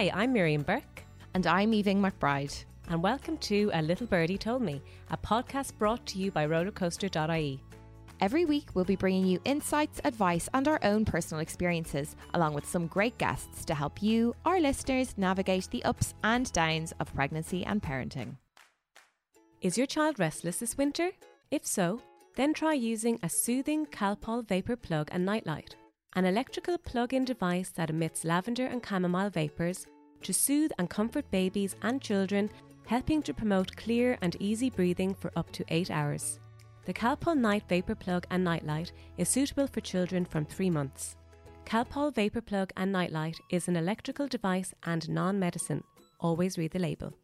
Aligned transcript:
Hi, 0.00 0.10
I'm 0.14 0.32
Miriam 0.32 0.62
Burke. 0.62 1.04
And 1.34 1.46
I'm 1.46 1.72
Aoibhinn 1.72 2.00
McBride. 2.00 2.64
And 2.88 3.02
welcome 3.02 3.36
to 3.36 3.70
A 3.74 3.82
Little 3.82 4.06
Birdie 4.06 4.38
Told 4.38 4.62
Me, 4.62 4.80
a 5.10 5.16
podcast 5.18 5.76
brought 5.76 6.06
to 6.06 6.18
you 6.18 6.30
by 6.30 6.46
rollercoaster.ie. 6.46 7.62
Every 8.18 8.46
week, 8.46 8.70
we'll 8.72 8.86
be 8.86 8.96
bringing 8.96 9.26
you 9.26 9.42
insights, 9.44 10.00
advice, 10.04 10.48
and 10.54 10.66
our 10.68 10.80
own 10.84 11.04
personal 11.04 11.42
experiences, 11.42 12.16
along 12.32 12.54
with 12.54 12.64
some 12.64 12.86
great 12.86 13.18
guests 13.18 13.62
to 13.66 13.74
help 13.74 14.02
you, 14.02 14.34
our 14.46 14.58
listeners, 14.58 15.12
navigate 15.18 15.68
the 15.70 15.84
ups 15.84 16.14
and 16.24 16.50
downs 16.54 16.94
of 16.98 17.14
pregnancy 17.14 17.62
and 17.66 17.82
parenting. 17.82 18.38
Is 19.60 19.76
your 19.76 19.86
child 19.86 20.18
restless 20.18 20.60
this 20.60 20.78
winter? 20.78 21.10
If 21.50 21.66
so, 21.66 22.00
then 22.36 22.54
try 22.54 22.72
using 22.72 23.18
a 23.22 23.28
soothing 23.28 23.84
Calpol 23.84 24.48
vapor 24.48 24.76
plug 24.76 25.10
and 25.12 25.26
nightlight, 25.26 25.76
an 26.14 26.24
electrical 26.24 26.76
plug 26.78 27.14
in 27.14 27.24
device 27.24 27.70
that 27.70 27.90
emits 27.90 28.24
lavender 28.24 28.66
and 28.66 28.84
chamomile 28.84 29.30
vapors 29.30 29.86
to 30.22 30.32
soothe 30.32 30.72
and 30.78 30.90
comfort 30.90 31.30
babies 31.30 31.76
and 31.82 32.02
children, 32.02 32.50
helping 32.86 33.22
to 33.22 33.34
promote 33.34 33.76
clear 33.76 34.18
and 34.20 34.36
easy 34.40 34.70
breathing 34.70 35.14
for 35.14 35.30
up 35.36 35.50
to 35.52 35.64
eight 35.68 35.90
hours. 35.90 36.40
The 36.84 36.94
Calpol 36.94 37.36
Night 37.36 37.64
Vapor 37.68 37.94
Plug 37.94 38.26
and 38.30 38.42
Nightlight 38.42 38.92
is 39.16 39.28
suitable 39.28 39.66
for 39.66 39.80
children 39.80 40.24
from 40.24 40.44
three 40.44 40.70
months. 40.70 41.16
Calpol 41.64 42.12
Vapor 42.14 42.40
Plug 42.40 42.72
and 42.76 42.90
Nightlight 42.90 43.38
is 43.50 43.68
an 43.68 43.76
electrical 43.76 44.26
device 44.26 44.74
and 44.84 45.08
non 45.08 45.38
medicine. 45.38 45.84
Always 46.18 46.58
read 46.58 46.72
the 46.72 46.78
label. 46.78 47.14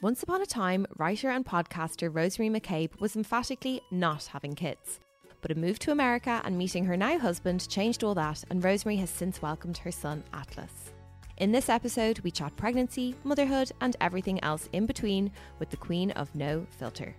Once 0.00 0.22
upon 0.22 0.42
a 0.42 0.46
time, 0.46 0.86
writer 0.96 1.30
and 1.30 1.44
podcaster 1.44 2.08
Rosemary 2.12 2.60
McCabe 2.60 2.98
was 3.00 3.16
emphatically 3.16 3.80
not 3.90 4.26
having 4.26 4.54
kids. 4.54 5.00
But 5.44 5.50
a 5.50 5.60
move 5.60 5.78
to 5.80 5.92
America 5.92 6.40
and 6.42 6.56
meeting 6.56 6.86
her 6.86 6.96
now 6.96 7.18
husband 7.18 7.68
changed 7.68 8.02
all 8.02 8.14
that, 8.14 8.42
and 8.48 8.64
Rosemary 8.64 8.96
has 8.96 9.10
since 9.10 9.42
welcomed 9.42 9.76
her 9.76 9.92
son 9.92 10.24
Atlas. 10.32 10.94
In 11.36 11.52
this 11.52 11.68
episode, 11.68 12.18
we 12.20 12.30
chat 12.30 12.56
pregnancy, 12.56 13.14
motherhood, 13.24 13.70
and 13.82 13.94
everything 14.00 14.42
else 14.42 14.70
in 14.72 14.86
between 14.86 15.30
with 15.58 15.68
the 15.68 15.76
queen 15.76 16.12
of 16.12 16.34
no 16.34 16.66
filter. 16.78 17.14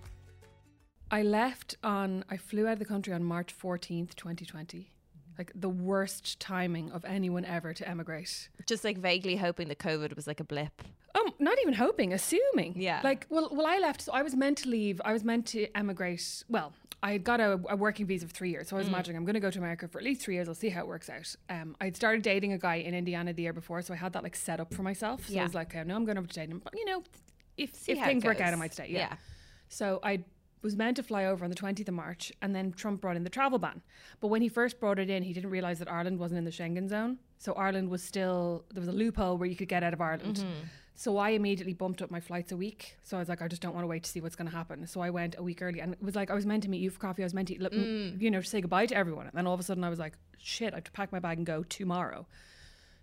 I 1.08 1.22
left 1.22 1.76
on, 1.84 2.24
I 2.28 2.36
flew 2.36 2.66
out 2.66 2.72
of 2.72 2.78
the 2.80 2.84
country 2.84 3.12
on 3.12 3.22
March 3.22 3.56
14th, 3.56 4.16
2020. 4.16 4.90
Like 5.38 5.52
the 5.54 5.68
worst 5.68 6.40
timing 6.40 6.90
of 6.90 7.04
anyone 7.04 7.44
ever 7.44 7.74
to 7.74 7.88
emigrate. 7.88 8.48
Just 8.66 8.82
like 8.82 8.98
vaguely 8.98 9.36
hoping 9.36 9.68
that 9.68 9.78
COVID 9.78 10.16
was 10.16 10.26
like 10.26 10.40
a 10.40 10.44
blip. 10.44 10.82
Um, 11.14 11.32
not 11.38 11.58
even 11.62 11.74
hoping, 11.74 12.12
assuming. 12.12 12.74
Yeah. 12.76 13.02
Like, 13.04 13.26
well, 13.30 13.50
well, 13.52 13.66
I 13.66 13.78
left. 13.78 14.02
So 14.02 14.12
I 14.12 14.22
was 14.22 14.34
meant 14.34 14.58
to 14.58 14.68
leave. 14.68 15.00
I 15.04 15.12
was 15.12 15.22
meant 15.22 15.46
to 15.48 15.68
emigrate. 15.76 16.42
Well, 16.48 16.72
I 17.02 17.12
had 17.12 17.24
got 17.24 17.40
a, 17.40 17.60
a 17.68 17.76
working 17.76 18.06
visa 18.06 18.26
for 18.26 18.32
three 18.34 18.50
years, 18.50 18.68
so 18.68 18.76
I 18.76 18.78
was 18.78 18.88
imagining 18.88 19.16
I'm 19.18 19.24
going 19.24 19.34
to 19.34 19.40
go 19.40 19.50
to 19.50 19.58
America 19.58 19.86
for 19.86 19.98
at 19.98 20.04
least 20.04 20.22
three 20.22 20.34
years. 20.34 20.48
I'll 20.48 20.54
see 20.54 20.70
how 20.70 20.80
it 20.80 20.86
works 20.88 21.08
out. 21.10 21.34
Um, 21.48 21.76
I'd 21.80 21.94
started 21.94 22.22
dating 22.22 22.52
a 22.52 22.58
guy 22.58 22.76
in 22.76 22.94
Indiana 22.94 23.32
the 23.32 23.42
year 23.42 23.52
before, 23.52 23.82
so 23.82 23.92
I 23.94 23.96
had 23.96 24.12
that 24.14 24.22
like 24.22 24.34
set 24.34 24.60
up 24.60 24.72
for 24.74 24.82
myself. 24.82 25.26
So 25.28 25.34
Yeah. 25.34 25.42
I 25.42 25.44
was 25.44 25.54
like, 25.54 25.74
okay, 25.74 25.84
no, 25.84 25.94
I'm 25.94 26.04
going 26.04 26.18
over 26.18 26.26
to 26.26 26.32
date 26.34 26.48
him, 26.48 26.60
but 26.64 26.74
you 26.74 26.84
know, 26.86 27.02
if 27.56 27.74
See 27.74 27.92
if 27.92 27.98
things 28.04 28.24
work 28.24 28.40
out, 28.40 28.52
I 28.52 28.56
might 28.56 28.72
stay. 28.72 28.86
Yeah. 28.88 28.98
Yeah. 28.98 29.16
So 29.68 30.00
I 30.02 30.24
was 30.62 30.74
meant 30.74 30.96
to 30.96 31.02
fly 31.02 31.26
over 31.26 31.44
on 31.44 31.50
the 31.50 31.56
20th 31.56 31.86
of 31.86 31.94
March, 31.94 32.32
and 32.42 32.54
then 32.54 32.72
Trump 32.72 33.00
brought 33.02 33.16
in 33.16 33.24
the 33.24 33.30
travel 33.30 33.58
ban. 33.58 33.82
But 34.20 34.28
when 34.28 34.42
he 34.42 34.48
first 34.48 34.80
brought 34.80 34.98
it 34.98 35.10
in, 35.10 35.22
he 35.22 35.32
didn't 35.32 35.50
realize 35.50 35.78
that 35.80 35.90
Ireland 35.92 36.18
wasn't 36.18 36.38
in 36.38 36.44
the 36.44 36.50
Schengen 36.50 36.88
zone. 36.88 37.18
So 37.38 37.52
Ireland 37.52 37.90
was 37.90 38.02
still 38.02 38.64
there 38.72 38.80
was 38.80 38.88
a 38.88 38.92
loophole 38.92 39.36
where 39.38 39.48
you 39.48 39.54
could 39.54 39.68
get 39.68 39.82
out 39.84 39.92
of 39.92 40.00
Ireland. 40.00 40.44
So 40.98 41.18
I 41.18 41.30
immediately 41.30 41.74
bumped 41.74 42.00
up 42.00 42.10
my 42.10 42.20
flights 42.20 42.52
a 42.52 42.56
week. 42.56 42.96
So 43.02 43.18
I 43.18 43.20
was 43.20 43.28
like, 43.28 43.42
I 43.42 43.48
just 43.48 43.60
don't 43.60 43.74
want 43.74 43.84
to 43.84 43.88
wait 43.88 44.02
to 44.04 44.10
see 44.10 44.22
what's 44.22 44.34
going 44.34 44.50
to 44.50 44.56
happen. 44.56 44.86
So 44.86 45.02
I 45.02 45.10
went 45.10 45.36
a 45.38 45.42
week 45.42 45.60
early, 45.60 45.80
and 45.80 45.92
it 45.92 46.02
was 46.02 46.16
like 46.16 46.30
I 46.30 46.34
was 46.34 46.46
meant 46.46 46.62
to 46.62 46.70
meet 46.70 46.80
you 46.80 46.88
for 46.88 46.98
coffee. 46.98 47.22
I 47.22 47.26
was 47.26 47.34
meant 47.34 47.48
to, 47.48 47.62
look, 47.62 47.74
mm. 47.74 48.18
you 48.20 48.30
know, 48.30 48.40
say 48.40 48.62
goodbye 48.62 48.86
to 48.86 48.96
everyone. 48.96 49.26
And 49.26 49.34
then 49.34 49.46
all 49.46 49.52
of 49.52 49.60
a 49.60 49.62
sudden, 49.62 49.84
I 49.84 49.90
was 49.90 49.98
like, 49.98 50.14
shit, 50.38 50.72
I 50.72 50.78
have 50.78 50.84
to 50.84 50.92
pack 50.92 51.12
my 51.12 51.18
bag 51.18 51.36
and 51.36 51.46
go 51.46 51.64
tomorrow. 51.64 52.26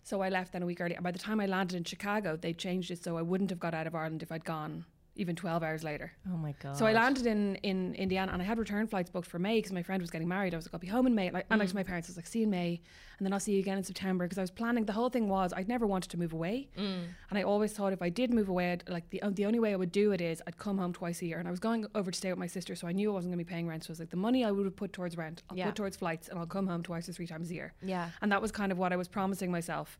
So 0.01 0.21
I 0.21 0.29
left 0.29 0.53
then 0.53 0.63
a 0.63 0.65
week 0.65 0.81
early. 0.81 0.95
And 0.95 1.03
by 1.03 1.11
the 1.11 1.19
time 1.19 1.39
I 1.39 1.45
landed 1.45 1.77
in 1.77 1.83
Chicago, 1.83 2.35
they 2.35 2.51
changed 2.51 2.89
it 2.89 3.03
so 3.03 3.15
I 3.15 3.21
wouldn't 3.21 3.51
have 3.51 3.59
got 3.59 3.75
out 3.75 3.85
of 3.85 3.93
Ireland 3.93 4.23
if 4.23 4.31
I'd 4.31 4.43
gone 4.43 4.85
even 5.15 5.35
12 5.35 5.61
hours 5.61 5.83
later. 5.83 6.11
Oh 6.31 6.37
my 6.37 6.55
God. 6.59 6.75
So 6.75 6.85
I 6.87 6.93
landed 6.93 7.27
in, 7.27 7.55
in 7.57 7.93
Indiana 7.95 8.31
and 8.31 8.41
I 8.41 8.45
had 8.45 8.57
return 8.57 8.87
flights 8.87 9.11
booked 9.11 9.27
for 9.27 9.37
May 9.37 9.59
because 9.59 9.71
my 9.71 9.83
friend 9.83 10.01
was 10.01 10.09
getting 10.09 10.27
married. 10.27 10.53
I 10.53 10.57
was 10.57 10.65
like, 10.65 10.73
I'll 10.73 10.79
be 10.79 10.87
home 10.87 11.05
in 11.05 11.13
May. 11.13 11.29
Like, 11.29 11.45
and 11.51 11.59
like 11.59 11.67
to 11.69 11.73
mm. 11.73 11.77
my 11.77 11.83
parents, 11.83 12.09
I 12.09 12.11
was 12.11 12.17
like, 12.17 12.25
see 12.25 12.39
you 12.39 12.45
in 12.45 12.49
May. 12.51 12.81
And 13.19 13.25
then 13.25 13.31
I'll 13.31 13.39
see 13.39 13.53
you 13.53 13.59
again 13.59 13.77
in 13.77 13.83
September 13.83 14.25
because 14.25 14.39
I 14.39 14.41
was 14.41 14.49
planning, 14.49 14.85
the 14.85 14.93
whole 14.93 15.09
thing 15.09 15.29
was 15.29 15.53
I'd 15.53 15.67
never 15.67 15.85
wanted 15.85 16.09
to 16.11 16.17
move 16.17 16.33
away. 16.33 16.69
Mm. 16.77 17.03
And 17.29 17.37
I 17.37 17.43
always 17.43 17.73
thought 17.73 17.93
if 17.93 18.01
I 18.01 18.09
did 18.09 18.33
move 18.33 18.49
away, 18.49 18.71
I'd, 18.71 18.89
like 18.89 19.09
the, 19.11 19.21
uh, 19.21 19.29
the 19.29 19.45
only 19.45 19.59
way 19.59 19.71
I 19.73 19.75
would 19.75 19.91
do 19.91 20.13
it 20.13 20.21
is 20.21 20.41
I'd 20.47 20.57
come 20.57 20.79
home 20.79 20.93
twice 20.93 21.21
a 21.21 21.27
year. 21.27 21.37
And 21.37 21.47
I 21.47 21.51
was 21.51 21.59
going 21.59 21.85
over 21.93 22.09
to 22.09 22.17
stay 22.17 22.31
with 22.31 22.39
my 22.39 22.47
sister. 22.47 22.75
So 22.75 22.87
I 22.87 22.91
knew 22.91 23.11
I 23.11 23.13
wasn't 23.13 23.33
going 23.33 23.39
to 23.39 23.45
be 23.45 23.53
paying 23.53 23.67
rent. 23.67 23.83
So 23.83 23.91
I 23.91 23.93
was 23.93 23.99
like, 23.99 24.09
the 24.09 24.17
money 24.17 24.43
I 24.43 24.49
would 24.49 24.65
have 24.65 24.75
put 24.75 24.93
towards 24.93 25.15
rent, 25.15 25.43
I'll 25.49 25.57
Yeah. 25.57 25.67
put 25.67 25.75
towards 25.75 25.97
flights 25.97 26.27
and 26.27 26.39
I'll 26.39 26.47
come 26.47 26.65
home 26.65 26.81
twice 26.81 27.07
or 27.07 27.13
three 27.13 27.27
times 27.27 27.51
a 27.51 27.53
year. 27.53 27.73
Yeah. 27.83 28.09
And 28.21 28.31
that 28.31 28.41
was 28.41 28.51
kind 28.51 28.71
of 28.71 28.79
what 28.79 28.91
I 28.91 28.95
was 28.95 29.07
promising 29.07 29.51
myself. 29.51 29.99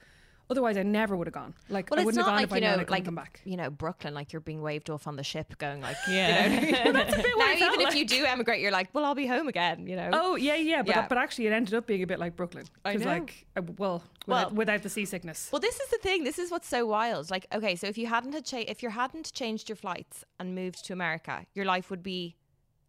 Otherwise, 0.50 0.78
I 0.78 0.84
never 0.84 1.16
would 1.16 1.26
have 1.26 1.34
gone. 1.34 1.54
Like, 1.70 1.90
Well, 1.90 2.00
I 2.02 2.04
wouldn't 2.04 2.18
not 2.26 2.26
have 2.26 2.32
gone 2.32 2.36
like 2.36 2.46
if 2.48 2.54
I 2.54 2.56
you 2.58 2.62
known 2.62 2.70
know, 2.70 2.74
I 2.74 2.78
couldn't 2.80 2.92
like 2.92 3.06
come 3.06 3.16
back. 3.16 3.42
you 3.46 3.56
know, 3.58 3.70
Brooklyn, 3.70 4.14
like 4.14 4.34
you're 4.34 4.40
being 4.42 4.62
waved 4.62 4.90
off 4.90 5.08
on 5.08 5.16
the 5.16 5.24
ship, 5.24 5.58
going 5.58 5.82
like, 5.82 5.96
Yeah. 6.10 6.48
you 6.48 6.72
know. 6.74 6.92
That's 6.92 7.14
a 7.14 7.18
bit 7.18 7.32
now, 7.38 7.54
even 7.54 7.80
if 7.80 7.86
like. 7.86 7.96
you 7.96 8.06
do 8.06 8.26
emigrate, 8.26 8.60
you're 8.62 8.72
like, 8.72 8.90
well, 8.94 9.06
I'll 9.06 9.16
be 9.16 9.26
home 9.26 9.48
again. 9.48 9.88
You 9.88 9.96
know. 9.96 10.10
Oh 10.14 10.36
yeah, 10.36 10.56
yeah, 10.56 10.82
but 10.84 10.96
Yeah. 10.96 11.06
but 11.08 11.18
actually, 11.18 11.48
it 11.48 11.54
ended 11.54 11.74
up 11.74 11.88
being 11.88 12.04
a 12.04 12.08
bit 12.08 12.20
like 12.20 12.36
Brooklyn. 12.36 12.66
I 12.84 12.92
'Cause, 12.94 13.02
know. 13.06 13.08
like, 13.12 13.46
uh, 13.56 13.62
well, 13.78 14.04
Well- 14.28 14.40
without, 14.50 14.54
without 14.54 14.84
the 14.84 14.90
seasickness. 14.90 15.50
Well, 15.52 15.62
this 15.62 15.80
is 15.80 15.90
the 15.90 15.98
thing. 16.00 16.24
This 16.26 16.38
is 16.38 16.52
what's 16.52 16.68
so 16.68 16.86
wild. 16.86 17.32
Like, 17.32 17.48
okay, 17.54 17.76
so 17.76 17.88
if 17.88 17.98
you 17.98 18.08
hadn't 18.08 18.34
had 18.34 18.46
cha- 18.46 18.66
if 18.68 18.84
you 18.84 18.90
hadn't 18.90 19.32
changed 19.34 19.70
your 19.70 19.76
flights 19.78 20.24
and 20.40 20.54
moved 20.54 20.86
to 20.86 20.94
America, 20.94 21.46
your 21.54 21.66
life 21.66 21.90
would 21.90 22.04
be 22.04 22.36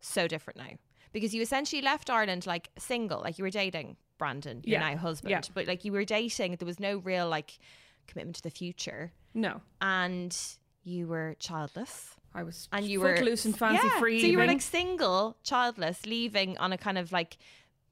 so 0.00 0.26
different 0.28 0.58
now 0.58 0.76
because 1.12 1.34
you 1.34 1.40
essentially 1.40 1.80
left 1.80 2.10
Ireland 2.10 2.46
like 2.46 2.70
single, 2.78 3.20
like 3.20 3.38
you 3.38 3.44
were 3.44 3.50
dating 3.50 3.96
Brandon, 4.24 4.62
your 4.64 4.80
Yeah. 4.80 4.90
now 4.90 4.96
husband, 4.96 5.30
Yeah. 5.30 5.40
but 5.52 5.66
like 5.66 5.84
you 5.84 5.92
were 5.92 6.04
dating. 6.04 6.56
There 6.56 6.66
was 6.66 6.80
no 6.80 6.96
real 6.98 7.28
like 7.28 7.58
commitment 8.06 8.36
to 8.36 8.42
the 8.42 8.50
future, 8.50 9.12
no, 9.34 9.60
and 9.80 10.34
you 10.82 11.06
were 11.06 11.36
childless. 11.38 12.16
I 12.34 12.42
was 12.42 12.68
and 12.72 12.84
you 12.86 13.00
were 13.00 13.16
footloose 13.16 13.44
and 13.44 13.56
fancy 13.56 13.86
yeah, 13.86 13.98
free. 14.00 14.20
So 14.20 14.26
you 14.26 14.38
were 14.38 14.46
like 14.46 14.60
single, 14.62 15.36
childless, 15.42 16.04
leaving 16.06 16.56
on 16.58 16.72
a 16.72 16.78
kind 16.78 16.98
of 16.98 17.12
like 17.12 17.36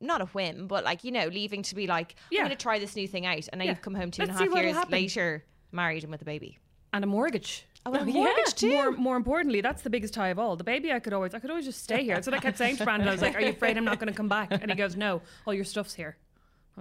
not 0.00 0.20
a 0.20 0.26
whim, 0.26 0.66
but 0.66 0.82
like 0.84 1.04
you 1.04 1.12
know, 1.12 1.26
leaving 1.28 1.62
to 1.62 1.75
be 1.75 1.87
like 1.87 2.16
Yeah. 2.31 2.41
I'm 2.41 2.47
going 2.47 2.56
to 2.56 2.62
try 2.62 2.78
this 2.78 2.97
new 2.97 3.06
thing 3.06 3.25
out, 3.26 3.47
and 3.53 3.59
now 3.59 3.64
Yeah. 3.64 3.70
you've 3.72 3.82
come 3.82 3.94
home 3.94 4.10
two 4.10 4.22
Let's 4.22 4.32
half 4.32 4.41
see 4.41 4.49
what'll 4.49 4.64
years 4.64 4.91
later, 4.91 5.44
married 5.70 6.03
and 6.03 6.10
with 6.10 6.22
a 6.22 6.25
baby. 6.25 6.59
and 6.94 7.04
a 7.04 7.06
mortgage. 7.06 7.66
Oh, 7.87 7.93
and 7.93 8.09
a 8.09 8.12
oh, 8.12 8.14
mortgage 8.14 8.54
too. 8.54 8.70
More, 8.72 8.91
more 8.93 9.16
importantly, 9.16 9.60
that's 9.60 9.82
the 9.82 9.91
biggest 9.91 10.14
tie 10.14 10.28
of 10.28 10.38
all. 10.38 10.54
The 10.56 10.62
baby, 10.64 10.93
I 10.93 11.00
could 11.00 11.12
always, 11.12 11.34
I 11.34 11.41
could 11.41 11.50
always 11.50 11.64
just 11.64 11.82
stay 11.82 12.04
here. 12.04 12.14
That's 12.14 12.26
what 12.28 12.34
I 12.34 12.38
kept 12.38 12.56
saying 12.59 12.76
to 12.76 12.84
Brandon. 12.84 13.09
I 13.09 13.12
was 13.12 13.22
like, 13.22 13.34
"Are 13.34 13.41
you 13.41 13.49
afraid 13.50 13.76
I'm 13.76 13.84
not 13.84 13.99
going 13.99 14.09
to 14.12 14.14
come 14.16 14.28
back?" 14.28 14.49
And 14.53 14.70
he 14.70 14.76
goes, 14.76 14.94
"No, 14.97 15.20
all 15.47 15.54
your 15.54 15.64
stuff's 15.64 15.94
here." 15.94 16.16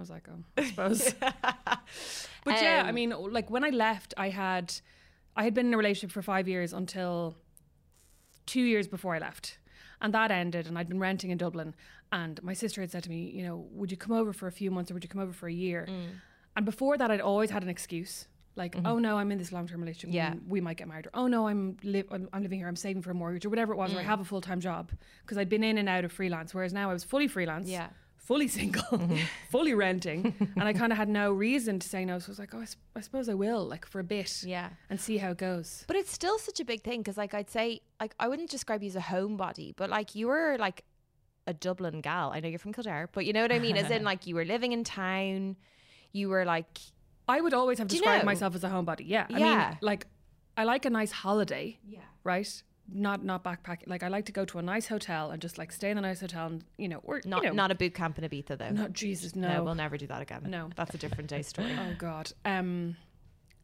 I 0.02 0.04
was 0.04 0.10
like, 0.10 0.26
"Oh, 0.28 0.42
I 0.56 0.64
suppose." 0.68 1.14
but 2.44 2.60
yeah, 2.62 2.82
I 2.84 2.88
Um, 2.88 2.94
mean, 2.94 3.10
like 3.10 3.50
when 3.50 3.64
I 3.64 3.70
left, 3.70 4.14
I 4.16 4.28
had, 4.30 4.72
I 5.36 5.44
had 5.44 5.54
been 5.54 5.66
in 5.66 5.74
a 5.74 5.76
relationship 5.76 6.10
for 6.12 6.22
five 6.22 6.48
years 6.48 6.72
until 6.72 7.36
two 8.46 8.62
years 8.62 8.88
before 8.88 9.14
I 9.14 9.18
left. 9.18 9.58
And 10.00 10.12
that 10.14 10.30
ended, 10.32 10.66
and 10.66 10.76
I'd 10.78 10.88
been 10.88 10.98
renting 10.98 11.30
in 11.30 11.38
Dublin. 11.38 11.74
And 12.10 12.42
my 12.42 12.52
sister 12.54 12.80
had 12.80 12.90
said 12.90 13.04
to 13.04 13.10
me, 13.10 13.30
you 13.30 13.44
know, 13.44 13.66
would 13.70 13.90
you 13.92 13.96
come 13.96 14.12
over 14.16 14.32
for 14.32 14.48
a 14.48 14.52
few 14.52 14.70
months 14.70 14.90
or 14.90 14.94
would 14.94 15.04
you 15.04 15.08
come 15.08 15.22
over 15.22 15.32
for 15.32 15.48
a 15.48 15.52
year? 15.52 15.86
Mm. 15.88 16.06
And 16.56 16.64
before 16.66 16.98
that, 16.98 17.10
I'd 17.10 17.20
always 17.20 17.50
had 17.50 17.62
an 17.62 17.68
excuse. 17.68 18.26
Like, 18.54 18.76
oh 18.84 18.98
no, 18.98 19.16
I'm 19.16 19.32
in 19.32 19.38
this 19.38 19.50
long 19.52 19.66
term 19.66 19.80
relationship. 19.80 20.08
Mm-hmm. 20.10 20.16
Yeah. 20.16 20.34
We, 20.46 20.60
might 20.60 20.76
get 20.76 20.86
married. 20.88 21.06
Or, 21.06 21.10
oh 21.14 21.26
no, 21.26 21.46
I'm, 21.48 21.78
li- 21.84 22.04
I'm 22.10 22.28
I'm 22.34 22.42
living 22.42 22.58
here. 22.58 22.68
I'm 22.68 22.76
saving 22.76 23.00
for 23.00 23.10
a 23.10 23.14
mortgage 23.14 23.46
or 23.46 23.48
whatever 23.48 23.72
it 23.72 23.76
was. 23.76 23.92
Or 23.92 23.96
Mm. 23.96 24.00
I 24.00 24.02
have 24.02 24.20
a 24.20 24.24
full 24.24 24.42
time 24.42 24.60
job. 24.60 24.90
Because 25.22 25.38
I'd 25.38 25.48
been 25.48 25.64
in 25.64 25.78
and 25.78 25.88
out 25.88 26.04
of 26.04 26.12
freelance. 26.12 26.52
Whereas 26.52 26.72
now 26.74 26.90
I 26.90 26.92
was 26.92 27.02
fully 27.04 27.28
freelance. 27.28 27.66
Yeah. 27.68 27.88
Fully 28.22 28.46
single, 28.58 28.82
Mm-hmm. 28.84 29.16
fully 29.50 29.74
renting. 29.74 30.34
and 30.56 30.62
I 30.64 30.72
kind 30.72 30.92
of 30.92 30.96
had 30.98 31.08
no 31.08 31.32
reason 31.32 31.78
to 31.80 31.88
say 31.88 32.04
no. 32.04 32.18
So 32.20 32.28
I 32.28 32.30
was 32.30 32.38
like, 32.38 32.54
oh, 32.54 32.60
I, 32.60 32.62
s- 32.62 32.76
I 32.96 33.00
suppose 33.00 33.28
I 33.28 33.34
will, 33.34 33.64
like 33.66 33.84
for 33.84 33.98
a 33.98 34.04
bit. 34.04 34.44
Yeah. 34.44 34.70
And 34.88 35.00
see 35.00 35.16
how 35.18 35.30
it 35.32 35.38
goes. 35.38 35.84
But 35.88 35.96
it's 35.96 36.12
still 36.12 36.38
such 36.38 36.60
a 36.60 36.64
big 36.64 36.82
thing 36.82 37.00
because, 37.00 37.16
like, 37.16 37.34
I'd 37.34 37.50
say, 37.50 37.80
like, 38.00 38.14
I 38.20 38.28
wouldn't 38.28 38.48
describe 38.50 38.82
you 38.82 38.88
as 38.88 38.96
a 38.96 39.00
homebody, 39.00 39.74
but 39.76 39.90
like, 39.90 40.14
you 40.14 40.28
were 40.28 40.56
like 40.58 40.84
a 41.48 41.52
Dublin 41.52 42.00
gal. 42.00 42.30
I 42.32 42.38
know 42.40 42.48
you're 42.48 42.60
from 42.60 42.72
Kildare, 42.72 43.08
but 43.12 43.26
you 43.26 43.32
know 43.32 43.42
what 43.42 43.50
I 43.52 43.58
mean? 43.58 43.76
As 43.76 43.90
in, 43.90 44.04
like, 44.10 44.26
you 44.28 44.36
were 44.36 44.44
living 44.44 44.70
in 44.72 44.84
town. 44.84 45.56
You 46.12 46.28
were 46.28 46.44
like, 46.44 46.78
I 47.28 47.40
would 47.40 47.54
always 47.54 47.78
have 47.78 47.90
you 47.90 47.98
described 47.98 48.22
know? 48.22 48.26
myself 48.26 48.54
as 48.54 48.62
a 48.62 48.68
homebody. 48.68 49.02
Yeah. 49.06 49.26
I 49.30 49.38
Yeah. 49.38 49.68
mean, 49.70 49.78
like, 49.80 50.06
I 50.56 50.64
like 50.64 50.84
a 50.84 50.90
nice 50.90 51.10
holiday. 51.10 51.78
Yeah. 51.88 51.98
Right. 52.22 52.62
Not 52.92 53.24
not 53.24 53.42
backpacking. 53.44 53.86
Like 53.88 54.02
I 54.02 54.08
like 54.08 54.26
to 54.26 54.32
go 54.32 54.44
to 54.46 54.58
a 54.58 54.62
nice 54.62 54.86
hotel 54.88 55.30
and 55.30 55.40
just 55.40 55.56
like 55.58 55.72
stay 55.72 55.90
in 55.90 55.98
a 55.98 56.00
nice 56.00 56.20
hotel 56.20 56.46
and 56.46 56.64
you 56.76 56.88
know 56.88 57.00
or 57.04 57.20
not 57.24 57.42
you 57.42 57.48
know, 57.50 57.54
not 57.54 57.70
a 57.70 57.74
boot 57.74 57.94
camp 57.94 58.18
in 58.18 58.24
Ibiza, 58.28 58.58
though. 58.58 58.70
not 58.70 58.92
Jesus 58.92 59.34
no. 59.36 59.48
no. 59.48 59.64
we'll 59.64 59.74
never 59.74 59.96
do 59.96 60.06
that 60.08 60.20
again. 60.22 60.42
No. 60.48 60.68
That's 60.76 60.94
a 60.94 60.98
different 60.98 61.30
day 61.30 61.42
story. 61.42 61.70
oh 61.78 61.94
God. 61.96 62.32
Um, 62.44 62.96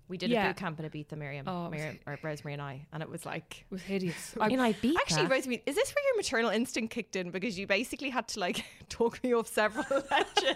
We 0.09 0.17
did 0.17 0.31
Yeah. 0.31 0.45
a 0.47 0.49
boot 0.51 0.57
camp 0.57 0.81
in 0.81 0.89
Ibiza, 0.89 1.19
Miriam, 1.19 1.47
Oh, 1.49 1.69
Miriam 1.69 1.99
or 2.07 2.19
Rosemary 2.23 2.55
and 2.55 2.63
I, 2.63 2.87
and 2.93 3.03
it 3.03 3.11
was 3.11 3.27
like. 3.27 3.67
it 3.71 3.71
was 3.71 3.83
hideous. 3.83 4.35
I, 4.41 4.49
in 4.49 4.61
I, 4.61 4.73
Ibiza. 4.73 4.97
Actually, 4.97 5.27
Rosemary, 5.27 5.63
is 5.67 5.75
this 5.75 5.93
where 5.95 6.05
your 6.07 6.17
maternal 6.17 6.51
instinct 6.51 6.95
kicked 6.95 7.15
in? 7.17 7.31
Because 7.31 7.59
you 7.59 7.67
basically 7.67 8.09
had 8.11 8.29
to 8.29 8.41
like 8.41 8.65
talk 8.89 9.23
me 9.23 9.35
off 9.35 9.49
several 9.49 9.85
ledges. 10.11 10.37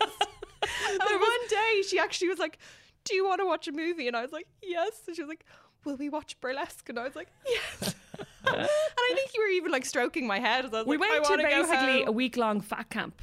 and 0.88 1.20
one 1.20 1.48
day 1.48 1.82
she 1.86 1.98
actually 1.98 2.28
was 2.28 2.38
like, 2.38 2.58
Do 3.04 3.14
you 3.14 3.26
want 3.26 3.40
to 3.40 3.46
watch 3.46 3.66
a 3.68 3.72
movie? 3.72 4.06
And 4.08 4.16
I 4.16 4.22
was 4.22 4.32
like, 4.32 4.46
Yes. 4.62 5.02
And 5.06 5.16
she 5.16 5.22
was 5.22 5.28
like, 5.28 5.44
Will 5.84 5.96
we 5.96 6.08
watch 6.08 6.40
burlesque? 6.40 6.88
And 6.88 6.98
I 6.98 7.04
was 7.04 7.16
like, 7.16 7.28
Yes. 7.46 7.94
and 8.46 8.56
I 8.68 9.14
think 9.14 9.30
you 9.34 9.42
were 9.42 9.48
even 9.50 9.70
like 9.72 9.84
stroking 9.84 10.26
my 10.26 10.38
head. 10.40 10.64
As 10.66 10.72
I 10.74 10.78
was 10.78 10.86
we 10.86 10.96
like, 10.96 11.10
went 11.10 11.24
to 11.24 11.30
wanna 11.30 11.42
basically 11.44 12.04
a 12.04 12.12
week 12.12 12.36
long 12.36 12.60
fat 12.60 12.90
camp, 12.90 13.22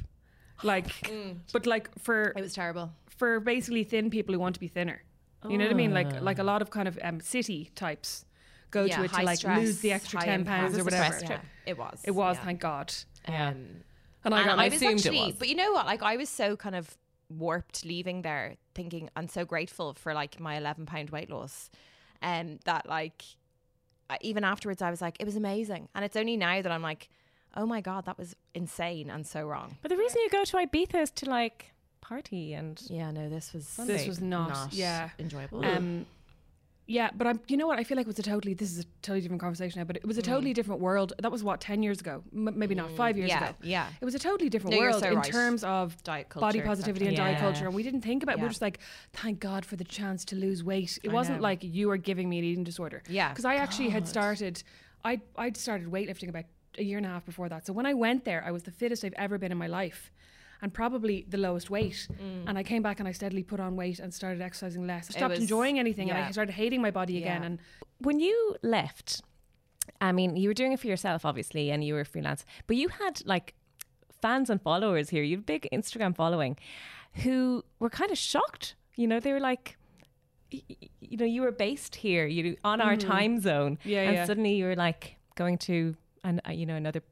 like, 0.62 1.10
but 1.52 1.66
like 1.66 1.88
for 1.98 2.32
It 2.36 2.40
was 2.42 2.54
terrible. 2.54 2.92
for 3.08 3.40
basically 3.40 3.84
thin 3.84 4.10
people 4.10 4.34
who 4.34 4.40
want 4.40 4.54
to 4.54 4.60
be 4.60 4.68
thinner. 4.68 5.02
You 5.48 5.56
know 5.56 5.64
what 5.64 5.70
I 5.72 5.74
mean? 5.74 5.92
Ah. 5.92 5.94
Like 5.94 6.20
like 6.20 6.38
a 6.38 6.44
lot 6.44 6.60
of 6.62 6.70
kind 6.70 6.86
of 6.88 6.98
um, 7.02 7.20
city 7.20 7.70
types 7.74 8.24
go 8.70 8.84
Yeah, 8.84 8.98
to 8.98 9.04
it 9.04 9.12
to 9.14 9.22
like 9.22 9.38
stress, 9.38 9.58
lose 9.58 9.80
the 9.80 9.92
extra 9.92 10.20
ten 10.20 10.40
impact. 10.40 10.60
pounds 10.60 10.76
or 10.76 10.80
It 10.80 10.84
was 10.84 10.94
a 10.94 10.96
whatever. 10.98 11.16
stress 11.16 11.28
trip. 11.30 11.40
It 11.66 11.78
was. 11.78 12.00
It 12.04 12.10
was, 12.10 12.36
yeah. 12.36 12.44
thank 12.44 12.60
God. 12.60 12.92
Um, 13.26 13.34
And 14.24 14.34
I 14.34 14.38
and 14.40 14.46
got 14.46 14.52
I 14.52 14.56
my 14.56 14.64
was 14.68 14.74
assumed 14.74 15.06
it 15.06 15.12
was. 15.26 15.34
but 15.36 15.48
you 15.48 15.54
know 15.54 15.72
what? 15.72 15.86
Like 15.86 16.02
I 16.02 16.16
was 16.18 16.28
so 16.28 16.56
kind 16.56 16.76
of 16.76 16.96
warped 17.30 17.84
leaving 17.86 18.22
there, 18.22 18.56
thinking 18.74 19.08
I'm 19.16 19.28
so 19.28 19.44
grateful 19.46 19.94
for 19.94 20.12
like 20.12 20.38
my 20.38 20.56
11 20.58 20.84
pound 20.86 21.08
weight 21.10 21.30
loss, 21.30 21.70
and 22.20 22.60
that 22.66 22.86
like 22.86 23.22
I- 23.22 23.26
even 24.20 24.44
afterwards 24.44 24.82
I 24.82 24.90
was 24.90 25.00
like 25.00 25.16
it 25.20 25.24
was 25.24 25.36
amazing, 25.36 25.88
and 25.94 26.04
it's 26.04 26.16
only 26.16 26.36
now 26.36 26.62
that 26.62 26.70
I'm 26.72 26.82
like, 26.82 27.08
oh 27.56 27.66
my 27.66 27.80
god, 27.80 28.04
that 28.06 28.18
was 28.18 28.34
insane 28.54 29.10
and 29.10 29.26
so 29.26 29.42
wrong. 29.44 29.76
But 29.82 29.90
the 29.90 29.96
reason 29.96 30.20
you 30.22 30.30
go 30.30 30.44
to 30.44 30.56
Ibiza 30.56 31.02
is 31.02 31.10
to 31.12 31.30
like 31.30 31.72
party 32.00 32.54
and 32.54 32.80
Yeah, 32.88 33.10
no, 33.10 33.28
this 33.28 33.52
was 33.52 33.76
This 33.76 34.06
was 34.06 34.20
not, 34.20 34.72
yeah. 34.72 35.10
enjoyable. 35.18 35.64
Um, 35.64 36.06
yeah, 36.90 37.10
but 37.14 37.26
I'm. 37.28 37.40
You 37.46 37.56
know 37.56 37.68
what? 37.68 37.78
I 37.78 37.84
feel 37.84 37.96
like 37.96 38.06
it 38.06 38.08
was 38.14 38.18
a 38.18 38.22
totally. 38.22 38.52
This 38.54 38.72
is 38.72 38.80
a 38.80 38.84
totally 39.02 39.20
different 39.20 39.40
conversation 39.40 39.78
now. 39.80 39.84
But 39.84 39.96
it 39.96 40.04
was 40.06 40.18
a 40.18 40.22
Mm. 40.22 40.32
totally 40.32 40.52
different 40.52 40.80
world. 40.80 41.12
That 41.22 41.30
was 41.30 41.44
what 41.44 41.60
ten 41.60 41.82
years 41.84 42.00
ago. 42.00 42.22
M- 42.34 42.58
maybe 42.58 42.74
not 42.74 42.90
five 42.92 43.16
years 43.16 43.28
yeah, 43.30 43.44
ago. 43.50 43.54
yeah. 43.62 43.86
It 44.00 44.04
was 44.04 44.14
a 44.16 44.18
totally 44.18 44.50
different 44.50 44.74
No, 44.76 44.82
world 44.82 45.00
so 45.02 45.08
in 45.10 45.14
right. 45.16 45.24
terms 45.24 45.62
of 45.62 46.02
Diet 46.02 46.28
culture, 46.28 46.46
body 46.46 46.60
positivity 46.62 47.04
and 47.06 47.12
exactly. 47.12 47.34
diet 47.34 47.40
culture, 47.44 47.66
and 47.66 47.74
we 47.74 47.82
didn't 47.84 48.00
think 48.02 48.22
about. 48.24 48.32
it. 48.32 48.36
We 48.36 48.40
Yeah. 48.40 48.44
were 48.46 48.50
just 48.50 48.62
like, 48.62 48.80
thank 49.12 49.38
God 49.38 49.64
for 49.64 49.76
the 49.76 49.84
chance 49.84 50.24
to 50.26 50.36
lose 50.36 50.64
weight. 50.64 50.98
It 51.04 51.10
I 51.10 51.14
wasn't 51.14 51.38
know. 51.38 51.42
like 51.44 51.62
you 51.62 51.86
were 51.88 51.96
giving 51.96 52.28
me 52.28 52.38
an 52.40 52.44
eating 52.44 52.64
disorder. 52.64 53.02
Yeah. 53.08 53.28
because 53.30 53.44
I 53.44 53.54
actually 53.54 53.90
had 53.90 54.08
started. 54.08 54.62
I 55.04 55.20
I'd 55.36 55.56
started 55.56 55.86
weightlifting 55.88 56.28
about 56.28 56.44
a 56.78 56.82
year 56.82 56.96
and 56.98 57.06
a 57.06 57.10
half 57.10 57.24
before 57.24 57.48
that. 57.48 57.66
So 57.66 57.72
when 57.72 57.86
I 57.86 57.94
went 57.94 58.24
there, 58.24 58.42
I 58.44 58.50
was 58.50 58.64
the 58.64 58.70
fittest 58.72 59.04
I've 59.04 59.12
ever 59.14 59.38
been 59.38 59.52
in 59.52 59.58
my 59.58 59.66
life. 59.66 60.10
And 60.62 60.72
probably 60.74 61.24
the 61.28 61.38
lowest 61.38 61.70
weight. 61.70 62.06
And 62.46 62.58
I 62.58 62.62
came 62.62 62.82
back 62.82 62.98
and 63.00 63.08
I 63.08 63.12
steadily 63.12 63.42
put 63.42 63.60
on 63.60 63.76
weight 63.76 63.98
and 63.98 64.12
started 64.12 64.42
exercising 64.42 64.86
less. 64.86 65.08
I 65.10 65.12
stopped 65.18 65.30
was- 65.32 65.40
enjoying 65.40 65.78
anything 65.78 66.10
and. 66.10 66.18
I 66.18 66.30
started 66.32 66.52
hating 66.52 66.82
my 66.82 66.90
body 66.90 67.18
again. 67.18 67.42
And 67.42 67.58
when 67.98 68.20
you 68.20 68.56
left, 68.62 69.22
I 70.00 70.12
mean, 70.12 70.36
you 70.36 70.48
were 70.48 70.54
doing 70.54 70.72
it 70.72 70.80
for 70.80 70.86
yourself, 70.86 71.24
obviously, 71.24 71.70
and 71.70 71.82
you 71.82 71.94
were 71.94 72.04
freelance, 72.04 72.44
but 72.66 72.76
you 72.76 72.88
had 72.88 73.22
like 73.26 73.54
fans 74.22 74.50
and 74.50 74.60
followers 74.60 75.08
here. 75.10 75.22
You 75.22 75.36
have 75.36 75.42
a 75.44 75.52
big 75.54 75.68
Instagram 75.72 76.14
following 76.14 76.56
who 77.24 77.64
were 77.78 77.90
kind 77.90 78.10
of 78.10 78.18
shocked. 78.18 78.74
You 78.96 79.06
know, 79.06 79.18
they 79.20 79.32
were 79.32 79.40
like, 79.40 79.76
y- 80.52 80.62
y- 80.68 80.76
you 81.00 81.16
know, 81.16 81.24
you 81.24 81.42
were 81.42 81.52
based 81.52 81.96
here, 81.96 82.26
you 82.26 82.56
on 82.64 82.80
our 82.80 82.96
time 82.96 83.40
zone. 83.40 83.78
Yeah, 83.84 84.02
and 84.02 84.14
yeah. 84.16 84.24
suddenly 84.26 84.54
you 84.54 84.64
were 84.66 84.76
like 84.76 85.16
going 85.36 85.58
to 85.58 85.96
an, 86.22 86.40
uh, 86.46 86.52
you 86.52 86.66
know, 86.66 86.76
another 86.76 87.02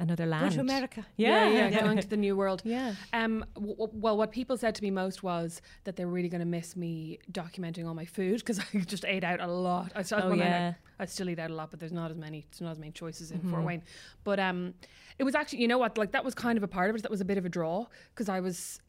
another 0.00 0.26
land. 0.26 0.52
To 0.54 0.60
America. 0.60 1.06
yeah, 1.16 1.48
Yeah, 1.48 1.68
yeah, 1.68 1.80
going 1.82 1.98
to 1.98 2.08
the 2.08 2.16
new 2.16 2.34
world. 2.36 2.62
Yeah. 2.64 2.94
Um, 3.12 3.44
w- 3.54 3.76
w- 3.76 3.90
well, 3.94 4.16
what 4.16 4.32
people 4.32 4.56
said 4.56 4.74
to 4.74 4.82
me 4.82 4.90
most 4.90 5.22
was 5.22 5.60
that 5.84 5.94
they 5.96 6.04
were 6.04 6.10
really 6.12 6.28
going 6.28 6.40
to 6.40 6.46
miss 6.46 6.74
me 6.76 7.18
documenting 7.30 7.86
all 7.86 7.94
my 7.94 8.04
food 8.06 8.38
because 8.40 8.58
I 8.74 8.78
just 8.80 9.04
ate 9.04 9.22
out 9.24 9.40
a 9.40 9.46
lot. 9.46 9.92
I 9.94 10.02
still, 10.02 10.20
Oh, 10.22 10.30
well, 10.30 10.42
I- 10.42 10.44
yeah. 10.44 10.74
I, 10.98 11.04
still 11.06 11.28
eat 11.30 11.38
out 11.38 11.50
a 11.50 11.54
lot, 11.54 11.70
but 11.70 11.78
there's 11.80 11.92
not 11.92 12.10
as 12.10 12.16
many. 12.16 12.46
There's 12.50 12.60
not 12.60 12.72
as 12.72 12.78
many 12.78 12.92
choices 12.92 13.30
in 13.30 13.40
Fort 13.50 13.62
Wayne. 13.64 13.82
But 14.24 14.40
um, 14.40 14.74
it 15.18 15.24
was 15.24 15.34
actually, 15.34 15.60
you 15.62 15.68
know 15.68 15.78
what? 15.78 15.96
Like 15.96 16.12
that 16.12 16.24
was 16.24 16.34
kind 16.34 16.56
of 16.58 16.62
a 16.64 16.68
part 16.68 16.90
of 16.90 16.96
it. 16.96 17.02
That 17.02 17.10
was 17.10 17.20
a 17.20 17.24
bit 17.24 17.38
of 17.38 17.44
a 17.44 17.48
draw 17.48 17.86
because 18.14 18.28
I 18.28 18.40
was. 18.40 18.80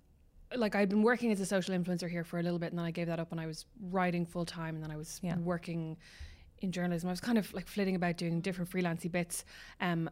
Like 0.54 0.76
I'd 0.76 0.90
been 0.90 1.02
working 1.02 1.32
as 1.32 1.40
a 1.40 1.46
social 1.46 1.74
influencer 1.74 2.10
here 2.10 2.26
for 2.26 2.38
a 2.38 2.44
little 2.44 2.60
bit, 2.60 2.72
and 2.72 2.78
then 2.80 2.86
I 2.86 2.92
gave 2.92 3.08
that 3.08 3.22
up, 3.22 3.32
and 3.32 3.40
I 3.40 3.46
was 3.46 3.66
writing 3.90 4.26
full 4.26 4.44
time, 4.46 4.76
and 4.76 4.84
then 4.84 4.92
I 4.92 4.98
was 4.98 5.18
Yeah. 5.24 5.38
working 5.38 5.96
in 6.60 6.74
journalism. 6.74 7.08
I 7.08 7.14
was 7.14 7.22
kind 7.22 7.38
of 7.38 7.54
like 7.54 7.70
flitting 7.70 7.96
about 7.96 8.18
doing 8.18 8.42
different 8.42 8.70
freelancy 8.70 9.10
bits. 9.10 9.46
Um, 9.80 10.10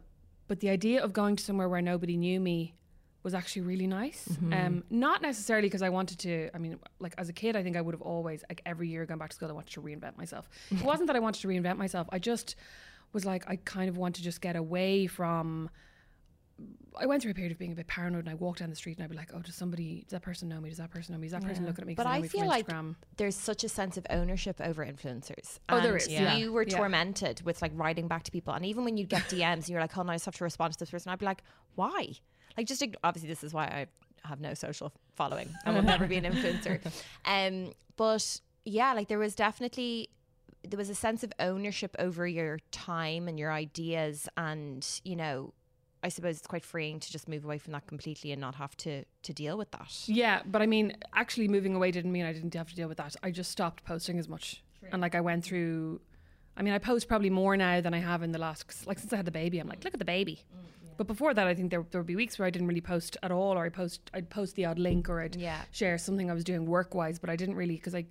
but 0.50 0.58
the 0.58 0.68
idea 0.68 1.00
of 1.00 1.12
going 1.12 1.36
to 1.36 1.44
somewhere 1.44 1.68
where 1.68 1.80
nobody 1.80 2.16
knew 2.16 2.40
me 2.40 2.74
was 3.22 3.34
actually 3.34 3.62
really 3.62 3.86
nice. 3.86 4.28
Um, 4.52 4.82
not 4.90 5.22
necessarily 5.22 5.68
because 5.68 5.80
I 5.80 5.90
wanted 5.90 6.18
to. 6.20 6.50
I 6.52 6.58
mean, 6.58 6.76
like 6.98 7.14
as 7.18 7.28
a 7.28 7.32
kid, 7.32 7.54
I 7.54 7.62
think 7.62 7.76
I 7.76 7.80
would 7.80 7.94
have 7.94 8.02
always 8.02 8.42
like 8.48 8.60
every 8.66 8.88
year 8.88 9.06
going 9.06 9.18
back 9.18 9.30
to 9.30 9.36
school. 9.36 9.48
I 9.48 9.52
wanted 9.52 9.72
to 9.74 9.80
reinvent 9.80 10.18
myself. 10.18 10.50
it 10.72 10.82
wasn't 10.82 11.06
that 11.06 11.14
I 11.14 11.20
wanted 11.20 11.40
to 11.42 11.46
reinvent 11.46 11.76
myself. 11.76 12.08
I 12.10 12.18
just 12.18 12.56
was 13.12 13.24
like 13.24 13.48
I 13.48 13.56
kind 13.64 13.88
of 13.88 13.96
want 13.96 14.16
to 14.16 14.22
just 14.22 14.40
get 14.40 14.56
away 14.56 15.06
from. 15.06 15.70
I 16.98 17.06
went 17.06 17.22
through 17.22 17.30
a 17.30 17.34
period 17.34 17.52
of 17.52 17.58
being 17.58 17.72
a 17.72 17.74
bit 17.74 17.86
paranoid, 17.86 18.20
and 18.20 18.28
I 18.28 18.34
walked 18.34 18.58
down 18.60 18.70
the 18.70 18.76
street, 18.76 18.96
and 18.98 19.04
I'd 19.04 19.10
be 19.10 19.16
like, 19.16 19.30
"Oh, 19.34 19.38
does 19.40 19.54
somebody? 19.54 20.00
Does 20.02 20.10
that 20.10 20.22
person 20.22 20.48
know 20.48 20.60
me? 20.60 20.68
Does 20.70 20.78
that 20.78 20.90
person 20.90 21.14
know 21.14 21.18
me? 21.20 21.26
Is 21.26 21.32
that 21.32 21.42
person 21.44 21.64
looking 21.66 21.82
at 21.82 21.86
me?" 21.86 21.94
'cause 21.94 22.04
But 22.04 22.10
they 22.10 22.14
know 22.14 22.18
I 22.18 22.22
me 22.22 22.28
feel 22.28 22.46
like 22.48 22.66
there's 23.16 23.36
such 23.36 23.62
a 23.64 23.68
sense 23.68 23.96
of 23.96 24.06
ownership 24.10 24.60
over 24.60 24.84
influencers. 24.84 25.58
Oh, 25.68 25.80
there 25.80 25.94
And 25.94 26.02
is, 26.02 26.08
yeah. 26.10 26.36
You 26.36 26.52
were 26.52 26.64
Yeah. 26.64 26.76
tormented 26.76 27.42
with 27.42 27.62
like 27.62 27.72
writing 27.74 28.08
back 28.08 28.24
to 28.24 28.30
people, 28.30 28.54
and 28.54 28.64
even 28.66 28.84
when 28.84 28.96
you'd 28.96 29.08
get 29.08 29.22
DMs, 29.28 29.52
and 29.64 29.68
you're 29.68 29.80
like, 29.80 29.96
"Oh, 29.96 30.02
no, 30.02 30.12
I 30.12 30.16
just 30.16 30.24
have 30.26 30.34
to 30.36 30.44
respond 30.44 30.72
to 30.72 30.78
this 30.78 30.90
person." 30.90 31.10
I'd 31.12 31.18
be 31.18 31.26
like, 31.26 31.42
"Why?" 31.74 32.14
Like, 32.56 32.66
just 32.66 32.82
ign- 32.82 32.96
obviously, 33.04 33.28
this 33.28 33.44
is 33.44 33.54
why 33.54 33.64
I 33.66 33.86
have 34.28 34.40
no 34.40 34.54
social 34.54 34.92
following 35.14 35.54
and 35.64 35.74
will 35.74 35.82
never 35.82 36.06
be 36.06 36.16
an 36.16 36.24
influencer. 36.24 36.80
Um, 37.24 37.72
but 37.96 38.40
yeah, 38.64 38.92
like 38.94 39.08
there 39.08 39.18
was 39.18 39.34
definitely 39.34 40.10
there 40.68 40.76
was 40.76 40.90
a 40.90 40.94
sense 40.94 41.22
of 41.24 41.32
ownership 41.38 41.94
over 41.98 42.26
your 42.26 42.58
time 42.70 43.28
and 43.28 43.38
your 43.38 43.52
ideas, 43.52 44.28
and 44.36 44.86
you 45.04 45.14
know. 45.16 45.54
I 46.02 46.08
suppose 46.08 46.38
it's 46.38 46.46
quite 46.46 46.64
freeing 46.64 46.98
to 46.98 47.12
just 47.12 47.28
move 47.28 47.44
away 47.44 47.58
from 47.58 47.72
that 47.74 47.86
completely 47.86 48.32
and 48.32 48.40
not 48.40 48.54
have 48.54 48.76
to 48.78 49.04
to 49.22 49.32
deal 49.32 49.58
with 49.58 49.70
that. 49.72 50.08
Yeah, 50.08 50.40
but 50.46 50.62
I 50.62 50.66
mean, 50.66 50.96
actually 51.14 51.48
moving 51.48 51.74
away 51.74 51.90
didn't 51.90 52.12
mean 52.12 52.24
I 52.24 52.32
didn't 52.32 52.54
have 52.54 52.70
to 52.70 52.74
deal 52.76 52.88
with 52.88 52.96
that. 52.98 53.16
I 53.22 53.30
just 53.30 53.50
stopped 53.50 53.84
posting 53.84 54.18
as 54.18 54.28
much, 54.28 54.62
and 54.92 55.02
like 55.02 55.14
I 55.14 55.20
went 55.20 55.44
through. 55.44 56.00
I 56.56 56.62
mean, 56.62 56.74
I 56.74 56.78
post 56.78 57.06
probably 57.08 57.30
more 57.30 57.56
now 57.56 57.80
than 57.80 57.94
I 57.94 57.98
have 58.00 58.22
in 58.22 58.32
the 58.32 58.38
last. 58.38 58.86
Like 58.86 58.98
since 58.98 59.12
I 59.12 59.16
had 59.16 59.24
the 59.26 59.30
baby, 59.30 59.58
I'm 59.58 59.68
like, 59.68 59.84
look 59.84 59.94
at 59.94 59.98
the 60.00 60.04
baby. 60.06 60.40
Mm, 60.54 60.88
but 60.96 61.06
before 61.06 61.32
that, 61.34 61.46
I 61.46 61.54
think 61.54 61.70
there 61.70 61.84
there 61.90 62.00
would 62.00 62.06
be 62.06 62.16
weeks 62.16 62.38
where 62.38 62.46
I 62.46 62.50
didn't 62.50 62.68
really 62.68 62.80
post 62.80 63.16
at 63.22 63.30
all, 63.30 63.52
or 63.58 63.64
I 63.64 63.68
post 63.68 64.10
I'd 64.14 64.30
post 64.30 64.56
the 64.56 64.64
odd 64.64 64.78
link, 64.78 65.08
or 65.10 65.20
I'd 65.20 65.36
Yeah. 65.36 65.60
share 65.70 65.98
something 65.98 66.30
I 66.30 66.34
was 66.34 66.44
doing 66.44 66.64
work 66.66 66.94
wise, 66.94 67.18
but 67.18 67.28
I 67.28 67.36
didn't 67.36 67.56
really 67.56 67.76
because 67.76 67.94
I, 67.94 68.06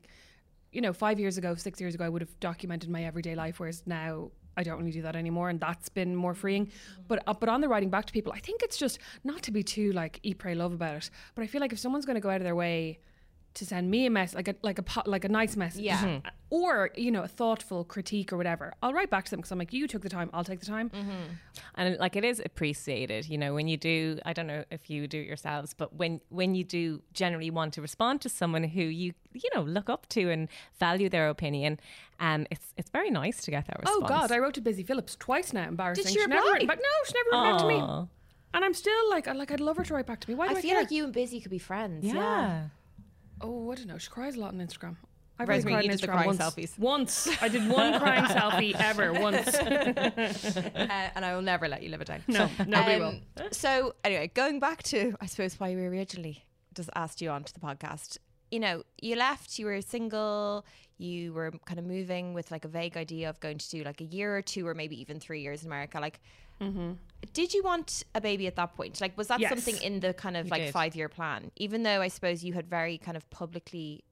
you 0.71 0.81
know, 0.81 0.93
five 0.93 1.19
years 1.19 1.37
ago, 1.39 1.55
six 1.55 1.81
years 1.81 1.95
ago, 1.95 2.05
I 2.05 2.09
would 2.09 2.21
have 2.21 2.39
documented 2.39 2.89
my 2.89 3.03
everyday 3.03 3.33
life, 3.35 3.59
whereas 3.59 3.81
now. 3.87 4.29
I 4.57 4.63
don't 4.63 4.77
really 4.79 4.91
do 4.91 5.01
that 5.03 5.15
anymore, 5.15 5.49
and 5.49 5.59
that's 5.59 5.89
been 5.89 6.15
more 6.15 6.33
freeing. 6.33 6.71
But 7.07 7.23
uh, 7.27 7.33
but 7.33 7.49
on 7.49 7.61
the 7.61 7.67
writing 7.67 7.89
back 7.89 8.05
to 8.05 8.13
people, 8.13 8.33
I 8.33 8.39
think 8.39 8.61
it's 8.61 8.77
just 8.77 8.99
not 9.23 9.41
to 9.43 9.51
be 9.51 9.63
too 9.63 9.91
like 9.93 10.19
eat, 10.23 10.37
pray, 10.37 10.55
love 10.55 10.73
about 10.73 10.95
it. 10.95 11.09
But 11.35 11.43
I 11.43 11.47
feel 11.47 11.61
like 11.61 11.73
if 11.73 11.79
someone's 11.79 12.05
going 12.05 12.15
to 12.15 12.21
go 12.21 12.29
out 12.29 12.37
of 12.37 12.43
their 12.43 12.55
way 12.55 12.99
to 13.55 13.65
send 13.65 13.89
me 13.89 14.05
a 14.05 14.09
mess, 14.09 14.33
like 14.35 14.47
a 14.47 14.55
like 14.61 14.77
a 14.79 14.83
po- 14.83 15.03
like 15.05 15.25
a 15.25 15.29
nice 15.29 15.55
message, 15.57 15.81
Yeah. 15.81 15.97
Mhm. 16.03 16.21
or 16.51 16.91
you 16.95 17.11
know 17.11 17.23
a 17.23 17.27
thoughtful 17.27 17.83
critique 17.83 18.31
or 18.31 18.37
whatever, 18.37 18.73
I'll 18.81 18.93
write 18.93 19.09
back 19.09 19.25
to 19.25 19.31
them 19.31 19.39
because 19.39 19.51
I'm 19.51 19.57
like, 19.59 19.73
you 19.73 19.87
took 19.87 20.01
the 20.03 20.09
time, 20.09 20.29
I'll 20.33 20.43
take 20.43 20.59
the 20.59 20.65
time. 20.65 20.91
and 21.75 21.97
like 21.97 22.15
it 22.15 22.23
is 22.23 22.39
appreciated 22.43 23.27
you 23.27 23.37
know 23.37 23.53
when 23.53 23.67
you 23.67 23.77
do 23.77 24.17
i 24.25 24.33
don't 24.33 24.47
know 24.47 24.63
if 24.71 24.89
you 24.89 25.07
do 25.07 25.19
it 25.19 25.27
yourselves 25.27 25.73
but 25.73 25.93
when 25.95 26.19
when 26.29 26.55
you 26.55 26.63
do 26.63 27.01
generally 27.13 27.49
want 27.51 27.73
to 27.73 27.81
respond 27.81 28.19
to 28.21 28.29
someone 28.29 28.63
who 28.63 28.81
you 28.81 29.13
you 29.33 29.49
know 29.55 29.61
look 29.61 29.89
up 29.89 30.07
to 30.09 30.29
and 30.29 30.47
value 30.79 31.09
their 31.09 31.29
opinion 31.29 31.79
um 32.19 32.45
it's 32.51 32.73
it's 32.77 32.89
very 32.89 33.09
nice 33.09 33.41
to 33.45 33.51
get 33.51 33.65
that 33.67 33.77
response. 33.79 34.01
Oh 34.03 34.07
God, 34.07 34.31
I 34.31 34.37
wrote 34.39 34.53
to 34.55 34.61
Busy 34.61 34.83
Phillips 34.83 35.15
twice 35.15 35.53
now. 35.53 35.67
Embarrassing. 35.67 36.05
Did 36.05 36.13
she 36.13 36.19
never 36.19 36.35
reply? 36.35 36.51
written 36.53 36.67
back. 36.67 36.77
No, 36.79 36.93
she 37.07 37.13
never 37.19 37.29
wrote 37.31 37.51
back 37.51 37.61
to 37.61 37.67
me. 37.67 37.79
And 38.55 38.65
I'm 38.65 38.73
still 38.73 39.09
like, 39.11 39.27
I 39.27 39.33
like, 39.33 39.51
I'd 39.51 39.59
love 39.59 39.77
her 39.77 39.83
to 39.85 39.93
write 39.93 40.07
back 40.07 40.19
to 40.21 40.29
me. 40.29 40.33
Why 40.35 40.47
do 40.47 40.55
I, 40.55 40.57
I 40.57 40.61
feel 40.61 40.71
care? 40.71 40.79
like 40.81 40.91
you 40.91 41.03
and 41.05 41.13
Busy 41.13 41.39
could 41.39 41.51
be 41.51 41.59
friends. 41.59 42.03
yeah. 42.03 42.69
Oh, 43.41 43.71
I 43.71 43.75
don't 43.75 43.87
know. 43.87 43.97
She 43.97 44.09
cries 44.09 44.35
a 44.35 44.39
lot 44.39 44.53
on 44.53 44.59
Instagram. 44.59 44.95
I've 45.41 45.49
only 45.49 45.63
cried 45.63 45.85
on 45.85 45.91
Instagram 45.97 46.05
crying 46.11 46.25
once. 46.27 46.39
selfies. 46.39 46.79
Once. 46.79 47.41
I 47.41 47.47
did 47.47 47.69
one 47.81 47.97
crying 47.99 48.25
selfie 48.25 48.75
ever. 48.77 49.13
Once. 49.13 49.47
uh, 49.55 51.09
and 51.15 51.23
I 51.25 51.33
will 51.33 51.41
never 51.41 51.67
let 51.67 51.81
you 51.81 51.89
live 51.89 52.01
it 52.01 52.07
down. 52.07 52.23
No, 52.27 52.49
nobody 52.67 52.95
Um, 52.95 53.21
will. 53.37 53.47
So 53.51 53.95
anyway, 54.03 54.29
going 54.33 54.59
back 54.59 54.83
to 54.83 55.15
I 55.21 55.27
suppose 55.27 55.59
why 55.59 55.73
we 55.75 55.85
originally 55.85 56.43
just 56.73 56.89
asked 56.95 57.21
you 57.21 57.29
onto 57.29 57.53
the 57.53 57.59
podcast. 57.59 58.17
You 58.51 58.59
know, 58.59 58.83
you 59.01 59.15
left, 59.15 59.59
you 59.59 59.65
were 59.67 59.79
single, 59.81 60.65
you 60.97 61.31
were 61.33 61.51
kind 61.65 61.79
of 61.79 61.85
moving 61.85 62.33
with 62.33 62.51
like 62.51 62.65
a 62.65 62.67
vague 62.67 62.97
idea 62.97 63.29
of 63.29 63.39
going 63.39 63.59
to 63.59 63.69
do 63.69 63.83
like 63.83 64.01
a 64.01 64.05
year 64.05 64.35
or 64.35 64.41
two 64.41 64.67
or 64.67 64.73
maybe 64.73 64.99
even 64.99 65.19
three 65.19 65.41
years 65.41 65.61
in 65.61 65.67
America. 65.67 65.99
Like, 66.01 66.19
Mm-hmm. 66.61 66.91
did 67.33 67.53
you 67.53 67.63
want 67.63 68.03
a 68.15 68.21
baby 68.21 68.47
at 68.47 68.55
that 68.57 68.73
point? 68.75 68.99
Like, 69.01 69.17
was 69.17 69.27
that 69.27 69.39
Yes. 69.39 69.49
something 69.49 69.81
in 69.81 69.99
the 69.99 70.13
kind 70.13 70.35
of 70.37 70.45
You 70.47 70.51
like 70.51 70.61
did. 70.63 70.73
five 70.73 70.95
year 70.95 71.09
plan? 71.09 71.51
Even 71.55 71.83
though 71.83 72.01
I 72.01 72.07
suppose 72.07 72.43
you 72.43 72.53
had 72.53 72.67
very 72.69 72.97
kind 72.97 73.15
of 73.17 73.29
publicly 73.29 74.03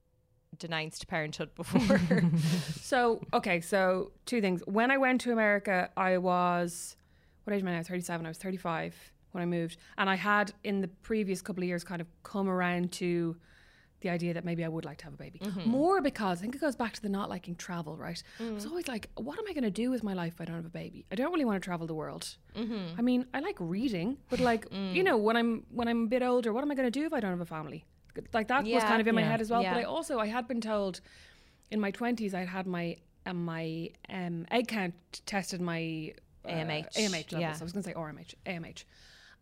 denounced 0.57 1.07
parenthood 1.07 1.53
before. 1.55 1.99
So, 2.81 3.21
okay, 3.33 3.59
so 3.61 4.11
two 4.25 4.39
things. 4.41 4.61
When 4.65 4.91
I 4.91 4.97
went 4.97 5.21
to 5.21 5.31
America, 5.33 5.89
I 5.97 6.17
was, 6.17 6.95
what 7.43 7.53
age 7.53 7.61
am 7.61 7.67
I 7.67 7.73
now? 7.75 7.83
37. 7.83 8.25
I 8.25 8.29
was 8.29 8.37
35 8.37 8.95
when 9.33 9.41
I 9.41 9.45
moved. 9.45 9.77
And 9.97 10.09
I 10.09 10.15
had, 10.15 10.53
in 10.63 10.79
the 10.81 10.87
previous 10.87 11.41
couple 11.41 11.63
of 11.63 11.67
years, 11.67 11.83
kind 11.83 11.99
of 12.01 12.07
come 12.23 12.47
around 12.49 12.91
to 12.93 13.35
the 14.01 14.09
idea 14.09 14.33
that 14.33 14.45
maybe 14.45 14.63
I 14.63 14.67
would 14.67 14.85
like 14.85 14.97
to 14.99 15.05
have 15.05 15.13
a 15.13 15.17
baby. 15.17 15.41
More 15.65 16.01
because 16.01 16.39
I 16.39 16.41
think 16.41 16.55
it 16.55 16.61
goes 16.61 16.75
back 16.75 16.93
to 16.93 17.01
the 17.01 17.09
not 17.09 17.29
liking 17.29 17.55
travel, 17.55 17.97
right? 17.97 18.21
I 18.39 18.51
was 18.51 18.65
always 18.65 18.87
like, 18.87 19.09
what 19.15 19.39
am 19.39 19.45
I 19.49 19.53
going 19.53 19.63
to 19.63 19.71
do 19.71 19.89
with 19.89 20.03
my 20.03 20.13
life 20.13 20.33
if 20.35 20.41
I 20.41 20.45
don't 20.45 20.55
have 20.55 20.65
a 20.65 20.69
baby? 20.69 21.05
I 21.11 21.15
don't 21.15 21.31
really 21.31 21.45
want 21.45 21.61
to 21.61 21.65
travel 21.65 21.87
the 21.87 21.95
world. 21.95 22.35
I 22.55 23.01
mean, 23.01 23.25
I 23.33 23.39
like 23.39 23.55
reading, 23.59 24.17
but 24.29 24.39
like, 24.39 24.67
you 24.71 25.03
know, 25.03 25.17
when 25.17 25.35
I'm 25.35 25.65
when 25.71 25.87
I'm 25.87 26.03
a 26.03 26.07
bit 26.07 26.21
older, 26.21 26.53
what 26.53 26.63
am 26.63 26.71
I 26.71 26.75
going 26.75 26.91
to 26.91 26.99
do 26.99 27.05
if 27.05 27.13
I 27.13 27.19
don't 27.19 27.31
have 27.31 27.41
a 27.41 27.45
family? 27.45 27.85
Like 28.33 28.47
that 28.47 28.63
was 28.65 28.83
kind 28.83 29.01
of 29.01 29.07
in 29.07 29.15
my 29.15 29.21
head 29.23 29.41
as 29.41 29.49
well. 29.51 29.61
Yeah. 29.61 29.73
But 29.73 29.79
I 29.81 29.83
also 29.83 30.19
I 30.19 30.27
had 30.27 30.47
been 30.47 30.61
told 30.61 31.01
in 31.71 31.79
my 31.79 31.91
twenties 31.91 32.33
I'd 32.33 32.47
had 32.47 32.65
my 32.67 32.97
um, 33.27 33.45
my 33.45 33.89
um, 34.09 34.45
egg 34.51 34.67
count 34.69 34.93
tested 35.25 35.61
my 35.61 36.13
uh, 36.45 36.49
AMH, 36.49 36.93
AMH 36.93 37.31
levels. 37.33 37.41
yeah. 37.41 37.55
I 37.59 37.63
was 37.63 37.73
going 37.73 37.83
to 37.83 37.89
say 37.89 37.93
RMH, 37.93 38.35
AMH, 38.45 38.83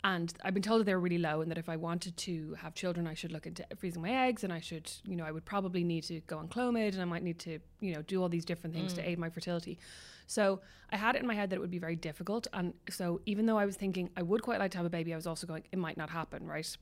and 0.06 0.32
I've 0.44 0.54
been 0.54 0.62
told 0.62 0.82
that 0.82 0.86
they're 0.86 1.00
really 1.00 1.18
low, 1.18 1.42
and 1.42 1.50
that 1.50 1.58
if 1.58 1.68
I 1.68 1.78
wanted 1.78 2.16
to 2.16 2.54
have 2.62 2.76
children, 2.76 3.08
I 3.08 3.16
should 3.16 3.32
look 3.32 3.48
into 3.48 3.66
freezing 3.76 4.04
my 4.04 4.28
eggs, 4.28 4.44
and 4.44 4.54
I 4.54 4.60
should, 4.60 4.92
you 5.04 5.16
know, 5.16 5.26
I 5.26 5.32
would 5.32 5.46
probably 5.46 5.84
need 5.84 6.04
to 6.04 6.20
go 6.28 6.38
on 6.38 6.48
Clomid, 6.48 6.94
and 6.94 7.02
I 7.02 7.06
might 7.06 7.24
need 7.24 7.40
to, 7.40 7.58
you 7.80 7.92
know, 7.92 8.04
do 8.04 8.22
all 8.22 8.30
these 8.30 8.46
different 8.46 8.76
things 8.76 8.94
to 8.94 9.10
aid 9.10 9.18
my 9.18 9.32
fertility. 9.32 9.80
So 10.28 10.62
I 10.92 10.98
had 10.98 11.16
it 11.16 11.24
in 11.24 11.28
my 11.28 11.34
head 11.34 11.50
that 11.50 11.56
it 11.56 11.60
would 11.60 11.72
be 11.72 11.80
very 11.80 11.96
difficult, 11.96 12.46
and 12.54 12.76
so 12.88 13.20
even 13.26 13.48
though 13.48 13.58
I 13.58 13.66
was 13.66 13.78
thinking 13.78 14.12
I 14.16 14.22
would 14.22 14.44
quite 14.44 14.60
like 14.60 14.70
to 14.72 14.78
have 14.78 14.86
a 14.86 14.92
baby, 14.92 15.12
I 15.12 15.16
was 15.16 15.26
also 15.26 15.48
going, 15.48 15.64
it 15.72 15.80
might 15.80 15.98
not 15.98 16.12
happen, 16.12 16.46
right? 16.46 16.78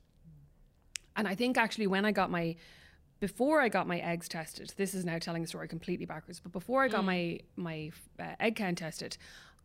And 1.16 1.26
I 1.26 1.34
think 1.34 1.56
actually 1.56 1.86
when 1.86 2.04
I 2.04 2.12
got 2.12 2.30
my 2.30 2.56
before 3.20 3.62
I 3.62 3.70
got 3.70 3.86
my 3.86 4.00
eggs 4.00 4.28
tested, 4.28 4.74
this 4.76 4.92
is 4.92 5.06
now 5.06 5.18
telling 5.18 5.40
the 5.40 5.48
story 5.48 5.66
completely 5.66 6.04
backwards. 6.04 6.40
But 6.40 6.52
before 6.52 6.82
I 6.82 6.88
got 6.88 7.04
my 7.06 7.40
my 7.56 7.90
uh, 8.20 8.34
egg 8.38 8.56
count 8.56 8.78
tested, 8.78 9.16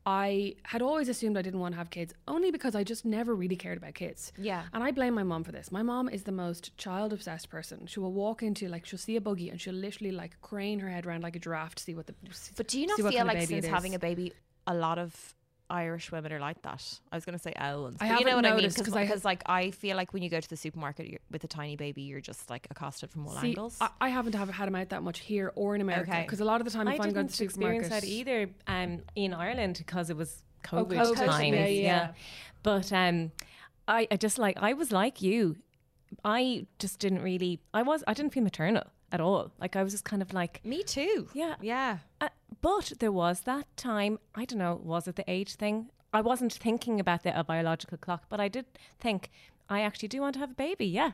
I 0.06 0.56
had 0.64 0.82
always 0.82 1.10
assumed 1.10 1.38
I 1.38 1.42
didn't 1.42 1.60
want 1.60 1.74
to 1.74 1.78
have 1.78 1.90
kids, 1.90 2.14
only 2.28 2.52
because 2.52 2.76
I 2.76 2.84
just 2.84 3.06
never 3.06 3.36
really 3.36 3.56
cared 3.56 3.78
about 3.78 3.94
kids. 3.94 4.32
Yeah. 4.38 4.64
and 4.74 4.84
I 4.84 4.92
blame 4.92 5.14
my 5.14 5.24
mom 5.24 5.44
for 5.44 5.52
this. 5.52 5.72
My 5.72 5.82
mom 5.84 6.10
is 6.10 6.24
the 6.24 6.32
most 6.32 6.76
child 6.78 7.14
obsessed 7.14 7.50
person. 7.50 7.86
She 7.86 8.00
will 8.00 8.14
walk 8.14 8.42
into 8.42 8.68
like 8.68 8.86
she'll 8.86 9.00
see 9.00 9.16
a 9.16 9.22
buggy 9.22 9.50
and 9.50 9.60
she'll 9.60 9.74
literally 9.74 10.12
like 10.12 10.40
crane 10.42 10.80
her 10.80 10.90
head 10.90 11.06
around 11.06 11.22
like 11.22 11.36
a 11.36 11.40
giraffe 11.40 11.76
to 11.76 11.84
see 11.84 11.94
what 11.94 12.08
the. 12.08 12.16
But 12.56 12.68
do 12.68 12.80
you 12.80 12.88
not 12.88 12.98
feel 12.98 13.26
like 13.26 13.48
since 13.48 13.66
having 13.66 13.94
a 13.96 14.00
baby, 14.00 14.34
a 14.66 14.74
lot 14.74 14.98
of 14.98 15.36
Irish 15.70 16.12
women 16.12 16.32
are 16.34 16.40
like 16.40 16.62
that? 16.64 17.00
I 17.12 17.16
was 17.16 17.26
going 17.26 17.38
to 17.38 17.42
say 17.42 17.54
Owens. 17.60 17.98
I 18.02 18.06
you 18.06 18.12
know 18.12 18.18
haven't 18.20 18.36
what 18.36 18.42
noticed, 18.56 18.78
I 18.80 18.82
mean? 18.82 18.86
'cause 18.86 18.96
I- 18.96 19.04
Because 19.06 19.26
like 19.26 19.44
I 19.46 19.72
feel 19.72 19.96
like 19.96 20.14
when 20.14 20.24
you 20.24 20.30
go 20.30 20.40
to 20.40 20.50
the 20.50 20.58
supermarket 20.58 21.08
you're, 21.08 21.20
with 21.32 21.44
a 21.44 21.48
tiny 21.48 21.76
baby, 21.76 22.02
you're 22.04 22.22
just 22.22 22.50
like 22.50 22.68
accosted 22.72 23.12
from 23.12 23.28
all 23.28 23.36
See, 23.40 23.50
angles. 23.50 23.78
I, 23.80 23.90
I 24.02 24.10
haven't 24.10 24.34
have, 24.36 24.50
had 24.50 24.68
them 24.68 24.76
out 24.76 24.90
that 24.90 25.04
much 25.04 25.20
here 25.20 25.52
or 25.56 25.76
in 25.76 25.82
America 25.82 26.12
Okay. 26.12 26.22
because 26.24 26.40
a 26.40 26.46
lot 26.46 26.62
of 26.62 26.66
the 26.66 26.72
time 26.72 26.88
I 26.88 26.96
if 26.96 27.02
I'm 27.02 27.12
going 27.12 27.28
to 27.28 27.32
the 27.32 27.38
supermarket, 27.38 27.82
experience 27.82 28.04
that 28.06 28.10
either 28.10 28.50
um, 28.68 29.02
in 29.16 29.34
Ireland 29.34 29.76
because 29.78 30.10
it 30.10 30.18
was 30.18 30.44
COVID, 30.64 30.88
COVID, 30.98 31.16
times. 31.16 31.56
yeah, 31.56 31.66
yeah. 31.68 32.12
But 32.64 32.92
um, 32.92 33.32
I, 33.88 34.08
I 34.12 34.16
just 34.18 34.38
like 34.40 34.58
I 34.58 34.74
was 34.74 34.92
like 34.92 35.22
you. 35.22 35.56
I 36.26 36.66
just 36.80 37.00
didn't 37.00 37.22
really. 37.22 37.60
I 37.74 37.84
was. 37.84 38.04
I 38.08 38.14
didn't 38.14 38.34
feel 38.34 38.44
maternal 38.44 38.84
at 39.12 39.22
all. 39.22 39.52
Like 39.60 39.76
I 39.76 39.84
was 39.84 39.94
just 39.94 40.06
kind 40.06 40.22
of 40.22 40.34
like. 40.34 40.62
Me 40.66 40.84
too. 40.84 41.28
Yeah. 41.34 41.56
Yeah. 41.62 41.98
Uh, 42.22 42.30
but 42.62 42.94
there 43.00 43.12
was 43.12 43.42
that 43.42 43.66
time. 43.78 44.20
I 44.36 44.46
don't 44.46 44.60
know. 44.60 44.80
Was 44.84 45.08
it 45.08 45.16
the 45.16 45.30
age 45.30 45.56
thing? 45.56 45.90
I 46.14 46.22
wasn't 46.22 46.54
thinking 46.54 47.00
about 47.00 47.24
the 47.24 47.38
a 47.40 47.44
biological 47.44 47.98
clock, 47.98 48.24
but 48.30 48.40
I 48.40 48.48
did 48.48 48.66
think 49.00 49.30
I 49.70 49.82
actually 49.82 50.08
do 50.10 50.22
want 50.22 50.34
to 50.34 50.40
have 50.40 50.52
a 50.52 50.56
baby. 50.56 50.88
Yeah. 50.88 51.12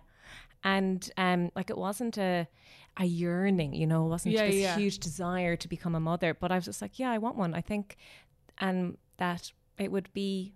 And 0.64 1.10
um, 1.18 1.52
like 1.56 1.70
it 1.70 1.78
wasn't 1.78 2.18
a 2.18 2.48
a 2.98 3.06
yearning, 3.06 3.74
you 3.74 3.86
know, 3.86 4.06
it 4.06 4.10
wasn't 4.10 4.36
Yeah, 4.36 4.46
this 4.48 4.56
yeah. 4.56 4.78
huge 4.78 5.00
desire 5.00 5.58
to 5.58 5.68
become 5.68 5.96
a 5.96 6.00
mother. 6.00 6.34
But 6.34 6.52
I 6.52 6.56
was 6.56 6.66
just 6.66 6.82
like, 6.82 6.98
yeah, 6.98 7.12
I 7.12 7.18
want 7.18 7.36
one. 7.36 7.54
I 7.54 7.62
think, 7.62 7.98
and 8.58 8.98
that 9.18 9.52
it 9.78 9.92
would 9.92 10.12
be 10.14 10.54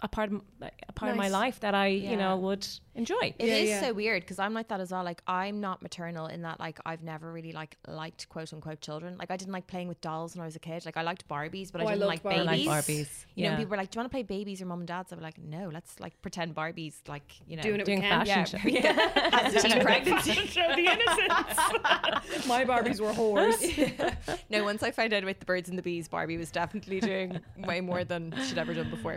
a 0.00 0.08
part 0.08 0.30
of 0.32 0.42
a 0.88 0.92
part 0.92 1.10
of 1.10 1.16
my 1.16 1.28
life 1.28 1.60
that 1.60 1.74
I, 1.74 1.86
Yeah. 1.86 2.10
you 2.10 2.16
know, 2.18 2.36
would 2.36 2.66
enjoy. 2.94 3.34
It 3.38 3.48
is 3.48 3.68
Yeah, 3.68 3.74
yeah. 3.76 3.80
so 3.80 3.92
weird 3.92 4.22
because 4.22 4.38
I'm 4.38 4.54
like 4.54 4.68
that 4.68 4.80
as 4.80 4.92
well. 4.92 5.04
Like 5.04 5.22
I'm 5.26 5.60
not 5.60 5.82
maternal 5.82 6.26
in 6.26 6.42
that 6.42 6.60
like 6.60 6.78
I've 6.86 7.02
never 7.02 7.32
really 7.32 7.52
like 7.52 7.76
liked 7.88 8.28
quote 8.28 8.52
unquote 8.52 8.80
children. 8.80 9.16
Like 9.18 9.30
I 9.30 9.36
didn't 9.36 9.52
like 9.52 9.66
playing 9.66 9.88
with 9.88 10.00
dolls 10.00 10.34
when 10.34 10.42
I 10.42 10.46
was 10.46 10.56
a 10.56 10.60
kid. 10.60 10.84
Like 10.86 10.96
I 10.96 11.02
liked 11.02 11.26
Barbies, 11.28 11.70
but 11.72 11.80
Oh, 11.80 11.84
I 11.86 11.88
I 11.88 11.94
didn't 11.94 12.08
loved 12.08 12.24
like 12.24 12.34
Barbies. 12.34 12.46
babies. 12.46 12.68
I 12.68 12.70
like 12.70 12.84
Barbies, 12.84 13.24
You 13.34 13.50
know, 13.50 13.56
people 13.56 13.70
were 13.70 13.76
like, 13.76 13.90
"Do 13.90 13.96
you 13.96 14.00
want 14.00 14.10
to 14.10 14.14
play 14.14 14.22
babies 14.22 14.62
or 14.62 14.66
mom 14.66 14.80
and 14.80 14.88
dads?" 14.88 15.12
I 15.12 15.16
was 15.16 15.22
like, 15.22 15.38
"No, 15.38 15.70
let's 15.72 15.98
like 16.00 16.20
pretend 16.22 16.54
Barbies." 16.54 16.94
Like 17.08 17.30
you 17.48 17.56
know, 17.56 17.62
Doing 17.62 17.80
it 17.80 17.84
Doing 17.86 17.98
with 18.00 18.08
Ken. 18.08 18.26
fashion 18.26 18.60
yeah, 18.72 18.82
show. 18.82 18.88
yeah. 18.88 19.40
As 19.44 19.54
a 19.54 19.60
teen 19.68 19.80
pregnancy. 19.82 20.32
Show 20.46 20.68
the 20.74 20.82
innocence. 20.82 22.46
My 22.46 22.64
Barbies 22.64 23.00
were 23.00 23.12
whores. 23.12 24.14
no, 24.50 24.64
once 24.64 24.82
I 24.82 24.90
found 24.90 25.12
out 25.12 25.22
about 25.22 25.38
the 25.40 25.46
birds 25.46 25.68
and 25.68 25.78
the 25.78 25.82
bees, 25.82 26.08
Barbie 26.08 26.36
was 26.36 26.50
definitely 26.50 27.00
doing 27.00 27.40
way 27.58 27.80
more 27.80 28.04
than 28.04 28.34
she'd 28.46 28.58
ever 28.58 28.74
done 28.74 28.90
before. 28.90 29.14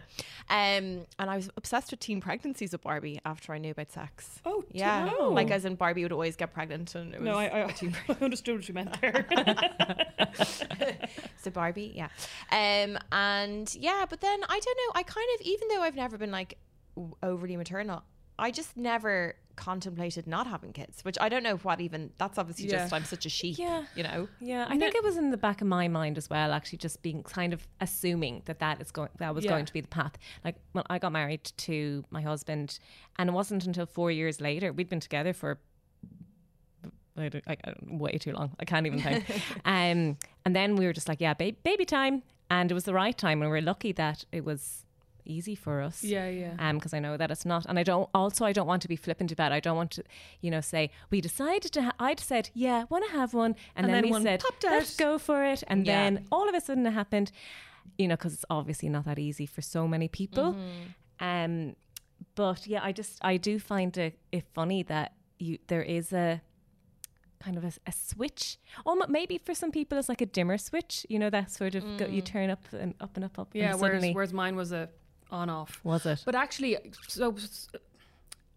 Um, 0.49 1.05
and 1.19 1.29
I 1.29 1.35
was 1.35 1.49
obsessed 1.57 1.91
with 1.91 1.99
teen 1.99 2.21
pregnancies 2.21 2.73
of 2.73 2.81
Barbie 2.81 3.19
after 3.25 3.53
I 3.53 3.57
knew 3.57 3.66
about 3.69 3.91
sex. 3.91 4.39
Oh, 4.45 4.63
yeah, 4.71 5.11
oh. 5.19 5.29
like 5.29 5.51
as 5.51 5.65
in 5.65 5.75
Barbie 5.75 6.03
would 6.03 6.11
always 6.11 6.35
get 6.35 6.53
pregnant, 6.53 6.95
and 6.95 7.13
it 7.13 7.19
was 7.19 7.25
No, 7.25 7.35
I, 7.35 7.63
I, 7.63 7.73
I 8.09 8.23
understood 8.23 8.55
what 8.55 8.67
you 8.67 8.73
meant 8.73 8.99
there. 9.01 9.25
so 11.37 11.51
Barbie, 11.51 11.93
yeah, 11.95 12.09
um, 12.51 12.97
and 13.11 13.73
yeah, 13.75 14.05
but 14.09 14.21
then 14.21 14.39
I 14.43 14.59
don't 14.59 14.77
know. 14.77 14.99
I 14.99 15.03
kind 15.03 15.27
of, 15.35 15.45
even 15.45 15.67
though 15.69 15.81
I've 15.81 15.95
never 15.95 16.17
been 16.17 16.31
like 16.31 16.57
overly 17.21 17.57
maternal, 17.57 18.03
I 18.39 18.51
just 18.51 18.77
never 18.77 19.35
contemplated 19.55 20.27
not 20.27 20.45
having 20.45 20.71
kids, 20.71 21.03
which 21.03 21.17
I 21.19 21.29
don't 21.29 21.41
know 21.41 21.55
what 21.57 21.81
even. 21.81 22.11
That's 22.19 22.37
obviously 22.37 22.65
Yeah. 22.65 22.77
just 22.83 22.93
I'm 22.93 23.05
such 23.05 23.25
a 23.25 23.29
sheep, 23.29 23.57
Yeah. 23.57 23.85
you 23.95 24.03
know. 24.03 24.27
Yeah, 24.39 24.67
I 24.69 24.77
think 24.77 24.93
it 24.93 25.03
was 25.03 25.17
in 25.17 25.31
the 25.31 25.37
back 25.37 25.61
of 25.61 25.67
my 25.67 25.87
mind 25.87 26.17
as 26.19 26.29
well. 26.29 26.51
Actually, 26.53 26.77
just 26.77 27.01
being 27.01 27.23
kind 27.23 27.53
of 27.53 27.67
assuming 27.81 28.43
that 28.45 28.59
that 28.59 28.79
is 28.79 28.91
going 28.91 29.09
that 29.17 29.33
was 29.33 29.43
Yeah. 29.45 29.51
going 29.51 29.65
to 29.65 29.73
be 29.73 29.81
the 29.81 29.87
path. 29.87 30.13
Like 30.45 30.57
when 30.73 30.83
I 30.91 30.99
got 30.99 31.11
married 31.11 31.43
to 31.57 32.05
my 32.11 32.21
husband, 32.21 32.77
and 33.17 33.29
it 33.29 33.33
wasn't 33.33 33.65
until 33.65 33.87
four 33.87 34.11
years 34.11 34.39
later 34.39 34.71
we'd 34.71 34.89
been 34.89 34.99
together 34.99 35.33
for. 35.33 35.59
Like 37.15 37.43
way 37.81 38.11
too 38.19 38.31
long. 38.33 38.51
I 38.59 38.65
can't 38.65 38.85
even 38.85 38.99
think. 39.01 39.25
um, 39.65 40.17
and 40.45 40.55
then 40.55 40.75
we 40.75 40.85
were 40.85 40.93
just 40.93 41.07
like, 41.09 41.19
yeah, 41.19 41.33
ba- 41.33 41.55
baby 41.63 41.83
time, 41.83 42.21
and 42.51 42.69
it 42.69 42.75
was 42.75 42.83
the 42.83 42.93
right 42.93 43.17
time, 43.17 43.41
and 43.41 43.49
we 43.49 43.57
are 43.57 43.61
lucky 43.61 43.91
that 43.93 44.23
it 44.31 44.45
was 44.45 44.85
easy 45.27 45.55
for 45.55 45.81
us 45.81 46.03
yeah, 46.03 46.27
yeah. 46.29 46.53
um 46.59 46.77
because 46.77 46.93
I 46.93 46.99
know 46.99 47.17
that 47.17 47.29
it's 47.31 47.45
not 47.45 47.65
and 47.67 47.77
I 47.77 47.83
don't 47.83 48.09
also 48.13 48.45
I 48.45 48.53
don't 48.53 48.67
want 48.67 48.81
to 48.83 48.87
be 48.87 48.95
flippant 48.95 49.31
about 49.31 49.51
it. 49.51 49.55
I 49.55 49.59
don't 49.59 49.75
want 49.77 49.91
to 49.91 50.03
you 50.41 50.49
know 50.51 50.61
say 50.61 50.89
we 51.11 51.21
decided 51.21 51.71
to 51.73 51.81
ha- 51.83 51.95
I'd 51.99 52.19
said 52.19 52.49
yeah 52.53 52.85
want 52.89 53.05
to 53.05 53.11
have 53.11 53.33
one 53.33 53.55
and, 53.75 53.85
And 53.85 53.93
then, 53.93 54.03
then 54.03 54.13
we 54.13 54.23
said 54.23 54.43
let's 54.63 54.95
go 54.95 55.17
for 55.17 55.43
it 55.43 55.63
and 55.67 55.85
Yeah. 55.85 55.93
then 56.03 56.25
all 56.31 56.47
of 56.49 56.55
a 56.55 56.61
sudden 56.61 56.85
it 56.85 56.91
happened 56.91 57.31
you 57.97 58.07
know 58.07 58.15
because 58.15 58.33
it's 58.33 58.45
obviously 58.49 58.89
not 58.89 59.05
that 59.05 59.19
easy 59.19 59.45
for 59.45 59.61
so 59.61 59.87
many 59.87 60.07
people. 60.07 60.55
Um 61.19 61.75
but 62.35 62.65
yeah 62.67 62.81
I 62.83 62.91
just 62.91 63.17
I 63.21 63.37
do 63.37 63.59
find 63.59 63.97
it, 63.97 64.17
it 64.31 64.45
funny 64.53 64.83
that 64.83 65.13
you 65.39 65.57
there 65.67 65.83
is 65.83 66.11
a 66.13 66.41
kind 67.39 67.55
of 67.55 67.63
a, 67.63 67.71
a 67.85 67.91
switch. 67.91 68.57
Or 68.83 68.95
maybe 69.07 69.37
for 69.37 69.53
some 69.53 69.71
people 69.71 69.97
it's 69.99 70.09
like 70.09 70.21
a 70.21 70.25
dimmer 70.25 70.57
switch 70.57 71.05
you 71.09 71.19
know 71.19 71.29
that 71.29 71.51
sort 71.51 71.75
of 71.75 71.83
go, 71.97 72.05
you 72.07 72.21
turn 72.21 72.49
up 72.49 72.63
and 72.73 72.93
up 72.99 73.15
and 73.15 73.23
up 73.23 73.37
up 73.39 73.49
Yeah, 73.53 73.75
whereas, 73.75 74.03
whereas 74.13 74.33
mine 74.33 74.55
was 74.55 74.71
a 74.71 74.89
on 75.31 75.49
off. 75.49 75.79
was 75.83 76.05
it 76.05 76.23
But 76.25 76.35
actually, 76.35 76.77
so 77.07 77.35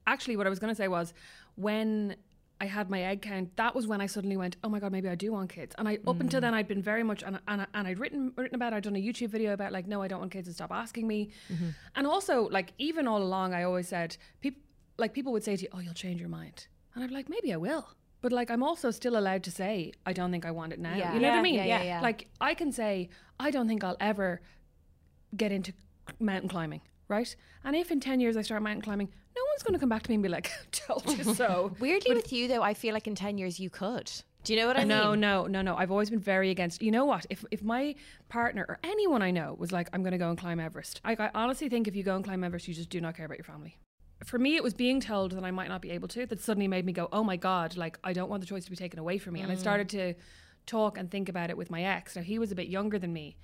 actually, 0.06 0.36
what 0.36 0.46
I 0.46 0.50
was 0.50 0.58
going 0.58 0.72
to 0.72 0.74
say 0.74 0.88
was 0.88 1.12
when 1.56 2.16
I 2.60 2.66
had 2.66 2.90
my 2.90 3.02
egg 3.02 3.22
count, 3.22 3.56
that 3.56 3.74
was 3.74 3.86
when 3.86 4.00
I 4.00 4.06
suddenly 4.06 4.36
went, 4.36 4.56
oh 4.62 4.68
my 4.68 4.80
god, 4.80 4.92
maybe 4.92 5.08
I 5.08 5.14
do 5.14 5.32
want 5.32 5.50
kids. 5.50 5.74
And 5.78 5.88
I 5.88 5.94
up 6.06 6.16
mm. 6.16 6.20
until 6.20 6.40
then, 6.40 6.52
I'd 6.52 6.68
been 6.68 6.82
very 6.82 7.02
much 7.02 7.22
and 7.22 7.38
and, 7.48 7.66
and 7.72 7.88
I'd 7.88 7.98
written 7.98 8.32
written 8.36 8.54
about. 8.54 8.72
it, 8.72 8.76
I'd 8.76 8.82
done 8.82 8.96
a 8.96 9.02
YouTube 9.02 9.28
video 9.28 9.52
about 9.52 9.72
like, 9.72 9.86
no, 9.86 10.02
I 10.02 10.08
don't 10.08 10.20
want 10.20 10.32
kids, 10.32 10.46
and 10.46 10.54
stop 10.54 10.70
asking 10.70 11.06
me. 11.06 11.30
Mm-hmm. 11.52 11.70
And 11.96 12.06
also, 12.06 12.48
like, 12.50 12.72
even 12.78 13.08
all 13.08 13.22
along, 13.22 13.54
I 13.54 13.62
always 13.62 13.88
said, 13.88 14.16
people 14.40 14.60
like 14.98 15.14
people 15.14 15.32
would 15.32 15.44
say 15.44 15.56
to 15.56 15.62
you, 15.62 15.68
oh, 15.72 15.80
you'll 15.80 15.94
change 15.94 16.20
your 16.20 16.28
mind, 16.28 16.66
and 16.94 17.02
I'd 17.02 17.08
be 17.08 17.14
like, 17.14 17.28
maybe 17.30 17.52
I 17.52 17.56
will. 17.56 17.88
But 18.22 18.32
like, 18.32 18.50
I'm 18.50 18.62
also 18.62 18.90
still 18.90 19.16
allowed 19.16 19.42
to 19.44 19.50
say, 19.50 19.92
I 20.04 20.12
don't 20.12 20.30
think 20.30 20.44
I 20.44 20.50
want 20.50 20.74
it 20.74 20.78
now. 20.78 20.94
Yeah. 20.94 21.14
You 21.14 21.20
know 21.20 21.30
what 21.30 21.38
I 21.38 21.42
mean? 21.42 21.54
yeah, 21.54 21.64
yeah, 21.64 21.82
yeah. 21.82 22.00
Like, 22.02 22.28
I 22.40 22.52
can 22.54 22.70
say, 22.70 23.08
I 23.38 23.50
don't 23.50 23.66
think 23.66 23.82
I'll 23.82 23.96
ever 23.98 24.42
get 25.34 25.52
into 25.52 25.72
mountain 26.18 26.48
climbing, 26.48 26.80
right? 27.08 27.34
And 27.64 27.76
if 27.76 27.90
in 27.90 28.00
10 28.00 28.20
years 28.20 28.36
I 28.36 28.42
start 28.42 28.62
mountain 28.62 28.82
climbing, 28.82 29.08
no 29.36 29.42
one's 29.52 29.62
going 29.62 29.74
to 29.74 29.78
come 29.78 29.88
back 29.88 30.02
to 30.02 30.10
me 30.10 30.14
and 30.16 30.22
be 30.22 30.28
like, 30.28 30.50
told 30.72 31.06
you 31.16 31.34
so. 31.34 31.72
Weirdly, 31.80 32.14
with 32.14 32.32
you 32.32 32.48
though, 32.48 32.62
I 32.62 32.74
feel 32.74 32.94
like 32.94 33.06
in 33.06 33.14
ten 33.14 33.38
years 33.38 33.60
you 33.60 33.70
could. 33.70 34.10
Do 34.42 34.54
you 34.54 34.60
know 34.60 34.66
what 34.66 34.78
I 34.78 34.84
no, 34.84 35.10
mean? 35.10 35.20
no, 35.20 35.42
no, 35.42 35.46
no. 35.46 35.62
No. 35.62 35.76
I've 35.76 35.90
always 35.90 36.08
been 36.08 36.20
very 36.20 36.50
against. 36.50 36.80
You 36.82 36.90
know 36.90 37.04
what? 37.04 37.26
If 37.30 37.44
if 37.50 37.62
my 37.62 37.94
partner 38.28 38.64
or 38.68 38.78
anyone 38.82 39.22
I 39.22 39.30
know 39.30 39.54
was 39.58 39.70
like, 39.70 39.88
I'm 39.92 40.02
going 40.02 40.12
to 40.12 40.18
go 40.18 40.30
and 40.30 40.38
climb 40.38 40.58
Everest, 40.58 41.00
I, 41.04 41.14
I 41.18 41.30
honestly 41.34 41.68
think 41.68 41.86
if 41.88 41.94
you 41.94 42.02
go 42.02 42.16
and 42.16 42.24
climb 42.24 42.42
Everest, 42.42 42.66
you 42.66 42.74
just 42.74 42.90
do 42.90 43.00
not 43.00 43.16
care 43.16 43.26
about 43.26 43.38
your 43.38 43.44
family. 43.44 43.78
For 44.24 44.38
me, 44.38 44.56
it 44.56 44.62
was 44.62 44.74
being 44.74 45.00
told 45.00 45.32
that 45.32 45.44
I 45.44 45.50
might 45.50 45.68
not 45.68 45.80
be 45.80 45.90
able 45.90 46.08
to 46.08 46.26
that 46.26 46.40
suddenly 46.40 46.68
made 46.68 46.84
me 46.84 46.92
go, 46.92 47.08
oh 47.12 47.24
my 47.24 47.36
god, 47.36 47.76
like 47.76 47.98
I 48.04 48.12
don't 48.12 48.28
want 48.28 48.40
the 48.40 48.46
choice 48.46 48.64
to 48.64 48.70
be 48.70 48.76
taken 48.76 48.98
away 48.98 49.18
from 49.18 49.34
me. 49.34 49.40
And 49.40 49.50
I 49.50 49.54
mm. 49.54 49.60
started 49.60 49.88
to 49.90 50.14
talk 50.66 50.98
and 50.98 51.10
think 51.10 51.28
about 51.28 51.50
it 51.50 51.56
with 51.56 51.70
my 51.70 51.82
ex. 51.82 52.16
Now 52.16 52.22
he 52.22 52.38
was 52.38 52.52
a 52.52 52.54
bit 52.54 52.68
younger 52.68 52.98
than 52.98 53.12
me. 53.12 53.36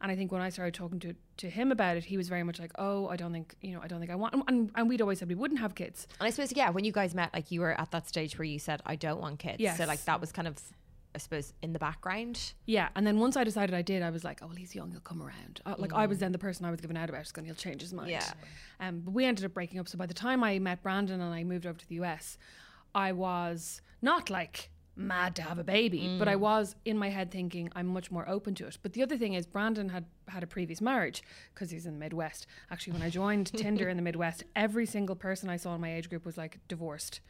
And 0.00 0.10
I 0.10 0.16
think 0.16 0.32
when 0.32 0.42
I 0.42 0.48
started 0.50 0.74
talking 0.74 0.98
to, 1.00 1.14
to 1.38 1.48
him 1.48 1.72
about 1.72 1.96
it, 1.96 2.04
he 2.04 2.16
was 2.16 2.28
very 2.28 2.42
much 2.42 2.58
like, 2.58 2.72
"Oh, 2.78 3.08
I 3.08 3.16
don't 3.16 3.32
think 3.32 3.54
you 3.60 3.72
know, 3.74 3.80
I 3.82 3.86
don't 3.86 4.00
think 4.00 4.10
I 4.10 4.16
want." 4.16 4.34
And, 4.48 4.70
and 4.74 4.88
we'd 4.88 5.00
always 5.00 5.18
said 5.18 5.28
we 5.28 5.34
wouldn't 5.34 5.60
have 5.60 5.74
kids. 5.74 6.06
And 6.20 6.26
I 6.26 6.30
suppose 6.30 6.52
yeah, 6.52 6.70
when 6.70 6.84
you 6.84 6.92
guys 6.92 7.14
met, 7.14 7.32
like 7.32 7.50
you 7.50 7.60
were 7.60 7.78
at 7.80 7.90
that 7.92 8.08
stage 8.08 8.38
where 8.38 8.44
you 8.44 8.58
said, 8.58 8.82
"I 8.84 8.96
don't 8.96 9.20
want 9.20 9.38
kids." 9.38 9.60
Yes. 9.60 9.78
So 9.78 9.84
like 9.84 10.04
that 10.04 10.20
was 10.20 10.32
kind 10.32 10.48
of, 10.48 10.58
I 11.14 11.18
suppose, 11.18 11.54
in 11.62 11.72
the 11.72 11.78
background. 11.78 12.54
Yeah, 12.66 12.88
and 12.96 13.06
then 13.06 13.18
once 13.18 13.36
I 13.36 13.44
decided 13.44 13.74
I 13.74 13.82
did, 13.82 14.02
I 14.02 14.10
was 14.10 14.24
like, 14.24 14.40
oh 14.42 14.46
well, 14.46 14.56
he's 14.56 14.74
young, 14.74 14.90
he'll 14.90 15.00
come 15.00 15.22
around. 15.22 15.60
Uh, 15.64 15.74
like 15.78 15.92
I 15.92 16.06
was 16.06 16.18
then 16.18 16.32
the 16.32 16.38
person 16.38 16.66
I 16.66 16.70
was 16.70 16.80
giving 16.80 16.96
out 16.96 17.08
about, 17.08 17.32
going, 17.32 17.46
he'll 17.46 17.54
change 17.54 17.80
his 17.80 17.92
mind. 17.92 18.10
Yeah. 18.10 18.32
Um, 18.80 19.00
but 19.00 19.12
we 19.12 19.24
ended 19.24 19.44
up 19.44 19.54
breaking 19.54 19.78
up. 19.78 19.88
So 19.88 19.96
by 19.96 20.06
the 20.06 20.14
time 20.14 20.42
I 20.44 20.58
met 20.58 20.82
Brandon 20.82 21.20
and 21.20 21.32
I 21.32 21.44
moved 21.44 21.66
over 21.66 21.78
to 21.78 21.88
the 21.88 21.96
US, 21.96 22.36
I 22.94 23.12
was 23.12 23.80
not 24.02 24.28
like 24.30 24.70
mad 24.96 25.34
to 25.36 25.42
have 25.42 25.58
a 25.58 25.64
baby, 25.64 26.16
but 26.18 26.28
I 26.28 26.34
mm. 26.34 26.40
was 26.40 26.76
in 26.84 26.96
my 26.96 27.08
head 27.08 27.30
thinking 27.30 27.70
I'm 27.74 27.86
much 27.86 28.10
more 28.10 28.28
open 28.28 28.54
to 28.56 28.66
it. 28.66 28.78
But 28.82 28.92
the 28.92 29.02
other 29.02 29.16
thing 29.16 29.34
is, 29.34 29.46
Brandon 29.46 29.88
had 29.88 30.04
had 30.28 30.42
a 30.42 30.46
previous 30.46 30.80
marriage 30.80 31.22
because 31.52 31.70
he's 31.70 31.86
in 31.86 31.94
the 31.94 31.98
Midwest. 31.98 32.46
Actually, 32.70 32.94
when 32.94 33.02
I 33.02 33.10
joined 33.10 33.46
Tinder 33.56 33.88
in 33.88 33.96
the 33.96 34.02
Midwest, 34.02 34.44
every 34.54 34.86
single 34.86 35.16
person 35.16 35.48
I 35.48 35.56
saw 35.56 35.74
in 35.74 35.80
my 35.80 35.94
age 35.94 36.08
group 36.08 36.24
was 36.24 36.38
like 36.38 36.58
divorced 36.68 37.20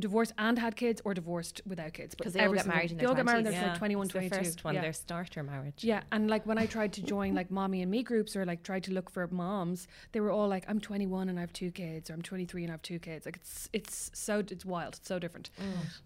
divorced 0.00 0.32
and 0.38 0.58
had 0.58 0.74
kids 0.76 1.00
or 1.04 1.14
divorced 1.14 1.60
without 1.66 1.92
kids. 1.92 2.14
Because 2.14 2.32
they 2.32 2.40
all 2.40 2.46
every 2.46 2.56
get 2.58 2.62
single- 2.64 2.76
married 2.76 2.90
in 2.90 2.96
They 2.96 3.00
their 3.02 3.08
all 3.10 3.14
get 3.14 3.24
married 3.24 3.44
20s. 3.44 3.44
when 3.44 3.52
they're 3.52 3.62
Yeah. 3.62 3.68
like 3.70 3.78
21, 3.78 4.04
It's 4.06 4.12
the 4.12 4.18
22. 4.20 4.36
first 4.36 4.64
one, 4.64 4.74
yeah. 4.74 4.80
their 4.80 4.92
starter 4.92 5.42
marriage. 5.42 5.84
Yeah, 5.84 6.02
and 6.12 6.28
like 6.28 6.44
when 6.46 6.58
I 6.58 6.66
tried 6.66 6.92
to 6.94 7.02
join 7.02 7.34
like 7.34 7.50
mommy 7.50 7.82
and 7.82 7.90
me 7.90 8.02
groups 8.02 8.34
or 8.34 8.44
like 8.44 8.62
tried 8.62 8.84
to 8.84 8.92
look 8.92 9.10
for 9.10 9.26
moms, 9.28 9.86
they 10.12 10.20
were 10.20 10.30
all 10.30 10.48
like, 10.48 10.64
"I'm 10.68 10.80
21 10.80 11.28
and 11.28 11.38
I 11.38 11.42
have 11.42 11.52
two 11.52 11.70
kids," 11.70 12.10
or 12.10 12.14
"I'm 12.14 12.22
23 12.22 12.64
and 12.64 12.70
I 12.70 12.74
have 12.74 12.82
two 12.82 12.98
kids." 12.98 13.26
Like 13.26 13.36
it's 13.36 13.68
it's 13.72 14.10
so 14.14 14.40
it's 14.40 14.64
wild, 14.64 14.94
it's 14.96 15.06
so 15.08 15.18
different. 15.18 15.50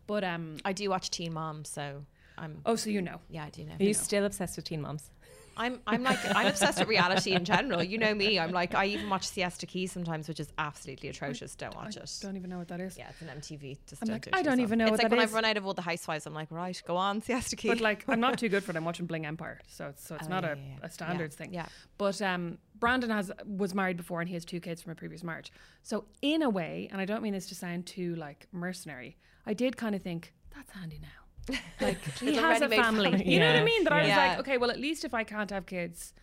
But 0.07 0.25
um, 0.25 0.59
I 0.65 0.73
do 0.73 0.91
watch 0.91 1.11
Teen 1.11 1.33
Mom, 1.33 1.65
so 1.65 2.05
I'm. 2.37 2.61
oh, 2.67 2.77
so 2.77 2.91
you 2.91 3.01
know, 3.01 3.21
Yeah, 3.31 3.45
I 3.45 3.51
do 3.51 3.65
know. 3.65 3.75
Are 3.79 3.83
you 3.85 3.95
still 3.95 4.25
obsessed 4.25 4.57
with 4.57 4.65
Teen 4.67 4.81
Moms? 4.83 5.11
I'm 5.57 5.81
I'm 5.87 6.03
like 6.03 6.19
I'm 6.35 6.47
obsessed 6.49 6.79
with 6.79 6.89
reality 6.89 7.33
in 7.33 7.45
general. 7.45 7.83
You 7.83 7.99
know 7.99 8.15
me. 8.15 8.39
I'm 8.39 8.51
like 8.51 8.75
I 8.75 8.87
even 8.87 9.09
watch 9.09 9.27
Siesta 9.27 9.67
Key 9.67 9.87
sometimes, 9.87 10.29
which 10.29 10.41
is 10.41 10.49
absolutely 10.59 11.09
atrocious. 11.09 11.55
Don't 11.55 11.75
watch 11.75 11.97
I 11.97 12.01
it. 12.01 12.19
don't 12.21 12.37
even 12.37 12.51
know 12.51 12.59
what 12.59 12.69
that 12.69 12.81
is. 12.81 12.97
Yeah, 12.99 13.09
it's 13.11 13.21
an 13.23 13.29
MTV. 13.29 13.79
Just 13.87 14.03
I'm 14.03 14.07
don't 14.09 14.15
like, 14.15 14.23
do 14.25 14.31
I 14.33 14.43
don't 14.43 14.53
yourself. 14.59 14.61
even 14.61 14.79
know 14.79 14.85
It's 14.87 14.91
what 14.93 14.99
like 14.99 15.11
that 15.11 15.17
when 15.17 15.25
is. 15.25 15.31
I've 15.31 15.35
run 15.35 15.45
out 15.45 15.57
of 15.57 15.67
all 15.67 15.75
the 15.75 15.83
housewives, 15.83 16.27
I'm 16.27 16.35
like, 16.35 16.51
right, 16.51 16.81
go 16.87 16.97
on, 16.97 17.21
Siesta 17.23 17.57
Key. 17.57 17.69
But 17.69 17.81
like, 17.81 18.05
I'm 18.09 18.21
not 18.21 18.39
too 18.39 18.49
good 18.55 18.65
for 18.65 18.71
it. 18.73 18.77
I'm 18.77 18.85
watching 18.85 19.07
Bling 19.07 19.27
Empire, 19.27 19.61
so 19.67 19.89
it's 19.89 20.07
so 20.07 20.15
it's 20.17 20.27
Oh, 20.27 20.31
not 20.31 20.45
yeah, 20.45 20.53
a, 20.53 20.57
yeah, 20.57 20.63
a 20.83 20.91
standards 20.91 21.37
Yeah, 21.39 21.45
thing. 21.45 21.55
yeah. 21.55 21.67
But 21.99 22.21
um, 22.23 22.59
Brandon 22.79 23.11
has 23.11 23.31
was 23.47 23.75
married 23.75 23.97
before, 23.97 24.21
and 24.21 24.29
he 24.29 24.35
has 24.35 24.45
two 24.45 24.61
kids 24.61 24.83
from 24.83 24.93
a 24.93 24.95
previous 24.95 25.23
marriage. 25.23 25.53
So 25.83 26.05
in 26.23 26.43
a 26.43 26.51
way, 26.51 26.89
and 26.93 27.01
I 27.01 27.05
don't 27.05 27.23
mean 27.23 27.33
this 27.33 27.47
to 27.49 27.55
sound 27.55 27.87
too 27.87 28.15
like 28.17 28.47
mercenary, 28.53 29.17
I 29.47 29.55
did 29.55 29.77
kind 29.77 29.95
of 29.95 30.03
think 30.03 30.33
that's 30.55 30.71
handy 30.73 30.99
now. 31.01 31.09
Like 31.81 32.01
he 32.19 32.37
has 32.37 32.63
a 32.63 32.69
family. 32.69 33.11
family. 33.11 33.31
You 33.33 33.41
know 33.41 33.47
what 33.53 33.57
I 33.61 33.65
mean? 33.65 33.85
That 33.85 33.93
I 33.93 33.99
was 34.01 34.09
yeah. 34.09 34.29
like, 34.29 34.39
okay, 34.41 34.59
well, 34.59 34.71
at 34.71 34.79
least 34.81 35.05
if 35.05 35.13
I 35.15 35.25
can't 35.25 35.51
have 35.51 35.67
kids, 35.67 36.15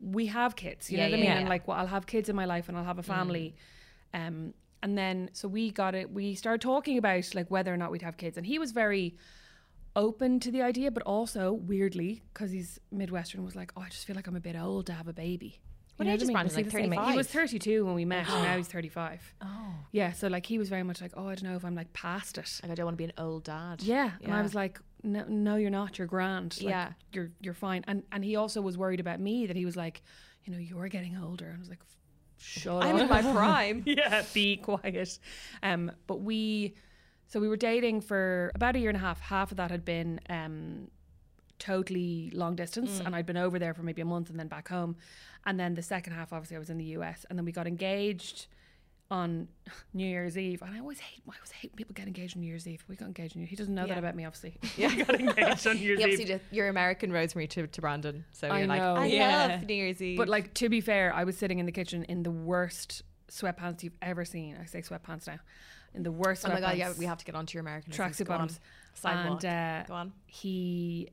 we 0.00 0.26
have 0.26 0.54
kids. 0.56 0.90
You 0.90 0.98
Yeah, 0.98 1.04
know 1.04 1.10
what 1.10 1.14
I 1.14 1.20
mean? 1.22 1.30
yeah. 1.30 1.38
And 1.38 1.48
like, 1.48 1.66
well, 1.66 1.76
I'll 1.78 1.86
have 1.86 2.06
kids 2.06 2.28
in 2.28 2.36
my 2.36 2.44
life, 2.44 2.68
and 2.68 2.76
I'll 2.78 2.84
have 2.84 2.98
a 2.98 3.02
family. 3.02 3.54
Um, 4.12 4.54
and 4.82 4.96
then 4.98 5.30
so 5.32 5.48
we 5.48 5.70
got 5.70 5.94
it. 5.94 6.12
We 6.12 6.34
started 6.34 6.60
talking 6.60 6.98
about 6.98 7.34
like 7.34 7.50
whether 7.50 7.72
or 7.72 7.76
not 7.76 7.90
we'd 7.90 8.02
have 8.02 8.16
kids, 8.16 8.36
and 8.36 8.46
he 8.46 8.58
was 8.58 8.72
very 8.72 9.16
open 9.96 10.40
to 10.40 10.50
the 10.50 10.62
idea, 10.62 10.90
but 10.90 11.02
also 11.04 11.52
weirdly 11.52 12.22
because 12.32 12.50
he's 12.50 12.80
Midwestern 12.90 13.44
was 13.44 13.56
like, 13.56 13.72
oh, 13.76 13.82
I 13.82 13.88
just 13.88 14.06
feel 14.06 14.16
like 14.16 14.26
I'm 14.26 14.36
a 14.36 14.40
bit 14.40 14.56
old 14.56 14.86
to 14.86 14.92
have 14.92 15.08
a 15.08 15.12
baby. 15.12 15.60
What 15.96 16.08
age 16.08 16.22
is? 16.22 16.30
Brandon? 16.30 16.44
Was 16.46 16.56
he 16.56 16.62
Like 16.64 16.66
age? 16.66 16.72
35? 16.72 17.10
He 17.12 17.16
was 17.16 17.26
32 17.28 17.84
when 17.86 17.94
we 17.94 18.04
met, 18.04 18.28
and 18.28 18.42
now 18.42 18.56
he's 18.56 18.66
35. 18.78 19.34
Oh. 19.42 19.46
Yeah, 19.92 20.12
so 20.12 20.26
like 20.28 20.44
he 20.46 20.58
was 20.58 20.68
very 20.68 20.82
much 20.82 21.00
like, 21.00 21.12
oh, 21.16 21.28
I 21.28 21.34
don't 21.36 21.44
know 21.50 21.56
if 21.56 21.64
I'm 21.64 21.74
like 21.74 21.92
past 21.92 22.36
it. 22.38 22.60
Like 22.62 22.72
I 22.72 22.74
don't 22.74 22.86
want 22.86 22.94
to 22.94 22.98
be 22.98 23.04
an 23.04 23.12
old 23.18 23.44
dad. 23.44 23.82
Yeah, 23.82 24.10
and 24.22 24.34
I 24.34 24.42
was 24.42 24.54
like, 24.54 24.80
no, 25.02 25.24
no, 25.28 25.56
you're 25.56 25.70
not. 25.70 25.98
You're 25.98 26.06
grand. 26.08 26.56
Like, 26.60 26.68
Yeah. 26.70 26.92
you're 27.12 27.30
you're 27.40 27.54
fine. 27.54 27.84
And 27.86 28.02
and 28.10 28.24
he 28.24 28.34
also 28.36 28.60
was 28.60 28.76
worried 28.76 29.00
about 29.00 29.20
me 29.20 29.46
that 29.46 29.56
he 29.56 29.64
was 29.64 29.76
like, 29.76 30.02
you 30.44 30.52
know, 30.52 30.58
you're 30.58 30.88
getting 30.88 31.16
older. 31.16 31.46
And 31.46 31.56
I 31.56 31.58
was 31.60 31.68
like, 31.68 31.82
shut 32.38 32.82
I'm 32.84 32.96
up. 32.96 33.02
in 33.02 33.08
my 33.08 33.22
prime. 33.22 33.82
yeah, 33.86 34.24
be 34.34 34.56
quiet. 34.56 35.18
Um, 35.62 35.92
but 36.08 36.20
we, 36.22 36.74
so 37.28 37.38
we 37.38 37.48
were 37.48 37.56
dating 37.56 38.00
for 38.00 38.50
about 38.56 38.74
a 38.76 38.78
year 38.80 38.90
and 38.90 38.96
a 38.96 39.00
half. 39.00 39.20
Half 39.20 39.52
of 39.52 39.58
that 39.58 39.70
had 39.70 39.84
been 39.84 40.20
um, 40.28 40.88
totally 41.58 42.30
long 42.34 42.56
distance, 42.56 42.98
Mm. 43.00 43.06
and 43.06 43.16
I'd 43.16 43.26
been 43.26 43.36
over 43.36 43.58
there 43.58 43.74
for 43.74 43.82
maybe 43.82 44.02
a 44.02 44.04
month 44.04 44.30
and 44.30 44.38
then 44.38 44.48
back 44.48 44.68
home. 44.68 44.96
And 45.46 45.58
then 45.60 45.74
the 45.74 45.82
second 45.82 46.12
half, 46.14 46.32
obviously, 46.32 46.56
I 46.56 46.58
was 46.58 46.70
in 46.70 46.78
the 46.78 46.84
US, 46.98 47.24
and 47.28 47.38
then 47.38 47.44
we 47.44 47.52
got 47.52 47.66
engaged 47.66 48.46
on 49.10 49.46
New 49.94 50.06
Year's 50.06 50.38
Eve. 50.38 50.62
And 50.62 50.74
I 50.74 50.80
always 50.80 50.98
hate, 50.98 51.22
I 51.28 51.36
always 51.36 51.50
hate 51.50 51.70
when 51.72 51.76
people 51.76 51.92
get 51.94 52.06
engaged 52.06 52.36
on 52.36 52.40
New 52.40 52.46
Year's 52.48 52.66
Eve. 52.66 52.82
We 52.88 52.96
got 52.96 53.06
engaged 53.06 53.36
on 53.36 53.42
New 53.42 53.46
He 53.48 53.54
doesn't 53.56 53.74
know 53.74 53.82
Yeah. 53.84 53.94
that 53.94 53.98
about 53.98 54.16
me, 54.16 54.24
obviously. 54.24 54.56
Yeah, 54.78 54.88
we 54.88 55.02
got 55.04 55.20
engaged 55.20 55.66
on 55.66 55.76
New 55.76 55.82
Year's 55.82 56.00
You 56.00 56.06
Eve. 56.08 56.26
did, 56.26 56.40
you're 56.50 56.68
American 56.68 57.12
Rosemary 57.12 57.46
to, 57.48 57.66
to 57.66 57.80
Brandon, 57.82 58.24
so 58.32 58.48
I 58.48 58.58
you're 58.60 58.66
like, 58.68 58.80
know. 58.80 58.94
I 58.96 59.06
Yeah. 59.06 59.46
love 59.58 59.64
New 59.68 59.74
Year's 59.74 60.00
Eve. 60.00 60.16
But 60.16 60.28
like 60.28 60.54
to 60.54 60.68
be 60.70 60.80
fair, 60.80 61.12
I 61.14 61.24
was 61.24 61.36
sitting 61.36 61.58
in 61.58 61.66
the 61.66 61.72
kitchen 61.72 62.04
in 62.04 62.22
the 62.22 62.30
worst 62.30 63.02
sweatpants 63.30 63.82
you've 63.82 63.96
ever 64.00 64.24
seen. 64.24 64.56
I 64.60 64.64
say 64.64 64.80
sweatpants 64.80 65.26
now. 65.26 65.38
In 65.92 66.02
the 66.02 66.10
worst 66.10 66.44
oh 66.44 66.48
my 66.48 66.60
god, 66.60 66.76
yeah, 66.76 66.92
we 66.98 67.04
have 67.04 67.18
to 67.18 67.24
get 67.24 67.34
onto 67.36 67.54
your 67.56 67.60
American 67.60 67.92
tracksuit 67.92 68.26
bottoms. 68.26 68.58
Sidewalk. 68.94 69.44
And 69.44 69.82
uh, 69.82 69.86
Go 69.86 69.94
on. 69.94 70.12
he, 70.26 71.08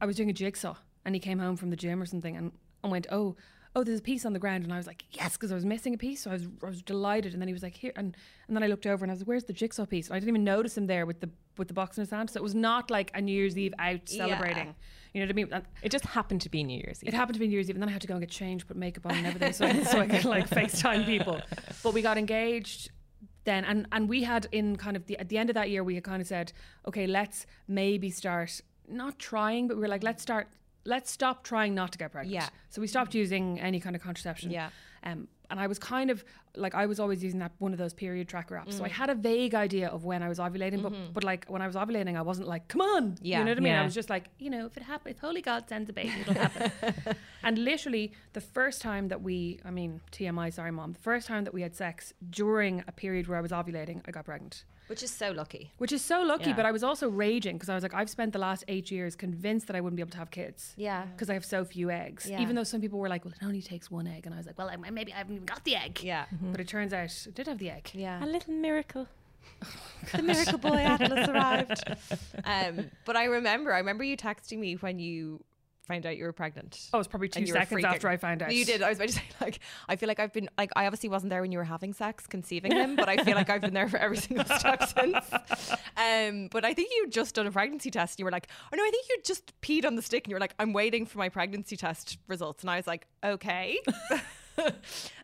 I 0.00 0.06
was 0.06 0.14
doing 0.16 0.30
a 0.30 0.32
jigsaw, 0.32 0.76
and 1.04 1.14
he 1.16 1.20
came 1.20 1.38
home 1.38 1.56
from 1.56 1.70
the 1.70 1.76
gym 1.76 2.00
or 2.00 2.06
something, 2.06 2.36
and, 2.36 2.52
and 2.82 2.90
went, 2.92 3.06
"Oh, 3.10 3.36
oh, 3.74 3.84
there's 3.84 3.98
a 3.98 4.02
piece 4.02 4.24
on 4.24 4.32
the 4.32 4.38
ground," 4.38 4.64
and 4.64 4.72
I 4.72 4.76
was 4.76 4.86
like, 4.86 5.04
"Yes," 5.12 5.32
because 5.36 5.52
I 5.52 5.54
was 5.54 5.64
missing 5.64 5.94
a 5.94 5.98
piece, 5.98 6.22
so 6.22 6.30
I 6.30 6.34
was 6.34 6.48
I 6.62 6.66
was 6.66 6.82
delighted. 6.82 7.32
And 7.32 7.40
then 7.42 7.48
he 7.48 7.52
was 7.54 7.62
like, 7.62 7.76
"Here," 7.76 7.92
and 7.96 8.16
and 8.48 8.56
then 8.56 8.62
I 8.62 8.66
looked 8.68 8.86
over 8.86 9.04
and 9.04 9.10
I 9.10 9.14
was 9.14 9.20
like, 9.20 9.28
"Where's 9.28 9.44
the 9.44 9.52
jigsaw 9.52 9.86
piece?" 9.86 10.06
And 10.08 10.16
I 10.16 10.18
didn't 10.18 10.30
even 10.30 10.44
notice 10.44 10.76
him 10.76 10.86
there 10.86 11.06
with 11.06 11.20
the 11.20 11.30
with 11.58 11.68
the 11.68 11.74
box 11.74 11.96
in 11.96 12.02
his 12.02 12.10
hand. 12.10 12.30
So 12.30 12.38
it 12.38 12.42
was 12.42 12.54
not 12.54 12.90
like 12.90 13.10
a 13.14 13.20
New 13.20 13.32
Year's 13.32 13.56
Eve 13.56 13.74
out 13.78 14.10
Yeah. 14.10 14.18
celebrating. 14.26 14.74
You 15.14 15.20
know 15.22 15.26
what 15.26 15.30
I 15.30 15.32
mean? 15.34 15.48
And 15.52 15.64
It 15.82 15.90
just 15.90 16.04
happened 16.04 16.42
to 16.42 16.50
be 16.50 16.62
New 16.62 16.76
Year's 16.78 17.02
Eve. 17.02 17.08
it 17.08 17.14
happened 17.14 17.34
to 17.34 17.40
be 17.40 17.46
New 17.48 17.54
Year's 17.54 17.70
Eve, 17.70 17.76
and 17.76 17.82
then 17.82 17.88
I 17.88 17.92
had 17.92 18.02
to 18.02 18.06
go 18.06 18.14
and 18.14 18.20
get 18.22 18.30
changed, 18.30 18.66
put 18.68 18.76
makeup 18.76 19.06
on 19.06 19.14
and 19.14 19.26
everything, 19.26 19.52
so 19.54 19.64
I, 19.64 19.82
so 19.82 19.98
I 20.00 20.06
could 20.06 20.26
like 20.26 20.48
FaceTime 20.50 21.06
people. 21.06 21.40
But 21.82 21.94
we 21.94 22.02
got 22.02 22.18
engaged 22.18 22.90
then, 23.44 23.64
and 23.64 23.86
and 23.92 24.08
we 24.08 24.24
had 24.24 24.46
in 24.52 24.76
kind 24.76 24.96
of 24.96 25.06
the 25.06 25.18
at 25.18 25.28
the 25.30 25.38
end 25.38 25.48
of 25.50 25.54
that 25.54 25.70
year, 25.70 25.82
we 25.84 25.94
had 25.94 26.04
kind 26.04 26.20
of 26.20 26.26
said, 26.28 26.52
okay, 26.86 27.06
let's 27.06 27.46
maybe 27.68 28.10
start 28.10 28.60
not 28.88 29.18
trying, 29.18 29.66
but 29.68 29.76
we 29.76 29.80
were 29.82 29.88
like, 29.88 30.02
let's 30.02 30.22
start, 30.22 30.48
let's 30.86 31.10
stop 31.10 31.42
trying 31.44 31.74
not 31.74 31.92
to 31.92 31.98
get 31.98 32.12
pregnant. 32.12 32.32
Yeah. 32.34 32.48
So 32.70 32.80
we 32.80 32.86
stopped 32.86 33.14
using 33.14 33.60
any 33.60 33.80
kind 33.80 33.94
of 33.96 34.02
contraception. 34.02 34.50
Yeah. 34.50 34.70
Um, 35.02 35.28
and 35.50 35.60
I 35.60 35.68
was 35.68 35.78
kind 35.78 36.10
of 36.10 36.24
like 36.56 36.74
I 36.74 36.86
was 36.86 36.98
always 36.98 37.22
using 37.22 37.38
that 37.38 37.52
one 37.58 37.72
of 37.72 37.78
those 37.78 37.94
period 37.94 38.26
tracker 38.28 38.56
apps, 38.56 38.72
so 38.74 38.82
Mm. 38.82 38.86
I 38.86 38.88
had 38.88 39.10
a 39.10 39.14
vague 39.14 39.54
idea 39.54 39.86
of 39.88 40.04
when 40.04 40.20
I 40.20 40.28
was 40.28 40.38
ovulating, 40.40 40.82
but 40.82 40.92
but 41.14 41.22
like 41.22 41.44
when 41.46 41.62
I 41.62 41.68
was 41.68 41.76
ovulating, 41.76 42.16
I 42.16 42.22
wasn't 42.22 42.48
like, 42.48 42.66
come 42.66 42.80
on, 42.80 43.02
Mm-hmm. 43.12 43.24
Yeah. 43.24 43.38
you 43.38 43.44
know 43.44 43.50
what 43.52 43.58
I 43.58 43.60
mean? 43.60 43.74
I 43.74 43.84
was 43.84 43.94
just 43.94 44.10
like, 44.10 44.24
you 44.40 44.50
know, 44.50 44.66
if 44.66 44.76
it 44.76 44.82
happens, 44.82 45.14
if 45.14 45.20
Holy 45.20 45.42
God 45.42 45.68
sends 45.68 45.88
a 45.88 45.92
baby, 45.92 46.12
it'll 46.22 46.34
happen. 46.34 46.72
and 47.44 47.58
literally, 47.58 48.12
the 48.32 48.40
first 48.40 48.82
time 48.82 49.06
that 49.08 49.22
we, 49.22 49.60
I 49.64 49.70
mean, 49.70 50.00
TMI, 50.10 50.52
sorry, 50.52 50.72
mom, 50.72 50.94
the 50.94 50.98
first 51.10 51.28
time 51.28 51.44
that 51.44 51.54
we 51.54 51.62
had 51.62 51.76
sex 51.76 52.12
during 52.30 52.82
a 52.88 52.92
period 52.92 53.28
where 53.28 53.38
I 53.38 53.40
was 53.40 53.52
ovulating, 53.52 54.02
I 54.08 54.10
got 54.10 54.24
pregnant, 54.24 54.64
Which 54.88 55.02
is 55.02 55.10
so 55.10 55.32
lucky. 55.32 55.72
which 55.78 55.92
is 55.92 56.02
so 56.02 56.22
lucky. 56.22 56.50
Yeah. 56.50 56.56
But 56.56 56.66
I 56.66 56.72
was 56.72 56.82
also 56.84 57.08
raging 57.08 57.56
because 57.56 57.68
I 57.68 57.74
was 57.74 57.82
like, 57.82 57.94
I've 57.94 58.10
spent 58.10 58.32
the 58.32 58.38
last 58.38 58.64
eight 58.68 58.90
years 58.90 59.16
convinced 59.16 59.66
that 59.66 59.76
I 59.76 59.80
wouldn't 59.80 59.96
be 59.96 60.02
able 60.02 60.12
to 60.12 60.18
have 60.18 60.30
kids. 60.30 60.74
Yeah. 60.76 61.04
Because 61.06 61.28
I 61.28 61.34
have 61.34 61.44
so 61.44 61.64
few 61.64 61.90
eggs. 61.90 62.28
Yeah. 62.28 62.40
Even 62.40 62.54
though 62.56 62.64
some 62.64 62.80
people 62.80 62.98
were 62.98 63.08
like, 63.08 63.24
well, 63.24 63.34
it 63.40 63.44
only 63.44 63.62
takes 63.62 63.90
one 63.90 64.06
egg. 64.06 64.26
And 64.26 64.34
I 64.34 64.38
was 64.38 64.46
like, 64.46 64.58
well, 64.58 64.68
I, 64.70 64.76
maybe 64.76 65.12
I 65.12 65.16
haven't 65.18 65.34
even 65.34 65.46
got 65.46 65.64
the 65.64 65.76
egg. 65.76 66.02
Yeah. 66.02 66.26
But 66.52 66.60
it 66.60 66.68
turns 66.68 66.92
out 66.92 67.10
I 67.26 67.30
did 67.34 67.46
have 67.48 67.58
the 67.58 67.70
egg. 67.70 67.90
Yeah. 67.94 68.24
a 68.24 68.26
little 68.26 68.52
miracle. 68.54 69.08
the 70.12 70.22
miracle 70.22 70.58
boy 70.58 70.76
Atlas 70.76 71.28
arrived. 71.28 71.84
Um, 72.44 72.90
but 73.04 73.16
I 73.16 73.24
remember, 73.24 73.72
I 73.72 73.78
remember 73.78 74.04
you 74.04 74.16
texting 74.16 74.58
me 74.58 74.74
when 74.74 74.98
you 75.00 75.42
found 75.86 76.06
out 76.06 76.16
you 76.16 76.24
were 76.24 76.32
pregnant. 76.32 76.88
Oh, 76.92 76.98
it 76.98 77.00
was 77.00 77.06
probably 77.06 77.28
two 77.28 77.40
you 77.40 77.46
seconds 77.46 77.84
after 77.84 78.08
I 78.08 78.16
found 78.16 78.42
out. 78.42 78.52
You 78.52 78.64
did. 78.64 78.82
I 78.82 78.88
was 78.88 78.98
about 78.98 79.08
to 79.08 79.14
say, 79.14 79.22
like, 79.40 79.60
I 79.88 79.96
feel 79.96 80.08
like 80.08 80.20
I've 80.20 80.32
been, 80.32 80.48
like, 80.58 80.70
I 80.76 80.86
obviously 80.86 81.08
wasn't 81.08 81.30
there 81.30 81.40
when 81.40 81.52
you 81.52 81.58
were 81.58 81.64
having 81.64 81.92
sex, 81.92 82.26
conceiving 82.26 82.72
him, 82.72 82.96
but 82.96 83.08
I 83.08 83.22
feel 83.24 83.34
like 83.34 83.50
I've 83.50 83.60
been 83.60 83.74
there 83.74 83.88
for 83.88 83.96
every 83.96 84.16
single 84.16 84.44
step 84.44 84.82
since. 84.98 85.32
Um, 85.96 86.48
but 86.50 86.64
I 86.64 86.74
think 86.74 86.90
you'd 86.94 87.12
just 87.12 87.34
done 87.34 87.46
a 87.46 87.52
pregnancy 87.52 87.90
test 87.90 88.14
and 88.14 88.18
you 88.20 88.24
were 88.24 88.30
like, 88.30 88.48
oh 88.72 88.76
no, 88.76 88.82
I 88.82 88.90
think 88.90 89.06
you 89.08 89.16
just 89.24 89.58
peed 89.60 89.84
on 89.84 89.94
the 89.94 90.02
stick 90.02 90.24
and 90.24 90.30
you 90.30 90.36
were 90.36 90.40
like, 90.40 90.54
I'm 90.58 90.72
waiting 90.72 91.06
for 91.06 91.18
my 91.18 91.28
pregnancy 91.28 91.76
test 91.76 92.18
results. 92.26 92.62
And 92.62 92.70
I 92.70 92.76
was 92.76 92.86
like, 92.86 93.06
okay. 93.24 93.78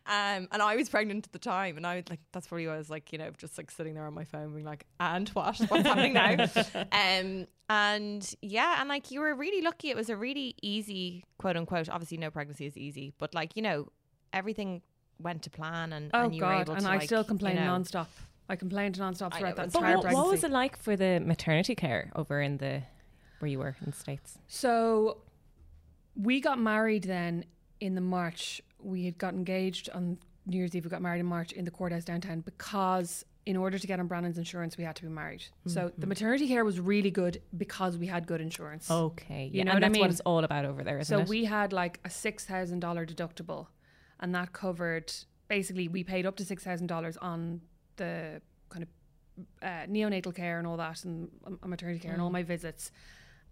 um, 0.05 0.47
and 0.51 0.61
I 0.61 0.75
was 0.75 0.89
pregnant 0.89 1.25
at 1.25 1.33
the 1.33 1.39
time, 1.39 1.77
and 1.77 1.85
I 1.85 1.97
was 1.97 2.05
like, 2.09 2.19
that's 2.31 2.47
probably 2.47 2.67
why 2.67 2.75
I 2.75 2.77
was 2.77 2.89
like, 2.89 3.11
you 3.11 3.17
know, 3.17 3.31
just 3.37 3.57
like 3.57 3.71
sitting 3.71 3.93
there 3.93 4.05
on 4.05 4.13
my 4.13 4.25
phone, 4.25 4.53
being 4.53 4.65
like, 4.65 4.85
and 4.99 5.29
what? 5.29 5.57
What's 5.67 5.87
happening 5.87 6.13
now? 6.13 6.47
um, 6.91 7.47
and 7.69 8.35
yeah, 8.41 8.77
and 8.79 8.89
like 8.89 9.11
you 9.11 9.19
were 9.21 9.33
really 9.33 9.61
lucky. 9.61 9.89
It 9.89 9.95
was 9.95 10.09
a 10.09 10.17
really 10.17 10.55
easy, 10.61 11.23
quote 11.37 11.57
unquote. 11.57 11.89
Obviously, 11.89 12.17
no 12.17 12.29
pregnancy 12.29 12.65
is 12.65 12.77
easy, 12.77 13.13
but 13.17 13.33
like 13.33 13.55
you 13.55 13.61
know, 13.61 13.87
everything 14.31 14.81
went 15.19 15.43
to 15.43 15.49
plan, 15.49 15.93
and, 15.93 16.11
Oh 16.13 16.25
and 16.25 16.35
you 16.35 16.43
were 16.43 16.49
God! 16.49 16.61
able 16.61 16.73
And 16.73 16.83
to. 16.83 16.91
I 16.91 16.95
like, 16.95 17.03
still 17.03 17.23
complain 17.23 17.55
you 17.55 17.61
know, 17.63 17.77
nonstop. 17.77 18.07
I 18.49 18.55
complained 18.55 18.97
nonstop 18.97 19.33
throughout 19.33 19.55
that 19.55 19.65
entire 19.67 19.95
what, 19.95 20.01
pregnancy. 20.03 20.15
what 20.15 20.31
was 20.31 20.43
it 20.43 20.51
like 20.51 20.77
for 20.77 20.95
the 20.95 21.19
maternity 21.19 21.75
care 21.75 22.11
over 22.15 22.41
in 22.41 22.57
the 22.57 22.83
where 23.39 23.49
you 23.49 23.59
were 23.59 23.75
in 23.81 23.91
the 23.91 23.97
states? 23.97 24.37
So 24.47 25.19
we 26.15 26.41
got 26.41 26.59
married 26.59 27.03
then 27.03 27.45
in 27.79 27.95
the 27.95 28.01
March. 28.01 28.61
We 28.83 29.05
had 29.05 29.17
got 29.17 29.33
engaged 29.33 29.89
on 29.93 30.17
New 30.45 30.57
Year's 30.57 30.75
Eve. 30.75 30.83
We 30.85 30.89
got 30.89 31.01
married 31.01 31.19
in 31.19 31.25
March 31.25 31.51
in 31.53 31.65
the 31.65 31.71
courthouse 31.71 32.03
downtown 32.03 32.41
because 32.41 33.25
in 33.45 33.57
order 33.57 33.77
to 33.77 33.87
get 33.87 33.99
on 33.99 34.07
Brandon's 34.07 34.37
insurance, 34.37 34.77
we 34.77 34.83
had 34.85 34.95
to 34.97 35.03
be 35.03 35.09
married. 35.09 35.43
So 35.67 35.87
Mm-hmm. 35.87 36.01
the 36.01 36.07
maternity 36.07 36.47
care 36.47 36.63
was 36.63 36.79
really 36.79 37.11
good 37.11 37.41
because 37.57 37.97
we 37.97 38.07
had 38.07 38.25
good 38.27 38.39
insurance. 38.41 38.89
Okay, 38.89 39.45
You 39.51 39.57
yeah, 39.59 39.63
know 39.65 39.71
and 39.71 39.81
what 39.81 39.83
I 39.83 39.87
that's 39.89 39.99
what 39.99 40.09
it's 40.11 40.19
all 40.21 40.43
about 40.43 40.65
over 40.65 40.83
there, 40.83 40.99
isn't 40.99 41.17
So 41.17 41.21
it? 41.23 41.27
we 41.29 41.45
had 41.45 41.73
like 41.73 41.99
a 42.05 42.09
six 42.09 42.45
thousand 42.45 42.79
dollar 42.79 43.05
deductible, 43.05 43.67
and 44.19 44.33
that 44.35 44.53
covered 44.53 45.11
basically 45.49 45.87
we 45.89 46.03
paid 46.03 46.25
up 46.25 46.35
to 46.37 46.45
six 46.45 46.63
thousand 46.63 46.87
dollars 46.87 47.17
on 47.17 47.61
the 47.97 48.41
kind 48.69 48.83
of 48.83 48.89
uh, 49.61 49.85
neonatal 49.91 50.33
care 50.33 50.57
and 50.59 50.65
all 50.67 50.77
that, 50.77 51.03
and 51.03 51.29
um, 51.45 51.59
maternity 51.65 51.99
care 51.99 52.13
and 52.13 52.21
Mm. 52.21 52.25
all 52.25 52.29
my 52.31 52.43
visits, 52.43 52.91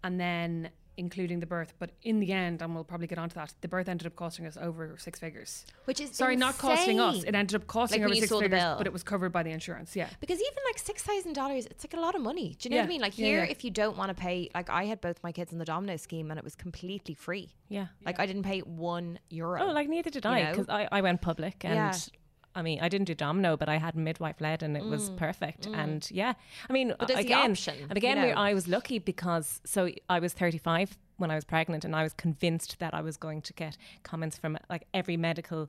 and 0.04 0.18
then 0.18 0.70
including 0.96 1.40
the 1.40 1.46
birth. 1.46 1.72
But 1.78 1.90
in 2.02 2.20
the 2.20 2.32
end, 2.32 2.62
and 2.62 2.74
we'll 2.74 2.84
probably 2.84 3.06
get 3.06 3.18
onto 3.18 3.34
that, 3.34 3.54
the 3.60 3.68
birth 3.68 3.88
ended 3.88 4.06
up 4.06 4.16
costing 4.16 4.46
us 4.46 4.56
over 4.60 4.96
six 4.98 5.18
figures. 5.18 5.64
which 5.86 6.00
is 6.00 6.10
Sorry, 6.12 6.36
not 6.36 6.58
costing 6.58 7.00
us. 7.00 7.24
It 7.24 7.34
ended 7.34 7.54
up 7.54 7.66
costing 7.66 8.02
Like 8.02 8.10
over 8.10 8.14
six 8.20 8.32
figures, 8.32 8.62
but 8.78 8.86
it 8.86 8.92
was 8.92 9.02
covered 9.02 9.32
by 9.32 9.42
the 9.42 9.50
insurance. 9.50 9.96
Yeah. 9.96 10.08
Because 10.20 10.38
even 10.38 10.58
like 10.68 10.78
six 10.78 11.02
thousand 11.02 11.32
dollars, 11.34 11.66
it's 11.66 11.84
like 11.84 11.94
a 11.94 12.00
lot 12.00 12.14
of 12.14 12.20
money. 12.22 12.56
Do 12.58 12.68
you 12.68 12.74
know 12.74 12.80
what 12.80 12.84
I 12.84 12.88
mean? 12.88 13.00
Like 13.00 13.18
Yeah, 13.18 13.26
here, 13.26 13.44
yeah. 13.44 13.50
if 13.50 13.64
you 13.64 13.70
don't 13.70 13.96
want 13.96 14.08
to 14.10 14.14
pay, 14.14 14.50
like 14.54 14.68
I 14.70 14.84
had 14.84 15.00
both 15.00 15.22
my 15.22 15.32
kids 15.32 15.52
in 15.52 15.58
the 15.58 15.64
Domino 15.64 15.96
scheme, 15.96 16.30
and 16.30 16.38
it 16.38 16.44
was 16.44 16.54
completely 16.54 17.14
free. 17.14 17.54
yeah. 17.68 17.86
Like 18.04 18.20
I 18.20 18.26
didn't 18.26 18.42
pay 18.44 18.60
one 18.60 19.18
euro. 19.30 19.62
Oh, 19.62 19.72
like 19.72 19.88
neither 19.88 20.10
did 20.10 20.26
I 20.26 20.50
because 20.50 20.68
I, 20.68 20.88
I 20.92 21.00
went 21.00 21.20
public 21.22 21.64
and 21.64 21.74
Yeah. 21.74 21.94
I 22.54 22.62
mean, 22.62 22.80
I 22.80 22.88
didn't 22.88 23.06
do 23.06 23.14
domino, 23.14 23.56
but 23.56 23.68
I 23.68 23.76
had 23.78 23.94
midwife 23.94 24.40
led, 24.40 24.62
and 24.62 24.76
it 24.76 24.86
was 24.86 25.10
perfect. 25.16 25.68
And 25.72 26.06
yeah, 26.10 26.34
I 26.68 26.72
mean, 26.72 26.90
Mm, 26.90 26.96
But 26.98 27.08
there's 27.08 27.20
the 27.20 27.26
again, 27.32 27.50
option, 27.52 27.74
and 27.88 27.96
again, 27.96 28.16
you 28.18 28.34
know. 28.34 28.40
I 28.40 28.54
was 28.54 28.66
lucky 28.68 28.98
because 28.98 29.60
so 29.64 29.88
I 30.08 30.18
was 30.18 30.32
35 30.34 30.98
when 31.16 31.30
I 31.30 31.34
was 31.36 31.44
pregnant, 31.44 31.84
and 31.84 31.94
I 31.94 32.02
was 32.02 32.12
convinced 32.14 32.78
that 32.80 32.92
I 32.94 33.00
was 33.00 33.16
going 33.16 33.42
to 33.42 33.52
get 33.52 33.76
comments 34.02 34.36
from 34.38 34.58
like 34.68 34.86
every 34.92 35.16
medical 35.16 35.68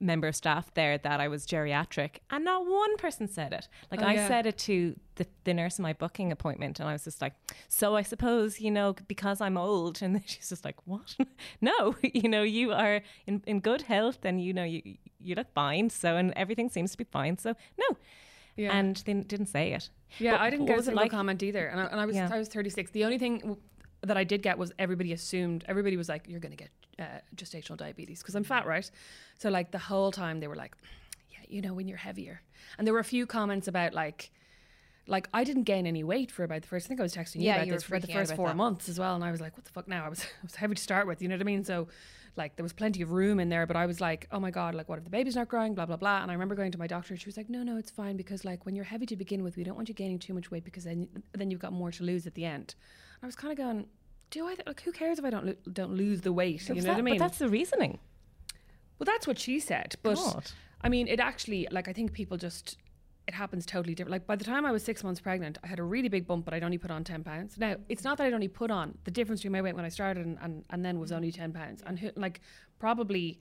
member 0.00 0.26
of 0.26 0.34
staff 0.34 0.72
there 0.74 0.98
that 0.98 1.20
I 1.20 1.28
was 1.28 1.46
geriatric, 1.46 2.16
and 2.30 2.44
not 2.44 2.66
one 2.66 2.96
person 2.96 3.28
said 3.28 3.52
it. 3.52 3.68
Like 3.90 4.02
Oh, 4.02 4.06
I 4.06 4.14
yeah. 4.14 4.26
said 4.28 4.46
it 4.46 4.58
to 4.58 4.96
the, 5.16 5.26
the 5.44 5.54
nurse 5.54 5.78
in 5.78 5.82
my 5.84 5.92
booking 5.92 6.32
appointment, 6.32 6.80
and 6.80 6.88
I 6.88 6.92
was 6.94 7.04
just 7.04 7.20
like, 7.22 7.34
"So 7.68 7.94
I 7.94 8.02
suppose 8.02 8.60
you 8.60 8.70
know 8.72 8.94
because 9.06 9.40
I'm 9.40 9.56
old," 9.56 10.02
and 10.02 10.20
she's 10.26 10.48
just 10.48 10.64
like, 10.64 10.76
"What? 10.86 11.14
no, 11.60 11.94
you 12.02 12.28
know 12.28 12.42
you 12.42 12.72
are 12.72 13.02
in 13.26 13.42
in 13.46 13.60
good 13.60 13.82
health, 13.82 14.24
and 14.24 14.42
you 14.42 14.52
know 14.52 14.64
you 14.64 14.96
you 15.24 15.34
look 15.34 15.52
fine, 15.54 15.90
so 15.90 16.16
and 16.16 16.32
everything 16.36 16.68
seems 16.68 16.92
to 16.92 16.98
be 16.98 17.04
fine, 17.04 17.38
so 17.38 17.54
no." 17.78 17.96
Yeah. 18.56 18.76
And 18.78 18.96
they 19.04 19.14
didn't 19.14 19.46
say 19.46 19.72
it. 19.72 19.90
Yeah, 20.20 20.32
But 20.32 20.40
I 20.42 20.50
didn't 20.50 20.66
get 20.66 20.78
a 20.78 20.82
single 20.84 21.02
like? 21.02 21.10
comment 21.10 21.42
either, 21.42 21.66
and 21.66 21.80
I, 21.80 21.84
and 21.86 22.00
I 22.00 22.06
was 22.06 22.14
Yeah. 22.14 22.30
I 22.32 22.38
was 22.38 22.48
36. 22.48 22.92
The 22.92 23.04
only 23.04 23.18
thing 23.18 23.38
w- 23.38 23.60
that 24.02 24.16
I 24.16 24.22
did 24.22 24.42
get 24.42 24.58
was 24.58 24.70
everybody 24.78 25.12
assumed 25.12 25.64
everybody 25.66 25.96
was 25.96 26.08
like, 26.08 26.28
"You're 26.28 26.38
going 26.40 26.56
to 26.56 26.62
get 26.64 26.70
uh, 27.00 27.18
gestational 27.34 27.76
diabetes" 27.76 28.20
because 28.22 28.36
I'm 28.36 28.44
fat, 28.44 28.64
right? 28.66 28.88
So 29.38 29.50
like 29.50 29.72
the 29.72 29.78
whole 29.90 30.12
time 30.12 30.38
they 30.38 30.46
were 30.46 30.54
like, 30.64 30.76
"Yeah, 31.30 31.38
you 31.48 31.62
know, 31.62 31.74
when 31.74 31.88
you're 31.88 31.98
heavier," 31.98 32.42
and 32.78 32.86
there 32.86 32.94
were 32.94 33.00
a 33.00 33.04
few 33.16 33.26
comments 33.26 33.66
about 33.68 33.92
like. 33.94 34.30
Like 35.06 35.28
I 35.34 35.44
didn't 35.44 35.64
gain 35.64 35.86
any 35.86 36.02
weight 36.02 36.30
for 36.30 36.44
about 36.44 36.62
the 36.62 36.68
first. 36.68 36.86
I 36.86 36.88
think 36.88 36.98
I 37.00 37.02
was 37.02 37.14
texting 37.14 37.36
you 37.40 37.42
Yeah, 37.48 37.56
about 37.56 37.66
you 37.66 37.72
this 37.74 37.82
for 37.82 37.98
the 38.00 38.06
first 38.06 38.34
four 38.36 38.48
that. 38.48 38.56
months 38.56 38.88
as 38.88 38.98
well, 38.98 39.14
and 39.14 39.22
I 39.22 39.30
was 39.32 39.38
like, 39.38 39.54
"What 39.54 39.66
the 39.66 39.70
fuck 39.70 39.86
now?" 39.86 40.06
I 40.06 40.08
was, 40.08 40.20
I 40.42 40.44
was 40.44 40.54
heavy 40.54 40.74
to 40.76 40.80
start 40.82 41.06
with, 41.06 41.20
you 41.20 41.28
know 41.28 41.34
what 41.34 41.42
I 41.42 41.44
mean? 41.44 41.62
So, 41.62 41.88
like, 42.36 42.56
there 42.56 42.62
was 42.62 42.72
plenty 42.72 43.02
of 43.02 43.12
room 43.12 43.38
in 43.40 43.48
there, 43.48 43.66
but 43.66 43.76
I 43.76 43.86
was 43.86 44.00
like, 44.00 44.26
"Oh 44.32 44.40
my 44.40 44.50
god!" 44.50 44.74
Like, 44.74 44.88
what 44.88 44.98
if 44.98 45.04
the 45.04 45.10
baby's 45.10 45.36
not 45.36 45.48
growing? 45.48 45.74
Blah 45.74 45.86
blah 45.86 45.96
blah. 45.96 46.22
And 46.22 46.30
I 46.30 46.34
remember 46.34 46.54
going 46.54 46.72
to 46.72 46.78
my 46.78 46.86
doctor, 46.86 47.14
and 47.14 47.20
she 47.20 47.26
was 47.26 47.36
like, 47.36 47.48
"No, 47.48 47.62
no, 47.62 47.76
it's 47.76 47.90
fine 47.90 48.16
because 48.16 48.44
like 48.44 48.66
when 48.66 48.74
you're 48.74 48.84
heavy 48.84 49.06
to 49.06 49.16
begin 49.16 49.42
with, 49.44 49.56
we 49.56 49.64
don't 49.64 49.76
want 49.76 49.88
you 49.88 49.94
gaining 49.94 50.18
too 50.18 50.34
much 50.34 50.50
weight 50.50 50.64
because 50.64 50.84
then 50.84 51.08
then 51.32 51.50
you've 51.50 51.60
got 51.60 51.72
more 51.72 51.90
to 51.92 52.02
lose 52.04 52.26
at 52.26 52.34
the 52.34 52.44
end." 52.44 52.74
And 53.20 53.24
I 53.24 53.26
was 53.26 53.36
kind 53.36 53.52
of 53.52 53.58
going, 53.58 53.86
"Do 54.30 54.46
I? 54.46 54.56
Like, 54.66 54.80
who 54.82 54.92
cares 54.92 55.18
if 55.18 55.24
I 55.24 55.30
don't 55.30 55.46
lo- 55.46 55.56
don't 55.72 55.94
lose 55.94 56.22
the 56.22 56.32
weight? 56.32 56.68
You 56.68 56.74
know 56.82 56.90
what 56.90 56.98
I 56.98 57.02
mean?" 57.02 57.18
But 57.18 57.24
that's 57.24 57.38
the 57.38 57.48
reasoning. 57.48 57.98
Well, 58.98 59.06
that's 59.06 59.26
what 59.26 59.38
she 59.38 59.60
said. 59.60 59.96
But 60.02 60.16
God. 60.16 60.50
I 60.82 60.88
mean, 60.88 61.08
it 61.08 61.18
actually, 61.18 61.66
like, 61.70 61.88
I 61.88 61.92
think 61.92 62.12
people 62.12 62.36
just, 62.36 62.76
it 63.26 63.34
happens 63.34 63.64
totally 63.64 63.94
different. 63.94 64.12
Like, 64.12 64.26
by 64.26 64.36
the 64.36 64.44
time 64.44 64.66
I 64.66 64.72
was 64.72 64.82
six 64.82 65.02
months 65.02 65.20
pregnant, 65.20 65.58
I 65.64 65.66
had 65.66 65.78
a 65.78 65.82
really 65.82 66.08
big 66.08 66.26
bump, 66.26 66.44
but 66.44 66.52
I'd 66.52 66.62
only 66.62 66.76
put 66.78 66.90
on 66.90 67.04
10 67.04 67.24
pounds. 67.24 67.56
Now, 67.58 67.76
it's 67.88 68.04
not 68.04 68.18
that 68.18 68.26
I'd 68.26 68.34
only 68.34 68.48
put 68.48 68.70
on, 68.70 68.98
the 69.04 69.10
difference 69.10 69.40
between 69.40 69.52
my 69.52 69.62
weight 69.62 69.74
when 69.74 69.84
I 69.84 69.88
started 69.88 70.26
and, 70.26 70.38
and, 70.42 70.64
and 70.70 70.84
then 70.84 70.98
was 70.98 71.10
only 71.10 71.32
10 71.32 71.52
pounds. 71.52 71.82
And, 71.86 71.98
who- 71.98 72.10
like, 72.16 72.40
probably, 72.78 73.40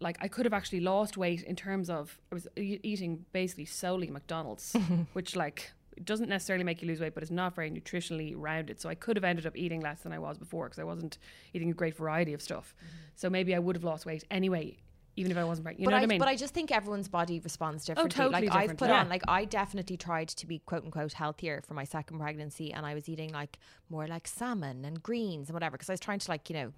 like, 0.00 0.16
I 0.20 0.28
could 0.28 0.44
have 0.46 0.52
actually 0.52 0.80
lost 0.80 1.16
weight 1.16 1.42
in 1.42 1.56
terms 1.56 1.90
of, 1.90 2.18
I 2.30 2.34
was 2.36 2.46
e- 2.56 2.78
eating 2.82 3.24
basically 3.32 3.64
solely 3.64 4.10
McDonald's, 4.10 4.76
which, 5.12 5.34
like, 5.34 5.72
it 5.96 6.04
doesn't 6.04 6.28
necessarily 6.28 6.62
make 6.64 6.82
you 6.82 6.86
lose 6.88 7.00
weight, 7.00 7.14
but 7.14 7.22
it's 7.22 7.32
not 7.32 7.54
very 7.54 7.70
nutritionally 7.70 8.34
rounded. 8.36 8.80
So 8.80 8.88
I 8.88 8.94
could 8.94 9.16
have 9.16 9.24
ended 9.24 9.46
up 9.46 9.56
eating 9.56 9.80
less 9.80 10.00
than 10.02 10.12
I 10.12 10.18
was 10.18 10.38
before 10.38 10.66
because 10.66 10.78
I 10.78 10.84
wasn't 10.84 11.18
eating 11.54 11.70
a 11.70 11.74
great 11.74 11.96
variety 11.96 12.32
of 12.34 12.42
stuff. 12.42 12.74
Mm-hmm. 12.78 12.86
So 13.16 13.30
maybe 13.30 13.54
I 13.54 13.58
would 13.58 13.74
have 13.74 13.82
lost 13.84 14.04
weight 14.06 14.22
anyway, 14.30 14.76
even 15.16 15.32
if 15.32 15.38
I 15.38 15.44
wasn't 15.44 15.64
pregnant. 15.64 15.80
You 15.80 15.86
but 15.86 15.90
know 15.90 15.96
I, 15.96 16.00
what 16.00 16.04
I 16.04 16.06
mean? 16.06 16.20
Oh, 16.20 16.24
but 16.24 16.28
I 16.28 16.36
just 16.36 16.54
think 16.54 16.70
everyone's 16.70 17.08
body 17.08 17.40
responds 17.40 17.84
differently. 17.84 18.14
Oh, 18.14 18.24
totally 18.30 18.48
like 18.48 18.70
I've 18.70 18.76
put 18.76 18.88
yeah. 18.88 19.00
on, 19.00 19.08
like 19.08 19.22
I 19.26 19.44
definitely 19.44 19.96
tried 19.96 20.28
to 20.28 20.46
be 20.46 20.60
quote 20.60 20.84
unquote 20.84 21.14
healthier 21.14 21.62
for 21.66 21.74
my 21.74 21.84
second 21.84 22.18
pregnancy, 22.18 22.72
and 22.72 22.86
I 22.86 22.94
was 22.94 23.08
eating 23.08 23.32
like 23.32 23.58
more 23.88 24.06
like 24.06 24.28
salmon 24.28 24.84
and 24.84 25.02
greens 25.02 25.48
and 25.48 25.54
whatever 25.54 25.72
because 25.72 25.88
I 25.90 25.94
was 25.94 26.00
trying 26.00 26.18
to 26.20 26.30
like 26.30 26.48
you 26.50 26.54
know 26.54 26.72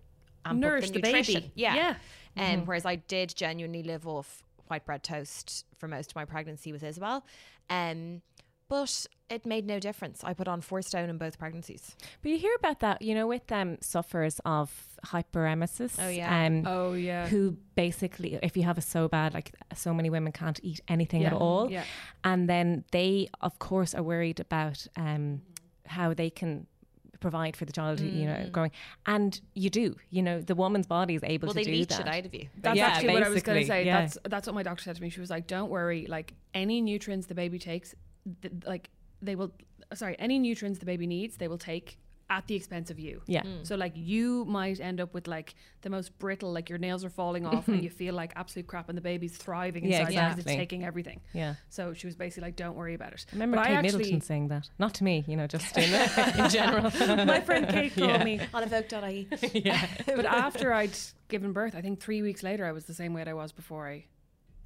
amp 0.45 0.57
up 0.65 0.71
Nourish 0.71 0.91
the, 0.91 1.01
the 1.01 1.13
baby. 1.13 1.53
Yeah, 1.55 1.75
Yeah. 1.75 1.95
And 2.37 2.67
whereas 2.67 2.87
I 2.87 2.97
did 2.97 3.35
genuinely 3.35 3.83
live 3.83 4.07
off 4.07 4.45
white 4.69 4.85
bread 4.85 5.03
toast 5.03 5.65
for 5.79 5.89
most 5.89 6.13
of 6.13 6.17
my 6.17 6.25
pregnancy 6.25 6.73
with 6.73 6.85
Isabel, 6.85 7.25
um, 7.71 8.23
but 8.69 9.07
it 9.31 9.45
made 9.47 9.67
no 9.67 9.79
difference. 9.79 10.23
I 10.25 10.33
put 10.35 10.49
on 10.49 10.61
four 10.61 10.81
stone 10.83 11.11
in 11.11 11.19
both 11.19 11.39
pregnancies. 11.39 11.97
But 12.23 12.31
you 12.33 12.39
hear 12.39 12.55
about 12.59 12.81
that, 12.81 13.03
you 13.03 13.15
know, 13.15 13.27
with 13.27 13.51
um, 13.53 13.77
sufferers 13.81 14.41
of 14.45 14.71
hyperemesis. 15.07 15.97
Oh, 15.99 16.09
yeah. 16.09 16.47
Um, 16.47 16.65
Oh 16.67 16.93
yeah. 16.95 17.29
Who 17.29 17.57
basically, 17.75 18.39
if 18.43 18.57
you 18.57 18.63
have 18.65 18.79
it 18.79 18.83
so 18.85 19.09
bad, 19.09 19.35
like 19.35 19.53
so 19.75 19.93
many 19.93 20.11
women 20.11 20.33
can't 20.33 20.59
eat 20.63 20.81
anything 20.89 21.25
at 21.25 21.33
all. 21.33 21.71
Yeah. 21.71 21.85
And 22.25 22.49
then 22.49 22.85
they, 22.93 23.29
of 23.41 23.59
course, 23.59 23.95
are 23.95 24.03
worried 24.03 24.41
about 24.41 24.87
um, 24.97 25.43
how 25.87 26.15
they 26.15 26.31
can 26.31 26.67
provide 27.21 27.57
for 27.57 27.65
the 27.65 27.73
child, 27.73 28.01
you 28.01 28.27
know, 28.27 28.49
growing. 28.53 28.71
And 29.05 29.39
you 29.55 29.71
do, 29.71 29.97
you 30.11 30.23
know, 30.23 30.41
the 30.41 30.55
woman's 30.55 30.87
body 30.87 31.17
is 31.17 31.23
able 31.25 31.47
Well, 31.49 31.55
to 31.55 31.59
they 31.59 31.65
do 31.65 31.73
leech 31.73 31.89
that. 31.89 32.01
it 32.01 32.09
out 32.09 32.27
of 32.27 32.35
you. 32.35 32.49
That's 32.61 32.77
Yeah, 32.77 32.87
actually 32.87 33.15
what 33.15 33.25
I 33.25 33.29
was 33.29 33.43
going 33.43 33.61
to 33.61 33.67
say. 33.67 33.85
yeah. 33.85 34.01
That's 34.03 34.19
that's 34.25 34.47
what 34.47 34.55
my 34.55 34.63
doctor 34.63 34.85
said 34.85 34.97
to 34.97 35.03
me. 35.03 35.11
She 35.11 35.21
was 35.21 35.29
like, 35.31 35.47
"Don't 35.49 35.69
worry. 35.69 36.07
Like 36.09 36.35
any 36.55 36.81
nutrients 36.81 37.27
the 37.27 37.35
baby 37.35 37.59
takes, 37.59 37.95
th- 38.43 38.55
like 38.67 38.91
they 39.23 39.35
will. 39.37 39.53
Sorry, 39.95 40.17
any 40.19 40.39
nutrients 40.39 40.79
the 40.79 40.87
baby 40.87 41.07
needs, 41.07 41.37
they 41.39 41.49
will 41.49 41.59
take 41.59 41.99
at 42.31 42.47
the 42.47 42.55
expense 42.55 42.91
of 42.91 42.99
you. 42.99 43.23
Yeah. 43.27 43.43
Mm. 43.43 43.67
So 43.67 43.75
like 43.75 43.93
you 43.97 44.45
might 44.45 44.81
end 44.81 45.01
up 45.01 45.15
with 45.15 45.27
like 45.27 45.55
the 45.81 45.89
most 45.89 46.19
brittle, 46.19 46.53
like 46.53 46.69
your 46.69 46.79
nails 46.79 47.03
are 47.03 47.09
falling 47.09 47.47
off, 47.47 47.69
and 47.69 47.83
you 47.83 47.89
feel 48.03 48.13
like 48.15 48.35
absolute 48.37 48.67
crap, 48.67 48.91
and 48.91 48.99
the 48.99 49.03
baby's 49.03 49.35
thriving 49.39 49.87
Yeah, 49.87 50.01
inside 50.01 50.13
because 50.37 50.39
it's 50.41 50.47
taking 50.55 50.85
everything. 50.85 51.23
Yeah. 51.33 51.55
So 51.71 51.95
she 51.95 52.07
was 52.07 52.17
basically 52.17 52.49
like, 52.49 52.57
"Don't 52.57 52.77
worry 52.77 52.93
about 52.93 53.15
it." 53.15 53.25
I 53.31 53.35
remember 53.35 53.57
But 53.57 53.67
Kate 53.69 53.75
actually- 53.77 53.97
Middleton 53.99 54.21
saying 54.21 54.49
that. 54.49 54.69
Not 54.79 54.93
to 54.95 55.05
me, 55.05 55.25
you 55.27 55.37
know, 55.37 55.47
just 55.47 55.75
in, 55.79 55.85
in 56.45 56.51
general. 56.51 56.83
My 57.25 57.41
friend 57.41 57.67
Kate 57.67 57.95
called 57.95 58.11
Yeah. 58.11 58.25
me. 58.25 58.41
On 58.53 58.63
evoke.ie. 58.63 59.27
yeah. 59.55 59.87
but 60.05 60.27
after 60.27 60.75
I'd 60.75 60.99
given 61.29 61.53
birth, 61.55 61.75
I 61.75 61.81
think 61.81 61.99
three 61.99 62.21
weeks 62.21 62.43
later, 62.43 62.67
I 62.67 62.73
was 62.73 62.85
the 62.85 62.95
same 62.95 63.15
weight 63.15 63.27
I 63.29 63.33
was 63.35 63.53
before 63.53 63.89
I. 63.89 64.05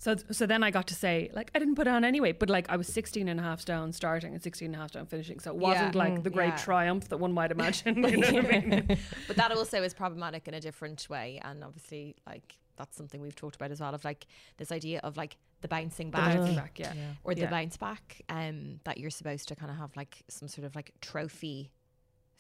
So, 0.02 0.16
so 0.32 0.46
then 0.46 0.64
I 0.64 0.72
got 0.72 0.88
to 0.88 0.96
say, 0.96 1.30
like, 1.32 1.52
I 1.54 1.60
didn't 1.60 1.76
put 1.76 1.86
on 1.86 2.04
any 2.04 2.20
weight, 2.20 2.40
but 2.40 2.50
like 2.50 2.68
I 2.68 2.76
was 2.76 2.88
16 2.88 3.28
and 3.28 3.38
a 3.38 3.42
half 3.44 3.60
stone 3.60 3.92
starting 3.92 4.32
and 4.34 4.42
16 4.42 4.66
and 4.66 4.74
a 4.74 4.78
half 4.78 4.90
stone 4.90 5.06
finishing. 5.06 5.38
So 5.38 5.52
it 5.52 5.56
wasn't 5.56 5.94
Yeah. 5.94 5.98
like 6.04 6.24
the 6.24 6.30
great 6.30 6.48
Yeah. 6.54 6.56
triumph 6.56 7.08
that 7.10 7.18
one 7.18 7.32
might 7.32 7.52
imagine. 7.52 8.02
You 8.08 8.16
know 8.16 8.42
what 8.42 8.52
I 8.52 8.60
mean? 8.62 8.98
but 9.28 9.36
that 9.36 9.52
also 9.52 9.80
is 9.84 9.94
problematic 9.94 10.48
in 10.48 10.54
a 10.54 10.60
different 10.60 11.06
way 11.08 11.38
and 11.44 11.62
obviously 11.62 12.16
like 12.26 12.58
that's 12.74 12.96
something 12.96 13.20
we've 13.20 13.36
talked 13.36 13.54
about 13.54 13.70
as 13.70 13.80
well 13.80 13.94
of 13.94 14.04
like 14.04 14.26
this 14.56 14.72
idea 14.72 14.98
of 15.04 15.16
like 15.16 15.36
the 15.60 15.68
bouncing 15.68 16.10
The 16.10 16.16
back 16.16 16.36
bouncing 16.36 16.56
back, 16.56 16.78
yeah. 16.80 16.94
or 17.22 17.36
the 17.36 17.42
Yeah. 17.42 17.50
bounce 17.50 17.76
back 17.76 18.22
um 18.28 18.80
that 18.82 18.98
you're 18.98 19.10
supposed 19.10 19.46
to 19.50 19.54
kind 19.54 19.70
of 19.70 19.76
have 19.76 19.94
like 19.96 20.24
some 20.28 20.48
sort 20.48 20.64
of 20.66 20.74
like 20.74 20.90
trophy 21.00 21.70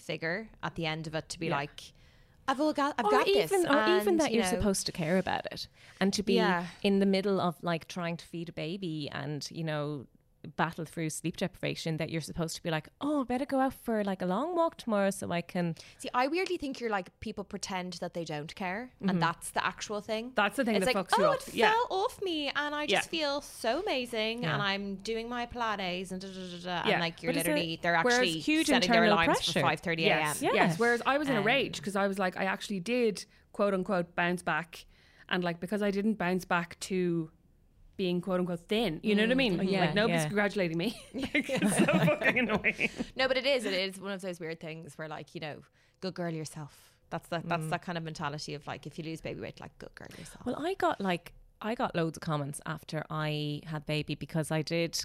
figure 0.00 0.48
at 0.64 0.74
the 0.74 0.86
end 0.86 1.06
of 1.06 1.14
it 1.14 1.28
to 1.28 1.38
be 1.38 1.46
Yeah. 1.46 1.58
like 1.58 1.92
I've 2.48 2.60
all 2.60 2.72
got 2.72 2.94
I've 2.98 3.06
or 3.06 3.10
got 3.10 3.28
even, 3.28 3.62
this 3.62 3.70
or 3.70 3.84
even 4.00 4.16
that 4.18 4.30
you 4.30 4.36
you're 4.40 4.44
know, 4.44 4.50
supposed 4.58 4.86
to 4.86 4.92
care 4.92 5.16
about 5.18 5.46
it 5.52 5.68
and 6.00 6.12
to 6.14 6.22
be 6.22 6.34
Yeah. 6.34 6.66
in 6.82 6.98
the 6.98 7.06
middle 7.06 7.40
of 7.40 7.56
like 7.62 7.86
trying 7.88 8.16
to 8.16 8.24
feed 8.26 8.48
a 8.48 8.52
baby 8.52 9.08
and 9.12 9.46
you 9.50 9.64
know 9.64 10.06
battle 10.56 10.84
through 10.84 11.10
sleep 11.10 11.36
deprivation 11.36 11.96
that 11.98 12.10
you're 12.10 12.20
supposed 12.20 12.56
to 12.56 12.62
be 12.62 12.70
like 12.70 12.88
oh 13.00 13.20
I 13.22 13.24
better 13.24 13.44
go 13.46 13.60
out 13.60 13.74
for 13.74 14.02
like 14.04 14.22
a 14.22 14.26
long 14.26 14.54
walk 14.56 14.76
tomorrow 14.76 15.10
so 15.10 15.30
I 15.30 15.40
can 15.40 15.76
see 15.98 16.08
I 16.14 16.26
weirdly 16.28 16.56
think 16.56 16.80
you're 16.80 16.90
like 16.90 17.18
people 17.20 17.44
pretend 17.44 17.94
that 17.94 18.14
they 18.14 18.24
don't 18.24 18.52
care 18.54 18.90
and 19.00 19.20
that's 19.22 19.50
the 19.50 19.64
actual 19.64 20.00
thing 20.00 20.32
That's 20.34 20.56
the 20.56 20.64
thing 20.64 20.76
it's 20.76 20.86
that 20.86 20.94
like 20.94 21.08
fucks 21.08 21.18
you 21.18 21.24
oh 21.24 21.32
up. 21.32 21.40
it 21.48 21.54
Yeah. 21.54 21.70
fell 21.72 21.86
off 21.90 22.20
me 22.22 22.50
and 22.54 22.74
I 22.74 22.86
just 22.86 23.06
Yeah. 23.12 23.18
feel 23.20 23.40
so 23.40 23.80
amazing 23.82 24.42
Yeah. 24.42 24.54
and 24.54 24.62
I'm 24.62 24.96
doing 24.96 25.28
my 25.28 25.46
Pilates 25.46 26.10
and 26.12 26.20
da, 26.20 26.28
da, 26.28 26.34
da, 26.34 26.58
da, 26.82 26.88
Yeah. 26.88 26.92
and 26.94 27.00
like 27.00 27.22
you're 27.22 27.32
But 27.32 27.38
it's 27.38 27.46
literally 27.48 27.78
they're 27.82 27.94
actually 27.94 28.30
huge 28.32 28.66
setting 28.66 28.90
their 28.90 29.04
internal 29.04 29.14
alarms 29.24 29.38
pressure. 29.38 29.60
for 29.60 29.66
5:30 29.66 30.06
a.m. 30.06 30.18
Yes, 30.20 30.42
Yeah. 30.42 30.50
yes. 30.54 30.78
Whereas 30.78 31.02
I 31.06 31.18
was 31.18 31.28
in 31.28 31.36
a 31.36 31.40
Um, 31.40 31.46
rage 31.46 31.76
because 31.78 31.96
I 31.96 32.06
was 32.08 32.18
like, 32.18 32.36
I 32.36 32.44
actually 32.44 32.80
did 32.80 33.24
quote 33.52 33.74
unquote 33.74 34.14
bounce 34.16 34.42
back, 34.42 34.86
and 35.28 35.44
like 35.44 35.60
because 35.60 35.82
I 35.82 35.90
didn't 35.90 36.14
bounce 36.14 36.44
back 36.44 36.78
to 36.80 37.30
being 38.02 38.20
quote 38.20 38.40
unquote 38.40 38.66
thin. 38.66 38.98
You 39.04 39.14
know 39.14 39.22
what 39.22 39.30
I 39.30 39.34
mm, 39.34 39.36
mean? 39.36 39.68
Yeah, 39.68 39.80
like 39.82 39.94
nobody's 39.94 40.22
yeah. 40.22 40.26
congratulating 40.26 40.76
me. 40.76 41.00
like, 41.14 41.48
it's 41.48 41.78
so 41.78 41.84
fucking 41.86 42.38
annoying. 42.40 42.90
No, 43.14 43.28
but 43.28 43.36
it 43.36 43.46
is. 43.46 43.64
It 43.64 43.74
is 43.74 44.00
one 44.00 44.10
of 44.10 44.20
those 44.20 44.40
weird 44.40 44.58
things 44.58 44.98
where, 44.98 45.06
like, 45.06 45.36
you 45.36 45.40
know, 45.40 45.58
good 46.00 46.14
girl 46.14 46.32
yourself. 46.32 46.76
That's 47.10 47.28
that. 47.28 47.48
That's 47.48 47.62
mm. 47.62 47.70
that 47.70 47.82
kind 47.82 47.96
of 47.96 48.02
mentality 48.02 48.54
of 48.54 48.66
like, 48.66 48.88
if 48.88 48.98
you 48.98 49.04
lose 49.04 49.20
baby 49.20 49.40
weight, 49.40 49.60
like, 49.60 49.78
good 49.78 49.94
girl 49.94 50.08
yourself. 50.18 50.44
well 50.44 50.56
I 50.58 50.74
got 50.74 51.00
like 51.00 51.32
I 51.60 51.76
got 51.76 51.94
loads 51.94 52.16
of 52.18 52.22
comments 52.22 52.60
after 52.66 53.04
I 53.08 53.60
had 53.66 53.86
baby 53.86 54.16
because 54.16 54.50
I 54.50 54.62
did 54.62 55.00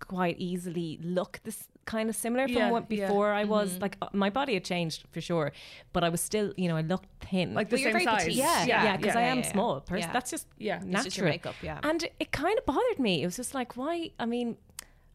quite 0.00 0.36
easily 0.38 0.98
look 1.02 1.40
this 1.44 1.68
kind 1.86 2.08
of 2.08 2.16
similar 2.16 2.46
from 2.46 2.56
Yeah, 2.56 2.70
what 2.70 2.90
yeah. 2.90 3.06
before 3.08 3.32
I 3.32 3.44
was 3.44 3.78
like 3.80 3.96
uh, 4.02 4.08
my 4.12 4.30
body 4.30 4.54
had 4.54 4.64
changed 4.64 5.04
for 5.10 5.20
sure 5.20 5.50
but 5.92 6.04
I 6.04 6.08
was 6.08 6.20
still 6.20 6.52
you 6.56 6.68
know 6.68 6.76
I 6.76 6.82
looked 6.82 7.08
thin 7.24 7.54
Like 7.54 7.68
the 7.68 7.76
Well, 7.76 7.80
you're 7.82 7.92
same 7.92 7.92
very 7.92 8.04
size. 8.04 8.24
petite. 8.24 8.36
yeah 8.36 8.64
yeah, 8.64 8.84
yeah 8.84 8.96
because 8.96 9.14
yeah. 9.14 9.20
I 9.20 9.24
am 9.24 9.38
yeah, 9.38 9.44
yeah. 9.44 9.52
small 9.52 9.80
person 9.80 10.08
Yeah. 10.08 10.12
that's 10.12 10.30
just 10.30 10.46
Yeah. 10.58 10.76
It's 10.76 10.84
natural 10.86 11.04
just 11.04 11.16
your 11.18 11.26
makeup, 11.28 11.54
yeah. 11.62 11.80
and 11.82 12.06
it 12.18 12.30
kind 12.32 12.58
of 12.58 12.64
bothered 12.66 12.98
me 12.98 13.22
it 13.22 13.26
was 13.26 13.36
just 13.36 13.54
like 13.54 13.76
why 13.76 14.10
I 14.18 14.26
mean 14.26 14.56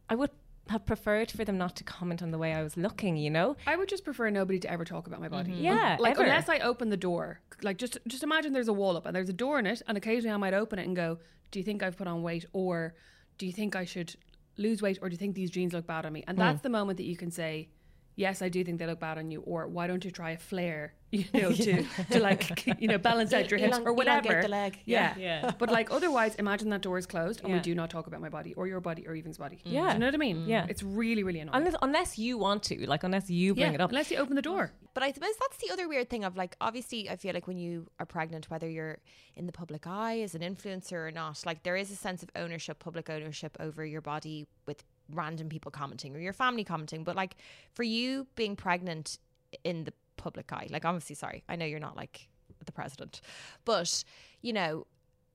I 0.08 0.14
would 0.14 0.30
have 0.68 0.84
preferred 0.84 1.30
for 1.30 1.44
them 1.44 1.56
not 1.58 1.76
to 1.76 1.84
comment 1.84 2.22
on 2.22 2.30
the 2.32 2.38
way 2.38 2.52
I 2.52 2.62
was 2.62 2.76
looking 2.76 3.16
you 3.16 3.30
know 3.30 3.56
I 3.66 3.76
would 3.76 3.88
just 3.88 4.04
prefer 4.04 4.28
nobody 4.30 4.58
to 4.60 4.70
ever 4.70 4.84
talk 4.84 5.06
about 5.06 5.20
my 5.20 5.28
body. 5.28 5.52
Yeah, 5.52 5.96
like 6.00 6.12
ever. 6.14 6.24
unless 6.24 6.48
I 6.48 6.58
open 6.58 6.90
the 6.90 6.96
door. 6.96 7.40
Like 7.62 7.78
just 7.78 7.98
just 8.06 8.22
imagine 8.22 8.52
there's 8.52 8.68
a 8.68 8.72
wall 8.72 8.96
up 8.96 9.06
and 9.06 9.14
there's 9.16 9.28
a 9.28 9.32
door 9.44 9.58
in 9.60 9.66
it, 9.66 9.80
and 9.86 9.96
occasionally 9.96 10.34
I 10.34 10.36
might 10.36 10.54
open 10.54 10.78
it 10.80 10.86
and 10.86 10.94
go, 10.96 11.18
"Do 11.52 11.58
you 11.60 11.64
think 11.64 11.82
I've 11.84 11.96
put 11.96 12.06
on 12.08 12.22
weight, 12.22 12.44
or 12.52 12.94
do 13.38 13.46
you 13.46 13.52
think 13.52 13.76
I 13.76 13.84
should 13.84 14.16
lose 14.56 14.82
weight, 14.82 14.98
or 15.02 15.08
do 15.08 15.14
you 15.14 15.18
think 15.18 15.34
these 15.34 15.50
jeans 15.50 15.72
look 15.72 15.86
bad 15.86 16.06
on 16.06 16.12
me?" 16.12 16.24
And 16.26 16.36
hmm. 16.36 16.40
that's 16.40 16.62
the 16.62 16.68
moment 16.68 16.96
that 16.98 17.04
you 17.04 17.16
can 17.16 17.30
say, 17.30 17.68
yes, 18.16 18.42
I 18.42 18.48
do 18.48 18.64
think 18.64 18.78
they 18.78 18.86
look 18.86 18.98
bad 18.98 19.18
on 19.18 19.30
you, 19.30 19.40
or 19.42 19.68
why 19.68 19.86
don't 19.86 20.04
you 20.04 20.10
try 20.10 20.30
a 20.30 20.38
flare, 20.38 20.94
you 21.12 21.24
know, 21.32 21.52
to, 21.52 21.84
to 22.10 22.18
like, 22.18 22.66
you 22.80 22.88
know, 22.88 22.98
balance 22.98 23.32
out 23.32 23.50
your 23.50 23.60
hips 23.60 23.78
or 23.84 23.92
whatever. 23.92 24.42
the 24.42 24.48
leg. 24.48 24.78
Yeah. 24.84 25.14
Yeah. 25.16 25.52
But 25.56 25.70
like 25.70 25.90
otherwise, 25.92 26.34
imagine 26.36 26.70
that 26.70 26.82
door 26.82 26.98
is 26.98 27.06
closed 27.06 27.42
and 27.44 27.52
we 27.52 27.60
do 27.60 27.74
not 27.74 27.90
talk 27.90 28.06
about 28.06 28.20
my 28.20 28.28
body 28.28 28.54
or 28.54 28.66
your 28.66 28.80
body 28.80 29.06
or 29.06 29.14
Aoibhinn's 29.14 29.38
body. 29.38 29.60
Yeah. 29.64 29.88
Do 29.88 29.92
you 29.92 29.98
know 30.00 30.06
what 30.06 30.14
I 30.14 30.18
mean? 30.18 30.38
Mm. 30.38 30.48
Yeah. 30.48 30.66
It's 30.68 30.82
really, 30.82 31.22
really 31.22 31.40
annoying. 31.40 31.56
Unless, 31.56 31.76
unless 31.82 32.18
you 32.18 32.38
want 32.38 32.64
to, 32.64 32.86
like, 32.88 33.04
unless 33.04 33.30
you 33.30 33.54
bring 33.54 33.68
yeah, 33.68 33.74
it 33.74 33.80
up. 33.80 33.90
Unless 33.90 34.10
you 34.10 34.16
open 34.16 34.34
the 34.34 34.42
door. 34.42 34.72
But 34.94 35.02
I 35.02 35.12
suppose 35.12 35.34
that's 35.38 35.58
the 35.58 35.70
other 35.72 35.88
weird 35.88 36.08
thing 36.08 36.24
of 36.24 36.36
like, 36.36 36.56
obviously, 36.60 37.08
I 37.08 37.16
feel 37.16 37.34
like 37.34 37.46
when 37.46 37.58
you 37.58 37.86
are 38.00 38.06
pregnant, 38.06 38.50
whether 38.50 38.68
you're 38.68 38.98
in 39.36 39.46
the 39.46 39.52
public 39.52 39.86
eye 39.86 40.20
as 40.20 40.34
an 40.34 40.40
influencer 40.40 41.06
or 41.06 41.10
not, 41.10 41.42
like 41.44 41.62
there 41.62 41.76
is 41.76 41.90
a 41.90 41.96
sense 41.96 42.22
of 42.22 42.30
ownership, 42.34 42.78
public 42.78 43.10
ownership 43.10 43.56
over 43.60 43.84
your 43.84 44.00
body 44.00 44.46
with 44.66 44.82
random 45.12 45.48
people 45.48 45.70
commenting 45.70 46.14
or 46.16 46.18
your 46.18 46.32
family 46.32 46.64
commenting. 46.64 47.04
But 47.04 47.16
like 47.16 47.36
for 47.74 47.82
you 47.82 48.26
being 48.34 48.56
pregnant 48.56 49.18
in 49.64 49.84
the 49.84 49.92
public 50.16 50.52
eye, 50.52 50.66
like 50.70 50.84
obviously, 50.84 51.14
sorry, 51.16 51.44
I 51.48 51.56
know 51.56 51.66
you're 51.66 51.80
not 51.80 51.96
like 51.96 52.28
the 52.64 52.72
president, 52.72 53.20
but 53.64 54.04
you 54.42 54.52
know, 54.52 54.86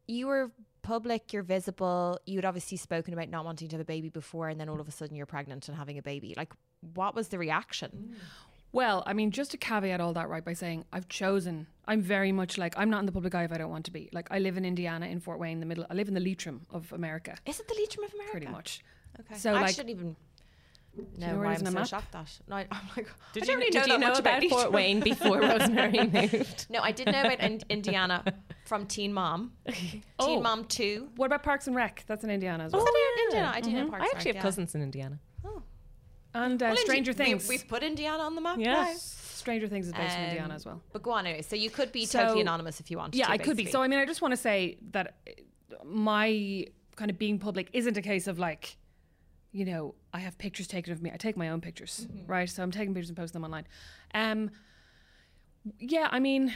you 0.08 0.28
were 0.28 0.52
public, 0.82 1.32
you're 1.32 1.44
visible, 1.44 2.20
you'd 2.26 2.44
obviously 2.46 2.78
spoken 2.78 3.14
about 3.14 3.30
not 3.30 3.46
wanting 3.46 3.68
to 3.70 3.76
have 3.76 3.82
a 3.82 3.86
baby 3.86 4.10
before, 4.10 4.50
and 4.50 4.60
then 4.60 4.68
all 4.68 4.82
of 4.82 4.88
a 4.88 4.92
sudden 4.92 5.16
you're 5.16 5.26
pregnant 5.26 5.68
and 5.70 5.78
having 5.78 5.98
a 5.98 6.02
baby. 6.02 6.34
Like, 6.36 6.52
what 6.96 7.16
was 7.16 7.28
the 7.30 7.38
reaction? 7.38 7.92
Mm. 8.12 8.16
Well, 8.74 9.04
I 9.06 9.14
mean, 9.14 9.32
just 9.32 9.52
to 9.52 9.58
caveat 9.58 10.00
all 10.00 10.14
that 10.14 10.30
right 10.30 10.44
by 10.44 10.54
saying 10.54 10.86
I've 10.94 11.10
chosen. 11.10 11.68
I'm 11.86 12.02
very 12.02 12.32
much 12.32 12.58
like 12.58 12.74
I'm 12.78 12.90
not 12.90 13.02
in 13.02 13.06
the 13.06 13.12
public 13.12 13.36
eye 13.36 13.44
if 13.44 13.52
I 13.52 13.58
don't 13.58 13.70
want 13.70 13.84
to 13.86 13.92
be. 13.92 14.10
Like 14.14 14.30
I 14.32 14.40
live 14.40 14.56
in 14.56 14.64
Indiana 14.64 15.08
in 15.08 15.20
Fort 15.20 15.40
Wayne, 15.40 15.60
the 15.60 15.66
middle. 15.66 15.86
I 15.90 15.94
live 15.94 16.08
in 16.08 16.14
the 16.14 16.22
Leitrim 16.22 16.62
of 16.72 16.92
America, 16.94 17.36
Is 17.46 17.60
it 17.60 17.68
the 17.68 17.76
Leitrim 17.78 18.06
of 18.06 18.14
America? 18.14 18.32
pretty 18.32 18.48
much. 18.48 18.82
Okay. 19.20 19.36
So, 19.38 19.54
I 19.54 19.62
like- 19.62 19.72
shouldn't 19.76 19.90
even 19.92 20.16
know, 20.96 21.28
know 21.28 21.34
where 21.38 21.46
why 21.48 21.54
I'm 21.54 21.60
on 21.62 21.66
so 21.66 21.72
map? 21.72 21.88
shocked 21.88 22.12
that. 22.14 22.40
No, 22.48 22.56
I, 22.58 22.68
I'm 22.72 22.80
like, 22.98 23.08
Did 23.34 23.44
I 23.44 23.46
you, 23.46 23.48
don't 23.52 23.58
really 23.60 23.70
did 23.72 23.88
know, 23.88 23.94
you 23.94 24.00
know 24.00 24.10
much 24.10 24.20
about 24.20 24.44
Fort 24.46 24.72
Wayne 24.72 25.00
before 25.00 25.40
Rosemary 25.42 26.08
moved? 26.08 26.66
No, 26.70 26.80
I 26.82 26.92
did 26.92 27.08
know 27.08 27.22
about 27.22 27.40
in- 27.40 27.62
Indiana 27.70 28.24
from 28.66 28.86
Teen 28.88 29.14
Mom. 29.14 29.54
Oh. 30.20 30.26
Teen 30.28 30.42
Mom 30.44 30.66
2. 30.66 31.10
What 31.16 31.28
about 31.28 31.44
Parks 31.44 31.68
and 31.68 31.76
Rec? 31.76 32.04
That's 32.08 32.24
in 32.24 32.30
Indiana 32.30 32.66
as 32.66 32.72
well. 32.74 32.82
Was 32.84 32.92
that 32.92 32.98
in 33.18 33.26
Indiana? 33.28 33.52
I 33.56 33.62
do 33.62 33.72
know 33.72 33.86
Mhm. 33.86 33.90
Parks 33.90 34.04
I 34.04 34.06
actually 34.08 34.18
Rec, 34.18 34.26
have 34.28 34.36
yeah. 34.36 34.42
cousins 34.42 34.76
in 34.76 34.82
Indiana. 34.82 35.20
Oh. 35.46 35.62
And 36.34 36.62
uh, 36.62 36.68
Well, 36.68 36.78
Stranger 36.78 37.12
we- 37.12 37.16
Things. 37.18 37.48
We've 37.50 37.68
put 37.68 37.84
Indiana 37.84 38.24
on 38.24 38.36
the 38.36 38.42
map 38.42 38.58
Yeah. 38.60 38.74
now. 38.74 38.94
Stranger 38.96 39.68
Things 39.68 39.88
is 39.88 39.94
based 39.94 40.16
in 40.18 40.24
Um, 40.24 40.30
Indiana 40.30 40.54
as 40.56 40.66
well. 40.66 40.82
But 40.94 41.02
go 41.04 41.12
on 41.12 41.26
anyway. 41.26 41.42
So 41.42 41.56
you 41.56 41.70
could 41.70 41.92
be 41.92 42.06
So- 42.06 42.20
totally 42.20 42.42
anonymous 42.42 42.80
if 42.80 42.92
you 42.92 42.98
wanted 42.98 43.18
Yeah, 43.18 43.26
to. 43.28 43.32
I 43.32 43.38
could 43.38 43.58
be. 43.58 43.66
So 43.66 43.82
I 43.82 43.88
mean, 43.88 44.00
I 44.00 44.06
just 44.06 44.22
want 44.22 44.34
to 44.34 44.38
say 44.38 44.78
that 44.92 45.16
uh, 45.28 45.84
my 45.86 46.66
kind 46.96 47.10
of 47.10 47.18
being 47.18 47.40
public 47.40 47.70
isn't 47.74 47.98
a 47.98 48.02
case 48.02 48.28
of 48.28 48.38
like, 48.38 48.78
you 49.52 49.66
know, 49.66 49.96
I 50.14 50.20
have 50.20 50.38
pictures 50.38 50.68
taken 50.68 50.94
of 50.94 51.02
me. 51.02 51.12
I 51.14 51.18
take 51.18 51.36
my 51.38 51.50
own 51.50 51.62
pictures, 51.62 52.08
Mm-hmm. 52.10 52.32
right? 52.32 52.50
So 52.50 52.64
I'm 52.64 52.72
taking 52.72 52.94
pictures 52.94 53.10
and 53.10 53.18
posting 53.18 53.42
them 53.42 53.46
online. 53.46 53.68
Um, 54.14 54.52
yeah, 55.80 56.08
I 56.12 56.20
mean, 56.20 56.54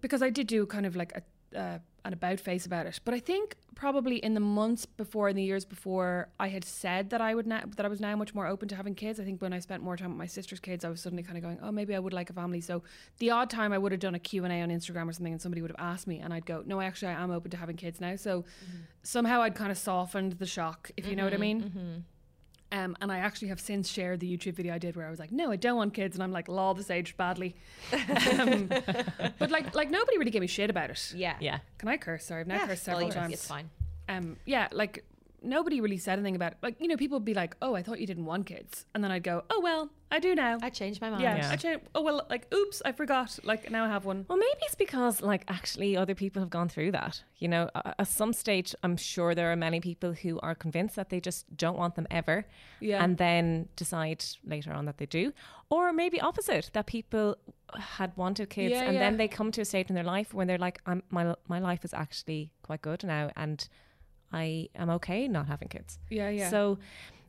because 0.00 0.22
I 0.22 0.30
did 0.30 0.46
do 0.46 0.66
kind 0.66 0.86
of 0.86 0.96
like 0.96 1.12
a 1.12 1.22
uh, 1.58 1.78
an 2.04 2.12
about 2.14 2.40
face 2.40 2.64
about 2.66 2.86
it, 2.86 2.98
but 3.04 3.14
I 3.14 3.20
think 3.20 3.56
probably 3.74 4.16
in 4.16 4.34
the 4.34 4.40
months 4.40 4.86
before, 4.86 5.28
in 5.28 5.36
the 5.36 5.42
years 5.42 5.64
before, 5.64 6.28
I 6.38 6.48
had 6.48 6.64
said 6.64 7.10
that 7.10 7.20
I 7.20 7.34
would 7.34 7.46
now 7.46 7.62
that 7.76 7.84
I 7.84 7.88
was 7.88 8.00
now 8.00 8.14
much 8.16 8.34
more 8.34 8.46
open 8.46 8.68
to 8.68 8.76
having 8.76 8.94
kids. 8.94 9.18
I 9.18 9.24
think 9.24 9.42
when 9.42 9.52
I 9.52 9.58
spent 9.58 9.82
more 9.82 9.96
time 9.96 10.10
with 10.10 10.18
my 10.18 10.26
sister's 10.26 10.60
kids, 10.60 10.84
I 10.84 10.88
was 10.88 11.00
suddenly 11.00 11.22
kind 11.22 11.36
of 11.36 11.42
going, 11.42 11.58
oh, 11.62 11.72
maybe 11.72 11.94
I 11.94 11.98
would 11.98 12.12
like 12.12 12.30
a 12.30 12.32
family. 12.32 12.60
So 12.60 12.82
the 13.18 13.30
odd 13.30 13.50
time 13.50 13.72
I 13.72 13.78
would 13.78 13.92
have 13.92 14.00
done 14.00 14.14
a 14.14 14.18
Q 14.18 14.44
and 14.44 14.52
A 14.52 14.60
on 14.60 14.68
Instagram 14.68 15.08
or 15.08 15.12
something, 15.12 15.32
and 15.32 15.42
somebody 15.42 15.62
would 15.62 15.70
have 15.70 15.92
asked 15.92 16.06
me, 16.06 16.18
and 16.18 16.32
I'd 16.32 16.46
go, 16.46 16.62
no, 16.66 16.80
actually, 16.80 17.12
I 17.12 17.22
am 17.22 17.30
open 17.30 17.50
to 17.50 17.56
having 17.56 17.76
kids 17.76 18.00
now. 18.00 18.16
So 18.16 18.42
mm-hmm. 18.42 18.78
somehow 19.02 19.42
I'd 19.42 19.54
kind 19.54 19.70
of 19.70 19.78
softened 19.78 20.34
the 20.34 20.46
shock, 20.46 20.90
if 20.96 21.06
you 21.06 21.16
know 21.16 21.24
what 21.24 21.32
I 21.32 21.36
mm-hmm, 21.36 21.42
mean. 21.42 21.62
Mm-hmm. 21.62 22.00
Um, 22.72 22.96
and 23.02 23.12
I 23.12 23.18
actually 23.18 23.48
have 23.48 23.60
since 23.60 23.88
shared 23.88 24.20
the 24.20 24.36
YouTube 24.36 24.54
video 24.54 24.74
I 24.74 24.78
did 24.78 24.96
where 24.96 25.06
I 25.06 25.10
was 25.10 25.18
like, 25.18 25.30
"No, 25.30 25.50
I 25.52 25.56
don't 25.56 25.76
want 25.76 25.92
kids," 25.94 26.16
and 26.16 26.22
I'm 26.22 26.32
like, 26.32 26.48
"Law, 26.48 26.72
this 26.74 26.90
aged 26.90 27.16
badly." 27.18 27.54
um, 28.40 28.66
but 29.38 29.50
like, 29.50 29.74
like 29.74 29.90
nobody 29.90 30.16
really 30.18 30.30
gave 30.30 30.40
me 30.40 30.46
shit 30.46 30.70
about 30.70 30.90
it. 30.90 31.12
Yeah. 31.14 31.36
Yeah. 31.38 31.58
Can 31.78 31.88
I 31.88 31.96
curse? 31.98 32.24
Sorry, 32.24 32.40
I've 32.40 32.46
now 32.46 32.54
Yeah, 32.56 32.66
cursed 32.68 32.86
well, 32.86 32.96
several 32.96 33.08
you- 33.08 33.12
times. 33.14 33.32
It's 33.34 33.46
fine. 33.46 33.68
Um, 34.08 34.36
yeah, 34.46 34.68
like 34.72 35.04
nobody 35.42 35.80
really 35.80 35.98
said 35.98 36.18
anything 36.18 36.36
about 36.36 36.52
it. 36.52 36.58
Like, 36.62 36.80
you 36.80 36.88
know, 36.88 36.96
people 36.96 37.16
would 37.18 37.24
be 37.24 37.34
like, 37.34 37.56
"Oh, 37.62 37.74
I 37.74 37.82
thought 37.82 38.00
you 38.00 38.06
didn't 38.06 38.24
want 38.26 38.46
kids," 38.46 38.86
and 38.94 39.02
then 39.02 39.10
I'd 39.10 39.22
go, 39.22 39.44
"Oh 39.50 39.60
well, 39.60 39.90
I 40.10 40.18
do 40.18 40.34
now." 40.34 40.58
I 40.62 40.70
changed 40.70 41.00
my 41.00 41.10
mind. 41.10 41.22
yeah, 41.22 41.36
Yeah. 41.36 41.50
I 41.50 41.56
changed. 41.56 41.84
Oh 41.94 42.02
well, 42.02 42.26
like, 42.30 42.52
oops, 42.54 42.82
I 42.84 42.92
forgot. 42.92 43.38
Like 43.44 43.70
now 43.70 43.84
I 43.84 43.88
have 43.88 44.04
one. 44.04 44.24
Well, 44.28 44.38
maybe 44.38 44.60
it's 44.62 44.74
because, 44.74 45.20
like, 45.22 45.44
actually, 45.48 45.96
other 45.96 46.14
people 46.14 46.40
have 46.42 46.50
gone 46.50 46.68
through 46.68 46.92
that. 46.92 47.22
You 47.38 47.48
know, 47.48 47.70
at 47.74 48.06
some 48.08 48.32
stage, 48.32 48.74
I'm 48.82 48.96
sure 48.96 49.34
there 49.34 49.50
are 49.52 49.56
many 49.56 49.80
people 49.80 50.12
who 50.12 50.38
are 50.40 50.54
convinced 50.54 50.96
that 50.96 51.08
they 51.10 51.20
just 51.20 51.56
don't 51.56 51.76
want 51.76 51.94
them 51.96 52.06
ever, 52.10 52.46
Yeah. 52.80 53.02
and 53.02 53.18
then 53.18 53.68
decide 53.76 54.24
later 54.44 54.72
on 54.72 54.84
that 54.86 54.98
they 54.98 55.06
do, 55.06 55.32
or 55.70 55.92
maybe 55.92 56.20
opposite 56.20 56.70
that 56.72 56.86
people 56.86 57.36
had 57.74 58.16
wanted 58.16 58.50
kids, 58.50 58.72
Yeah, 58.72 58.82
and 58.84 58.96
then 58.98 59.16
they 59.16 59.28
come 59.28 59.50
to 59.52 59.60
a 59.62 59.64
stage 59.64 59.88
in 59.88 59.94
their 59.94 60.04
life 60.04 60.34
when 60.34 60.46
they're 60.46 60.58
like, 60.58 60.80
"I'm 60.86 61.02
my 61.10 61.34
my 61.48 61.58
life 61.58 61.84
is 61.84 61.94
actually 61.94 62.52
quite 62.62 62.82
good 62.82 63.02
now, 63.04 63.30
and 63.34 63.66
I 64.32 64.68
am 64.74 64.90
okay 64.90 65.28
not 65.28 65.46
having 65.48 65.68
kids." 65.68 65.98
Yeah, 66.10 66.28
yeah. 66.30 66.50
So, 66.50 66.78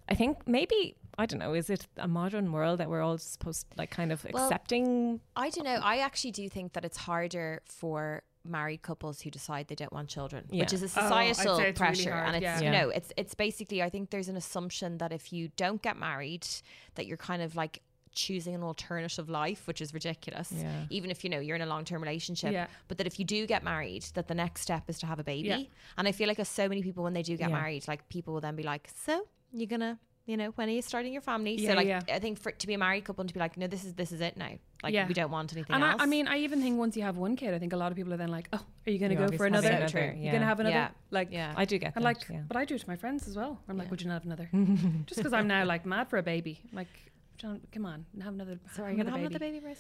I 0.10 0.16
think 0.16 0.48
maybe. 0.48 0.96
I 1.18 1.28
don't 1.28 1.38
know. 1.40 1.54
Is 1.54 1.70
it 1.70 1.86
a 1.98 2.08
modern 2.08 2.52
world 2.52 2.80
that 2.80 2.90
we're 2.90 3.02
all 3.02 3.20
supposed 3.20 3.68
like 3.78 3.92
kind 3.92 4.12
of 4.12 4.26
Well, 4.34 4.46
accepting? 4.46 5.20
I 5.36 5.50
don't 5.52 5.66
know. 5.66 5.80
I 5.84 5.98
actually 6.00 6.32
do 6.32 6.50
think 6.50 6.74
that 6.74 6.84
it's 6.84 6.98
harder 6.98 7.62
for 7.66 8.24
married 8.44 8.82
couples 8.82 9.22
who 9.22 9.30
decide 9.30 9.68
they 9.68 9.76
don't 9.76 9.94
want 9.94 10.10
children, 10.10 10.46
which 10.50 10.74
is 10.74 10.82
a 10.82 10.86
Oh, 10.86 10.88
societal 10.88 11.36
say 11.36 11.42
it's 11.42 11.50
really 11.60 11.72
pressure. 11.74 12.12
and 12.12 12.36
it's 12.36 12.44
yeah. 12.44 12.62
you 12.62 12.72
know, 12.72 12.90
it's 12.90 13.14
it's 13.16 13.36
basically 13.36 13.84
I 13.84 13.90
think 13.92 14.10
there's 14.10 14.28
an 14.28 14.36
assumption 14.36 14.98
that 14.98 15.12
if 15.14 15.32
you 15.32 15.50
don't 15.56 15.82
get 15.84 15.98
married, 15.98 16.48
that 16.96 17.06
you're 17.06 17.16
kind 17.32 17.42
of 17.44 17.56
like 17.56 17.82
choosing 18.14 18.56
an 18.56 18.64
alternative 18.64 19.30
life, 19.30 19.68
which 19.68 19.82
is 19.82 19.94
ridiculous. 19.94 20.52
Yeah. 20.56 20.86
Even 20.90 21.12
if 21.12 21.24
you 21.24 21.30
know 21.30 21.40
you're 21.40 21.56
in 21.56 21.62
a 21.62 21.66
long 21.66 21.86
term 21.86 22.02
relationship. 22.02 22.52
Yeah. 22.54 22.68
But 22.88 22.98
that 22.98 23.08
if 23.08 23.20
you 23.20 23.26
do 23.26 23.46
get 23.48 23.64
married, 23.64 24.04
that 24.14 24.28
the 24.28 24.36
next 24.36 24.62
step 24.62 24.90
is 24.90 25.00
to 25.00 25.06
have 25.06 25.20
a 25.20 25.24
baby. 25.24 25.50
Yeah. 25.50 25.64
And 25.98 26.08
I 26.08 26.12
feel 26.12 26.28
like 26.28 26.40
as 26.40 26.50
so 26.50 26.68
many 26.70 26.82
people 26.84 27.04
when 27.04 27.14
they 27.14 27.24
do 27.24 27.36
get 27.38 27.50
Yeah. 27.50 27.56
married, 27.56 27.88
like 27.88 28.08
people 28.10 28.34
will 28.34 28.42
then 28.42 28.56
be 28.56 28.64
like, 28.64 28.90
So 28.96 29.28
you're 29.52 29.68
gonna 29.68 30.00
you 30.26 30.38
know, 30.38 30.52
when 30.56 30.70
are 30.70 30.72
you 30.72 30.82
starting 30.82 31.12
your 31.12 31.22
family? 31.22 31.56
Yeah, 31.56 31.72
so 31.72 31.76
like 31.76 31.88
yeah. 31.88 32.00
I 32.10 32.20
think 32.20 32.40
for 32.40 32.52
to 32.52 32.68
be 32.68 32.74
a 32.74 32.78
married 32.78 33.04
couple 33.04 33.22
and 33.24 33.28
to 33.30 33.34
be 33.34 33.42
like, 33.42 33.58
no, 33.58 33.68
this 33.68 33.84
is 33.84 33.94
this 33.94 34.12
is 34.14 34.22
it 34.22 34.38
now. 34.38 34.52
Like 34.82 34.94
Yeah. 34.94 35.06
we 35.08 35.14
don't 35.14 35.32
want 35.32 35.52
anything 35.52 35.76
And 35.76 35.84
I, 35.84 35.92
else. 35.92 36.02
I 36.02 36.06
mean, 36.06 36.28
I 36.30 36.38
even 36.40 36.62
think 36.62 36.78
once 36.78 36.96
you 36.96 37.04
have 37.04 37.18
one 37.18 37.36
kid, 37.36 37.54
I 37.54 37.60
think 37.60 37.74
a 37.74 37.78
lot 37.78 37.92
of 37.92 37.98
people 37.98 38.14
are 38.14 38.18
then 38.18 38.30
like, 38.30 38.48
"Oh, 38.54 38.66
are 38.88 38.90
you 38.92 39.00
going 39.00 39.10
to 39.10 39.16
go 39.16 39.28
for 39.28 39.46
obviously 39.46 39.48
another? 39.48 39.68
having 39.70 39.82
another, 39.98 40.14
You're 40.18 40.32
going 40.32 40.42
to 40.42 40.48
have 40.48 40.60
another?" 40.62 40.76
Yeah. 40.76 40.90
Like, 41.12 41.30
yeah. 41.32 41.54
I 41.58 41.66
do 41.66 41.78
get 41.78 41.94
that. 41.94 41.98
And 41.98 42.04
like, 42.06 42.18
yeah. 42.30 42.42
but 42.48 42.56
I 42.58 42.64
do 42.66 42.76
it 42.76 42.82
to 42.82 42.88
my 42.88 42.96
friends 42.96 43.28
as 43.28 43.36
well. 43.36 43.60
I'm 43.68 43.78
like, 43.78 43.90
would 43.92 44.02
you 44.02 44.08
not 44.08 44.14
have 44.16 44.26
another? 44.26 44.50
Just 45.08 45.18
because 45.18 45.34
I'm 45.34 45.48
now 45.48 45.66
like 45.66 45.86
mad 45.86 46.10
for 46.10 46.18
a 46.18 46.24
baby. 46.24 46.62
Like, 46.72 46.88
John, 47.38 47.62
come 47.72 47.86
on, 47.86 48.06
have 48.22 48.34
another. 48.34 48.60
Sorry, 48.76 48.96
have 48.98 49.08
another 49.08 49.40
baby, 49.40 49.60
Rosie? 49.60 49.80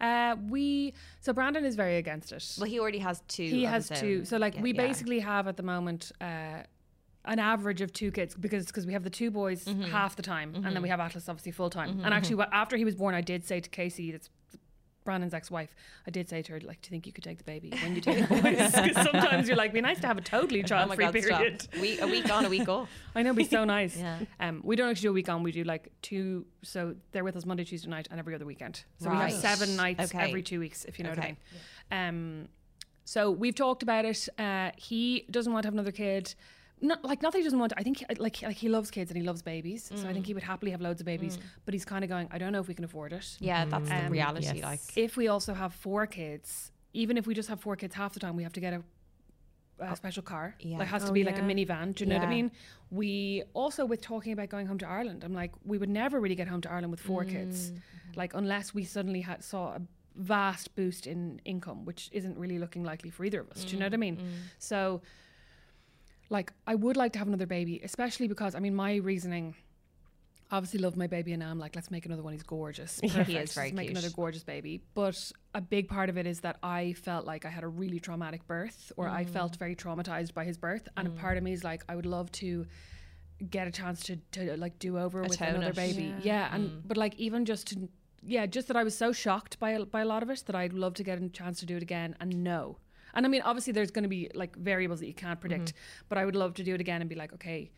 Uh, 0.00 0.36
we 0.48 0.94
so 1.20 1.32
Brandon 1.32 1.64
is 1.64 1.76
very 1.76 1.96
against 1.96 2.32
it. 2.32 2.56
Well, 2.58 2.68
he 2.68 2.80
already 2.80 2.98
has 3.00 3.22
two. 3.28 3.42
he 3.44 3.64
has 3.64 3.88
two. 3.88 4.24
So 4.24 4.36
like, 4.38 4.54
Yeah, 4.56 4.62
we 4.62 4.72
yeah. 4.72 4.86
basically 4.86 5.20
have 5.20 5.46
at 5.48 5.56
the 5.56 5.62
moment. 5.62 6.12
Uh, 6.20 6.62
an 7.26 7.38
average 7.38 7.82
of 7.82 7.92
two 7.92 8.10
kids 8.10 8.34
because 8.34 8.64
because 8.64 8.86
we 8.86 8.94
have 8.94 9.04
the 9.04 9.10
two 9.10 9.30
boys 9.30 9.66
Mm-hmm. 9.66 9.82
half 9.82 10.16
the 10.16 10.22
time 10.22 10.54
and 10.54 10.74
then 10.74 10.80
we 10.80 10.88
have 10.88 11.00
Atlas 11.00 11.28
obviously 11.28 11.52
full 11.52 11.68
time 11.68 12.00
and 12.02 12.14
actually 12.14 12.42
after 12.50 12.78
he 12.78 12.84
was 12.86 12.94
born 12.94 13.14
I 13.14 13.20
did 13.20 13.44
say 13.44 13.60
to 13.60 13.68
Casey 13.68 14.10
that's 14.10 14.30
Brandon's 15.04 15.32
ex-wife 15.34 15.74
I 16.06 16.10
did 16.10 16.28
say 16.28 16.42
to 16.42 16.52
her 16.52 16.60
like 16.60 16.82
do 16.82 16.86
you 16.88 16.90
think 16.90 17.06
you 17.06 17.12
could 17.12 17.24
take 17.24 17.38
the 17.38 17.44
baby 17.44 17.72
when 17.82 17.94
you 17.94 18.00
take 18.08 18.28
the 18.28 18.34
boys 18.34 18.70
because 18.72 18.96
sometimes 19.10 19.48
you're 19.48 19.56
like 19.56 19.72
be 19.72 19.80
nice 19.80 19.98
to 20.00 20.06
have 20.06 20.18
a 20.18 20.20
totally 20.20 20.60
Oh 20.60 20.62
my 20.86 20.96
child-free 20.96 21.04
god, 21.04 21.12
period 21.14 21.68
Week, 21.80 22.00
a 22.02 22.06
week 22.06 22.30
on, 22.30 22.44
a 22.44 22.48
week 22.48 22.68
off. 22.76 22.88
I 23.14 23.22
know, 23.22 23.30
it'd 23.30 23.36
be 23.38 23.44
so 23.44 23.64
nice. 23.64 23.96
Yeah. 23.96 24.18
Um, 24.38 24.60
we 24.64 24.76
don't 24.76 24.88
actually 24.90 25.06
do 25.06 25.10
a 25.10 25.12
week 25.14 25.28
on. 25.28 25.42
We 25.42 25.52
do 25.52 25.64
like 25.64 25.88
two. 26.02 26.46
So 26.62 26.94
they're 27.12 27.24
with 27.24 27.36
us 27.36 27.44
Monday, 27.46 27.64
Tuesday 27.64 27.88
night, 27.88 28.06
and 28.10 28.18
every 28.20 28.34
other 28.34 28.44
weekend. 28.44 28.84
So 28.98 29.10
we 29.10 29.16
have 29.16 29.32
seven 29.32 29.74
nights 29.76 30.04
Okay. 30.14 30.18
every 30.18 30.42
two 30.42 30.60
weeks, 30.60 30.84
if 30.84 30.98
you 30.98 31.04
know 31.04 31.10
what 31.10 31.18
I 31.18 31.22
Okay. 31.22 31.36
mean. 31.90 32.08
Um, 32.42 32.48
so 33.04 33.30
we've 33.30 33.54
talked 33.54 33.82
about 33.82 34.04
it. 34.04 34.28
Uh, 34.38 34.70
he 34.76 35.26
doesn't 35.30 35.52
want 35.52 35.64
to 35.64 35.66
have 35.68 35.74
another 35.74 35.92
kid. 35.92 36.34
Not 36.82 37.04
like 37.04 37.20
not 37.22 37.32
that 37.32 37.38
he 37.38 37.44
doesn't 37.44 37.58
want. 37.58 37.70
To, 37.72 37.78
I 37.78 37.82
think 37.82 38.02
like 38.18 38.40
like 38.42 38.56
he 38.56 38.68
loves 38.68 38.90
kids 38.90 39.10
and 39.10 39.18
he 39.18 39.22
loves 39.26 39.42
babies. 39.42 39.90
So 39.94 40.06
I 40.08 40.10
Mm. 40.10 40.14
think 40.14 40.26
he 40.26 40.34
would 40.34 40.42
happily 40.42 40.70
have 40.70 40.80
loads 40.80 41.00
of 41.00 41.04
babies. 41.04 41.38
But 41.64 41.74
he's 41.74 41.84
kind 41.84 42.02
of 42.04 42.08
going. 42.10 42.28
I 42.30 42.38
don't 42.38 42.52
know 42.52 42.60
if 42.60 42.68
we 42.68 42.74
can 42.74 42.84
afford 42.84 43.12
it. 43.12 43.36
Yeah, 43.40 43.64
that's 43.66 43.88
the 43.88 44.04
Um, 44.06 44.12
reality. 44.12 44.46
yes. 44.46 44.62
Like, 44.62 44.96
If 44.96 45.16
we 45.16 45.28
also 45.28 45.52
have 45.54 45.74
four 45.74 46.06
kids, 46.06 46.72
even 46.94 47.16
if 47.18 47.26
we 47.26 47.34
just 47.34 47.48
have 47.48 47.60
four 47.60 47.76
kids, 47.76 47.94
half 47.94 48.14
the 48.14 48.20
time 48.20 48.34
we 48.36 48.42
have 48.44 48.52
to 48.54 48.60
get 48.60 48.72
a, 48.72 48.82
a 49.80 49.94
special 49.96 50.22
car. 50.22 50.54
yeah. 50.60 50.78
Like 50.78 50.88
has 50.88 51.04
to 51.04 51.10
Oh, 51.10 51.12
be 51.12 51.24
like 51.24 51.38
a 51.38 51.42
minivan. 51.42 51.94
Do 51.94 52.04
you 52.04 52.10
know 52.10 52.16
what 52.18 52.26
I 52.26 52.30
mean? 52.30 52.50
We 52.90 53.42
also 53.54 53.84
with 53.86 54.00
talking 54.02 54.32
about 54.32 54.48
going 54.48 54.66
home 54.66 54.78
to 54.78 54.88
Ireland. 54.88 55.22
I'm 55.24 55.32
like, 55.34 55.52
we 55.64 55.76
would 55.78 55.88
never 55.90 56.18
really 56.20 56.34
get 56.34 56.48
home 56.48 56.60
to 56.62 56.70
Ireland 56.70 56.90
with 56.90 57.00
four 57.00 57.24
Mm. 57.24 57.30
kids, 57.30 57.72
like 58.16 58.32
unless 58.34 58.74
we 58.74 58.84
suddenly 58.84 59.20
had 59.22 59.42
saw 59.44 59.74
a 59.76 59.80
vast 60.16 60.74
boost 60.74 61.06
in 61.06 61.40
income, 61.44 61.84
which 61.84 62.08
isn't 62.12 62.36
really 62.38 62.58
looking 62.58 62.82
likely 62.84 63.10
for 63.10 63.24
either 63.24 63.40
of 63.40 63.48
us. 63.50 63.64
Do 63.64 63.72
you 63.72 63.78
know 63.78 63.86
what 63.86 63.94
I 63.94 63.98
mean? 63.98 64.16
Mm. 64.16 64.22
So, 64.58 65.00
like, 66.30 66.52
I 66.66 66.74
would 66.74 66.96
like 66.96 67.12
to 67.14 67.18
have 67.18 67.28
another 67.28 67.46
baby, 67.46 67.80
especially 67.84 68.28
because 68.28 68.54
I 68.54 68.60
mean, 68.60 68.74
my 68.74 68.96
reasoning. 68.96 69.54
Obviously, 70.52 70.80
love 70.80 70.96
my 70.96 71.06
baby, 71.06 71.32
and 71.32 71.38
now 71.40 71.48
I'm 71.52 71.60
like, 71.60 71.76
let's 71.76 71.92
make 71.92 72.06
another 72.06 72.24
one. 72.24 72.32
He's 72.32 72.42
gorgeous. 72.42 72.98
He 73.02 73.06
is 73.06 73.12
Perfect. 73.14 73.28
very 73.54 73.66
Let's 73.68 73.76
make 73.76 73.86
cute. 73.86 73.98
another 73.98 74.10
gorgeous 74.12 74.42
baby. 74.42 74.80
But 74.94 75.30
a 75.54 75.60
big 75.60 75.88
part 75.88 76.08
of 76.10 76.18
it 76.18 76.26
is 76.26 76.40
that 76.40 76.56
I 76.60 76.94
felt 76.94 77.24
like 77.24 77.44
I 77.44 77.50
had 77.50 77.62
a 77.62 77.68
really 77.68 78.00
traumatic 78.00 78.44
birth, 78.48 78.90
or 78.96 79.08
I 79.08 79.24
Mm. 79.24 79.30
felt 79.30 79.54
very 79.58 79.76
traumatized 79.76 80.34
by 80.34 80.44
his 80.44 80.56
birth. 80.58 80.88
And 80.96 81.06
a 81.06 81.10
part 81.12 81.36
of 81.38 81.44
me 81.44 81.52
is 81.52 81.62
like, 81.62 81.84
I 81.88 81.94
would 81.94 82.04
love 82.06 82.32
to 82.42 82.66
get 83.48 83.68
a 83.68 83.70
chance 83.70 84.02
to, 84.06 84.16
to 84.32 84.56
like 84.56 84.76
do 84.80 84.98
over 84.98 85.22
with 85.22 85.34
Atone 85.40 85.54
another 85.54 85.72
baby. 85.72 86.06
Yeah. 86.18 86.48
Yeah, 86.48 86.54
and 86.54 86.82
but 86.88 86.96
like 86.96 87.14
even 87.14 87.44
just 87.44 87.68
to 87.68 87.88
yeah, 88.22 88.44
just 88.46 88.66
that 88.68 88.76
I 88.76 88.82
was 88.82 88.96
so 88.98 89.12
shocked 89.12 89.58
by 89.60 89.70
a- 89.70 89.84
by 89.86 90.00
a 90.00 90.04
lot 90.04 90.24
of 90.24 90.30
it 90.30 90.42
that 90.46 90.56
I'd 90.56 90.72
love 90.72 90.94
to 90.94 91.04
get 91.04 91.22
a 91.22 91.28
chance 91.28 91.60
to 91.60 91.66
do 91.66 91.76
it 91.76 91.82
again 91.82 92.16
and 92.20 92.42
no. 92.42 92.78
And 93.14 93.26
I 93.26 93.28
mean, 93.28 93.42
obviously, 93.42 93.72
there's 93.72 93.90
going 93.90 94.04
to 94.04 94.08
be 94.08 94.30
like 94.34 94.56
variables 94.56 95.00
that 95.00 95.06
you 95.06 95.14
can't 95.14 95.40
mm-hmm. 95.40 95.48
predict, 95.48 95.72
but 96.08 96.18
I 96.18 96.24
would 96.24 96.36
love 96.36 96.54
to 96.54 96.64
do 96.64 96.74
it 96.74 96.80
again 96.80 97.00
and 97.00 97.08
be 97.08 97.16
like, 97.16 97.32
okay, 97.34 97.70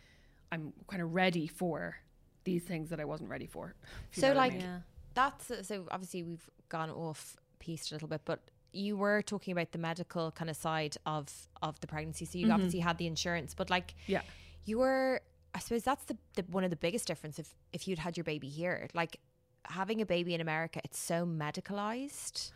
I'm 0.50 0.72
kind 0.88 1.02
of 1.02 1.14
ready 1.14 1.46
for 1.46 1.96
these 2.44 2.62
things 2.62 2.90
that 2.90 3.00
I 3.00 3.04
wasn't 3.04 3.30
ready 3.30 3.46
for. 3.46 3.74
So, 4.10 4.22
know 4.22 4.28
what 4.28 4.36
I 4.36 4.40
like, 4.40 4.52
mean. 4.52 4.62
Yeah. 4.62 4.78
That's 5.14 5.50
uh, 5.50 5.62
so 5.62 5.86
obviously 5.90 6.22
we've 6.22 6.48
gone 6.68 6.90
off 6.90 7.36
piece 7.58 7.90
a 7.90 7.94
little 7.94 8.08
bit, 8.08 8.22
but 8.24 8.40
you 8.72 8.96
were 8.96 9.22
talking 9.22 9.52
about 9.52 9.72
the 9.72 9.78
medical 9.78 10.30
kind 10.30 10.50
of 10.50 10.56
side 10.56 10.96
of 11.06 11.28
of 11.60 11.78
the 11.80 11.86
pregnancy. 11.86 12.24
So 12.24 12.38
you 12.38 12.46
mm-hmm. 12.46 12.54
obviously 12.54 12.80
had 12.80 12.98
the 12.98 13.06
insurance, 13.06 13.54
but 13.54 13.70
like 13.70 13.94
yeah. 14.06 14.22
you 14.64 14.78
were 14.78 15.20
I 15.54 15.58
suppose 15.58 15.82
that's 15.82 16.04
the, 16.04 16.16
the 16.34 16.44
one 16.50 16.64
of 16.64 16.70
the 16.70 16.76
biggest 16.76 17.06
difference 17.06 17.38
if 17.38 17.54
if 17.72 17.86
you'd 17.86 17.98
had 17.98 18.16
your 18.16 18.24
baby 18.24 18.48
here. 18.48 18.88
Like 18.94 19.18
having 19.66 20.00
a 20.00 20.06
baby 20.06 20.34
in 20.34 20.40
America, 20.40 20.80
it's 20.84 20.98
so 20.98 21.26
medicalized. 21.26 22.50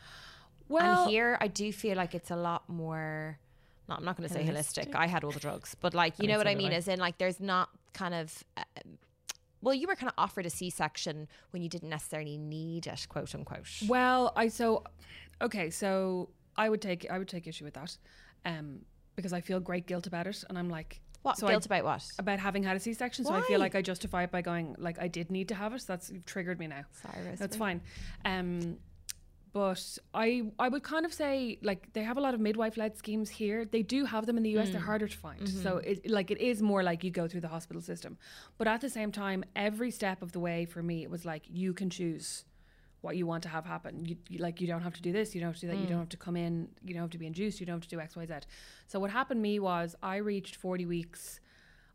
Well, 0.69 1.03
and 1.03 1.11
here 1.11 1.39
I 1.41 1.49
do 1.49 1.73
feel 1.73 1.97
like 1.97 2.15
it's 2.15 2.31
a 2.31 2.37
lot 2.37 2.69
more 2.69 3.39
no, 3.89 3.95
I'm 3.95 4.05
not 4.05 4.17
going 4.17 4.29
to 4.29 4.35
say 4.35 4.45
holistic. 4.45 4.95
I 4.95 5.07
had 5.07 5.23
all 5.23 5.31
the 5.31 5.41
drugs, 5.41 5.77
but 5.81 5.95
like 5.95 6.19
you 6.19 6.27
know 6.27 6.39
what 6.39 6.49
I 6.49 6.55
mean, 6.55 6.73
I. 6.73 6.77
as 6.77 6.89
in 6.89 6.99
like 6.99 7.19
there's 7.19 7.41
not 7.41 7.71
kind 7.93 8.15
of. 8.15 8.45
Um, 8.57 8.99
well, 9.63 9.75
you 9.75 9.87
were 9.87 9.97
kind 9.97 10.09
of 10.09 10.15
offered 10.19 10.47
a 10.47 10.51
C-section 10.51 11.29
when 11.51 11.63
you 11.63 11.69
didn't 11.69 11.89
necessarily 11.89 12.37
need 12.37 12.87
it, 12.87 13.07
quote 13.09 13.35
unquote. 13.35 13.67
Well, 13.89 14.33
I 14.37 14.49
so 14.49 14.85
okay, 15.41 15.71
so 15.71 16.31
I 16.57 16.69
would 16.69 16.83
take 16.83 17.09
I 17.11 17.19
would 17.19 17.29
take 17.29 17.47
issue 17.47 17.65
with 17.65 17.75
that, 17.75 17.97
um, 18.45 18.81
because 19.15 19.33
I 19.33 19.41
feel 19.41 19.61
great 19.61 19.87
guilt 19.87 20.07
about 20.07 20.27
it, 20.27 20.43
and 20.49 20.59
I'm 20.59 20.69
like, 20.69 21.01
What 21.23 21.39
so 21.39 21.47
I- 21.47 21.51
guilt 21.51 21.67
about 21.67 21.85
what? 21.85 22.05
about 22.19 22.41
having 22.41 22.65
had 22.65 22.77
a 22.77 22.81
C-section. 22.81 23.25
So 23.25 23.35
I 23.35 23.41
feel 23.43 23.61
like 23.61 23.75
I 23.77 23.83
justify 23.83 24.25
it 24.25 24.33
by 24.33 24.43
going 24.43 24.75
like 24.79 24.99
I 25.01 25.07
did 25.09 25.31
need 25.31 25.49
to 25.49 25.55
have 25.55 25.73
it. 25.75 25.81
So 25.83 25.93
that's 25.93 26.11
you've 26.11 26.27
triggered 26.27 26.59
me 26.59 26.67
now. 26.67 26.83
Sorry, 27.03 27.37
That's 27.37 27.57
fine. 27.57 27.81
Um, 28.25 28.79
but 29.57 29.99
I 30.13 30.43
I 30.59 30.69
would 30.69 30.83
kind 30.83 31.07
of 31.07 31.15
say 31.15 31.59
like 31.63 31.91
they 31.95 32.03
have 32.03 32.19
a 32.19 32.21
lot 32.21 32.35
of 32.35 32.41
midwife 32.41 32.77
led 32.77 32.99
schemes 32.99 33.31
here. 33.31 33.65
They 33.65 33.83
do 33.83 34.05
have 34.05 34.27
them 34.27 34.37
in 34.37 34.43
the 34.43 34.51
US. 34.59 34.69
Mm. 34.69 34.73
They're 34.73 34.89
harder 34.93 35.09
to 35.09 35.17
find. 35.17 35.41
Mm-hmm. 35.41 35.63
So 35.63 35.79
it 35.79 36.11
like 36.11 36.31
it 36.31 36.39
is 36.43 36.61
more 36.61 36.83
like 36.83 37.03
you 37.03 37.11
go 37.11 37.27
through 37.27 37.41
the 37.41 37.49
hospital 37.49 37.81
system. 37.81 38.19
But 38.59 38.69
at 38.69 38.83
the 38.83 38.91
same 38.91 39.11
time, 39.13 39.45
every 39.69 39.91
step 39.91 40.21
of 40.21 40.33
the 40.33 40.41
way 40.41 40.67
for 40.67 40.83
me, 40.83 41.03
it 41.05 41.11
was 41.11 41.25
like 41.25 41.45
you 41.49 41.73
can 41.73 41.89
choose 41.89 42.45
what 43.01 43.17
you 43.17 43.27
want 43.27 43.43
to 43.45 43.49
have 43.49 43.65
happen. 43.65 44.05
You, 44.05 44.17
you 44.29 44.41
like 44.41 44.61
you 44.61 44.67
don't 44.67 44.83
have 44.83 44.93
to 44.93 45.01
do 45.01 45.11
this. 45.11 45.35
You 45.35 45.41
don't 45.41 45.53
have 45.53 45.61
to 45.61 45.67
do 45.67 45.73
that. 45.73 45.79
You 45.79 45.87
don't 45.87 46.01
have 46.01 46.11
to 46.11 46.19
come 46.19 46.37
in. 46.37 46.69
You 46.85 46.93
don't 46.93 47.05
have 47.05 47.17
to 47.19 47.23
be 47.25 47.27
induced. 47.27 47.59
You 47.59 47.65
don't 47.65 47.77
have 47.77 47.89
to 47.89 47.95
do 47.97 47.99
X 47.99 48.15
Y 48.15 48.27
Z. 48.27 48.35
So 48.89 49.01
what 49.01 49.11
happened 49.11 49.39
to 49.39 49.43
me 49.43 49.59
was 49.59 49.97
I 50.03 50.17
reached 50.17 50.57
forty 50.57 50.85
weeks. 50.85 51.41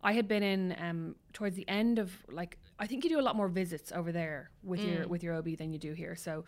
I 0.04 0.13
had 0.13 0.28
been 0.28 0.41
in 0.41 0.76
um, 0.80 1.15
towards 1.32 1.56
the 1.56 1.67
end 1.69 2.00
of 2.00 2.12
like 2.28 2.58
I 2.80 2.88
think 2.88 3.04
you 3.04 3.12
do 3.12 3.19
a 3.19 3.28
lot 3.30 3.36
more 3.36 3.47
visits 3.47 3.91
over 3.91 4.12
there 4.12 4.50
with 4.63 4.84
your 4.84 5.08
with 5.08 5.21
your 5.21 5.36
OB 5.36 5.58
than 5.58 5.71
you 5.71 5.78
do 5.78 5.93
here. 5.93 6.15
So 6.15 6.43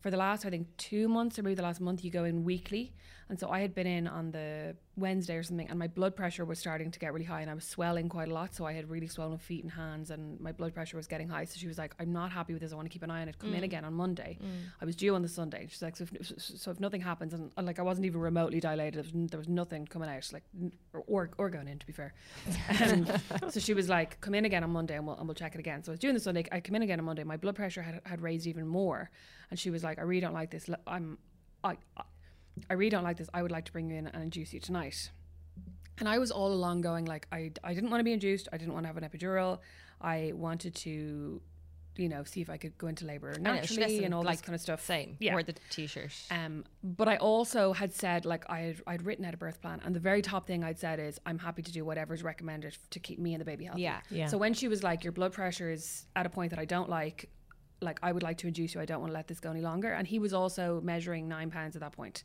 for 0.00 0.10
the 0.10 0.16
last 0.16 0.44
I 0.44 0.50
think 0.50 0.66
two 0.76 1.08
months 1.08 1.38
or 1.38 1.42
maybe 1.42 1.54
the 1.54 1.62
last 1.62 1.80
month 1.80 2.04
you 2.04 2.10
go 2.10 2.24
in 2.24 2.44
weekly, 2.44 2.92
and 3.30 3.38
so 3.38 3.48
I 3.48 3.60
had 3.60 3.74
been 3.74 3.86
in 3.86 4.08
on 4.08 4.32
the 4.32 4.74
Wednesday 4.96 5.36
or 5.36 5.42
something, 5.44 5.68
and 5.68 5.78
my 5.78 5.86
blood 5.86 6.16
pressure 6.16 6.44
was 6.44 6.58
starting 6.58 6.90
to 6.90 6.98
get 6.98 7.12
really 7.12 7.24
high, 7.24 7.40
and 7.40 7.50
I 7.50 7.54
was 7.54 7.64
swelling 7.64 8.08
quite 8.08 8.28
a 8.28 8.34
lot. 8.34 8.54
So 8.54 8.66
I 8.66 8.72
had 8.72 8.90
really 8.90 9.06
swollen 9.06 9.38
feet 9.38 9.62
and 9.62 9.72
hands, 9.72 10.10
and 10.10 10.38
my 10.40 10.50
blood 10.50 10.74
pressure 10.74 10.96
was 10.96 11.06
getting 11.06 11.28
high. 11.28 11.44
So 11.44 11.56
she 11.56 11.68
was 11.68 11.78
like, 11.78 11.94
"I'm 12.00 12.12
not 12.12 12.32
happy 12.32 12.52
with 12.52 12.60
this. 12.60 12.72
I 12.72 12.74
want 12.74 12.86
to 12.86 12.92
keep 12.92 13.04
an 13.04 13.10
eye 13.10 13.22
on 13.22 13.28
it. 13.28 13.38
Come 13.38 13.54
in 13.54 13.62
again 13.64 13.84
on 13.84 13.94
Monday." 13.94 14.36
I 14.80 14.84
was 14.84 14.96
due 14.96 15.14
on 15.14 15.22
the 15.22 15.28
Sunday. 15.28 15.68
She's 15.70 15.80
like, 15.80 15.96
"So 15.96 16.06
if, 16.12 16.32
so 16.38 16.72
if 16.72 16.80
nothing 16.80 17.00
happens, 17.00 17.32
and, 17.32 17.52
and 17.56 17.66
like 17.66 17.78
I 17.78 17.82
wasn't 17.82 18.06
even 18.06 18.20
remotely 18.20 18.58
dilated, 18.58 18.94
there 18.94 19.02
was, 19.02 19.30
there 19.30 19.38
was 19.38 19.48
nothing 19.48 19.86
coming 19.86 20.08
out, 20.10 20.28
like 20.32 20.42
or, 20.92 21.04
or 21.06 21.30
or 21.38 21.50
going 21.50 21.68
in, 21.68 21.78
to 21.78 21.86
be 21.86 21.92
fair." 21.92 22.12
Um, 22.80 23.06
so 23.50 23.60
she 23.60 23.74
was 23.74 23.88
like, 23.88 24.20
"Come 24.20 24.34
in 24.34 24.44
again 24.44 24.64
on 24.64 24.70
Monday, 24.70 24.96
and 24.96 25.06
we'll 25.06 25.16
and 25.16 25.28
we'll 25.28 25.34
check 25.34 25.54
it 25.54 25.60
again." 25.60 25.84
So 25.84 25.92
I 25.92 25.94
was 25.94 26.00
doing 26.00 26.14
the 26.14 26.20
Sunday. 26.20 26.44
I 26.50 26.60
come 26.60 26.74
in 26.74 26.82
again 26.82 26.98
on 26.98 27.04
Monday. 27.04 27.22
My 27.24 27.36
blood 27.36 27.54
pressure 27.54 27.82
had 27.82 28.00
had 28.04 28.20
raised 28.20 28.46
even 28.46 28.66
more, 28.66 29.10
and 29.50 29.58
she 29.58 29.70
was 29.70 29.84
like, 29.84 29.98
"I 29.98 30.02
really 30.02 30.20
don't 30.20 30.34
like 30.34 30.50
this. 30.50 30.68
I'm, 30.86 31.18
I, 31.62 31.76
I, 31.96 32.02
I 32.68 32.74
really 32.74 32.90
don't 32.90 33.04
like 33.04 33.16
this. 33.16 33.28
I 33.32 33.42
would 33.42 33.52
like 33.52 33.64
to 33.66 33.72
bring 33.72 33.88
you 33.88 33.96
in 33.96 34.06
and 34.06 34.22
induce 34.22 34.52
you 34.52 34.60
tonight." 34.60 35.10
And 35.98 36.08
I 36.08 36.18
was 36.18 36.30
all 36.30 36.52
along 36.52 36.80
going 36.80 37.04
like, 37.04 37.26
I 37.30 37.52
I 37.62 37.74
didn't 37.74 37.90
want 37.90 38.00
to 38.00 38.04
be 38.04 38.12
induced. 38.12 38.48
I 38.52 38.56
didn't 38.56 38.72
want 38.72 38.84
to 38.84 38.88
have 38.88 38.96
an 38.96 39.04
epidural. 39.04 39.58
I 40.00 40.32
wanted 40.34 40.74
to, 40.76 41.42
you 41.96 42.08
know, 42.08 42.24
see 42.24 42.40
if 42.40 42.48
I 42.48 42.56
could 42.56 42.78
go 42.78 42.86
into 42.86 43.04
labor 43.04 43.36
naturally 43.38 43.82
listen, 43.82 44.04
and 44.04 44.14
all 44.14 44.22
like, 44.22 44.38
this 44.38 44.40
kind 44.40 44.54
of 44.54 44.62
stuff. 44.62 44.82
Same. 44.82 45.18
Yeah. 45.20 45.34
Or 45.34 45.42
the 45.42 45.54
t-shirt. 45.68 46.10
Um, 46.30 46.64
but 46.82 47.06
I 47.06 47.16
also 47.16 47.74
had 47.74 47.92
said, 47.92 48.24
like, 48.24 48.48
I 48.48 48.60
had, 48.60 48.82
I'd 48.86 49.02
written 49.02 49.26
out 49.26 49.34
a 49.34 49.36
birth 49.36 49.60
plan, 49.60 49.82
and 49.84 49.94
the 49.94 50.00
very 50.00 50.22
top 50.22 50.46
thing 50.46 50.64
I'd 50.64 50.78
said 50.78 51.00
is, 51.00 51.20
I'm 51.26 51.38
happy 51.38 51.60
to 51.60 51.70
do 51.70 51.84
whatever's 51.84 52.22
recommended 52.22 52.78
to 52.88 52.98
keep 52.98 53.18
me 53.18 53.34
and 53.34 53.40
the 53.42 53.44
baby 53.44 53.66
healthy. 53.66 53.82
Yeah. 53.82 54.00
Yeah. 54.08 54.28
So 54.28 54.38
when 54.38 54.54
she 54.54 54.68
was 54.68 54.82
like, 54.82 55.04
your 55.04 55.12
blood 55.12 55.34
pressure 55.34 55.70
is 55.70 56.06
at 56.16 56.24
a 56.24 56.30
point 56.30 56.48
that 56.48 56.58
I 56.58 56.64
don't 56.64 56.88
like, 56.88 57.28
like, 57.80 57.98
I 58.02 58.12
would 58.12 58.22
like 58.22 58.38
to 58.38 58.46
induce 58.46 58.74
you. 58.74 58.80
I 58.80 58.84
don't 58.84 59.00
want 59.00 59.10
to 59.10 59.14
let 59.14 59.28
this 59.28 59.40
go 59.40 59.50
any 59.50 59.60
longer. 59.62 59.92
And 59.92 60.06
he 60.06 60.18
was 60.18 60.32
also 60.32 60.80
measuring 60.82 61.28
nine 61.28 61.50
pounds 61.50 61.76
at 61.76 61.80
that 61.80 61.92
point. 61.92 62.24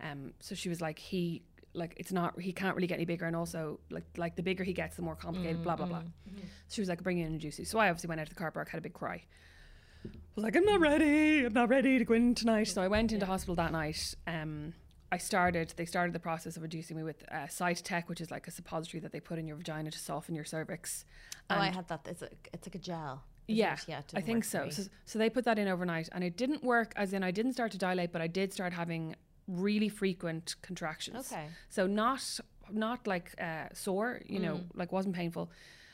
Um, 0.00 0.32
so 0.40 0.54
she 0.54 0.68
was 0.68 0.80
like, 0.80 0.98
he, 0.98 1.42
like, 1.74 1.94
it's 1.96 2.10
not, 2.12 2.40
he 2.40 2.52
can't 2.52 2.74
really 2.74 2.86
get 2.86 2.94
any 2.94 3.04
bigger. 3.04 3.26
And 3.26 3.36
also, 3.36 3.80
like, 3.90 4.04
like 4.16 4.36
the 4.36 4.42
bigger 4.42 4.64
he 4.64 4.72
gets, 4.72 4.96
the 4.96 5.02
more 5.02 5.14
complicated, 5.16 5.62
blah, 5.62 5.76
blah, 5.76 5.86
blah. 5.86 6.02
She 6.68 6.80
was 6.80 6.88
like, 6.88 7.02
bring 7.02 7.18
in 7.18 7.26
and 7.26 7.34
induce 7.34 7.58
you. 7.58 7.64
So 7.64 7.78
I 7.78 7.88
obviously 7.90 8.08
went 8.08 8.20
out 8.20 8.26
to 8.28 8.34
the 8.34 8.38
car 8.38 8.50
park, 8.50 8.68
had 8.70 8.78
a 8.78 8.82
big 8.82 8.94
cry. 8.94 9.24
I 10.04 10.10
was 10.36 10.44
like, 10.44 10.56
I'm 10.56 10.64
not 10.64 10.80
ready. 10.80 11.44
I'm 11.44 11.52
not 11.52 11.68
ready 11.68 11.98
to 11.98 12.04
go 12.04 12.14
in 12.14 12.34
tonight. 12.34 12.68
So 12.68 12.80
I 12.80 12.88
went 12.88 13.12
into 13.12 13.26
hospital 13.26 13.54
that 13.56 13.72
night. 13.72 14.14
Um, 14.26 14.72
I 15.10 15.18
started. 15.18 15.72
They 15.76 15.84
started 15.86 16.14
the 16.14 16.20
process 16.20 16.56
of 16.56 16.62
inducing 16.64 16.96
me 16.96 17.02
with 17.02 17.24
uh, 17.30 17.46
Cytotec, 17.46 18.08
which 18.08 18.20
is 18.20 18.30
like 18.30 18.46
a 18.46 18.50
suppository 18.50 19.00
that 19.00 19.10
they 19.12 19.20
put 19.20 19.38
in 19.38 19.48
your 19.48 19.56
vagina 19.56 19.90
to 19.90 19.98
soften 19.98 20.34
your 20.34 20.44
cervix. 20.44 21.04
oh, 21.50 21.54
I 21.56 21.66
had 21.68 21.88
that. 21.88 22.06
It's, 22.08 22.22
a, 22.22 22.28
it's 22.52 22.66
like 22.68 22.74
a 22.74 22.78
gel. 22.78 23.24
Yeah, 23.48 23.74
it? 23.74 23.84
Yeah. 23.88 23.98
it 23.98 24.12
I 24.14 24.20
think 24.20 24.44
so. 24.44 24.68
so. 24.70 24.82
So 25.04 25.18
they 25.18 25.30
put 25.30 25.44
that 25.44 25.58
in 25.58 25.68
overnight, 25.68 26.08
and 26.12 26.22
it 26.22 26.36
didn't 26.36 26.62
work. 26.62 26.92
As 26.96 27.12
in, 27.12 27.22
I 27.22 27.30
didn't 27.30 27.52
start 27.54 27.72
to 27.72 27.78
dilate, 27.78 28.12
but 28.12 28.20
I 28.20 28.26
did 28.26 28.52
start 28.52 28.72
having 28.72 29.16
really 29.46 29.88
frequent 29.88 30.56
contractions. 30.62 31.32
Okay. 31.32 31.46
So 31.68 31.86
not 31.86 32.22
not 32.70 33.06
like 33.06 33.34
uh, 33.40 33.68
sore, 33.72 34.20
you 34.26 34.38
know, 34.40 34.56
Mm. 34.56 34.64
like 34.74 34.92
wasn't 34.92 35.14
painful. 35.14 35.50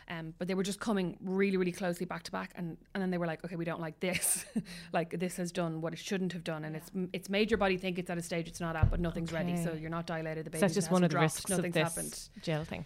Um, 0.07 0.35
but 0.39 0.49
they 0.49 0.55
were 0.55 0.63
just 0.65 0.81
coming 0.81 1.17
really, 1.23 1.57
really 1.57 1.73
closely 1.73 2.05
back 2.05 2.25
to 2.25 2.31
back, 2.31 2.51
and, 2.57 2.77
and 2.93 3.01
then 3.03 3.11
they 3.11 3.17
were 3.17 3.27
like, 3.27 3.43
"Okay, 3.43 3.57
we 3.57 3.65
don't 3.65 3.81
like 3.81 4.01
this. 4.01 4.45
like 4.93 5.19
this 5.19 5.39
has 5.39 5.51
done 5.51 5.81
what 5.81 5.95
it 5.95 5.99
shouldn't 5.99 6.33
have 6.35 6.45
done, 6.45 6.65
and 6.67 6.77
it's 6.77 6.91
it's 7.15 7.31
made 7.31 7.51
your 7.51 7.57
body 7.57 7.79
think 7.79 7.99
it's 7.99 8.11
at 8.11 8.19
a 8.19 8.23
stage 8.23 8.47
it's 8.47 8.61
not 8.61 8.77
at, 8.77 8.91
but 8.91 9.01
nothing's 9.01 9.33
ready. 9.33 9.57
So 9.57 9.73
you're 9.73 9.89
not 9.89 10.07
dilated. 10.07 10.45
The 10.45 10.51
baby 10.51 10.59
So 10.61 10.65
that's 10.67 10.75
just 10.75 10.91
one 10.91 11.03
of 11.05 11.09
the 11.11 11.15
dropped, 11.15 11.37
risks 11.37 11.49
Nothing's 11.51 11.67
of 11.69 11.73
this 11.73 11.95
happened. 11.95 12.29
gel 12.43 12.65
thing. 12.65 12.85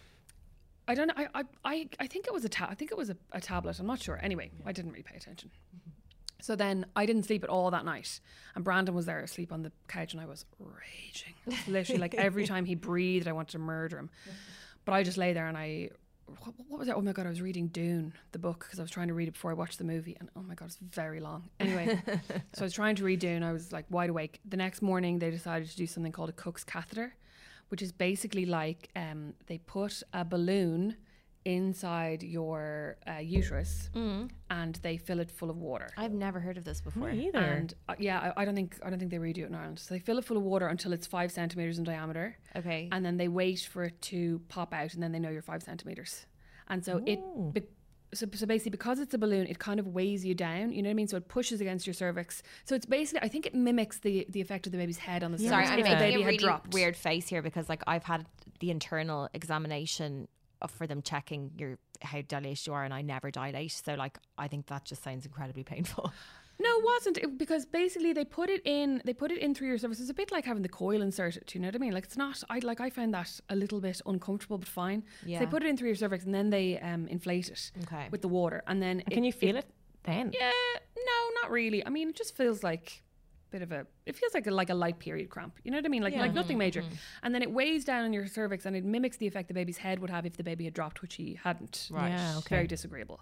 I 0.89 0.95
don't 0.95 1.09
know. 1.09 1.27
I, 1.35 1.45
I, 1.65 1.89
I, 2.01 2.07
think 2.07 2.27
it 2.27 2.33
was 2.33 2.45
a 2.47 2.49
ta- 2.49 2.69
I 2.71 2.75
think 2.75 2.91
it 2.91 2.97
was 2.97 3.11
a, 3.11 3.17
a 3.33 3.41
tablet. 3.41 3.79
I'm 3.79 3.87
not 3.87 4.01
sure. 4.01 4.19
Anyway, 4.23 4.51
I 4.65 4.73
didn't 4.73 4.91
really 4.93 5.03
pay 5.03 5.17
attention. 5.17 5.51
So 6.41 6.57
then 6.57 6.87
I 6.97 7.05
didn't 7.05 7.25
sleep 7.25 7.45
at 7.45 7.51
all 7.51 7.71
that 7.71 7.85
night, 7.85 8.21
and 8.55 8.65
Brandon 8.65 8.95
was 8.95 9.07
there 9.07 9.21
asleep 9.21 9.53
on 9.53 9.63
the 9.63 9.73
couch, 9.87 10.13
and 10.15 10.23
I 10.23 10.27
was 10.27 10.47
raging. 10.59 11.35
Literally, 11.67 12.01
like 12.01 12.15
every 12.15 12.47
time 12.47 12.65
he 12.65 12.75
breathed, 12.75 13.29
I 13.29 13.33
wanted 13.33 13.53
to 13.53 13.59
murder 13.59 13.99
him. 13.99 14.11
But 14.85 14.93
I 14.93 15.03
just 15.03 15.19
lay 15.19 15.33
there 15.33 15.47
and 15.47 15.57
I. 15.57 15.91
What, 16.43 16.55
what 16.69 16.79
was 16.79 16.89
it? 16.89 16.95
Oh 16.97 17.01
my 17.01 17.13
god! 17.13 17.27
I 17.27 17.31
was 17.31 17.43
reading 17.43 17.69
Dune, 17.69 18.13
the 18.33 18.39
book, 18.39 18.61
because 18.61 18.79
I 18.79 18.83
was 18.83 18.91
trying 18.91 19.09
to 19.09 19.15
read 19.15 19.29
it 19.29 19.33
before 19.33 19.51
I 19.51 19.55
watched 19.55 19.79
the 19.79 19.85
movie, 19.85 20.17
and 20.21 20.29
oh 20.37 20.43
my 20.43 20.55
god, 20.55 20.67
it's 20.67 20.77
very 20.77 21.21
long. 21.21 21.49
Anyway, 21.59 22.01
so 22.55 22.61
I 22.61 22.65
was 22.65 22.73
trying 22.73 22.97
to 22.97 23.05
read 23.05 23.21
Dune. 23.21 23.43
I 23.43 23.53
was 23.53 23.73
like 23.73 23.87
wide 23.91 24.11
awake. 24.11 24.41
The 24.45 24.57
next 24.57 24.81
morning, 24.81 25.19
they 25.19 25.31
decided 25.31 25.69
to 25.69 25.77
do 25.77 25.87
something 25.87 26.13
called 26.13 26.29
a 26.29 26.33
Cook's 26.33 26.65
catheter, 26.65 27.15
which 27.69 27.83
is 27.83 27.93
basically 27.93 28.47
like 28.47 28.89
um, 28.97 29.35
they 29.47 29.59
put 29.59 30.03
a 30.13 30.25
balloon 30.25 30.97
inside 31.45 32.23
your 32.23 32.97
uh, 33.07 33.19
uterus 33.21 33.89
and 34.51 34.75
they 34.83 34.97
fill 34.97 35.21
it 35.21 35.31
full 35.31 35.49
of 35.51 35.57
water. 35.57 35.89
I've 35.97 36.13
never 36.13 36.41
heard 36.41 36.59
of 36.59 36.65
this 36.65 36.81
before. 36.81 37.11
Me 37.11 37.29
either. 37.29 37.39
And 37.39 37.73
uh, 37.89 37.95
yeah, 37.99 38.33
I, 38.37 38.43
I 38.43 38.45
don't 38.45 38.55
think 38.55 38.79
I 38.85 38.91
don't 38.91 38.99
think 38.99 39.11
they 39.11 39.19
redo 39.19 39.39
it 39.39 39.45
in 39.49 39.55
Ireland. 39.55 39.79
So 39.79 39.95
they 39.95 40.01
fill 40.01 40.19
it 40.19 40.25
full 40.25 40.37
of 40.37 40.43
water 40.43 40.67
until 40.67 40.93
it's 40.93 41.07
five 41.07 41.31
centimeters 41.33 41.79
in 41.79 41.85
diameter, 41.85 42.37
Okay. 42.57 42.89
and 42.93 43.05
then 43.05 43.17
they 43.17 43.29
wait 43.29 43.61
for 43.61 43.85
it 43.85 44.01
to 44.03 44.41
pop 44.49 44.75
out, 44.75 44.95
and 44.95 45.03
then 45.03 45.13
they 45.13 45.19
know 45.19 45.31
you're 45.31 45.43
five 45.43 45.63
centimeters. 45.63 46.27
And 46.69 46.85
so 46.85 47.03
it, 47.07 47.19
be, 47.55 47.63
so, 48.15 48.27
so 48.33 48.47
basically, 48.47 48.71
because 48.71 48.99
it's 48.99 49.13
a 49.15 49.19
balloon, 49.19 49.47
it 49.47 49.59
kind 49.59 49.79
of 49.79 49.89
weighs 49.89 50.25
you 50.25 50.35
down. 50.35 50.73
You 50.73 50.83
know 50.83 50.89
what 50.89 50.93
I 50.93 50.95
mean? 50.95 51.09
So 51.09 51.17
it 51.17 51.29
pushes 51.29 51.61
against 51.61 51.87
your 51.87 51.95
cervix. 51.95 52.43
So 52.65 52.75
it's 52.75 52.87
basically, 52.87 53.21
I 53.23 53.29
think 53.29 53.47
it 53.47 53.55
mimics 53.55 53.99
the 53.99 54.27
the 54.31 54.41
effect 54.41 54.67
of 54.67 54.73
the 54.73 54.79
baby's 54.79 54.99
head 54.99 55.23
on 55.23 55.33
the 55.33 55.39
Yeah. 55.39 55.51
Sorry, 55.51 55.67
I'm 55.67 55.83
making 55.83 56.23
a 56.23 56.25
really 56.25 56.37
dropped. 56.39 56.73
weird 56.73 56.97
face 56.97 57.29
here 57.29 57.43
because 57.43 57.69
like 57.69 57.83
I've 57.87 58.05
had 58.05 58.27
the 58.61 58.71
internal 58.71 59.29
examination 59.35 60.29
for 60.67 60.87
them 60.87 61.03
checking 61.03 61.53
your 61.57 61.79
how 62.03 62.21
dilated 62.23 62.67
you 62.67 62.73
are, 62.73 62.85
and 62.85 62.95
I 62.95 63.03
never 63.03 63.31
dilate. 63.31 63.73
So 63.73 63.95
like 63.95 64.19
I 64.37 64.49
think 64.49 64.67
that 64.67 64.85
just 64.85 65.03
sounds 65.03 65.27
incredibly 65.27 65.65
painful. 65.65 66.13
No, 66.61 66.69
it 66.79 66.85
wasn't 66.85 67.19
it, 67.19 67.39
because 67.39 67.65
basically 67.67 68.13
they 68.13 68.25
put 68.25 68.51
it 68.51 68.63
in. 68.65 69.01
They 69.05 69.15
put 69.15 69.31
it 69.31 69.39
in 69.39 69.55
through 69.55 69.69
your 69.69 69.79
cervix. 69.79 70.01
It's 70.01 70.11
a 70.11 70.15
bit 70.15 70.33
like 70.33 70.45
having 70.45 70.63
the 70.63 70.69
coil 70.69 71.03
inserted. 71.03 71.45
Do 71.47 71.57
you 71.57 71.63
know 71.63 71.69
what 71.69 71.77
I 71.77 71.79
mean? 71.79 71.93
Like 71.93 72.05
it's 72.05 72.17
not. 72.17 72.43
I 72.51 72.59
like. 72.61 72.81
I 72.81 72.91
found 72.91 73.15
that 73.15 73.41
a 73.49 73.55
little 73.57 73.81
bit 73.81 74.01
uncomfortable, 74.07 74.59
but 74.59 74.69
fine. 74.69 75.03
So 75.23 75.29
Yeah. 75.29 75.39
they 75.41 75.47
put 75.47 75.63
it 75.63 75.69
in 75.69 75.77
through 75.77 75.89
your 75.89 75.97
cervix 75.97 76.25
and 76.25 76.35
then 76.35 76.51
they 76.51 76.79
um, 76.81 77.07
inflate 77.09 77.49
it 77.49 77.71
Okay. 77.85 78.09
with 78.11 78.23
the 78.23 78.29
water, 78.29 78.63
and 78.67 78.83
then 78.83 79.01
And 79.01 79.11
can 79.11 79.23
you 79.25 79.33
feel 79.33 79.57
it 79.57 79.67
then? 80.03 80.33
Yeah, 80.35 80.51
no, 80.97 81.19
not 81.43 81.51
really. 81.51 81.87
I 81.87 81.91
mean, 81.91 82.09
it 82.09 82.17
just 82.17 82.37
feels 82.37 82.63
like 82.65 83.03
bit 83.51 83.63
of 83.63 83.73
a 83.73 83.87
it 84.07 84.17
feels 84.17 84.35
like 84.35 84.47
a 84.47 84.51
like 84.51 84.71
a 84.71 84.75
light 84.75 84.99
period 84.99 85.31
cramp. 85.31 85.55
You 85.65 85.71
know 85.71 85.79
what 85.79 85.85
I 85.85 85.89
mean? 85.89 86.03
Like 86.03 86.15
Yeah. 86.15 86.21
like 86.21 86.35
nothing 86.35 86.59
major. 86.59 86.83
And 87.23 87.35
then 87.35 87.43
it 87.43 87.51
weighs 87.51 87.85
down 87.85 88.05
on 88.05 88.13
your 88.13 88.27
cervix 88.27 88.67
and 88.67 88.77
it 88.77 88.85
mimics 88.85 89.17
the 89.17 89.27
effect 89.27 89.49
the 89.49 89.55
baby's 89.55 89.79
head 89.79 89.99
would 90.01 90.11
have 90.11 90.27
if 90.27 90.37
the 90.37 90.43
baby 90.45 90.65
had 90.65 90.75
dropped, 90.75 91.03
which 91.03 91.15
he 91.15 91.39
hadn't. 91.43 91.89
Right. 91.91 92.11
Yeah, 92.11 92.39
okay. 92.39 92.55
Very 92.57 92.67
disagreeable. 92.67 93.21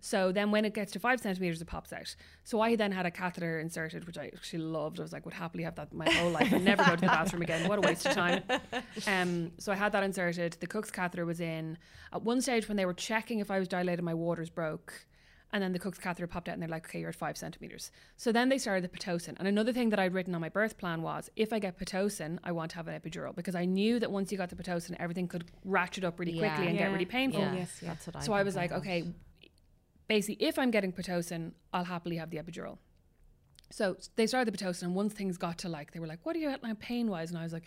So 0.00 0.32
then 0.32 0.50
when 0.50 0.64
it 0.64 0.74
gets 0.74 0.92
to 0.92 0.98
five 1.00 1.20
centimeters, 1.20 1.60
it 1.60 1.66
pops 1.66 1.92
out. 1.92 2.14
So 2.44 2.60
I 2.60 2.76
then 2.76 2.92
had 2.92 3.06
a 3.06 3.10
catheter 3.10 3.58
inserted, 3.60 4.06
which 4.06 4.18
I 4.18 4.26
actually 4.26 4.62
loved. 4.62 4.98
I 5.00 5.02
was 5.02 5.12
like, 5.12 5.24
would 5.24 5.34
happily 5.34 5.64
have 5.64 5.74
that 5.76 5.92
my 5.92 6.08
whole 6.10 6.30
life 6.30 6.52
and 6.52 6.64
never 6.64 6.84
go 6.84 6.94
to 6.94 7.00
the 7.00 7.06
bathroom 7.06 7.42
again. 7.42 7.68
What 7.68 7.78
a 7.78 7.82
waste 7.82 8.06
of 8.06 8.14
time. 8.14 8.42
Um, 9.06 9.52
so 9.58 9.72
I 9.72 9.76
had 9.76 9.92
that 9.92 10.02
inserted. 10.02 10.56
The 10.60 10.66
cook's 10.66 10.90
catheter 10.90 11.24
was 11.24 11.40
in. 11.40 11.78
At 12.12 12.22
one 12.22 12.40
stage, 12.40 12.68
when 12.68 12.76
they 12.76 12.86
were 12.86 12.94
checking 12.94 13.38
if 13.40 13.50
I 13.50 13.58
was 13.58 13.68
dilated, 13.68 14.04
my 14.04 14.14
waters 14.14 14.50
broke. 14.50 15.06
And 15.52 15.60
then 15.62 15.72
the 15.72 15.80
cook's 15.80 15.98
catheter 15.98 16.28
popped 16.28 16.48
out 16.48 16.52
and 16.52 16.62
they're 16.62 16.68
like, 16.68 16.86
okay, 16.86 17.00
you're 17.00 17.08
at 17.08 17.16
five 17.16 17.36
centimeters. 17.36 17.90
So 18.16 18.30
then 18.30 18.48
they 18.50 18.58
started 18.58 18.84
the 18.84 18.88
Pitocin. 18.96 19.34
And 19.38 19.48
another 19.48 19.72
thing 19.72 19.90
that 19.90 19.98
I'd 19.98 20.14
written 20.14 20.32
on 20.34 20.40
my 20.40 20.48
birth 20.48 20.78
plan 20.78 21.02
was 21.02 21.28
if 21.34 21.52
I 21.52 21.58
get 21.58 21.76
Pitocin, 21.76 22.38
I 22.44 22.52
want 22.52 22.70
to 22.70 22.76
have 22.76 22.86
an 22.86 23.00
epidural 23.00 23.34
because 23.34 23.56
I 23.56 23.64
knew 23.64 23.98
that 23.98 24.12
once 24.12 24.30
you 24.30 24.38
got 24.38 24.48
the 24.50 24.54
Pitocin, 24.54 24.94
everything 25.00 25.26
could 25.26 25.50
ratchet 25.64 26.04
up 26.04 26.20
really 26.20 26.38
quickly 26.38 26.64
Yeah. 26.64 26.70
and 26.70 26.78
get 26.78 26.92
really 26.92 27.04
painful. 27.04 27.40
Yeah, 27.40 27.54
yes, 27.54 27.78
yeah. 27.82 27.88
that's 27.88 28.06
what 28.06 28.14
I. 28.16 28.20
So 28.20 28.32
I 28.32 28.44
was 28.44 28.54
like, 28.54 28.70
okay, 28.70 29.12
basically, 30.06 30.46
if 30.46 30.56
I'm 30.56 30.70
getting 30.70 30.92
Pitocin, 30.92 31.52
I'll 31.72 31.84
happily 31.84 32.16
have 32.16 32.30
the 32.30 32.36
epidural. 32.36 32.78
So 33.70 33.96
they 34.16 34.26
started 34.28 34.52
the 34.52 34.56
Pitocin, 34.56 34.82
and 34.84 34.94
once 34.94 35.12
things 35.14 35.36
got 35.36 35.58
to 35.58 35.68
like, 35.68 35.92
they 35.92 36.00
were 36.00 36.06
like, 36.06 36.20
what 36.24 36.36
are 36.36 36.38
you 36.38 36.48
at 36.48 36.62
now 36.62 36.74
pain 36.78 37.08
wise? 37.10 37.30
And 37.30 37.38
I 37.38 37.42
was 37.42 37.52
like, 37.52 37.64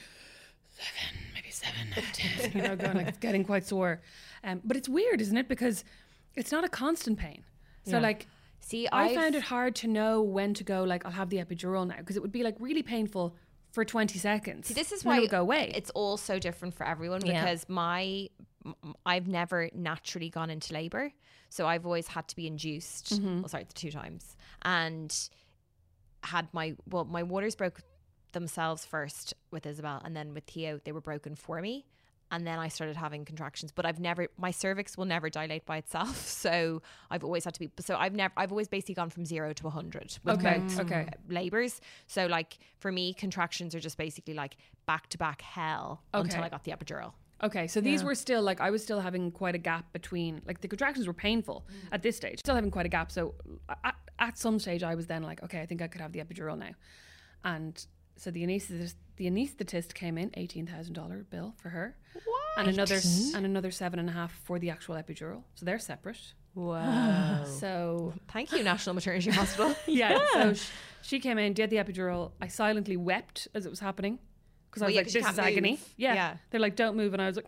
seven, 0.69 1.17
maybe 1.33 1.49
seven, 1.49 1.87
ten. 2.13 2.51
You 2.53 2.61
know, 2.69 2.75
going 2.77 2.97
like, 2.97 3.07
it's 3.07 3.17
getting 3.19 3.43
quite 3.43 3.65
sore. 3.65 4.01
Um, 4.43 4.61
but 4.63 4.77
it's 4.77 4.89
weird, 4.89 5.19
isn't 5.21 5.35
it? 5.37 5.47
Because 5.47 5.83
it's 6.35 6.51
not 6.51 6.63
a 6.63 6.69
constant 6.69 7.17
pain. 7.19 7.43
So, 7.85 7.91
Yeah. 7.97 7.99
like, 7.99 8.27
See, 8.59 8.87
I 8.87 9.05
I've- 9.05 9.15
found 9.15 9.35
it 9.35 9.43
hard 9.43 9.75
to 9.77 9.87
know 9.87 10.21
when 10.21 10.53
to 10.53 10.63
go, 10.63 10.83
like, 10.83 11.05
I'll 11.05 11.11
have 11.11 11.29
the 11.29 11.37
epidural 11.37 11.85
now, 11.85 11.97
because 11.97 12.15
it 12.15 12.21
would 12.21 12.31
be 12.31 12.43
like 12.43 12.55
really 12.59 12.81
painful 12.83 13.35
for 13.71 13.83
20 13.83 14.17
seconds. 14.19 14.67
See, 14.67 14.73
this 14.73 14.91
is 14.93 15.03
why 15.03 15.17
it 15.17 15.21
would 15.21 15.29
go 15.31 15.41
away. 15.41 15.71
It's 15.75 15.89
all 15.91 16.15
so 16.15 16.39
different 16.39 16.73
for 16.75 16.85
everyone 16.87 17.25
Yeah. 17.25 17.41
because 17.43 17.67
my 17.67 18.29
I've 19.05 19.27
never 19.27 19.69
naturally 19.73 20.29
gone 20.29 20.49
into 20.49 20.73
labor, 20.73 21.11
so 21.49 21.67
I've 21.67 21.85
always 21.85 22.07
had 22.07 22.29
to 22.29 22.35
be 22.37 22.47
induced. 22.47 23.11
Mm-hmm. 23.11 23.41
Well, 23.41 23.49
sorry, 23.49 23.65
the 23.65 23.73
two 23.73 23.91
times, 23.91 24.37
and 24.61 25.13
had 26.23 26.47
my 26.53 26.75
well, 26.89 27.03
my 27.03 27.23
waters 27.23 27.55
broke 27.55 27.81
themselves 28.31 28.85
first 28.85 29.33
with 29.51 29.65
Isabel, 29.65 30.01
and 30.05 30.15
then 30.15 30.33
with 30.33 30.45
Theo, 30.45 30.79
they 30.85 30.93
were 30.93 31.01
broken 31.01 31.35
for 31.35 31.59
me. 31.61 31.85
And 32.33 32.47
then 32.47 32.57
I 32.57 32.67
started 32.67 32.95
having 32.95 33.25
contractions, 33.25 33.71
but 33.71 33.85
I've 33.85 33.99
never, 33.99 34.27
my 34.37 34.49
cervix 34.49 34.97
will 34.97 35.05
never 35.05 35.29
dilate 35.29 35.67
by 35.67 35.77
itself. 35.77 36.27
So 36.43 36.81
I've 37.09 37.23
always 37.23 37.45
had 37.45 37.53
to 37.53 37.59
be, 37.59 37.71
so 37.79 37.95
I've 37.95 38.13
never, 38.13 38.33
I've 38.35 38.51
always 38.51 38.67
basically 38.67 38.95
gone 38.95 39.09
from 39.11 39.23
zero 39.23 39.53
to 39.53 39.63
100 39.63 40.17
with 40.23 40.39
Okay, 40.39 40.57
both 40.57 40.79
okay. 40.79 41.07
Uh, 41.07 41.17
labors. 41.29 41.79
So 42.07 42.25
like 42.25 42.57
for 42.79 42.91
me, 42.91 43.13
contractions 43.13 43.75
are 43.75 43.79
just 43.79 43.97
basically 43.97 44.33
like 44.33 44.57
back 44.85 45.07
to 45.09 45.17
back 45.17 45.41
hell 45.41 46.01
until 46.13 46.43
I 46.43 46.49
got 46.49 46.63
the 46.65 46.71
epidural. 46.71 47.13
Okay, 47.43 47.67
so 47.67 47.79
these 47.79 48.01
Yeah. 48.01 48.07
were 48.07 48.15
still 48.15 48.41
like 48.41 48.59
I 48.59 48.71
was 48.71 48.81
still 48.83 48.99
having 48.99 49.31
quite 49.31 49.55
a 49.55 49.59
gap 49.59 49.93
between 49.93 50.41
like 50.45 50.61
the 50.61 50.67
contractions 50.67 51.07
were 51.07 51.13
painful 51.13 51.65
mm. 51.69 51.89
at 51.91 52.01
this 52.01 52.17
stage. 52.17 52.39
Still 52.39 52.55
having 52.55 52.71
quite 52.71 52.87
a 52.87 52.89
gap. 52.89 53.11
So 53.11 53.35
at, 53.83 53.95
at 54.19 54.37
some 54.37 54.59
stage 54.59 54.83
I 54.83 54.95
was 54.95 55.07
then 55.07 55.23
like, 55.23 55.43
okay, 55.43 55.61
I 55.61 55.65
think 55.65 55.81
I 55.81 55.87
could 55.87 56.01
have 56.01 56.11
the 56.11 56.19
epidural 56.19 56.57
now. 56.57 56.71
And 57.45 57.85
so 58.15 58.31
the 58.31 58.43
anesthetist 58.45 58.95
the 59.17 59.29
anesthetist 59.29 59.93
came 59.93 60.17
in, 60.17 60.31
eighteen 60.35 60.65
thousand 60.65 60.93
dollar 60.93 61.25
bill 61.29 61.53
for 61.61 61.69
her. 61.69 61.95
And 62.57 62.67
another 62.67 62.95
s- 62.95 63.33
and 63.35 63.45
another 63.45 63.71
seven 63.71 63.99
and 63.99 64.09
a 64.09 64.11
half 64.11 64.31
for 64.43 64.59
the 64.59 64.69
actual 64.69 64.95
epidural. 64.95 65.43
So 65.55 65.65
they're 65.65 65.79
separate. 65.79 66.33
Wow. 66.55 67.43
So 67.45 68.13
Thank 68.31 68.51
you, 68.51 68.63
National 68.63 68.93
Maternity 68.95 69.31
Hospital. 69.31 69.75
yeah, 69.87 70.19
so 70.33 70.53
sh- 70.55 70.69
she 71.01 71.19
came 71.19 71.37
in, 71.37 71.53
did 71.53 71.69
the 71.69 71.77
epidural. 71.77 72.31
I 72.41 72.47
silently 72.47 72.97
wept 72.97 73.47
as 73.55 73.65
it 73.65 73.69
was 73.69 73.79
happening. 73.79 74.19
Because 74.73 74.81
I 74.81 74.85
was 74.87 74.95
yeah, 74.95 74.99
like, 75.01 75.05
this 75.05 75.15
is 75.17 75.23
can't 75.25 75.39
agony. 75.39 75.79
Yeah. 75.97 76.13
Yeah. 76.15 76.37
They're 76.49 76.59
like, 76.59 76.75
don't 76.75 76.97
move. 76.97 77.13
And 77.13 77.21
I 77.21 77.27
was 77.27 77.35
like, 77.35 77.45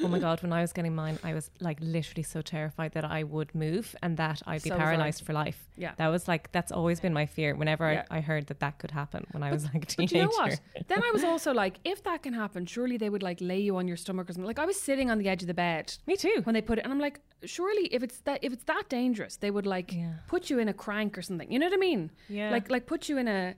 Oh 0.00 0.08
my 0.08 0.18
god, 0.20 0.40
when 0.42 0.52
I 0.52 0.60
was 0.60 0.72
getting 0.72 0.94
mine, 0.94 1.18
I 1.24 1.34
was 1.34 1.50
like 1.60 1.78
literally 1.80 2.22
so 2.22 2.40
terrified 2.42 2.92
that 2.92 3.04
I 3.04 3.24
would 3.24 3.54
move 3.54 3.96
and 4.02 4.16
that 4.16 4.40
I'd 4.46 4.62
be 4.62 4.70
So 4.70 4.76
paralyzed 4.76 5.24
for 5.24 5.32
life. 5.32 5.68
Yeah. 5.76 5.92
That 5.96 6.08
was 6.08 6.28
like 6.28 6.52
that's 6.52 6.70
always 6.70 7.00
been 7.00 7.12
my 7.12 7.26
fear. 7.26 7.54
Whenever 7.56 7.90
Yeah. 7.92 8.04
I, 8.10 8.18
I 8.18 8.20
heard 8.20 8.46
that 8.48 8.60
that 8.60 8.78
could 8.78 8.92
happen 8.92 9.26
when 9.32 9.42
I 9.42 9.50
was 9.50 9.64
like 9.64 9.74
a 9.74 9.78
But 9.80 9.88
teenager. 9.88 10.16
you 10.16 10.22
know 10.22 10.28
what? 10.28 10.60
Then 10.88 11.02
I 11.02 11.10
was 11.12 11.24
also 11.32 11.52
like, 11.52 11.78
if 11.84 12.02
that 12.04 12.22
can 12.22 12.34
happen, 12.34 12.66
surely 12.66 12.96
they 12.96 13.10
would 13.10 13.22
like 13.22 13.38
lay 13.40 13.58
you 13.60 13.76
on 13.76 13.88
your 13.88 13.96
stomach 13.96 14.28
or 14.30 14.32
something. 14.32 14.46
Like 14.46 14.58
I 14.60 14.66
was 14.66 14.78
sitting 14.80 15.10
on 15.10 15.18
the 15.18 15.28
edge 15.28 15.42
of 15.42 15.48
the 15.48 15.54
bed 15.54 15.96
Me 16.06 16.16
too. 16.16 16.40
when 16.44 16.54
they 16.54 16.62
put 16.62 16.78
it, 16.78 16.84
and 16.84 16.92
I'm 16.92 17.00
like, 17.00 17.20
surely 17.44 17.86
if 17.92 18.02
it's 18.02 18.18
that 18.20 18.38
if 18.42 18.52
it's 18.52 18.64
that 18.64 18.84
dangerous, 18.88 19.36
they 19.36 19.50
would 19.50 19.66
like 19.66 19.92
Yeah. 19.92 20.12
put 20.28 20.50
you 20.50 20.58
in 20.58 20.68
a 20.68 20.74
crank 20.74 21.18
or 21.18 21.22
something. 21.22 21.50
You 21.50 21.58
know 21.58 21.66
what 21.66 21.74
I 21.74 21.78
mean? 21.78 22.10
Yeah. 22.28 22.50
Like 22.50 22.70
like 22.70 22.86
put 22.86 23.08
you 23.08 23.18
in 23.18 23.26
a 23.28 23.54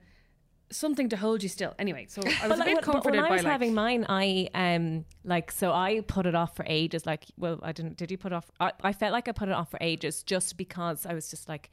something 0.75 1.09
to 1.09 1.17
hold 1.17 1.43
you 1.43 1.49
still. 1.49 1.73
Anyway, 1.79 2.05
so 2.09 2.21
I 2.21 2.47
was 2.47 2.57
But 2.57 2.61
a 2.61 2.63
bit 2.65 2.75
like, 2.75 2.83
comforted 2.83 3.15
when 3.15 3.25
I 3.25 3.29
by 3.29 3.35
was 3.35 3.43
like, 3.43 3.51
having 3.51 3.73
mine, 3.73 4.05
I 4.09 4.49
um 4.53 5.05
like 5.23 5.51
so 5.51 5.71
I 5.71 6.01
put 6.01 6.25
it 6.25 6.35
off 6.35 6.55
for 6.55 6.65
ages. 6.67 7.05
Like, 7.05 7.25
well, 7.37 7.59
I 7.63 7.71
didn't. 7.71 7.97
Did 7.97 8.11
you 8.11 8.17
put 8.17 8.31
it 8.31 8.35
off? 8.35 8.51
I, 8.59 8.71
I 8.83 8.93
felt 8.93 9.13
like 9.13 9.27
I 9.27 9.31
put 9.31 9.47
it 9.49 9.53
off 9.53 9.71
for 9.71 9.77
ages 9.81 10.23
just 10.23 10.57
because 10.57 11.05
I 11.05 11.13
was 11.13 11.29
just 11.29 11.47
like, 11.47 11.69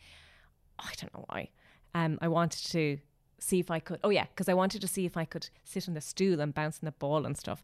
I 0.79 0.93
don't 0.99 1.13
know 1.15 1.25
why. 1.29 1.49
Um, 1.95 2.19
I 2.23 2.29
wanted 2.29 2.65
to 2.71 2.99
see 3.39 3.59
if 3.59 3.71
I 3.71 3.81
could. 3.81 4.01
Oh 4.05 4.11
yeah, 4.11 4.27
because 4.27 4.49
I 4.49 4.55
wanted 4.55 4.81
to 4.83 4.89
see 4.89 5.07
if 5.07 5.17
I 5.17 5.25
could 5.25 5.49
sit 5.65 5.89
on 5.89 5.95
the 5.95 6.01
stool 6.01 6.41
and 6.41 6.55
bounce 6.55 6.77
on 6.83 6.87
the 6.87 6.93
ball 6.93 7.27
and 7.27 7.37
stuff. 7.37 7.63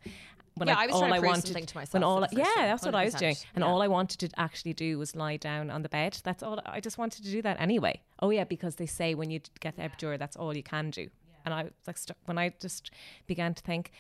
When 0.59 0.69
Yeah, 0.69 0.77
I 0.79 0.87
was 0.87 0.95
all 0.95 1.01
trying 1.01 1.11
to 1.13 1.17
I 1.17 1.19
prove 1.21 1.29
wanted, 1.29 1.47
something 1.49 1.67
to 1.67 1.77
myself 1.77 1.93
When 1.93 2.03
all 2.03 2.25
I- 2.25 2.29
yeah, 2.33 2.45
that's 2.57 2.83
what 2.83 2.95
I 2.95 3.05
was 3.05 3.13
doing, 3.15 3.37
and 3.55 3.63
yeah. 3.63 3.71
all 3.71 3.83
I 3.83 3.89
wanted 3.89 4.21
to 4.21 4.41
actually 4.41 4.73
do 4.73 4.99
was 4.99 5.15
lie 5.15 5.37
down 5.37 5.69
on 5.71 5.83
the 5.83 5.91
bed. 5.91 6.19
That's 6.25 6.43
all. 6.43 6.59
I 6.65 6.81
just 6.81 6.97
wanted 6.97 7.25
to 7.25 7.31
do 7.31 7.43
that 7.43 7.61
anyway. 7.61 8.01
Oh 8.21 8.31
yeah, 8.31 8.45
because 8.45 8.77
they 8.77 8.87
say 8.87 9.15
when 9.15 9.31
you 9.31 9.41
get 9.61 9.77
the 9.77 9.83
epidural, 9.83 10.19
that's 10.19 10.35
all 10.35 10.57
you 10.57 10.63
can 10.63 10.89
do. 10.91 11.09
And 11.47 11.55
I 11.55 11.63
was 11.63 11.73
like, 11.87 11.97
st- 11.97 12.19
when 12.27 12.37
I 12.37 12.53
just 12.61 12.91
began 13.27 13.55
to 13.55 13.63
think, 13.63 13.93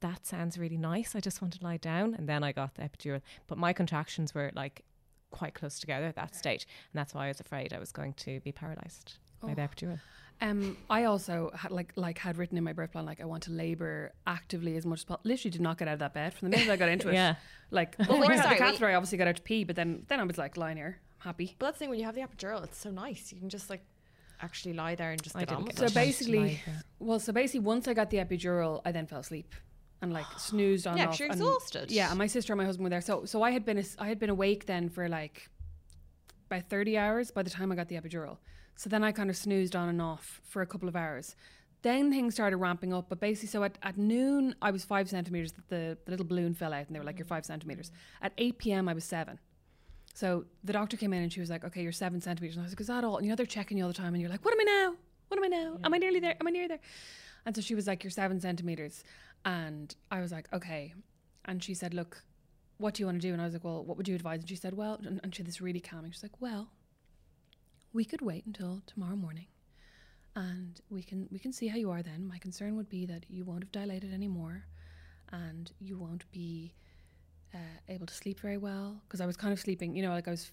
that 0.00 0.26
sounds 0.26 0.58
really 0.58 0.76
nice. 0.76 1.14
I 1.14 1.20
just 1.20 1.40
want 1.40 1.54
to 1.54 1.62
lie 1.64 1.76
down, 1.76 2.14
and 2.14 2.28
then 2.28 2.42
I 2.42 2.52
got 2.52 2.74
the 2.74 2.82
epidural. 2.82 3.20
But 3.46 3.58
my 3.58 3.72
contractions 3.72 4.34
were 4.34 4.50
like 4.54 4.82
quite 5.30 5.54
close 5.54 5.78
together 5.78 6.06
at 6.06 6.16
that 6.16 6.34
stage, 6.34 6.66
and 6.92 6.98
that's 6.98 7.14
why 7.14 7.26
I 7.26 7.28
was 7.28 7.40
afraid 7.40 7.72
I 7.72 7.78
was 7.78 7.92
going 7.92 8.14
to 8.14 8.40
be 8.40 8.50
paralyzed 8.52 9.18
by 9.42 9.54
the 9.54 9.62
epidural. 9.62 10.00
Um, 10.40 10.76
I 10.90 11.04
also 11.04 11.50
had 11.54 11.70
like 11.70 11.92
like 11.96 12.18
had 12.18 12.36
written 12.36 12.58
in 12.58 12.64
my 12.64 12.74
birth 12.74 12.92
plan 12.92 13.06
like 13.06 13.22
I 13.22 13.24
want 13.24 13.44
to 13.44 13.52
labour 13.52 14.12
actively 14.26 14.76
as 14.76 14.84
much 14.84 15.00
as 15.00 15.04
possible. 15.04 15.22
Literally 15.24 15.50
did 15.50 15.62
not 15.62 15.78
get 15.78 15.88
out 15.88 15.94
of 15.94 16.00
that 16.00 16.12
bed 16.12 16.34
from 16.34 16.50
the 16.50 16.56
minute 16.58 16.70
I 16.70 16.76
got 16.76 16.90
into 16.90 17.08
it. 17.10 17.14
Yeah. 17.14 17.36
Like 17.70 17.96
Well, 17.98 18.08
before 18.08 18.20
wait, 18.20 18.30
I 18.30 18.34
had 18.36 18.42
sorry, 18.42 18.58
the 18.58 18.62
wait. 18.64 18.68
catheter, 18.68 18.86
I 18.88 18.94
obviously 18.96 19.16
got 19.18 19.28
out 19.28 19.36
to 19.36 19.42
pee, 19.42 19.64
but 19.64 19.76
then 19.76 20.02
then 20.08 20.20
I 20.20 20.24
was 20.24 20.36
like 20.36 20.58
lying 20.58 20.76
here, 20.76 20.98
I'm 21.22 21.24
happy. 21.28 21.56
But 21.58 21.66
that's 21.66 21.76
the 21.76 21.84
thing 21.84 21.90
when 21.90 21.98
you 21.98 22.04
have 22.04 22.14
the 22.14 22.20
epidural, 22.20 22.62
it's 22.64 22.76
so 22.78 22.90
nice. 22.90 23.32
You 23.32 23.38
can 23.40 23.48
just 23.48 23.70
like 23.70 23.82
actually 24.40 24.74
lie 24.74 24.94
there 24.94 25.10
and 25.10 25.22
just 25.22 25.36
I 25.36 25.40
get 25.40 25.52
on 25.52 25.64
with 25.64 25.76
get 25.76 25.78
So 25.78 25.84
a 25.84 25.88
chance 25.88 25.94
basically, 25.94 26.60
well, 26.98 27.18
so 27.18 27.32
basically, 27.32 27.60
once 27.60 27.88
I 27.88 27.94
got 27.94 28.10
the 28.10 28.18
epidural, 28.18 28.82
I 28.84 28.92
then 28.92 29.06
fell 29.06 29.20
asleep 29.20 29.54
and 30.02 30.12
like 30.12 30.26
snoozed 30.38 30.86
on 30.86 30.96
Yeah, 30.96 31.04
off. 31.04 31.10
'cause 31.10 31.20
you're 31.20 31.28
and- 31.30 31.40
exhausted. 31.40 31.90
Yeah, 31.90 32.10
and 32.10 32.18
my 32.18 32.26
sister 32.26 32.52
and 32.52 32.58
my 32.58 32.64
husband 32.64 32.84
were 32.84 32.90
there. 32.90 33.00
So 33.00 33.24
so 33.24 33.42
I 33.42 33.50
had 33.50 33.64
been 33.64 33.78
as- 33.78 33.96
I 33.98 34.08
had 34.08 34.18
been 34.18 34.30
awake 34.30 34.66
then 34.66 34.88
for 34.88 35.08
like 35.08 35.48
by 36.48 36.60
thirty 36.60 36.96
hours 36.96 37.30
by 37.30 37.42
the 37.42 37.50
time 37.50 37.72
I 37.72 37.74
got 37.74 37.88
the 37.88 37.96
epidural. 37.96 38.38
So 38.76 38.90
then 38.90 39.02
I 39.02 39.12
kind 39.12 39.30
of 39.30 39.36
snoozed 39.36 39.74
on 39.74 39.88
and 39.88 40.02
off 40.02 40.40
for 40.44 40.62
a 40.62 40.66
couple 40.66 40.88
of 40.88 40.96
hours. 40.96 41.34
Then 41.82 42.10
things 42.10 42.34
started 42.34 42.56
ramping 42.56 42.92
up, 42.92 43.08
but 43.08 43.20
basically, 43.20 43.48
so 43.48 43.62
at, 43.62 43.78
at 43.82 43.96
noon 43.96 44.54
I 44.60 44.70
was 44.70 44.84
five 44.84 45.08
centimeters. 45.08 45.52
The, 45.52 45.62
the 45.68 45.98
little 46.10 46.26
balloon 46.26 46.52
fell 46.52 46.72
out, 46.72 46.86
and 46.86 46.94
they 46.94 46.98
were 46.98 47.04
like, 47.04 47.18
"You're 47.18 47.26
mm. 47.26 47.36
five 47.36 47.44
centimeters." 47.46 47.90
At 48.20 48.32
eight 48.38 48.58
p.m. 48.58 48.88
I 48.88 48.92
was 48.94 49.04
seven. 49.04 49.38
So 50.16 50.46
the 50.64 50.72
doctor 50.72 50.96
came 50.96 51.12
in 51.12 51.22
and 51.22 51.30
she 51.30 51.40
was 51.40 51.50
like, 51.50 51.62
"Okay, 51.62 51.82
you're 51.82 51.92
seven 51.92 52.22
centimeters." 52.22 52.56
And 52.56 52.62
I 52.62 52.64
was 52.64 52.72
like, 52.72 52.80
"Is 52.80 52.86
that 52.86 53.04
all?" 53.04 53.18
And 53.18 53.26
you 53.26 53.30
know 53.30 53.36
they're 53.36 53.44
checking 53.44 53.76
you 53.76 53.84
all 53.84 53.90
the 53.90 53.94
time, 53.94 54.14
and 54.14 54.20
you're 54.22 54.30
like, 54.30 54.46
"What 54.46 54.54
am 54.54 54.60
I 54.60 54.64
now? 54.64 54.96
What 55.28 55.36
am 55.36 55.44
I 55.44 55.48
now? 55.48 55.78
Am 55.84 55.92
I 55.92 55.98
nearly 55.98 56.20
there? 56.20 56.34
Am 56.40 56.46
I 56.46 56.50
near 56.50 56.68
there?" 56.68 56.80
And 57.44 57.54
so 57.54 57.60
she 57.60 57.74
was 57.74 57.86
like, 57.86 58.02
"You're 58.02 58.10
seven 58.10 58.40
centimeters," 58.40 59.04
and 59.44 59.94
I 60.10 60.22
was 60.22 60.32
like, 60.32 60.50
"Okay." 60.54 60.94
And 61.44 61.62
she 61.62 61.74
said, 61.74 61.92
"Look, 61.92 62.24
what 62.78 62.94
do 62.94 63.02
you 63.02 63.06
want 63.06 63.20
to 63.20 63.28
do?" 63.28 63.34
And 63.34 63.42
I 63.42 63.44
was 63.44 63.52
like, 63.52 63.62
"Well, 63.62 63.84
what 63.84 63.98
would 63.98 64.08
you 64.08 64.14
advise?" 64.14 64.40
And 64.40 64.48
she 64.48 64.56
said, 64.56 64.72
"Well," 64.74 64.98
and, 65.04 65.20
and 65.22 65.34
she 65.34 65.42
had 65.42 65.48
this 65.48 65.60
really 65.60 65.80
calming. 65.80 66.12
She's 66.12 66.22
like, 66.22 66.40
"Well, 66.40 66.70
we 67.92 68.06
could 68.06 68.22
wait 68.22 68.46
until 68.46 68.80
tomorrow 68.86 69.16
morning." 69.16 69.48
And 70.34 70.80
we 70.88 71.02
can 71.02 71.28
we 71.30 71.38
can 71.38 71.52
see 71.52 71.66
how 71.66 71.76
you 71.76 71.90
are 71.90 72.02
then. 72.02 72.26
My 72.26 72.38
concern 72.38 72.74
would 72.76 72.88
be 72.88 73.04
that 73.04 73.26
you 73.28 73.44
won't 73.44 73.64
have 73.64 73.72
dilated 73.72 74.14
anymore, 74.14 74.64
and 75.30 75.70
you 75.78 75.98
won't 75.98 76.24
be 76.32 76.72
uh, 77.54 77.58
able 77.88 78.06
to 78.06 78.14
sleep 78.14 78.40
very 78.40 78.58
well 78.58 79.00
because 79.06 79.20
I 79.20 79.26
was 79.26 79.36
kind 79.36 79.52
of 79.52 79.60
sleeping, 79.60 79.94
you 79.96 80.02
know, 80.02 80.10
like 80.10 80.28
I 80.28 80.30
was 80.32 80.50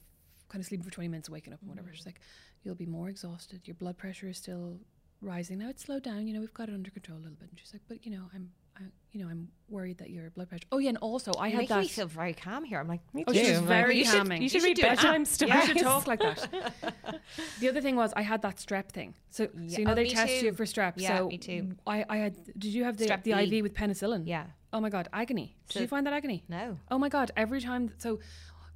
kind 0.50 0.62
of 0.62 0.66
sleeping 0.68 0.84
for 0.86 0.92
20 0.92 1.08
minutes, 1.08 1.30
waking 1.30 1.54
up 1.54 1.60
and 1.62 1.70
whatever. 1.70 1.90
She's 1.94 2.06
like, 2.06 2.20
you'll 2.64 2.76
be 2.76 2.86
more 2.86 3.10
exhausted. 3.10 3.62
Your 3.66 3.76
blood 3.76 3.98
pressure 3.98 4.28
is 4.28 4.38
still 4.38 4.80
rising. 5.22 5.58
Now 5.60 5.70
it's 5.70 5.84
slowed 5.84 6.04
down, 6.04 6.28
you 6.28 6.34
know, 6.34 6.40
we've 6.40 6.54
got 6.54 6.70
it 6.70 6.74
under 6.74 6.92
control 6.92 7.18
a 7.18 7.22
little 7.22 7.38
bit. 7.40 7.50
And 7.50 7.60
she's 7.60 7.74
like, 7.74 7.82
but 7.88 8.06
you 8.06 8.12
know, 8.12 8.24
I'm, 8.34 8.52
I, 8.78 8.82
you 9.12 9.24
know, 9.24 9.30
I'm 9.30 9.50
worried 9.70 10.00
that 10.00 10.10
your 10.10 10.30
blood 10.32 10.50
pressure. 10.50 10.66
Oh 10.72 10.80
yeah, 10.80 10.90
and 10.90 10.98
also 10.98 11.32
I 11.34 11.48
You 11.48 11.52
had 11.54 11.60
make 11.60 11.70
that. 11.70 11.82
me 11.82 11.88
feel 11.88 12.08
very 12.08 12.34
calm 12.34 12.64
here. 12.64 12.80
I'm 12.80 12.88
like, 12.88 13.02
Me 13.14 13.24
Oh, 13.28 13.32
too. 13.32 13.40
she's 13.40 13.58
I'm 13.60 13.66
very 13.68 14.00
you 14.00 14.06
calming. 14.06 14.38
Should, 14.38 14.44
you 14.44 14.50
should 14.50 14.62
You 14.62 14.68
read 14.70 14.78
should 14.78 14.82
do 14.84 14.88
an 14.90 14.96
bedtime 14.96 15.22
app. 15.22 15.28
stories. 15.28 15.54
I 15.56 15.66
should 15.66 15.78
talk 15.80 16.08
like 16.08 16.20
that. 16.20 16.74
the 17.60 17.70
other 17.70 17.82
thing 17.82 17.96
was 17.96 18.14
I 18.16 18.22
had 18.24 18.42
that 18.42 18.56
strep 18.58 18.90
thing. 18.90 19.14
So, 19.30 19.44
Yeah. 19.44 19.70
so 19.76 19.80
you 19.80 19.86
know 19.86 19.92
Oh, 19.92 19.96
they 19.96 20.04
me 20.04 20.10
test 20.10 20.42
you 20.42 20.54
for 20.54 20.66
strep. 20.66 20.94
Yeah, 20.98 21.18
so 21.20 21.28
me 21.28 21.38
too. 21.38 21.76
I, 21.86 22.04
I 22.10 22.18
had. 22.18 22.36
Did 22.58 22.74
you 22.74 22.84
have 22.84 22.98
the 22.98 23.06
Strep 23.06 23.24
the 23.24 23.34
B. 23.34 23.58
IV 23.58 23.64
with 23.64 23.74
penicillin? 23.76 24.24
yeah, 24.26 24.46
Oh 24.74 24.82
my 24.82 24.90
god, 24.90 25.08
agony. 25.14 25.56
Did 25.68 25.74
So- 25.74 25.80
you 25.82 25.88
find 25.88 26.06
that 26.08 26.14
agony? 26.14 26.44
no. 26.50 26.80
Oh 26.92 26.98
my 26.98 27.08
god! 27.10 27.32
Every 27.38 27.62
time, 27.62 27.92
so 28.00 28.20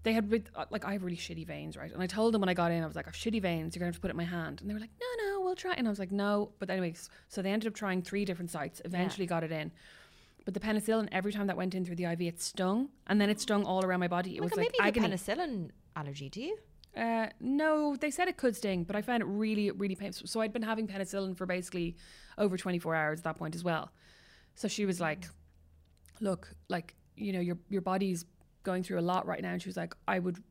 they 0.03 0.13
had 0.13 0.29
with- 0.29 0.49
uh, 0.55 0.65
like 0.69 0.85
I 0.85 0.93
have 0.93 1.03
really 1.03 1.17
shitty 1.17 1.45
veins, 1.45 1.75
right? 1.75 1.91
And 1.91 2.01
I 2.01 2.07
told 2.07 2.33
them 2.33 2.39
when 2.41 2.49
I 2.49 2.53
got 2.53 2.71
in, 2.71 2.83
I 2.83 2.87
was 2.87 2.95
like, 2.95 3.07
"I 3.07 3.09
have 3.09 3.15
shitty 3.15 3.41
veins. 3.41 3.75
You're 3.75 3.79
gonna 3.81 3.87
have 3.89 3.95
to 3.95 4.01
put 4.01 4.09
it 4.09 4.11
in 4.11 4.17
my 4.17 4.23
hand." 4.23 4.61
And 4.61 4.69
they 4.69 4.73
were 4.73 4.79
like, 4.79 4.91
"No, 5.01 5.25
no, 5.25 5.41
we'll 5.41 5.55
try." 5.55 5.73
And 5.73 5.87
I 5.87 5.89
was 5.89 5.99
like, 5.99 6.11
"No." 6.11 6.53
But 6.59 6.69
anyways, 6.69 7.09
so 7.27 7.41
they 7.41 7.51
ended 7.51 7.67
up 7.67 7.73
trying 7.73 8.01
three 8.03 8.23
different 8.23 8.51
sites. 8.51 8.81
Eventually, 8.85 9.25
got 9.25 9.43
it 9.43 9.51
in. 9.51 9.71
But 10.45 10.53
the 10.53 10.59
penicillin, 10.61 11.09
every 11.11 11.33
time 11.33 11.47
that 11.47 11.57
went 11.57 11.75
in 11.75 11.83
through 11.83 11.97
the 11.97 12.05
IV, 12.05 12.21
it 12.21 12.39
stung, 12.41 12.89
and 13.07 13.19
then 13.19 13.29
it 13.29 13.41
stung 13.41 13.65
all 13.65 13.83
around 13.83 13.99
my 13.99 14.07
body. 14.07 14.35
It 14.35 14.39
Oh 14.39 14.41
my 14.41 14.45
was 14.45 14.51
God, 14.51 14.57
like 14.59 14.65
maybe 14.67 14.77
you 14.77 14.83
have 14.85 14.95
agony. 14.95 15.13
a 15.13 15.17
penicillin 15.17 15.71
allergy, 15.97 16.29
do 16.29 16.41
you? 16.41 16.57
Uh, 16.95 17.29
no, 17.41 17.95
they 17.97 18.09
said 18.09 18.27
it 18.29 18.37
could 18.37 18.55
sting, 18.55 18.83
but 18.85 18.95
I 18.95 19.01
found 19.01 19.21
it 19.21 19.25
really, 19.25 19.69
really 19.71 19.95
painful. 19.95 20.25
So 20.27 20.39
I'd 20.41 20.53
been 20.53 20.61
having 20.63 20.87
penicillin 20.87 21.35
for 21.35 21.45
basically 21.45 21.97
over 22.37 22.55
24 22.55 22.95
hours 22.95 23.19
at 23.19 23.23
that 23.25 23.35
point 23.35 23.55
as 23.55 23.63
well. 23.63 23.91
So 24.55 24.67
she 24.69 24.85
was 24.85 24.99
like, 25.01 25.27
"Look, 26.21 26.53
like 26.69 26.95
you 27.15 27.33
know, 27.33 27.39
your 27.39 27.57
your 27.69 27.81
body's 27.81 28.25
going 28.63 28.83
through 28.83 28.99
a 28.99 29.01
lot 29.13 29.25
right 29.25 29.41
now." 29.41 29.51
And 29.53 29.61
she 29.61 29.69
was 29.69 29.77
like, 29.77 29.93
"I 30.07 30.19
would, 30.19 30.41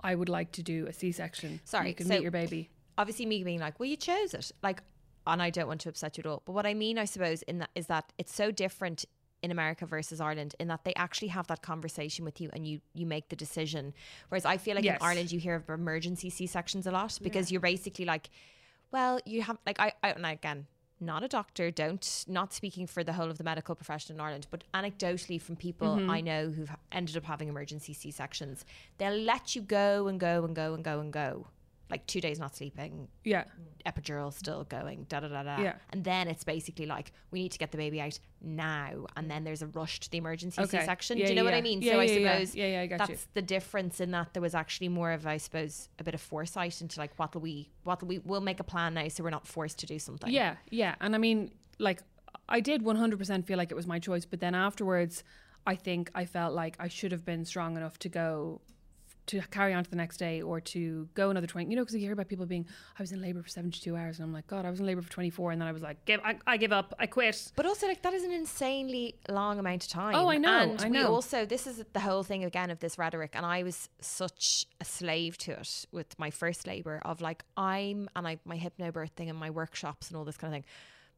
I 0.00 0.14
would 0.14 0.28
like 0.28 0.52
to 0.52 0.62
do 0.62 0.86
a 0.86 0.92
C-section. 0.92 1.60
Sorry, 1.64 1.88
you 1.88 1.94
can 1.94 2.06
so- 2.06 2.14
meet 2.14 2.22
your 2.22 2.30
baby." 2.30 2.70
Obviously, 2.96 3.26
me 3.26 3.42
being 3.42 3.58
like, 3.58 3.80
well, 3.80 3.88
you 3.88 3.96
chose 3.96 4.34
it. 4.34 4.52
Like, 4.62 4.80
and 5.26 5.42
I 5.42 5.50
don't 5.50 5.66
want 5.66 5.80
to 5.80 5.88
upset 5.88 6.16
you 6.16 6.22
at 6.22 6.26
all. 6.26 6.42
But 6.44 6.52
what 6.52 6.64
I 6.64 6.74
mean, 6.74 6.96
I 6.96 7.06
suppose, 7.06 7.42
in 7.42 7.58
that 7.58 7.70
is 7.74 7.88
that 7.88 8.12
it's 8.18 8.32
so 8.32 8.52
different 8.52 9.04
in 9.42 9.50
America 9.50 9.84
versus 9.84 10.20
Ireland 10.20 10.54
in 10.60 10.68
that 10.68 10.84
they 10.84 10.94
actually 10.94 11.28
have 11.28 11.48
that 11.48 11.60
conversation 11.60 12.24
with 12.24 12.40
you 12.40 12.50
and 12.52 12.64
you 12.66 12.80
you 12.94 13.04
make 13.04 13.30
the 13.30 13.36
decision. 13.36 13.92
Whereas 14.28 14.44
I 14.44 14.58
feel 14.58 14.76
like 14.76 14.84
Yes. 14.84 15.00
in 15.00 15.06
Ireland 15.06 15.32
you 15.32 15.40
hear 15.40 15.56
of 15.56 15.68
emergency 15.68 16.30
C 16.30 16.46
sections 16.46 16.86
a 16.86 16.92
lot 16.92 17.18
because 17.20 17.50
you're 17.50 17.60
basically 17.60 18.04
like, 18.04 18.30
well, 18.92 19.18
you 19.26 19.42
have 19.42 19.58
like 19.66 19.80
I, 19.80 19.92
I 20.04 20.10
and 20.10 20.24
again. 20.24 20.66
Not 21.04 21.22
a 21.22 21.28
doctor, 21.28 21.70
don't 21.70 22.24
not 22.26 22.54
speaking 22.54 22.86
for 22.86 23.04
the 23.04 23.12
whole 23.12 23.30
of 23.30 23.38
the 23.38 23.44
medical 23.44 23.74
profession 23.74 24.14
in 24.14 24.20
Ireland, 24.20 24.46
but 24.50 24.64
anecdotally 24.72 25.40
from 25.40 25.56
people 25.56 25.96
mm-hmm. 25.96 26.10
I 26.10 26.20
know 26.20 26.50
who've 26.50 26.70
ended 26.90 27.16
up 27.16 27.24
having 27.24 27.48
emergency 27.48 27.92
C 27.92 28.10
sections, 28.10 28.64
they'll 28.98 29.12
let 29.12 29.54
you 29.54 29.62
go 29.62 30.08
and 30.08 30.18
go 30.18 30.44
and 30.44 30.56
go 30.56 30.72
and 30.72 30.82
go 30.82 31.00
and 31.00 31.12
go. 31.12 31.46
Like 31.90 32.06
two 32.06 32.20
days 32.20 32.38
not 32.38 32.56
sleeping, 32.56 33.08
Yeah, 33.24 33.44
epidural 33.84 34.32
still 34.32 34.64
going, 34.64 35.04
da 35.10 35.20
da 35.20 35.28
da 35.28 35.42
da. 35.42 35.60
Yeah. 35.60 35.74
And 35.90 36.02
then 36.02 36.28
it's 36.28 36.42
basically 36.42 36.86
like 36.86 37.12
we 37.30 37.42
need 37.42 37.52
to 37.52 37.58
get 37.58 37.72
the 37.72 37.76
baby 37.76 38.00
out 38.00 38.18
now, 38.40 39.06
and 39.16 39.30
then 39.30 39.44
there's 39.44 39.60
a 39.60 39.66
rush 39.66 40.00
to 40.00 40.10
the 40.10 40.16
emergency 40.18 40.62
Okay. 40.62 40.80
C-section. 40.80 41.18
Yeah, 41.18 41.26
Do 41.26 41.32
you 41.32 41.36
know 41.36 41.44
what. 41.44 41.52
I 41.54 41.60
mean? 41.60 41.82
Yeah, 41.82 41.92
so 41.92 42.00
I 42.00 42.04
yeah, 42.04 42.12
yeah. 42.18 42.32
suppose 42.32 42.54
Yeah, 42.54 42.66
yeah, 42.66 42.80
I 42.80 42.86
got 42.86 42.98
that's 43.00 43.10
you. 43.10 43.16
the 43.34 43.42
difference 43.42 44.00
in 44.00 44.10
that 44.12 44.32
there 44.32 44.40
was 44.42 44.54
actually 44.54 44.88
more 44.88 45.12
of, 45.12 45.26
I 45.26 45.36
suppose, 45.36 45.90
a 45.98 46.04
bit 46.04 46.14
of 46.14 46.20
foresight 46.22 46.80
into 46.80 46.98
like 46.98 47.12
what'll 47.18 47.42
we, 47.42 47.70
what'll 47.84 48.08
we, 48.08 48.18
we'll 48.20 48.40
make 48.40 48.60
a 48.60 48.64
plan 48.64 48.94
now, 48.94 49.08
so 49.08 49.22
we're 49.22 49.30
not 49.30 49.46
forced 49.46 49.78
to 49.80 49.86
do 49.86 49.98
something. 49.98 50.30
Yeah, 50.30 50.56
yeah. 50.70 50.94
And 51.02 51.14
I 51.14 51.18
mean, 51.18 51.50
like, 51.78 52.02
I 52.48 52.60
did 52.60 52.82
100% 52.82 53.44
feel 53.44 53.58
like 53.58 53.70
it 53.70 53.74
was 53.74 53.86
my 53.86 53.98
choice, 53.98 54.24
but 54.24 54.40
then 54.40 54.54
afterwards, 54.54 55.22
I 55.66 55.74
think 55.76 56.10
I 56.14 56.24
felt 56.24 56.54
like 56.54 56.76
I 56.80 56.88
should 56.88 57.12
have 57.12 57.24
been 57.26 57.44
strong 57.44 57.76
enough 57.76 57.98
to 58.00 58.08
go 58.08 58.60
to 59.26 59.40
carry 59.50 59.72
on 59.72 59.82
to 59.84 59.90
the 59.90 59.96
next 59.96 60.18
day 60.18 60.42
or 60.42 60.60
to 60.60 61.08
go 61.14 61.30
another 61.30 61.46
20 61.46 61.70
you 61.70 61.76
know 61.76 61.82
because 61.82 61.94
you 61.94 62.00
hear 62.00 62.12
about 62.12 62.28
people 62.28 62.44
being 62.46 62.66
i 62.98 63.02
was 63.02 63.10
in 63.12 63.20
labor 63.22 63.42
for 63.42 63.48
72 63.48 63.96
hours 63.96 64.18
and 64.18 64.26
i'm 64.26 64.32
like 64.32 64.46
god 64.46 64.64
i 64.66 64.70
was 64.70 64.80
in 64.80 64.86
labor 64.86 65.00
for 65.02 65.10
24 65.10 65.52
and 65.52 65.60
then 65.60 65.68
i 65.68 65.72
was 65.72 65.82
like 65.82 66.04
give 66.04 66.20
i, 66.24 66.36
I 66.46 66.56
give 66.56 66.72
up 66.72 66.92
i 66.98 67.06
quit 67.06 67.52
But 67.56 67.66
also, 67.66 67.86
like 67.86 68.02
that 68.02 68.12
is 68.14 68.22
an 68.24 68.32
insanely 68.32 69.16
long 69.28 69.58
amount 69.58 69.84
of 69.84 69.88
time. 69.88 70.14
Oh, 70.14 70.28
I 70.30 70.36
know, 70.38 70.58
And 70.72 70.80
I 70.80 70.88
we 70.88 70.98
know. 70.98 71.12
also, 71.14 71.46
this 71.46 71.66
is 71.66 71.82
the 71.92 72.00
whole 72.00 72.22
thing 72.22 72.44
again 72.44 72.70
of 72.70 72.80
this 72.80 72.98
rhetoric, 72.98 73.32
and 73.34 73.44
I 73.46 73.62
was 73.62 73.88
such 74.00 74.66
a 74.80 74.84
slave 74.84 75.38
to 75.38 75.52
it 75.52 75.86
with 75.92 76.18
my 76.18 76.30
first 76.30 76.66
labor 76.66 77.00
of 77.04 77.20
like 77.20 77.44
I'm 77.56 78.08
and 78.16 78.26
I 78.28 78.38
my 78.44 78.58
hypnobirth 78.58 79.10
thing 79.10 79.30
and 79.30 79.38
my 79.38 79.50
workshops 79.50 80.08
and 80.08 80.16
all 80.16 80.24
this 80.24 80.36
kind 80.36 80.52
of 80.54 80.56
thing. 80.58 80.64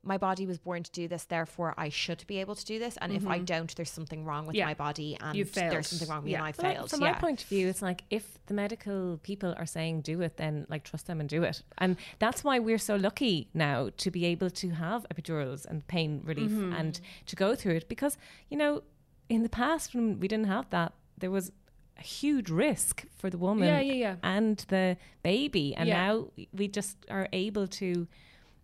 My 0.07 0.19
body 0.19 0.47
was 0.47 0.59
born 0.59 0.83
to 0.85 0.91
do 0.93 1.09
this, 1.09 1.25
therefore 1.25 1.75
I 1.77 1.89
should 1.89 2.25
be 2.27 2.39
able 2.39 2.55
to 2.55 2.65
do 2.65 2.79
this. 2.79 2.97
And 3.03 3.13
if 3.13 3.27
I 3.27 3.39
don't, 3.41 3.75
there's 3.77 3.91
something 3.91 4.25
wrong 4.25 4.47
with 4.47 4.55
Mm-hmm. 4.55 4.59
Yeah. 4.61 4.67
my 4.67 4.75
body, 4.75 5.17
and 5.21 5.35
there's 5.53 5.89
something 5.89 6.09
wrong 6.09 6.19
with 6.19 6.27
me, 6.27 6.33
Yeah. 6.33 6.39
and 6.39 6.47
I 6.47 6.55
Well, 6.57 6.67
like, 6.69 6.77
failed. 6.77 6.91
from 6.91 7.01
yeah. 7.03 7.13
my 7.13 7.19
point 7.19 7.43
of 7.43 7.49
view, 7.49 7.67
it's 7.69 7.83
like 7.83 8.05
if 8.11 8.39
the 8.47 8.55
medical 8.55 9.19
people 9.23 9.55
are 9.59 9.67
saying 9.67 10.03
do 10.03 10.21
it, 10.23 10.37
then 10.37 10.67
like 10.69 10.85
trust 10.85 11.07
them 11.09 11.19
and 11.21 11.29
do 11.29 11.43
it. 11.43 11.63
And 11.79 11.97
that's 12.19 12.45
why 12.45 12.59
we're 12.61 12.79
so 12.79 12.97
lucky 12.97 13.49
now 13.53 13.91
to 13.99 14.11
be 14.11 14.25
able 14.27 14.51
to 14.51 14.71
have 14.71 15.05
epidurals 15.13 15.67
and 15.67 15.87
pain 15.89 16.23
relief 16.25 16.51
Mm-hmm. 16.53 16.73
and 16.73 17.01
to 17.27 17.35
go 17.37 17.55
through 17.57 17.75
it 17.75 17.89
because, 17.89 18.17
you 18.49 18.57
know, 18.57 18.83
in 19.29 19.43
the 19.43 19.49
past 19.49 19.95
when 19.95 20.21
we 20.21 20.29
didn't 20.29 20.47
have 20.47 20.71
that, 20.71 20.93
there 21.19 21.31
was 21.33 21.51
a 21.99 22.03
huge 22.03 22.49
risk 22.51 23.05
for 23.17 23.29
the 23.31 23.39
woman 23.39 23.67
Yeah, 23.69 23.81
yeah, 23.81 23.93
yeah. 23.95 24.17
and 24.23 24.59
the 24.69 24.97
baby. 25.23 25.75
And 25.75 25.89
Yeah. 25.89 26.07
now 26.07 26.29
we 26.53 26.69
just 26.69 26.97
are 27.11 27.29
able 27.33 27.67
to 27.83 28.07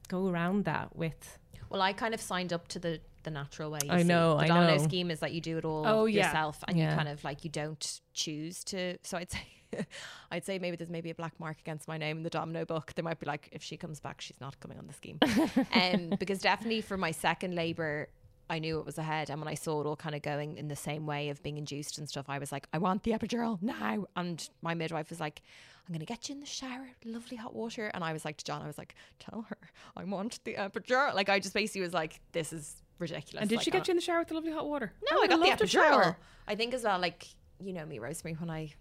go 0.08 0.28
around 0.28 0.64
that 0.66 0.94
with 0.96 1.38
Well, 1.70 1.82
I 1.82 1.92
kind 1.92 2.14
of 2.14 2.20
signed 2.20 2.52
up 2.52 2.68
to 2.68 2.78
the 2.78 3.00
the 3.24 3.30
natural 3.30 3.70
way. 3.70 3.78
I 3.88 4.02
see. 4.02 4.08
know, 4.08 4.36
The 4.36 4.44
I 4.44 4.48
domino 4.48 4.76
know. 4.78 4.82
scheme 4.82 5.08
is 5.10 5.20
that 5.20 5.32
you 5.32 5.40
do 5.40 5.56
it 5.56 5.64
all 5.64 5.86
Oh, 5.86 6.06
yeah. 6.06 6.26
yourself, 6.26 6.64
and 6.66 6.76
Yeah. 6.76 6.90
you 6.90 6.96
kind 6.96 7.08
of 7.08 7.22
like 7.22 7.44
you 7.44 7.50
don't 7.50 8.00
choose 8.14 8.64
to. 8.64 8.98
So 9.04 9.16
I'd 9.16 9.30
say, 9.30 9.46
I'd 10.32 10.44
say 10.44 10.58
maybe 10.58 10.76
there's 10.76 10.90
maybe 10.90 11.10
a 11.10 11.14
black 11.14 11.38
mark 11.38 11.60
against 11.60 11.86
my 11.86 11.96
name 11.98 12.16
in 12.16 12.24
the 12.24 12.30
domino 12.30 12.64
book. 12.64 12.92
They 12.96 13.02
might 13.02 13.20
be 13.20 13.26
like, 13.26 13.48
if 13.52 13.62
she 13.62 13.76
comes 13.76 14.00
back, 14.00 14.20
she's 14.20 14.40
not 14.40 14.58
coming 14.58 14.76
on 14.76 14.88
the 14.88 14.92
scheme. 14.92 15.18
um, 15.72 16.16
because 16.18 16.40
definitely 16.40 16.80
for 16.80 16.96
my 16.96 17.12
second 17.12 17.54
labor. 17.54 18.08
I 18.50 18.58
knew 18.58 18.78
it 18.78 18.84
was 18.86 18.98
ahead, 18.98 19.30
and 19.30 19.40
when 19.40 19.48
I 19.48 19.54
saw 19.54 19.80
it 19.80 19.86
all 19.86 19.96
kind 19.96 20.14
of 20.14 20.22
going 20.22 20.56
in 20.58 20.68
the 20.68 20.76
same 20.76 21.06
way 21.06 21.30
of 21.30 21.42
being 21.42 21.56
induced 21.56 21.96
and 21.98 22.08
stuff, 22.08 22.26
I 22.28 22.38
was 22.38 22.52
like, 22.52 22.66
I 22.72 22.78
want 22.78 23.02
the 23.04 23.12
epidural 23.12 23.60
now. 23.62 24.04
And 24.16 24.46
my 24.60 24.74
midwife 24.74 25.08
was 25.10 25.20
like, 25.20 25.40
I'm 25.86 25.92
going 25.94 26.00
to 26.00 26.06
get 26.06 26.28
you 26.28 26.34
in 26.34 26.40
the 26.40 26.46
shower, 26.46 26.88
lovely 27.04 27.36
hot 27.36 27.54
water. 27.54 27.90
And 27.94 28.04
I 28.04 28.12
was 28.12 28.24
like 28.24 28.36
to 28.38 28.44
John, 28.44 28.60
I 28.62 28.66
was 28.66 28.78
like, 28.78 28.94
tell 29.18 29.42
her 29.48 29.56
I 29.96 30.04
want 30.04 30.38
the 30.44 30.54
epidural. 30.54 31.14
Like, 31.14 31.28
I 31.28 31.40
just 31.40 31.54
basically 31.54 31.80
was 31.80 31.94
like, 31.94 32.20
this 32.32 32.52
is 32.52 32.82
ridiculous. 32.98 33.40
and 33.42 33.48
did 33.50 33.56
Like, 33.56 33.64
she 33.64 33.70
I- 33.70 33.72
get 33.72 33.82
uh 33.82 33.84
you 33.88 33.90
in 33.92 33.96
the 33.96 34.02
shower 34.02 34.18
with 34.20 34.28
the 34.28 34.34
lovely 34.34 34.52
hot 34.52 34.68
water 34.68 34.92
No, 35.10 35.16
oh, 35.16 35.16
I, 35.16 35.20
would 35.22 35.30
got 35.30 35.58
the 35.58 35.64
epidural. 35.66 36.16
I 36.46 36.54
think 36.54 36.74
as 36.74 36.82
well, 36.84 36.98
like, 36.98 37.26
you 37.60 37.72
know 37.72 37.86
me, 37.86 37.98
Rosemary, 38.00 38.34
when 38.38 38.50
I 38.50 38.72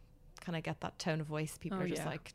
kind 0.41 0.57
of 0.57 0.63
get 0.63 0.81
that 0.81 0.99
tone 0.99 1.21
of 1.21 1.27
voice, 1.27 1.57
people 1.59 1.77
Oh, 1.79 1.83
are 1.83 1.87
just 1.87 2.01
yeah. 2.01 2.09
like, 2.09 2.33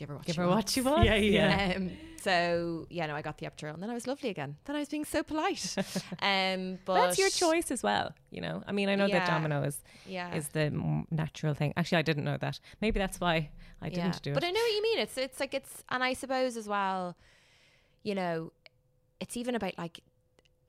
give 0.00 0.08
her 0.08 0.16
what 0.16 0.24
give 0.24 0.34
she 0.36 0.40
her 0.40 0.48
wants. 0.48 0.64
what 0.64 0.70
she 0.70 0.80
wants. 0.90 1.04
Yeah, 1.04 1.14
yeah. 1.16 1.74
Um, 1.76 1.90
so 2.22 2.86
yeah, 2.90 3.06
no, 3.06 3.14
I 3.14 3.22
got 3.22 3.36
the 3.38 3.46
epidural, 3.46 3.74
and 3.74 3.82
then 3.82 3.90
I 3.90 3.94
was 3.94 4.06
lovely 4.06 4.30
again. 4.30 4.56
Then 4.64 4.76
I 4.76 4.78
was 4.80 4.88
being 4.88 5.04
so 5.04 5.22
polite. 5.22 5.74
um, 6.22 6.78
but 6.86 6.94
That's 6.94 7.18
your 7.18 7.28
choice 7.30 7.70
as 7.70 7.82
well, 7.82 8.14
you 8.30 8.40
know. 8.40 8.62
I 8.66 8.72
mean, 8.72 8.88
I 8.88 8.94
know 8.94 9.08
that 9.08 9.26
domino 9.26 9.62
is 9.62 9.78
Yeah, 10.06 10.34
is 10.34 10.48
the 10.48 10.70
natural 11.10 11.54
thing. 11.54 11.74
Actually, 11.76 11.98
I 11.98 12.02
didn't 12.02 12.24
know 12.24 12.38
that. 12.38 12.58
Maybe 12.80 12.98
that's 12.98 13.20
why 13.20 13.50
I 13.82 13.90
didn't 13.90 14.22
do 14.22 14.30
it. 14.30 14.34
But 14.34 14.44
I 14.44 14.50
know 14.50 14.60
what 14.60 14.74
you 14.74 14.82
mean. 14.82 14.98
It's 14.98 15.16
it's 15.18 15.38
like 15.38 15.54
it's, 15.54 15.84
and 15.90 16.02
I 16.02 16.14
suppose 16.14 16.56
as 16.56 16.66
well, 16.66 17.16
you 18.02 18.14
know, 18.14 18.52
it's 19.20 19.36
even 19.36 19.54
about 19.54 19.76
like 19.76 20.00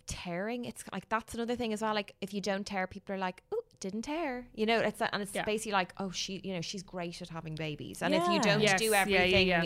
tearing. 0.08 0.66
It's 0.66 0.84
like 0.92 1.08
that's 1.10 1.34
another 1.34 1.56
thing 1.56 1.72
as 1.74 1.82
well. 1.82 1.94
Like 1.96 2.16
if 2.22 2.34
you 2.34 2.42
don't 2.42 2.66
tear, 2.66 2.86
people 2.88 3.16
are 3.16 3.18
like, 3.18 3.44
"Oh, 3.54 3.61
didn't 3.82 4.04
tear," 4.04 4.48
you 4.56 4.66
know. 4.66 4.80
It's 4.80 5.02
and 5.02 5.22
it's 5.22 5.34
Yeah. 5.36 5.44
basically 5.44 5.74
like, 5.74 5.94
"Oh, 5.98 6.12
she, 6.12 6.40
you 6.44 6.54
know, 6.54 6.62
she's 6.62 6.84
great 6.84 7.22
at 7.22 7.28
having 7.30 7.56
babies," 7.56 8.02
and 8.02 8.16
if 8.16 8.26
you 8.30 8.40
don't 8.40 8.62
Yes, 8.62 8.80
do 8.80 8.86
yeah, 8.86 9.06
yeah, 9.06 9.20
everything. 9.20 9.48
yeah. 9.48 9.66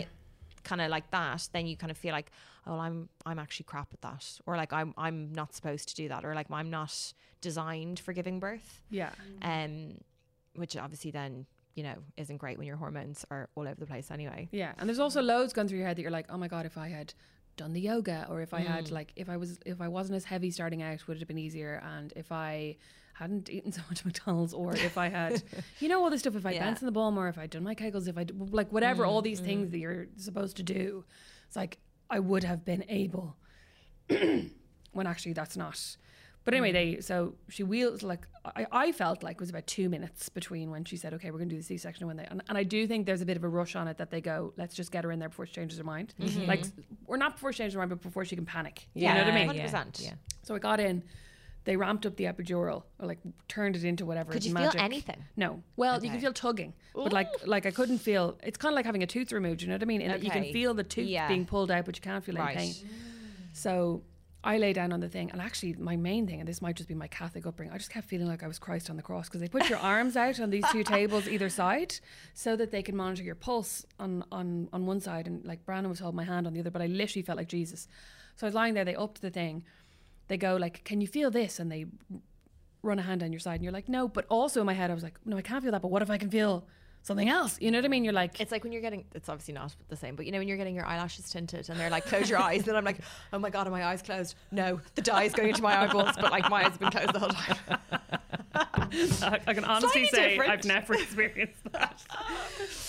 Kind 0.64 0.80
of 0.80 0.90
like 0.90 1.08
that, 1.12 1.48
then 1.52 1.68
you 1.68 1.76
kind 1.76 1.92
of 1.92 1.96
feel 1.96 2.10
like, 2.12 2.32
oh, 2.66 2.78
I'm 2.80 3.08
I'm 3.24 3.38
actually 3.38 3.64
crap 3.64 3.92
at 3.92 4.00
that, 4.00 4.40
or 4.46 4.56
like 4.56 4.72
I'm 4.72 4.92
I'm 4.98 5.32
not 5.32 5.54
supposed 5.54 5.88
to 5.90 5.94
do 5.94 6.08
that, 6.08 6.24
or 6.24 6.34
like 6.34 6.50
I'm 6.50 6.70
not 6.70 7.12
designed 7.40 8.00
for 8.00 8.12
giving 8.12 8.40
birth 8.40 8.82
yeah 8.90 9.10
um, 9.42 9.98
which 10.54 10.76
obviously 10.76 11.10
then 11.10 11.46
you 11.74 11.82
know 11.84 11.94
isn't 12.16 12.38
great 12.38 12.56
when 12.58 12.66
your 12.66 12.76
hormones 12.76 13.24
are 13.30 13.48
all 13.54 13.68
over 13.68 13.78
the 13.78 13.86
place 13.86 14.10
anyway. 14.10 14.48
Yeah, 14.50 14.72
and 14.78 14.88
there's 14.88 14.98
also 14.98 15.22
loads 15.22 15.52
going 15.52 15.68
through 15.68 15.78
your 15.78 15.86
head 15.86 15.96
that 15.98 16.02
you're 16.02 16.10
like, 16.10 16.26
oh 16.30 16.36
my 16.38 16.48
god, 16.48 16.66
if 16.66 16.76
I 16.78 16.88
had 16.88 17.12
done 17.56 17.72
the 17.72 17.80
yoga, 17.80 18.26
or 18.28 18.40
if 18.40 18.52
I 18.52 18.62
Mm. 18.62 18.66
had 18.66 18.90
like, 18.90 19.12
if 19.16 19.28
I 19.28 19.36
was, 19.36 19.58
if 19.64 19.80
I 19.80 19.88
wasn't 19.88 20.16
as 20.16 20.24
heavy 20.24 20.50
starting 20.50 20.82
out, 20.82 21.06
would 21.06 21.16
it 21.18 21.20
have 21.20 21.28
been 21.28 21.38
easier? 21.38 21.80
And 21.84 22.12
if 22.16 22.32
I 22.32 22.76
hadn't 23.18 23.48
eaten 23.50 23.72
so 23.72 23.82
much 23.88 24.04
McDonald's, 24.06 24.52
or 24.54 24.74
if 24.74 24.98
I 24.98 25.08
had, 25.08 25.42
you 25.80 25.88
know, 25.88 26.02
all 26.02 26.10
this 26.10 26.20
stuff, 26.20 26.36
if 26.36 26.46
I 26.46 26.52
Yeah. 26.52 26.64
danced 26.64 26.82
in 26.82 26.86
the 26.86 26.92
ball 26.92 27.10
more, 27.10 27.28
if 27.28 27.38
I'd 27.38 27.50
done 27.50 27.64
my 27.64 27.74
kegels, 27.74 28.08
if 28.08 28.16
I 28.18 28.26
like 28.50 28.72
whatever, 28.72 29.04
all 29.04 29.20
Mm, 29.20 29.24
these 29.24 29.40
things 29.40 29.68
mm, 29.68 29.70
that 29.72 29.76
mm. 29.78 29.80
you're 29.80 30.06
supposed 30.16 30.56
to 30.58 30.62
do, 30.62 31.04
it's 31.46 31.56
like 31.56 31.78
I 32.10 32.18
would 32.20 32.44
have 32.44 32.64
been 32.64 32.84
able. 32.88 33.36
when 34.96 35.06
actually 35.06 35.32
that's 35.32 35.56
not. 35.56 35.96
But 36.44 36.54
anyway, 36.54 36.70
mm. 36.70 36.74
they 36.94 37.00
so 37.00 37.34
she 37.48 37.64
wheels 37.64 38.04
like 38.04 38.24
I, 38.44 38.66
I 38.70 38.92
felt 38.92 39.24
like 39.24 39.34
it 39.34 39.40
was 39.40 39.50
about 39.50 39.66
two 39.66 39.88
minutes 39.88 40.28
between 40.28 40.70
when 40.70 40.84
she 40.84 40.96
said, 40.96 41.12
"Okay, 41.14 41.32
we're 41.32 41.38
going 41.38 41.48
to 41.48 41.54
do 41.56 41.60
the 41.60 41.66
C-section," 41.66 42.04
and 42.04 42.08
when 42.08 42.16
they 42.18 42.24
and, 42.30 42.40
and 42.48 42.56
I 42.56 42.62
do 42.62 42.86
think 42.86 43.04
there's 43.04 43.20
a 43.20 43.26
bit 43.26 43.36
of 43.36 43.42
a 43.42 43.48
rush 43.48 43.74
on 43.74 43.88
it 43.88 43.98
that 43.98 44.10
they 44.12 44.20
go, 44.20 44.52
"Let's 44.56 44.74
just 44.74 44.92
get 44.92 45.02
her 45.02 45.10
in 45.10 45.18
there 45.18 45.28
before 45.28 45.46
she 45.46 45.54
changes 45.54 45.78
her 45.78 45.84
mind." 45.84 46.14
Mm-hmm. 46.20 46.46
Like, 46.46 46.64
or 47.06 47.16
not 47.16 47.32
before 47.34 47.52
she 47.52 47.58
changes 47.58 47.74
her 47.74 47.80
mind, 47.80 47.90
but 47.90 48.00
before 48.00 48.24
she 48.24 48.36
can 48.36 48.46
panic. 48.46 48.86
you 48.94 49.08
know 49.08 49.14
what 49.16 49.26
I 49.26 49.46
mean? 49.46 49.56
Yeah, 49.56 49.66
100%. 49.68 50.04
Yeah. 50.04 50.12
So 50.44 50.54
I 50.54 50.58
got 50.60 50.78
in. 50.78 51.02
They 51.66 51.76
ramped 51.76 52.06
up 52.06 52.16
the 52.16 52.24
epidural, 52.24 52.84
or 52.98 53.06
like 53.06 53.18
turned 53.48 53.76
it 53.76 53.84
into 53.84 54.06
whatever. 54.06 54.32
Could 54.32 54.44
you 54.44 54.54
magic. 54.54 54.72
feel 54.72 54.82
anything? 54.82 55.22
No. 55.36 55.62
Well, 55.76 56.02
you 56.02 56.10
can 56.10 56.20
feel 56.20 56.32
tugging, 56.32 56.72
but 56.94 57.12
like 57.12 57.28
like 57.44 57.66
I 57.66 57.70
couldn't 57.72 57.98
feel. 57.98 58.38
It's 58.42 58.56
kind 58.56 58.72
of 58.72 58.76
like 58.76 58.86
having 58.86 59.02
a 59.02 59.06
tooth 59.06 59.32
removed. 59.32 59.60
You 59.62 59.68
know 59.68 59.74
what 59.74 59.82
I 59.82 59.86
mean? 59.86 60.00
In 60.00 60.08
that 60.08 60.22
you 60.22 60.30
can 60.30 60.52
feel 60.52 60.72
the 60.74 60.84
tooth 60.84 61.08
Yeah. 61.08 61.28
being 61.28 61.44
pulled 61.44 61.70
out, 61.70 61.84
but 61.84 61.96
you 61.96 62.00
can't 62.02 62.24
feel 62.24 62.36
any 62.38 62.44
Right. 62.46 62.56
pain. 62.56 62.74
So 63.52 64.02
I 64.44 64.58
lay 64.58 64.72
down 64.72 64.92
on 64.92 65.00
the 65.00 65.08
thing, 65.08 65.30
and 65.32 65.40
actually, 65.40 65.72
my 65.74 65.96
main 65.96 66.24
thing, 66.28 66.38
and 66.38 66.48
this 66.48 66.62
might 66.62 66.76
just 66.76 66.88
be 66.88 66.94
my 66.94 67.08
Catholic 67.08 67.46
upbringing, 67.46 67.74
I 67.74 67.78
just 67.78 67.90
kept 67.90 68.06
feeling 68.06 68.28
like 68.28 68.44
I 68.44 68.46
was 68.46 68.60
Christ 68.60 68.88
on 68.90 68.96
the 68.96 69.02
cross 69.02 69.26
because 69.28 69.40
they 69.40 69.48
put 69.48 69.68
your 69.68 69.78
arms 69.78 70.16
out 70.16 70.38
on 70.38 70.50
these 70.50 70.64
two 70.70 70.84
tables 70.96 71.26
either 71.26 71.48
side, 71.48 71.96
so 72.32 72.54
that 72.54 72.70
they 72.70 72.82
can 72.82 72.94
monitor 72.96 73.24
your 73.24 73.34
pulse 73.34 73.84
on 73.98 74.22
on 74.30 74.68
on 74.72 74.86
one 74.86 75.00
side, 75.00 75.26
and 75.26 75.44
like 75.44 75.64
Brandon 75.64 75.90
was 75.90 75.98
holding 75.98 76.16
my 76.16 76.24
hand 76.24 76.46
on 76.46 76.52
the 76.52 76.60
other, 76.60 76.70
but 76.70 76.80
I 76.80 76.86
literally 76.86 77.22
felt 77.22 77.38
like 77.38 77.48
Jesus. 77.48 77.88
So 78.36 78.46
I 78.46 78.48
was 78.48 78.54
lying 78.54 78.74
there. 78.74 78.84
They 78.84 78.94
upped 78.94 79.20
the 79.20 79.30
thing. 79.30 79.64
They 80.28 80.36
go 80.36 80.56
like, 80.56 80.84
"Can 80.84 81.00
you 81.00 81.06
feel 81.06 81.30
this?" 81.30 81.58
And 81.58 81.70
they 81.70 81.86
run 82.82 82.98
a 82.98 83.02
hand 83.02 83.20
down 83.20 83.32
your 83.32 83.40
side, 83.40 83.54
and 83.54 83.64
you're 83.64 83.72
like, 83.72 83.88
"No." 83.88 84.08
But 84.08 84.26
also 84.28 84.60
in 84.60 84.66
my 84.66 84.74
head, 84.74 84.90
I 84.90 84.94
was 84.94 85.02
like, 85.02 85.18
"No, 85.24 85.36
I 85.36 85.42
can't 85.42 85.62
feel 85.62 85.72
that." 85.72 85.82
But 85.82 85.90
what 85.90 86.02
if 86.02 86.10
I 86.10 86.18
can 86.18 86.30
feel 86.30 86.66
something 87.06 87.28
else. 87.28 87.56
You 87.60 87.70
know 87.70 87.78
what 87.78 87.84
I 87.84 87.88
mean? 87.88 88.04
You're 88.04 88.12
like, 88.12 88.40
It's 88.40 88.50
like 88.50 88.64
when 88.64 88.72
you're 88.72 88.82
getting, 88.82 89.04
it's 89.14 89.28
obviously 89.28 89.54
not 89.54 89.74
the 89.88 89.96
same, 89.96 90.16
but 90.16 90.26
you 90.26 90.32
know, 90.32 90.38
when 90.38 90.48
you're 90.48 90.56
getting 90.56 90.74
your 90.74 90.84
eyelashes 90.84 91.30
tinted 91.30 91.70
and 91.70 91.78
they're 91.78 91.88
like, 91.88 92.04
close 92.04 92.28
your 92.28 92.40
eyes. 92.40 92.64
Then 92.64 92.74
I'm 92.74 92.84
like, 92.84 92.98
oh 93.32 93.38
my 93.38 93.48
God, 93.48 93.68
are 93.68 93.70
my 93.70 93.84
eyes 93.84 94.02
closed? 94.02 94.34
No, 94.50 94.80
the 94.96 95.02
dye 95.02 95.22
is 95.22 95.32
going 95.32 95.50
into 95.50 95.62
my 95.62 95.80
eyeballs, 95.82 96.16
but 96.16 96.32
like 96.32 96.50
my 96.50 96.64
eyes 96.64 96.72
have 96.72 96.80
been 96.80 96.90
closed 96.90 97.12
the 97.12 97.20
whole 97.20 97.28
time. 97.28 97.78
I 98.54 99.40
I 99.46 99.54
can 99.54 99.64
honestly 99.64 100.06
Slightly 100.06 100.08
say 100.08 100.28
different. 100.30 100.50
I've 100.50 100.64
never 100.64 100.94
experienced 100.94 101.72
that. 101.72 102.04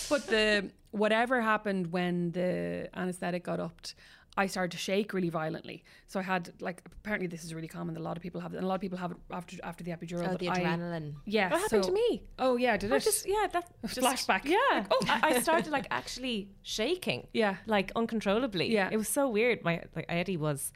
but 0.08 0.26
the 0.26 0.70
whatever 0.90 1.40
happened 1.40 1.92
when 1.92 2.32
the 2.32 2.88
anesthetic 2.94 3.44
got 3.44 3.60
upped, 3.60 3.94
I 4.44 4.46
started 4.46 4.70
to 4.70 4.78
shake 4.78 5.12
really 5.12 5.30
violently. 5.30 5.84
So 6.06 6.20
I 6.20 6.22
had 6.22 6.42
like 6.60 6.82
apparently 7.00 7.26
this 7.26 7.42
is 7.44 7.52
really 7.56 7.68
common. 7.68 7.96
A 7.96 8.00
lot 8.08 8.16
of 8.16 8.22
people 8.22 8.40
have 8.40 8.52
it, 8.54 8.58
and 8.58 8.64
a 8.64 8.68
lot 8.68 8.76
of 8.76 8.80
people 8.80 8.98
have 9.04 9.10
it 9.14 9.16
after 9.38 9.56
after 9.70 9.82
the 9.84 9.90
epidural. 9.90 10.24
Oh, 10.26 10.30
but 10.32 10.38
the 10.38 10.48
I- 10.48 10.60
adrenaline. 10.60 11.14
Yeah, 11.26 11.50
What 11.50 11.60
happened 11.62 11.84
so- 11.84 11.90
to 11.90 11.94
me? 11.94 12.22
Oh 12.38 12.56
yeah, 12.56 12.76
did 12.76 12.92
I 12.92 12.96
it? 12.96 13.02
just 13.02 13.26
yeah, 13.28 13.46
that 13.54 13.64
just, 13.86 13.98
Flashback. 14.00 14.44
Yeah. 14.44 14.86
Oh, 14.90 15.00
I, 15.08 15.18
I 15.36 15.40
started 15.40 15.70
like 15.72 15.86
actually 15.90 16.36
shaking. 16.62 17.26
Yeah. 17.42 17.56
Like 17.66 17.90
uncontrollably. 17.96 18.72
Yeah. 18.72 18.88
It 18.92 18.96
was 18.96 19.08
so 19.08 19.28
weird. 19.28 19.64
My 19.64 19.82
like 19.96 20.06
Eddie 20.08 20.36
was 20.36 20.72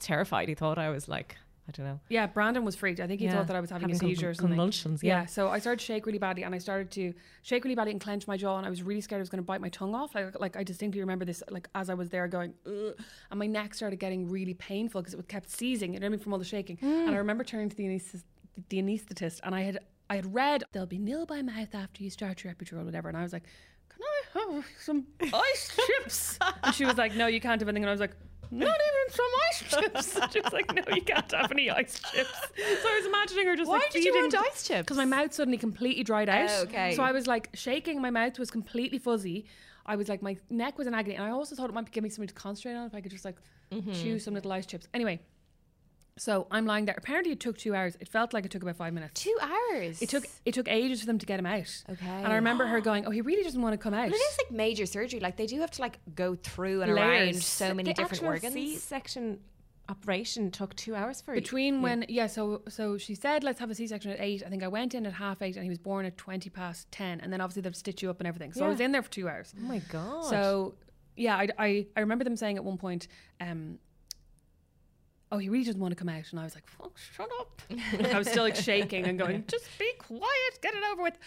terrified. 0.00 0.48
He 0.48 0.54
thought 0.54 0.78
I 0.78 0.90
was 0.90 1.08
like 1.08 1.36
I 1.66 1.72
don't 1.72 1.86
know. 1.86 2.00
Yeah, 2.10 2.26
Brandon 2.26 2.62
was 2.64 2.76
freaked. 2.76 3.00
I 3.00 3.06
think 3.06 3.20
he 3.20 3.26
Yeah, 3.26 3.32
thought 3.36 3.46
that 3.46 3.56
I 3.56 3.60
was 3.60 3.70
having, 3.70 3.88
having 3.88 3.96
a 3.96 3.98
seizure 4.14 4.30
or 4.30 4.34
something. 4.34 4.50
convulsions, 4.50 5.02
Yeah. 5.02 5.20
yeah. 5.20 5.26
So 5.26 5.48
I 5.48 5.58
started 5.58 5.78
to 5.80 5.84
shake 5.86 6.04
really 6.04 6.18
badly, 6.18 6.42
and 6.42 6.54
I 6.54 6.58
started 6.58 6.90
to 6.92 7.14
shake 7.42 7.64
really 7.64 7.74
badly 7.74 7.92
and 7.92 8.00
clench 8.00 8.26
my 8.28 8.36
jaw, 8.36 8.58
and 8.58 8.66
I 8.66 8.70
was 8.70 8.82
really 8.82 9.00
scared 9.00 9.20
I 9.20 9.22
was 9.22 9.30
going 9.30 9.42
to 9.42 9.46
bite 9.46 9.62
my 9.62 9.70
tongue 9.70 9.94
off. 9.94 10.14
Like, 10.14 10.38
like 10.38 10.56
I 10.56 10.62
distinctly 10.62 11.00
remember 11.00 11.24
this, 11.24 11.42
like 11.50 11.68
as 11.74 11.88
I 11.88 11.94
was 11.94 12.10
there 12.10 12.28
going, 12.28 12.52
Ugh, 12.66 12.94
and 13.30 13.38
my 13.38 13.46
neck 13.46 13.72
started 13.74 13.98
getting 13.98 14.28
really 14.28 14.54
painful 14.54 15.00
because 15.00 15.14
it 15.14 15.16
was 15.16 15.26
kept 15.26 15.48
seizing. 15.50 15.94
You 15.94 16.00
know 16.00 16.04
what 16.04 16.08
I 16.08 16.16
mean 16.16 16.20
from 16.20 16.32
all 16.34 16.38
the 16.38 16.44
shaking. 16.44 16.76
Mm. 16.76 17.06
And 17.06 17.10
I 17.14 17.18
remember 17.18 17.44
turning 17.44 17.70
to 17.70 17.76
the 17.76 17.84
anesthetist, 17.84 18.24
the 18.68 18.82
anesthetist, 18.82 19.40
and 19.42 19.54
I 19.54 19.62
had 19.62 19.78
I 20.10 20.16
had 20.16 20.34
read 20.34 20.64
there'll 20.72 20.86
be 20.86 20.98
nil 20.98 21.24
by 21.24 21.40
mouth 21.40 21.74
after 21.74 22.02
you 22.02 22.10
start 22.10 22.44
your 22.44 22.52
epidural, 22.52 22.82
or 22.82 22.84
whatever, 22.84 23.08
and 23.08 23.16
I 23.16 23.22
was 23.22 23.32
like. 23.32 23.44
Can 23.90 24.02
I 24.02 24.56
have 24.56 24.64
some 24.80 25.06
ice 25.32 25.76
chips? 25.86 26.38
And 26.64 26.74
she 26.74 26.84
was 26.84 26.96
like, 26.98 27.14
No, 27.14 27.28
you 27.28 27.40
can't 27.40 27.60
have 27.60 27.68
anything. 27.68 27.84
And 27.84 27.90
I 27.90 27.92
was 27.92 28.00
like, 28.00 28.16
Not 28.50 28.78
even 28.88 29.14
some 29.14 29.26
ice 29.50 29.60
chips. 29.70 30.20
She 30.32 30.40
was 30.40 30.52
like, 30.52 30.74
No, 30.74 30.82
you 30.94 31.02
can't 31.02 31.30
have 31.32 31.50
any 31.52 31.70
ice 31.70 32.00
chips. 32.12 32.30
So 32.82 32.88
I 32.88 32.96
was 32.98 33.06
imagining 33.06 33.46
her 33.46 33.56
just 33.56 33.68
Why 33.70 33.78
like 33.78 33.90
did 33.90 34.04
you 34.04 34.12
feeding 34.12 34.30
want 34.32 34.46
ice 34.52 34.66
chips? 34.66 34.80
because 34.82 34.96
my 34.96 35.04
mouth 35.04 35.32
suddenly 35.32 35.58
completely 35.58 36.02
dried 36.04 36.28
out. 36.28 36.48
Oh, 36.50 36.62
okay. 36.62 36.94
So 36.94 37.02
I 37.02 37.12
was 37.12 37.26
like 37.26 37.50
shaking. 37.54 38.00
My 38.00 38.10
mouth 38.10 38.38
was 38.38 38.50
completely 38.50 38.98
fuzzy. 38.98 39.46
I 39.86 39.96
was 39.96 40.08
like, 40.08 40.22
my 40.22 40.36
neck 40.48 40.78
was 40.78 40.86
in 40.86 40.94
agony, 40.94 41.16
and 41.16 41.24
I 41.24 41.30
also 41.30 41.54
thought 41.54 41.68
it 41.68 41.74
might 41.74 41.90
give 41.90 42.02
me 42.02 42.08
something 42.10 42.28
to 42.28 42.34
concentrate 42.34 42.74
on 42.74 42.86
if 42.86 42.94
I 42.94 43.00
could 43.00 43.10
just 43.12 43.24
like 43.24 43.36
Mm-hmm. 43.72 43.92
chew 43.92 44.18
some 44.18 44.34
little 44.34 44.52
ice 44.52 44.66
chips. 44.66 44.86
Anyway, 44.94 45.18
so 46.16 46.46
I'm 46.50 46.64
lying 46.64 46.84
there. 46.84 46.94
Apparently, 46.96 47.32
it 47.32 47.40
took 47.40 47.58
two 47.58 47.74
hours. 47.74 47.96
It 47.98 48.08
felt 48.08 48.32
like 48.32 48.44
it 48.44 48.50
took 48.50 48.62
about 48.62 48.76
five 48.76 48.92
minutes. 48.92 49.20
Two 49.20 49.36
hours. 49.40 50.00
It 50.00 50.08
took 50.08 50.24
it 50.44 50.54
took 50.54 50.68
ages 50.68 51.00
for 51.00 51.06
them 51.06 51.18
to 51.18 51.26
get 51.26 51.40
him 51.40 51.46
out. 51.46 51.82
Okay. 51.90 52.06
And 52.06 52.28
I 52.28 52.36
remember 52.36 52.66
her 52.66 52.80
going, 52.90 53.06
"Oh, 53.06 53.10
he 53.10 53.20
really 53.20 53.42
doesn't 53.42 53.60
want 53.60 53.72
to 53.72 53.78
come 53.78 53.94
out." 53.94 54.08
But 54.10 54.16
it 54.16 54.22
is 54.22 54.38
like 54.44 54.52
major 54.52 54.86
surgery. 54.86 55.20
Like 55.20 55.36
they 55.36 55.46
do 55.46 55.60
have 55.60 55.72
to 55.72 55.82
like 55.82 55.98
go 56.14 56.36
through 56.36 56.82
and 56.82 56.94
Layers. 56.94 57.36
around 57.36 57.42
so 57.42 57.74
many 57.74 57.90
the 57.90 57.94
different 57.94 58.12
actual 58.12 58.28
organs. 58.28 58.54
C-section 58.54 59.40
operation 59.88 60.50
took 60.50 60.74
two 60.76 60.94
hours 60.94 61.20
for 61.20 61.34
you. 61.34 61.40
Between 61.40 61.82
when 61.82 62.06
yeah, 62.08 62.26
so 62.26 62.62
so 62.68 62.96
she 62.96 63.14
said 63.14 63.42
let's 63.42 63.58
have 63.58 63.70
a 63.70 63.74
C 63.74 63.86
section 63.86 64.12
at 64.12 64.20
eight. 64.20 64.42
I 64.46 64.48
think 64.48 64.62
I 64.62 64.68
went 64.68 64.94
in 64.94 65.06
at 65.06 65.14
half 65.14 65.42
eight, 65.42 65.56
and 65.56 65.64
he 65.64 65.68
was 65.68 65.78
born 65.78 66.06
at 66.06 66.16
twenty 66.16 66.48
past 66.48 66.90
ten. 66.92 67.20
And 67.20 67.32
then 67.32 67.40
obviously 67.40 67.62
they'll 67.62 67.72
stitch 67.72 68.02
you 68.02 68.10
up 68.10 68.20
and 68.20 68.28
everything. 68.28 68.52
So 68.52 68.64
I 68.64 68.68
was 68.68 68.80
in 68.80 68.92
there 68.92 69.02
for 69.02 69.10
two 69.10 69.28
hours. 69.28 69.52
Oh 69.58 69.62
my 69.62 69.78
god. 69.90 70.26
So 70.26 70.74
yeah, 71.16 71.36
I, 71.36 71.48
I, 71.58 71.86
I 71.96 72.00
remember 72.00 72.24
them 72.24 72.36
saying 72.36 72.56
at 72.56 72.64
one 72.64 72.76
point, 72.76 73.06
um, 73.40 73.78
oh, 75.34 75.38
he 75.38 75.48
really 75.48 75.64
doesn't 75.64 75.80
want 75.80 75.90
to 75.92 75.96
come 75.96 76.08
out. 76.08 76.24
And 76.30 76.38
I 76.38 76.44
was 76.44 76.54
like, 76.54 76.68
fuck, 76.68 76.92
shut 76.96 77.28
up. 77.40 77.60
I 78.14 78.18
was 78.18 78.28
still 78.28 78.44
like 78.44 78.54
shaking 78.56 79.04
and 79.06 79.18
going, 79.18 79.44
just 79.48 79.66
be 79.78 79.90
quiet, 79.98 80.60
get 80.62 80.74
it 80.74 80.82
over 80.92 81.02
with. 81.02 81.18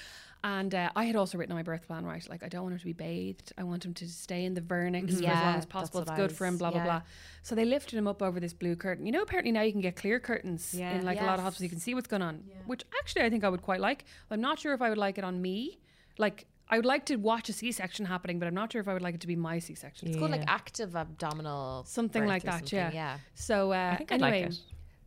And 0.43 0.73
uh, 0.73 0.89
I 0.95 1.05
had 1.05 1.15
also 1.15 1.37
written 1.37 1.51
on 1.51 1.57
my 1.57 1.63
birth 1.63 1.87
plan, 1.87 2.05
right? 2.05 2.25
Like, 2.29 2.43
I 2.43 2.47
don't 2.47 2.61
want 2.61 2.73
him 2.73 2.79
to 2.79 2.85
be 2.85 2.93
bathed. 2.93 3.51
I 3.57 3.63
want 3.63 3.83
him 3.83 3.93
to 3.95 4.07
stay 4.07 4.45
in 4.45 4.53
the 4.53 4.61
vernix 4.61 5.09
for 5.19 5.25
as 5.25 5.43
long 5.43 5.55
as 5.55 5.65
possible. 5.65 6.01
It's 6.01 6.11
good 6.11 6.31
for 6.31 6.45
him, 6.45 6.57
blah, 6.57 6.69
blah, 6.71 6.79
yeah. 6.79 6.85
blah. 6.85 7.01
So 7.43 7.53
they 7.55 7.65
lifted 7.65 7.97
him 7.97 8.07
up 8.07 8.21
over 8.21 8.39
this 8.39 8.53
blue 8.53 8.75
curtain. 8.75 9.05
You 9.05 9.11
know, 9.11 9.21
apparently 9.23 9.51
now 9.51 9.63
you 9.63 9.71
can 9.71 9.81
get 9.81 9.95
clear 9.95 10.19
curtains 10.19 10.73
Yeah. 10.73 10.93
in 10.93 11.03
like 11.05 11.19
a 11.19 11.23
lot 11.25 11.33
of 11.33 11.39
Yes. 11.39 11.43
hospitals. 11.45 11.63
You 11.63 11.69
can 11.69 11.79
see 11.79 11.95
what's 11.95 12.07
going 12.07 12.21
on, 12.21 12.43
which 12.65 12.83
actually 13.01 13.23
I 13.23 13.29
think 13.29 13.43
I 13.43 13.49
would 13.49 13.63
quite 13.63 13.81
like. 13.81 14.05
I'm 14.31 14.39
not 14.41 14.59
sure 14.59 14.73
if 14.73 14.81
I 14.81 14.89
would 14.89 14.97
like 14.97 15.17
it 15.17 15.23
on 15.23 15.41
me. 15.41 15.79
Like, 16.19 16.45
I 16.70 16.78
would 16.78 16.86
like 16.86 17.05
to 17.05 17.15
watch 17.15 17.47
a 17.49 17.53
C 17.53 17.72
section 17.72 18.05
happening, 18.05 18.39
but 18.39 18.47
I'm 18.47 18.53
not 18.53 18.72
sure 18.72 18.82
if 18.82 18.88
I 18.88 18.93
would 18.93 19.01
like 19.01 19.15
it 19.15 19.22
to 19.22 19.28
be 19.28 19.36
my 19.36 19.59
C 19.59 19.74
section. 19.74 20.09
It's 20.09 20.18
called 20.18 20.32
like 20.32 20.43
active 20.47 20.95
abdominal 20.95 21.86
Something 21.86 22.26
like 22.26 22.43
that, 22.43 22.59
something, 22.59 22.78
yeah. 22.78 22.91
Yeah. 22.93 23.18
So 23.36 23.72
uh, 23.72 23.97
think 23.97 24.11
I'd 24.11 24.22
like 24.22 24.34
anyway, 24.34 24.49
it. 24.49 24.59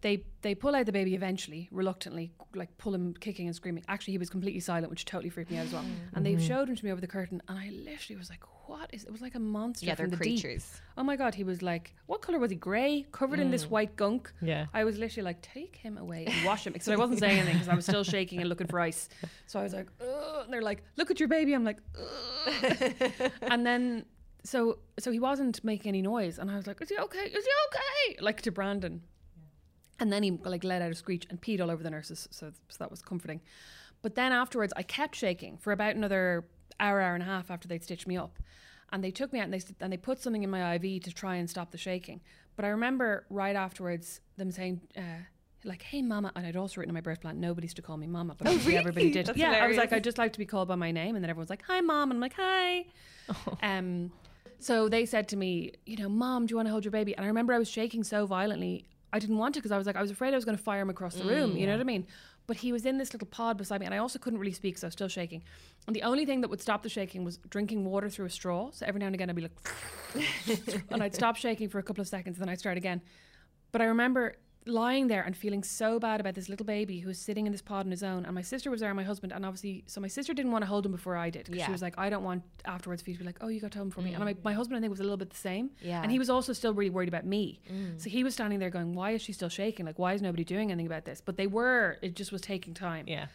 They 0.02 0.24
they 0.42 0.54
pull 0.54 0.74
out 0.74 0.86
the 0.86 0.92
baby 0.92 1.14
eventually, 1.14 1.68
reluctantly, 1.70 2.32
like 2.54 2.76
pull 2.78 2.94
him 2.94 3.14
kicking 3.14 3.46
and 3.46 3.54
screaming. 3.54 3.84
Actually, 3.88 4.12
he 4.12 4.18
was 4.18 4.30
completely 4.30 4.60
silent, 4.60 4.88
which 4.90 5.04
totally 5.04 5.28
freaked 5.30 5.50
me 5.50 5.58
out 5.58 5.66
as 5.66 5.72
well. 5.72 5.82
And 6.14 6.24
Mm-hmm. 6.24 6.38
they 6.38 6.42
showed 6.46 6.68
him 6.68 6.76
to 6.76 6.84
me 6.84 6.90
over 6.90 7.00
the 7.00 7.06
curtain, 7.06 7.42
and 7.48 7.58
I 7.58 7.70
literally 7.70 8.16
was 8.16 8.30
like, 8.30 8.42
"What 8.66 8.88
is?" 8.94 9.04
It 9.04 9.12
was 9.12 9.20
like 9.20 9.34
a 9.34 9.38
monster 9.40 9.84
Yeah, 9.86 9.94
they're 9.96 10.06
from 10.08 10.16
the 10.18 10.24
deep. 10.24 10.42
creatures. 10.42 10.80
Oh 10.96 11.02
my 11.02 11.16
god, 11.16 11.34
he 11.34 11.44
was 11.44 11.60
like, 11.62 11.94
what 12.06 12.22
color 12.22 12.38
was 12.38 12.50
he? 12.50 12.56
Grey, 12.56 13.04
covered 13.12 13.40
in 13.40 13.50
this 13.50 13.68
white 13.68 13.94
gunk. 13.96 14.32
Yeah. 14.42 14.66
I 14.72 14.84
was 14.84 14.96
literally 14.98 15.24
like, 15.24 15.42
take 15.42 15.76
him 15.76 15.98
away 15.98 16.24
and 16.26 16.44
wash 16.46 16.66
him. 16.66 16.72
Because 16.72 16.88
I 16.88 16.96
wasn't 16.96 17.18
saying 17.20 17.36
anything 17.38 17.54
because 17.54 17.68
I 17.68 17.74
was 17.74 17.84
still 17.84 18.04
shaking 18.14 18.40
and 18.40 18.48
looking 18.48 18.66
for 18.68 18.80
ice. 18.80 19.08
So 19.46 19.60
I 19.60 19.62
was 19.62 19.72
like, 19.74 19.88
Ugh. 20.00 20.44
and 20.44 20.52
they're 20.52 20.62
like, 20.62 20.82
look 20.96 21.10
at 21.10 21.20
your 21.20 21.28
baby. 21.28 21.52
I'm 21.54 21.64
like, 21.64 21.78
Ugh. 21.98 23.30
and 23.42 23.66
then 23.66 24.04
so 24.44 24.78
so 24.98 25.10
he 25.12 25.20
wasn't 25.20 25.62
making 25.64 25.88
any 25.90 26.02
noise, 26.02 26.38
and 26.38 26.50
I 26.50 26.56
was 26.56 26.66
like, 26.66 26.80
is 26.80 26.88
he 26.88 26.96
okay? 26.98 27.18
Is 27.26 27.44
he 27.44 27.50
okay? 27.68 28.22
Like 28.22 28.40
to 28.42 28.50
Brandon. 28.50 29.02
And 30.00 30.12
then 30.12 30.22
he 30.22 30.30
like 30.30 30.64
let 30.64 30.82
out 30.82 30.90
a 30.90 30.94
screech 30.94 31.26
and 31.30 31.40
peed 31.40 31.60
all 31.60 31.70
over 31.70 31.82
the 31.82 31.90
nurses, 31.90 32.26
so, 32.30 32.50
so 32.68 32.76
that 32.78 32.90
was 32.90 33.02
comforting. 33.02 33.40
But 34.02 34.14
then 34.14 34.32
afterwards, 34.32 34.72
I 34.76 34.82
kept 34.82 35.14
shaking 35.14 35.58
for 35.58 35.72
about 35.72 35.94
another 35.94 36.46
hour, 36.80 37.00
hour 37.00 37.14
and 37.14 37.22
a 37.22 37.26
half 37.26 37.50
after 37.50 37.68
they'd 37.68 37.84
stitched 37.84 38.06
me 38.06 38.16
up, 38.16 38.38
and 38.92 39.04
they 39.04 39.10
took 39.10 39.32
me 39.32 39.38
out 39.40 39.44
and 39.44 39.52
they 39.52 39.62
and 39.80 39.92
they 39.92 39.98
put 39.98 40.18
something 40.20 40.42
in 40.42 40.50
my 40.50 40.74
IV 40.74 41.02
to 41.02 41.12
try 41.12 41.36
and 41.36 41.48
stop 41.48 41.70
the 41.70 41.78
shaking. 41.78 42.20
But 42.56 42.64
I 42.64 42.68
remember 42.68 43.26
right 43.30 43.54
afterwards 43.54 44.20
them 44.36 44.50
saying. 44.50 44.80
Uh, 44.96 45.24
like, 45.62 45.82
hey, 45.82 46.00
mama, 46.00 46.32
and 46.34 46.46
I'd 46.46 46.56
also 46.56 46.80
written 46.80 46.88
in 46.88 46.94
my 46.94 47.02
birth 47.02 47.20
plan, 47.20 47.38
nobody's 47.38 47.74
to 47.74 47.82
call 47.82 47.98
me 47.98 48.06
mama, 48.06 48.34
but 48.34 48.46
obviously 48.46 48.78
everybody 48.78 49.10
did. 49.10 49.26
That's 49.26 49.38
yeah, 49.38 49.62
I 49.62 49.66
was 49.66 49.76
like. 49.76 49.92
I'd 49.92 50.02
just 50.02 50.16
like 50.16 50.32
to 50.32 50.38
be 50.38 50.46
called 50.46 50.68
by 50.68 50.74
my 50.74 50.90
name, 50.90 51.16
and 51.16 51.22
then 51.22 51.28
everyone's 51.28 51.50
like, 51.50 51.62
hi, 51.66 51.82
mom, 51.82 52.10
and 52.10 52.16
I'm 52.16 52.20
like, 52.22 52.32
hi. 52.32 52.86
Um, 53.62 54.10
so 54.58 54.88
they 54.88 55.06
said 55.06 55.28
to 55.28 55.36
me, 55.36 55.72
you 55.86 55.96
know, 55.96 56.08
mom, 56.08 56.46
do 56.46 56.52
you 56.52 56.56
want 56.56 56.68
to 56.68 56.70
hold 56.70 56.84
your 56.84 56.92
baby? 56.92 57.14
And 57.14 57.24
I 57.24 57.28
remember 57.28 57.52
I 57.52 57.58
was 57.58 57.68
shaking 57.68 58.04
so 58.04 58.26
violently, 58.26 58.86
I 59.12 59.18
didn't 59.18 59.38
want 59.38 59.54
to 59.54 59.60
because 59.60 59.72
I 59.72 59.78
was 59.78 59.86
like, 59.86 59.96
I 59.96 60.02
was 60.02 60.10
afraid 60.10 60.32
I 60.32 60.36
was 60.36 60.44
going 60.44 60.56
to 60.56 60.62
fire 60.62 60.80
him 60.80 60.90
across 60.90 61.14
the 61.14 61.24
room. 61.24 61.56
You 61.56 61.66
know 61.66 61.72
mm, 61.72 61.78
what 61.78 61.80
I 61.80 61.84
mean? 61.84 62.06
But 62.46 62.56
he 62.56 62.72
was 62.72 62.86
in 62.86 62.98
this 62.98 63.12
little 63.12 63.28
pod 63.28 63.56
beside 63.56 63.80
me, 63.80 63.86
and 63.86 63.94
I 63.94 63.98
also 63.98 64.18
couldn't 64.18 64.38
really 64.38 64.52
speak, 64.52 64.78
so 64.78 64.86
I 64.86 64.88
was 64.88 64.94
still 64.94 65.08
shaking. 65.08 65.42
And 65.86 65.94
the 65.94 66.02
only 66.02 66.24
thing 66.24 66.40
that 66.40 66.48
would 66.48 66.60
stop 66.60 66.82
the 66.82 66.88
shaking 66.88 67.24
was 67.24 67.38
drinking 67.48 67.84
water 67.84 68.08
through 68.08 68.26
a 68.26 68.30
straw. 68.30 68.70
So 68.72 68.86
every 68.86 68.98
now 68.98 69.06
and 69.06 69.14
again, 69.14 69.30
I'd 69.30 69.36
be 69.36 69.42
like, 69.42 70.84
and 70.90 71.02
I'd 71.02 71.14
stop 71.14 71.36
shaking 71.36 71.68
for 71.68 71.78
a 71.78 71.82
couple 71.82 72.02
of 72.02 72.08
seconds, 72.08 72.38
then 72.38 72.48
I'd 72.48 72.58
start 72.58 72.76
again. 72.76 73.02
But 73.72 73.82
I 73.82 73.86
remember 73.86 74.36
lying 74.70 75.08
there 75.08 75.22
and 75.22 75.36
feeling 75.36 75.62
so 75.62 75.98
bad 75.98 76.20
about 76.20 76.34
this 76.34 76.48
little 76.48 76.64
baby 76.66 77.00
who 77.00 77.08
was 77.08 77.18
sitting 77.18 77.46
in 77.46 77.52
this 77.52 77.62
pod 77.62 77.84
on 77.86 77.90
his 77.90 78.02
own. 78.02 78.24
And 78.24 78.34
my 78.34 78.42
sister 78.42 78.70
was 78.70 78.80
there 78.80 78.88
and 78.90 78.96
my 78.96 79.02
husband. 79.02 79.32
And 79.32 79.44
obviously, 79.44 79.84
so 79.86 80.00
my 80.00 80.08
sister 80.08 80.32
didn't 80.32 80.52
want 80.52 80.62
to 80.62 80.66
hold 80.66 80.86
him 80.86 80.92
before 80.92 81.16
I 81.16 81.30
did. 81.30 81.46
'cause 81.46 81.56
Yeah. 81.56 81.66
She 81.66 81.72
was 81.72 81.82
like, 81.82 81.98
I 81.98 82.08
don't 82.10 82.24
want 82.24 82.42
afterwards 82.64 83.02
for 83.02 83.10
you 83.10 83.16
to 83.16 83.20
be 83.20 83.26
like, 83.26 83.38
oh, 83.40 83.48
you 83.48 83.60
got 83.60 83.72
to 83.72 83.78
hold 83.78 83.88
him 83.88 83.90
for 83.90 84.00
me. 84.02 84.14
And 84.14 84.24
my, 84.24 84.34
mm. 84.34 84.44
my 84.44 84.52
husband, 84.52 84.78
I 84.78 84.80
think, 84.80 84.90
was 84.90 85.00
a 85.00 85.02
little 85.02 85.16
bit 85.16 85.30
the 85.30 85.36
same. 85.36 85.70
Yeah. 85.82 86.02
And 86.02 86.10
he 86.10 86.18
was 86.18 86.30
also 86.30 86.52
still 86.52 86.72
really 86.74 86.90
worried 86.90 87.08
about 87.08 87.26
me. 87.26 87.60
Mm. 87.70 88.00
So 88.00 88.08
he 88.08 88.24
was 88.24 88.34
standing 88.34 88.58
there 88.58 88.70
going, 88.70 88.94
why 88.94 89.10
is 89.12 89.22
she 89.22 89.32
still 89.32 89.48
shaking? 89.48 89.84
Like, 89.86 89.98
why 89.98 90.14
is 90.14 90.22
nobody 90.22 90.44
doing 90.44 90.70
anything 90.70 90.86
about 90.86 91.04
this? 91.04 91.20
But 91.20 91.36
they 91.36 91.46
were, 91.46 91.96
it 92.02 92.14
just 92.16 92.32
was 92.32 92.40
taking 92.40 92.74
time. 92.74 93.04
yeah. 93.08 93.26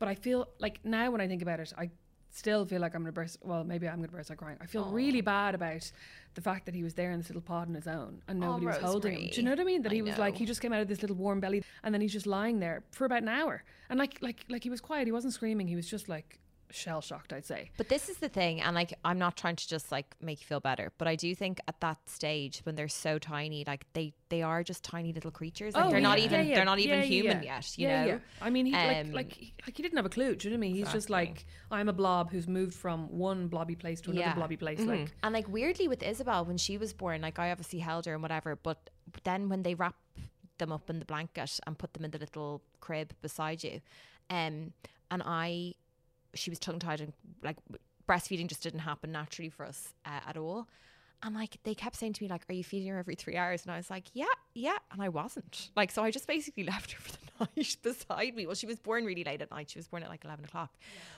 But 0.00 0.08
I 0.08 0.16
feel 0.16 0.48
like 0.58 0.84
now 0.84 1.12
when 1.12 1.20
I 1.20 1.28
think 1.28 1.40
about 1.40 1.60
it, 1.60 1.72
I 1.78 1.88
still 2.36 2.64
feel 2.66 2.80
like 2.80 2.94
I'm 2.94 3.02
gonna 3.02 3.12
burst. 3.12 3.38
Well, 3.42 3.64
maybe 3.64 3.88
I'm 3.88 3.96
gonna 3.96 4.08
burst 4.08 4.30
out 4.30 4.36
crying. 4.38 4.58
I 4.60 4.66
feel 4.66 4.86
really 4.86 5.20
bad 5.20 5.54
about 5.54 5.90
the 6.34 6.40
fact 6.40 6.66
that 6.66 6.74
he 6.74 6.82
was 6.82 6.94
there 6.94 7.12
in 7.12 7.18
this 7.18 7.28
little 7.28 7.42
pod 7.42 7.68
on 7.68 7.74
his 7.74 7.86
own 7.86 8.20
and 8.28 8.42
Oh, 8.42 8.48
nobody 8.48 8.66
was 8.66 8.76
holding 8.78 9.16
him. 9.18 9.30
Do 9.30 9.36
you 9.36 9.42
know 9.44 9.50
what 9.52 9.60
I 9.60 9.64
mean? 9.64 9.82
That 9.82 9.92
I 9.92 9.94
he 9.94 10.02
was 10.02 10.18
like 10.18 10.36
he 10.36 10.44
just 10.44 10.60
came 10.60 10.72
out 10.72 10.80
of 10.80 10.88
this 10.88 11.00
little 11.00 11.16
warm 11.16 11.40
belly 11.40 11.62
and 11.82 11.94
then 11.94 12.00
he's 12.00 12.12
just 12.12 12.26
lying 12.26 12.58
there 12.58 12.82
for 12.90 13.04
about 13.04 13.22
an 13.22 13.28
hour 13.28 13.62
and 13.88 13.98
like 13.98 14.18
like 14.20 14.44
like 14.48 14.62
he 14.64 14.70
was 14.70 14.80
quiet. 14.80 15.06
He 15.06 15.12
wasn't 15.12 15.32
screaming. 15.32 15.68
He 15.68 15.76
was 15.76 15.88
just 15.88 16.08
like 16.08 16.40
shell 16.74 17.00
shocked. 17.00 17.32
I'd 17.32 17.46
say. 17.46 17.70
But 17.76 17.88
this 17.88 18.08
is 18.08 18.16
the 18.18 18.28
thing, 18.28 18.60
and 18.60 18.74
like 18.74 18.92
I'm 19.04 19.18
not 19.18 19.36
trying 19.36 19.56
to 19.56 19.68
just 19.68 19.90
like 19.92 20.14
make 20.20 20.40
you 20.40 20.46
feel 20.46 20.60
better, 20.60 20.92
but 20.98 21.06
I 21.08 21.16
do 21.16 21.34
think 21.34 21.60
at 21.68 21.80
that 21.80 21.98
stage 22.08 22.60
when 22.64 22.74
they're 22.74 22.88
so 22.88 23.18
tiny, 23.18 23.64
like 23.66 23.86
they 23.92 24.12
they 24.28 24.42
are 24.42 24.62
just 24.62 24.82
tiny 24.84 25.12
little 25.12 25.30
creatures. 25.30 25.74
Like 25.74 25.84
Oh, 25.86 25.90
they're 25.90 26.00
not 26.00 26.18
yeah, 26.18 26.24
even 26.26 26.40
yeah, 26.40 26.46
yeah. 26.48 26.54
they're 26.56 26.64
not 26.64 26.78
even 26.80 26.98
Yeah, 26.98 27.04
yeah, 27.04 27.08
human 27.16 27.42
yeah. 27.42 27.56
yet. 27.58 27.78
You 27.78 27.88
know. 28.14 28.20
I 28.42 28.50
mean, 28.50 28.66
he 28.66 28.74
Um, 28.74 29.12
like 29.12 29.14
like 29.14 29.32
he- 29.32 29.54
like 29.66 29.76
he 29.76 29.82
didn't 29.82 29.96
have 29.96 30.06
a 30.06 30.10
clue. 30.10 30.34
Do 30.34 30.48
you 30.48 30.54
know 30.54 30.58
what 30.60 30.66
I 30.66 30.68
mean? 30.68 30.74
He's 30.76 30.92
just 30.92 31.10
like 31.10 31.46
I'm 31.70 31.88
a 31.88 31.92
blob 31.92 32.30
who's 32.32 32.48
moved 32.48 32.74
from 32.74 33.08
one 33.16 33.48
blobby 33.48 33.76
place 33.76 34.00
to 34.02 34.10
another 34.10 34.34
blobby 34.34 34.56
place. 34.56 34.80
Like 34.80 35.12
And 35.22 35.32
like 35.32 35.48
weirdly 35.48 35.88
with 35.88 36.02
Isabel 36.02 36.44
when 36.44 36.58
she 36.58 36.76
was 36.78 36.92
born, 36.92 37.20
like 37.22 37.38
I 37.38 37.50
obviously 37.50 37.78
held 37.78 38.06
her 38.06 38.14
and 38.14 38.22
whatever, 38.22 38.56
but 38.56 38.90
then 39.22 39.48
when 39.48 39.62
they 39.62 39.74
wrap 39.74 39.94
them 40.58 40.70
up 40.72 40.88
in 40.90 40.98
the 40.98 41.04
blanket 41.04 41.58
and 41.66 41.76
put 41.78 41.94
them 41.94 42.04
in 42.04 42.10
the 42.10 42.18
little 42.18 42.62
crib 42.80 43.12
beside 43.22 43.62
you, 43.64 43.80
um, 44.30 44.72
and 45.10 45.22
I, 45.24 45.74
she 46.34 46.50
was 46.50 46.58
tongue 46.58 46.78
tied 46.78 47.00
and 47.00 47.12
like 47.42 47.56
breastfeeding 48.08 48.48
just 48.48 48.62
didn't 48.62 48.80
happen 48.80 49.12
naturally 49.12 49.48
for 49.48 49.64
us 49.64 49.94
uh, 50.04 50.20
at 50.26 50.36
all. 50.36 50.68
And 51.22 51.34
like 51.34 51.56
they 51.64 51.74
kept 51.74 51.96
saying 51.96 52.12
to 52.14 52.22
me, 52.22 52.28
like, 52.28 52.42
"Are 52.50 52.52
you 52.52 52.62
feeding 52.64 52.88
her 52.88 52.98
every 52.98 53.14
three 53.14 53.36
hours?" 53.36 53.62
And 53.62 53.72
I 53.72 53.76
was 53.78 53.88
like, 53.88 54.08
"Yeah, 54.12 54.26
yeah," 54.54 54.76
and 54.92 55.00
I 55.00 55.08
wasn't. 55.08 55.70
Like, 55.74 55.90
so 55.90 56.02
I 56.02 56.10
just 56.10 56.26
basically 56.26 56.64
left 56.74 56.92
her 56.92 57.00
for 57.00 57.12
the 57.12 57.48
night 57.56 57.76
beside 57.82 58.34
me. 58.34 58.46
Well, 58.46 58.54
she 58.54 58.66
was 58.66 58.78
born 58.78 59.06
really 59.06 59.24
late 59.24 59.40
at 59.40 59.50
night. 59.50 59.70
She 59.70 59.78
was 59.78 59.88
born 59.88 60.02
at 60.02 60.10
like 60.10 60.24
11 60.24 60.44
o'clock. 60.44 60.70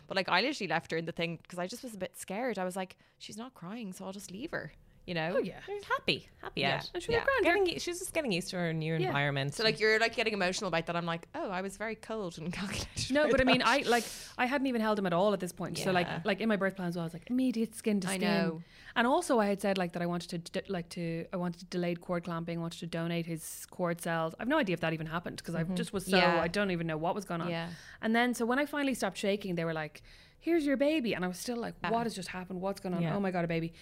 But 0.06 0.16
like, 0.16 0.28
I 0.28 0.42
literally 0.42 0.68
left 0.68 0.92
her 0.92 0.96
in 0.96 1.06
the 1.06 1.12
thing 1.12 1.40
because 1.42 1.58
I 1.58 1.66
just 1.66 1.82
was 1.82 1.94
a 1.94 1.98
bit 1.98 2.16
scared. 2.16 2.56
I 2.56 2.64
was 2.64 2.76
like, 2.76 2.96
she's 3.18 3.36
not 3.36 3.54
crying, 3.54 3.92
so 3.92 4.04
I'll 4.04 4.12
just 4.12 4.30
leave 4.30 4.52
her, 4.52 4.72
you 5.06 5.14
know? 5.14 5.34
Oh 5.36 5.38
yeah. 5.38 5.60
happy, 5.88 6.28
happy 6.42 6.60
Yeah. 6.60 6.76
out. 6.76 6.90
And 6.92 7.02
she 7.02 7.08
was 7.08 7.14
Yeah. 7.14 7.18
like, 7.20 7.42
"Grand, 7.42 7.66
Getting, 7.66 7.78
she's 7.78 8.00
just 8.00 8.12
getting 8.12 8.32
used 8.32 8.50
to 8.50 8.56
her 8.56 8.72
new 8.72 8.96
Yeah. 8.96 9.06
environment. 9.06 9.54
So 9.54 9.62
like, 9.62 9.78
you're 9.80 9.98
like 9.98 10.16
getting 10.16 10.32
emotional 10.32 10.68
about 10.68 10.86
that. 10.86 10.96
I'm 10.96 11.06
like, 11.06 11.28
oh, 11.34 11.48
I 11.50 11.62
was 11.62 11.76
very 11.76 11.94
cold 11.94 12.38
and 12.38 12.52
calculated. 12.52 13.12
No, 13.12 13.28
but 13.30 13.40
I 13.40 13.44
mean. 13.44 13.62
I 13.64 13.78
like 13.86 14.04
I 14.36 14.46
hadn't 14.46 14.66
even 14.66 14.80
held 14.80 14.98
him 14.98 15.06
at 15.06 15.12
all 15.12 15.32
at 15.32 15.40
this 15.40 15.52
point. 15.52 15.78
Yeah. 15.78 15.84
So 15.84 15.92
like 15.92 16.08
like 16.24 16.40
in 16.40 16.48
my 16.48 16.56
birth 16.56 16.76
plan 16.76 16.88
as 16.88 16.96
well, 16.96 17.04
I 17.04 17.06
was 17.06 17.14
like 17.14 17.30
immediate 17.30 17.74
skin 17.74 18.00
to 18.00 18.08
I 18.08 18.16
skin. 18.16 18.28
know. 18.28 18.62
And 18.96 19.06
also, 19.06 19.38
I 19.38 19.46
had 19.46 19.60
said 19.60 19.78
like 19.78 19.92
that 19.92 20.02
I 20.02 20.06
wanted 20.06 20.30
to 20.30 20.38
d- 20.38 20.68
like 20.68 20.88
to 20.90 21.26
I 21.32 21.36
wanted 21.36 21.60
to 21.60 21.66
delayed 21.66 22.00
cord 22.00 22.24
clamping, 22.24 22.60
wanted 22.60 22.80
to 22.80 22.86
donate 22.86 23.26
his 23.26 23.66
cord 23.70 24.00
cells. 24.00 24.34
I've 24.40 24.48
no 24.48 24.58
idea 24.58 24.74
if 24.74 24.80
that 24.80 24.92
even 24.92 25.06
happened 25.06 25.36
because 25.36 25.54
I 25.54 25.62
mm-hmm. 25.64 25.74
just 25.74 25.92
was 25.92 26.06
so. 26.06 26.18
I 26.18 26.48
don't 26.48 26.70
even 26.70 26.86
know 26.86 26.96
what 26.96 27.14
was 27.14 27.24
going 27.24 27.42
on. 27.42 27.50
Yeah. 27.50 27.68
And 28.02 28.16
then 28.16 28.34
so 28.34 28.44
when 28.46 28.58
I 28.58 28.66
finally 28.66 28.94
stopped 28.94 29.18
shaking, 29.18 29.54
they 29.54 29.64
were 29.64 29.74
like, 29.74 30.02
"Here's 30.40 30.64
your 30.64 30.76
baby," 30.76 31.14
and 31.14 31.24
I 31.24 31.28
was 31.28 31.38
still 31.38 31.58
like, 31.58 31.74
uh-huh. 31.82 31.92
"What 31.92 32.04
has 32.04 32.14
just 32.14 32.28
happened? 32.28 32.60
What's 32.60 32.80
going 32.80 32.94
on? 32.94 33.04
Oh 33.04 33.20
my 33.20 33.30
god, 33.30 33.44
a 33.44 33.48
baby!" 33.48 33.74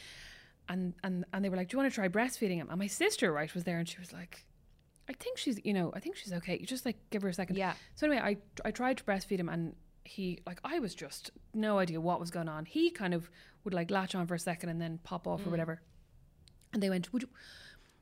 And 0.68 0.94
and 1.02 1.24
and 1.32 1.44
they 1.44 1.48
were 1.50 1.56
like, 1.56 1.68
"Do 1.68 1.74
you 1.74 1.78
want 1.82 1.90
to 1.92 1.94
try 1.94 2.08
breastfeeding 2.08 2.56
him?" 2.56 2.68
And 2.70 2.78
my 2.78 2.86
sister 2.86 3.30
right 3.32 3.52
was 3.54 3.64
there, 3.64 3.78
and 3.78 3.88
she 3.88 3.98
was 3.98 4.12
like. 4.12 4.46
I 5.06 5.12
think 5.12 5.36
she's, 5.36 5.60
you 5.66 5.74
know, 5.74 5.92
I 5.94 6.00
think 6.00 6.16
she's 6.16 6.32
okay. 6.32 6.56
You 6.58 6.64
just 6.64 6.86
like 6.86 6.96
give 7.10 7.20
her 7.20 7.28
a 7.28 7.34
second. 7.34 7.56
Yeah. 7.56 7.74
So 7.94 8.06
anyway, 8.06 8.22
I 8.24 8.66
I 8.66 8.70
tried 8.70 8.96
to 8.96 9.04
breastfeed 9.04 9.38
him, 9.38 9.50
and 9.50 9.76
he 10.04 10.38
like 10.46 10.60
I 10.64 10.78
was 10.78 10.94
just 10.94 11.30
no 11.52 11.78
idea 11.78 12.00
what 12.00 12.18
was 12.20 12.30
going 12.30 12.48
on. 12.48 12.64
He 12.64 12.90
kind 12.90 13.12
of 13.12 13.28
would 13.64 13.74
like 13.74 13.90
latch 13.90 14.14
on 14.14 14.26
for 14.26 14.34
a 14.34 14.38
second 14.38 14.70
and 14.70 14.80
then 14.80 15.00
pop 15.04 15.24
Mm. 15.26 15.32
off 15.32 15.46
or 15.46 15.50
whatever. 15.50 15.82
And 16.72 16.82
they 16.82 16.88
went, 16.88 17.12
"Would 17.12 17.20
you 17.24 17.28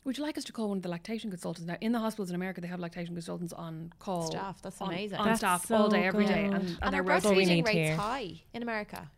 would 0.05 0.17
you 0.17 0.23
like 0.23 0.39
us 0.39 0.45
to 0.45 0.53
call 0.53 0.69
one 0.69 0.77
of 0.79 0.85
the 0.85 0.89
lactation 0.89 1.29
consultants?" 1.31 1.67
Now 1.67 1.77
in 1.81 1.91
the 1.91 1.99
hospitals 1.99 2.29
in 2.31 2.37
America, 2.37 2.61
they 2.61 2.69
have 2.69 2.79
lactation 2.79 3.17
consultants 3.17 3.53
on 3.53 3.93
call 3.99 4.31
Staff, 4.31 4.63
that's 4.63 4.81
on- 4.81 4.89
amazing. 4.91 5.19
on 5.19 5.27
That's 5.27 5.41
staff 5.41 5.67
so 5.67 5.75
all 5.75 5.89
day 5.89 6.05
every 6.05 6.25
day, 6.27 6.45
good. 6.45 6.55
and, 6.55 6.69
and, 6.69 6.79
And 6.83 6.95
they're 6.95 7.01
are 7.01 7.05
what 7.05 7.25
we 7.37 7.45
breastfeeding 7.45 7.67
rates 7.67 7.71
here. 7.89 7.97
high 7.97 8.43
in 8.55 8.63
America? 8.63 9.11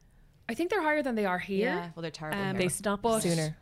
I 0.49 0.55
think 0.55 0.70
they're 0.70 0.82
higher 0.82 1.03
than 1.03 1.14
they 1.14 1.24
are 1.26 1.38
here. 1.38 1.66
Yeah. 1.68 1.90
Well, 1.95 2.03
they're 2.03 2.11
terrible. 2.11 2.38
Um, 2.38 2.45
here. 2.57 2.59
they 2.64 2.68
stop 2.68 3.03
But- 3.03 3.20
sooner. 3.20 3.57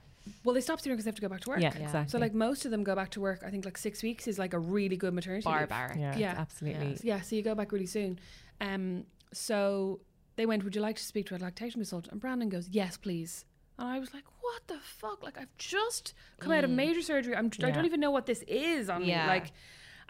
Well, 0.45 0.55
they 0.55 0.61
stop 0.61 0.81
sooner 0.81 0.95
because 0.95 1.05
they 1.05 1.09
have 1.09 1.17
to 1.17 1.21
go 1.23 1.29
back 1.29 1.41
to 1.41 1.51
work. 1.51 1.61
Yeah, 1.61 1.73
Yeah. 1.77 1.83
exactly. 1.83 2.11
So 2.11 2.19
like 2.19 2.33
most 2.33 2.65
of 2.65 2.71
them 2.71 2.85
go 2.85 2.95
back 2.95 3.11
to 3.11 3.21
work. 3.21 3.43
I 3.45 3.51
think 3.51 3.65
like 3.65 3.77
six 3.77 4.03
weeks 4.05 4.29
is 4.29 4.39
like 4.39 4.53
a 4.55 4.59
really 4.59 4.97
good 4.97 5.13
maternity 5.15 5.49
leave. 5.49 5.69
barbaric. 5.69 5.99
yeah, 5.99 6.17
yeah. 6.17 6.35
absolutely. 6.39 6.97
Yeah, 7.03 7.21
so 7.23 7.35
you 7.35 7.43
go 7.43 7.55
back 7.57 7.73
really 7.73 7.87
soon. 7.87 8.21
Um, 8.61 9.05
so 9.33 10.01
they 10.37 10.47
went, 10.47 10.63
Would 10.65 10.77
you 10.77 10.81
like 10.81 10.97
to 10.97 11.03
speak 11.03 11.27
to 11.27 11.37
a 11.37 11.39
lactation 11.39 11.81
consultant? 11.81 12.13
And 12.13 12.21
Brandon 12.21 12.49
goes, 12.49 12.69
Yes, 12.69 12.97
please. 12.97 13.45
And 13.79 13.89
I 13.89 13.99
was 13.99 14.15
like, 14.15 14.25
What 14.41 14.63
the 14.69 14.79
fuck? 14.79 15.25
Like, 15.25 15.39
I've 15.39 15.57
just 15.59 16.15
come 16.39 16.53
out 16.53 16.63
of 16.63 16.71
major 16.71 17.03
surgery. 17.03 17.35
I'm, 17.35 17.47
I 17.63 17.71
don't 17.73 17.85
even 17.85 17.99
know 18.01 18.11
what 18.13 18.27
this 18.27 18.43
is 18.47 18.89
on 18.89 19.05
Yeah. 19.05 19.23
me. 19.23 19.29
Like, 19.29 19.53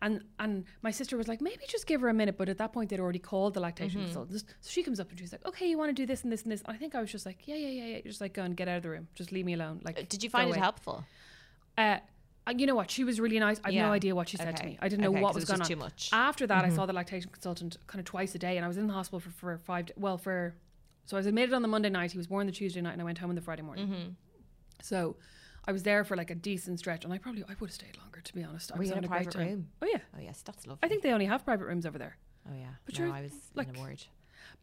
and 0.02 0.22
and 0.38 0.64
my 0.82 0.90
sister 0.90 1.16
was 1.16 1.28
like, 1.28 1.40
maybe 1.40 1.62
just 1.68 1.86
give 1.86 2.00
her 2.02 2.08
a 2.08 2.14
minute. 2.14 2.36
But 2.36 2.48
at 2.50 2.58
that 2.58 2.72
point, 2.72 2.90
they'd 2.90 3.00
already 3.00 3.18
called 3.20 3.54
the 3.54 3.60
lactation 3.60 4.02
consultant. 4.02 4.40
So 4.60 4.68
she 4.70 4.82
comes 4.82 5.00
up 5.00 5.08
and 5.10 5.18
she's 5.18 5.32
like, 5.32 5.46
okay, 5.46 5.66
you 5.70 5.78
want 5.78 5.88
to 5.88 5.94
do 5.94 6.04
this 6.04 6.22
and 6.24 6.30
this 6.32 6.42
and 6.42 6.52
this. 6.52 6.60
And 6.66 6.74
I 6.74 6.78
think 6.78 6.94
I 6.94 7.00
was 7.00 7.10
just 7.10 7.24
like, 7.24 7.38
yeah, 7.46 7.54
yeah, 7.56 7.68
yeah, 7.68 7.84
yeah. 7.96 8.00
Just 8.02 8.20
like, 8.20 8.34
go 8.34 8.42
and 8.42 8.56
get 8.56 8.68
out 8.68 8.76
of 8.78 8.82
the 8.82 8.90
room. 8.90 9.08
Just 9.14 9.32
leave 9.32 9.46
me 9.46 9.54
alone. 9.54 9.80
Like, 9.84 9.98
Uh, 9.98 10.02
Did 10.08 10.22
you 10.22 10.28
find 10.30 10.48
it 10.48 10.52
away. 10.52 10.58
helpful? 10.58 11.04
Uh, 11.78 11.98
uh, 12.46 12.52
you 12.58 12.66
know 12.66 12.74
what? 12.74 12.90
She 12.90 13.04
was 13.04 13.20
really 13.20 13.38
nice. 13.38 13.58
I 13.64 13.68
have 13.68 13.74
Yeah. 13.74 13.86
no 13.86 13.92
idea 13.92 14.14
what 14.14 14.28
she 14.28 14.36
said 14.36 14.56
to 14.56 14.64
me. 14.64 14.76
I 14.82 14.88
didn't 14.88 15.02
know 15.02 15.10
Okay, 15.10 15.20
what 15.22 15.28
'cause 15.34 15.42
was 15.42 15.42
was 15.44 15.50
going 15.50 15.62
on. 15.62 15.68
too 15.68 15.76
much. 15.76 16.10
After 16.12 16.46
that, 16.48 16.64
I 16.64 16.70
saw 16.70 16.84
the 16.86 16.92
lactation 16.92 17.30
consultant 17.30 17.76
kind 17.86 18.00
of 18.00 18.04
twice 18.04 18.34
a 18.34 18.38
day, 18.38 18.56
and 18.56 18.64
I 18.64 18.68
was 18.68 18.76
in 18.78 18.88
the 18.88 18.92
hospital 18.94 19.20
for, 19.20 19.30
for 19.30 19.58
five. 19.58 19.86
d- 19.86 19.92
Well, 19.96 20.18
for 20.18 20.54
so 21.04 21.16
I 21.16 21.20
was 21.20 21.26
admitted 21.26 21.52
on 21.54 21.62
the 21.62 21.68
Monday 21.68 21.90
night. 21.90 22.10
He 22.12 22.18
was 22.18 22.26
born 22.26 22.46
the 22.46 22.52
Tuesday 22.52 22.80
night, 22.80 22.92
and 22.92 23.00
I 23.00 23.04
went 23.04 23.18
home 23.18 23.30
on 23.30 23.36
the 23.36 23.42
Friday 23.42 23.62
morning. 23.62 23.86
Mm-hmm. 23.88 24.08
So 24.82 25.16
I 25.66 25.72
was 25.72 25.82
there 25.84 26.02
for 26.04 26.16
like 26.16 26.30
a 26.30 26.34
decent 26.34 26.78
stretch, 26.80 27.04
and 27.04 27.12
I 27.12 27.18
probably 27.18 27.42
I 27.44 27.54
would 27.60 27.68
have 27.70 27.72
stayed 27.72 27.96
longer 27.98 28.20
to 28.20 28.34
be 28.34 28.42
honest. 28.42 28.72
I 28.72 28.76
Were 28.76 28.80
was 28.80 28.90
you 28.90 28.96
in 28.96 29.04
a 29.04 29.08
private 29.08 29.32
time. 29.32 29.46
room? 29.48 29.68
Oh 29.82 29.86
yeah, 29.86 30.00
Oh 30.16 30.20
yes, 30.20 30.42
that's 30.42 30.66
lovely. 30.66 30.80
I 30.82 30.88
think 30.88 31.02
they 31.02 31.12
only 31.12 31.26
have 31.26 31.44
private 31.44 31.66
rooms 31.66 31.86
over 31.86 31.98
there 31.98 32.16
Oh 32.48 32.54
yeah. 32.54 32.66
But 32.84 32.98
no, 32.98 33.04
you're, 33.06 33.14
I 33.14 33.22
was 33.22 33.32
like- 33.54 33.68
in 33.68 33.76
a 33.76 33.78
ward. 33.78 34.02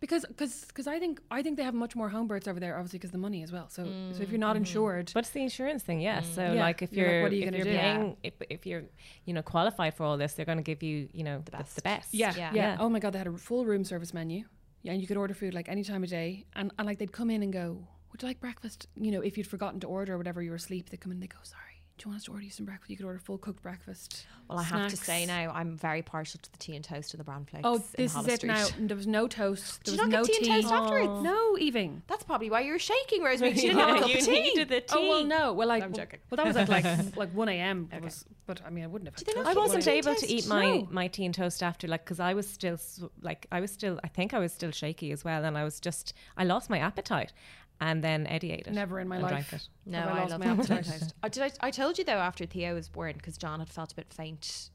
because 0.02 0.26
because 0.28 0.66
because 0.66 0.88
I 0.88 1.00
think 1.00 1.22
I 1.32 1.41
think 1.41 1.56
they 1.58 1.64
have 1.64 1.74
much 1.74 1.95
more 1.95 2.10
home 2.10 2.28
births 2.28 2.47
over 2.50 2.60
there, 2.60 2.76
obviously 2.76 3.00
because 3.00 3.12
the 3.12 3.18
money 3.18 3.43
as 3.43 3.52
well. 3.52 3.70
So 3.70 3.86
so 3.86 3.89
Mm, 3.89 4.20
if 4.22 4.30
you're 4.30 4.38
not 4.39 4.56
mm-hmm. 4.56 4.58
insured, 4.58 5.12
But 5.14 5.22
it's 5.22 5.30
the 5.30 5.41
insurance 5.41 5.84
thing, 5.84 6.02
yes. 6.02 6.28
So 6.36 6.41
Yeah. 6.54 6.62
like 6.68 6.82
if 6.82 6.91
You're 6.91 7.10
you're, 7.10 7.22
what 7.24 7.32
are 7.32 7.36
you 7.36 7.43
if 7.43 7.45
gonna 7.47 7.58
you're 7.64 7.74
do? 7.74 7.80
paying, 7.80 8.18
if, 8.24 8.34
if 8.50 8.66
you're 8.66 8.84
you 9.26 9.34
know 9.34 9.41
qualified 9.41 9.93
for 9.93 10.04
all 10.04 10.18
this, 10.18 10.34
they're 10.34 10.45
going 10.45 10.58
to 10.58 10.64
give 10.64 10.84
you 10.84 11.08
you 11.14 11.24
know 11.24 11.41
the 11.45 11.52
best. 11.52 11.76
The 11.78 11.82
best. 11.82 12.14
Yeah, 12.14 12.34
yeah, 12.36 12.52
Yeah. 12.54 12.78
Oh 12.80 12.89
my 12.89 13.00
god, 13.00 13.14
they 13.14 13.20
had 13.20 13.28
a 13.28 13.38
full 13.38 13.64
room 13.66 13.84
service 13.86 14.14
menu. 14.14 14.43
Yeah, 14.84 14.91
and 14.93 15.02
you 15.02 15.08
could 15.08 15.18
order 15.18 15.34
food 15.34 15.54
like 15.54 15.68
any 15.70 15.84
time 15.84 16.04
of 16.04 16.10
day, 16.10 16.45
and, 16.56 16.72
and 16.78 16.86
like 16.88 16.97
they'd 17.00 17.12
come 17.12 17.30
in 17.30 17.43
and 17.43 17.52
go, 17.54 17.86
"Would 18.20 18.24
you 18.24 18.28
like 18.30 18.39
breakfast?" 18.41 18.88
You 18.95 19.11
know, 19.11 19.22
if 19.22 19.38
you'd 19.38 19.47
forgotten 19.47 19.80
to 19.82 19.88
order 19.88 20.13
or 20.13 20.17
whatever, 20.17 20.41
you 20.41 20.49
were 20.51 20.57
asleep. 20.57 20.89
They'd 20.89 20.99
come 21.01 21.11
in, 21.11 21.17
and 21.17 21.24
they 21.24 21.28
go, 21.28 21.38
"Sorry, 21.43 21.82
do 21.97 22.03
you 22.03 22.09
want 22.11 22.17
us 22.20 22.26
to 22.26 22.32
order 22.32 22.43
you 22.43 22.49
some 22.51 22.65
breakfast?" 22.65 22.89
You 22.89 22.97
could 22.97 23.05
order 23.05 23.20
full 23.20 23.38
cooked 23.38 23.61
breakfast. 23.61 24.26
Well, 24.49 24.57
I 24.57 24.63
have 24.63 24.89
to 24.89 24.97
say 24.97 25.28
now, 25.28 25.51
I'm 25.53 25.78
very 25.78 26.01
partial 26.01 26.39
to 26.41 26.51
the 26.51 26.57
tea 26.57 26.76
and 26.76 26.84
toast 26.84 27.13
and 27.13 27.20
the 27.20 27.24
brown 27.24 27.45
flakes. 27.45 27.61
Oh, 27.65 27.78
this 27.95 28.15
is 28.15 28.28
it 28.28 28.38
Street. 28.38 28.47
now. 28.47 28.65
And 28.78 28.89
there 28.89 28.97
was 28.97 29.05
no 29.05 29.28
toast. 29.28 29.84
There 29.86 29.93
Did 29.93 29.99
you 30.01 30.05
was 30.05 30.11
not 30.11 30.20
no 30.22 30.26
get 30.26 30.41
tea 30.43 30.51
and 30.51 30.61
toast 30.63 30.74
afterwards? 30.74 31.24
No, 31.24 31.57
even. 31.59 32.01
That's 32.07 32.24
probably 32.24 32.49
why 32.49 32.61
you 32.61 32.72
were 32.72 32.80
shaking, 32.80 33.22
Rosemary. 33.24 33.53
You 33.53 33.61
didn't 33.61 33.78
Yeah, 33.78 33.88
have 33.89 33.95
a 33.97 33.99
cup 33.99 34.09
of 34.15 34.26
tea. 34.26 34.32
needed 34.41 34.70
the 34.70 34.82
tea. 34.82 34.86
Oh 34.89 35.07
well, 35.07 35.24
no. 35.24 35.53
Well, 35.53 35.67
like, 35.67 35.84
I'm 35.84 35.91
well, 35.91 35.97
joking. 35.99 36.20
well, 36.32 36.38
that 36.38 36.47
was 36.47 36.55
at 36.57 36.67
like 36.67 36.84
like 37.15 37.32
one 37.36 37.47
a.m. 37.47 37.89
Was, 38.01 38.26
but 38.47 38.59
I 38.65 38.72
mean, 38.72 38.84
I 38.86 38.88
wouldn't 38.88 39.15
have. 39.15 39.36
Had 39.38 39.45
I 39.45 39.53
wasn't 39.53 39.88
able 39.88 40.15
to 40.15 40.28
eat 40.28 40.47
my 40.47 40.78
No. 40.78 40.88
my 40.89 41.07
tea 41.07 41.26
and 41.26 41.36
toast 41.36 41.61
after 41.61 41.88
like 41.88 42.03
because 42.05 42.20
I 42.20 42.34
was 42.34 42.49
still 42.49 42.80
like 43.22 43.45
I 43.51 43.59
was 43.59 43.70
still 43.72 43.99
I 44.03 44.07
think 44.07 44.34
I 44.34 44.39
was 44.39 44.51
still 44.51 44.72
shaky 44.72 45.11
as 45.11 45.24
well 45.24 45.45
and 45.45 45.55
I 45.55 45.63
was 45.63 45.80
just 45.80 46.15
I 46.38 46.43
lost 46.43 46.72
my 46.72 46.80
appetite 46.80 47.34
and 47.82 48.04
then 48.04 48.28
Eddie 48.28 48.52
ate 48.52 48.68
it. 48.68 48.74
Never 48.74 49.00
in 49.00 49.08
my 49.08 49.20
life. 49.20 49.32
drank 49.32 49.54
it. 49.54 49.68
No, 49.86 50.00
I 50.00 50.20
I, 50.22 50.26
love 50.26 50.40
my 50.40 50.46
tea 50.46 50.52
and 50.52 50.60
appetite? 50.60 50.86
toast. 50.86 51.14
Uh, 51.24 51.30
did 51.30 51.44
I, 51.44 51.52
I 51.68 51.72
told 51.72 51.98
you 51.98 52.04
though 52.04 52.14
after 52.14 52.46
Theo 52.46 52.76
was 52.76 52.90
born 52.90 53.14
because 53.14 53.38
John 53.38 53.60
had 53.60 53.70
felt 53.70 53.92
a 53.92 53.96
bit 53.96 54.14
faint 54.14 54.70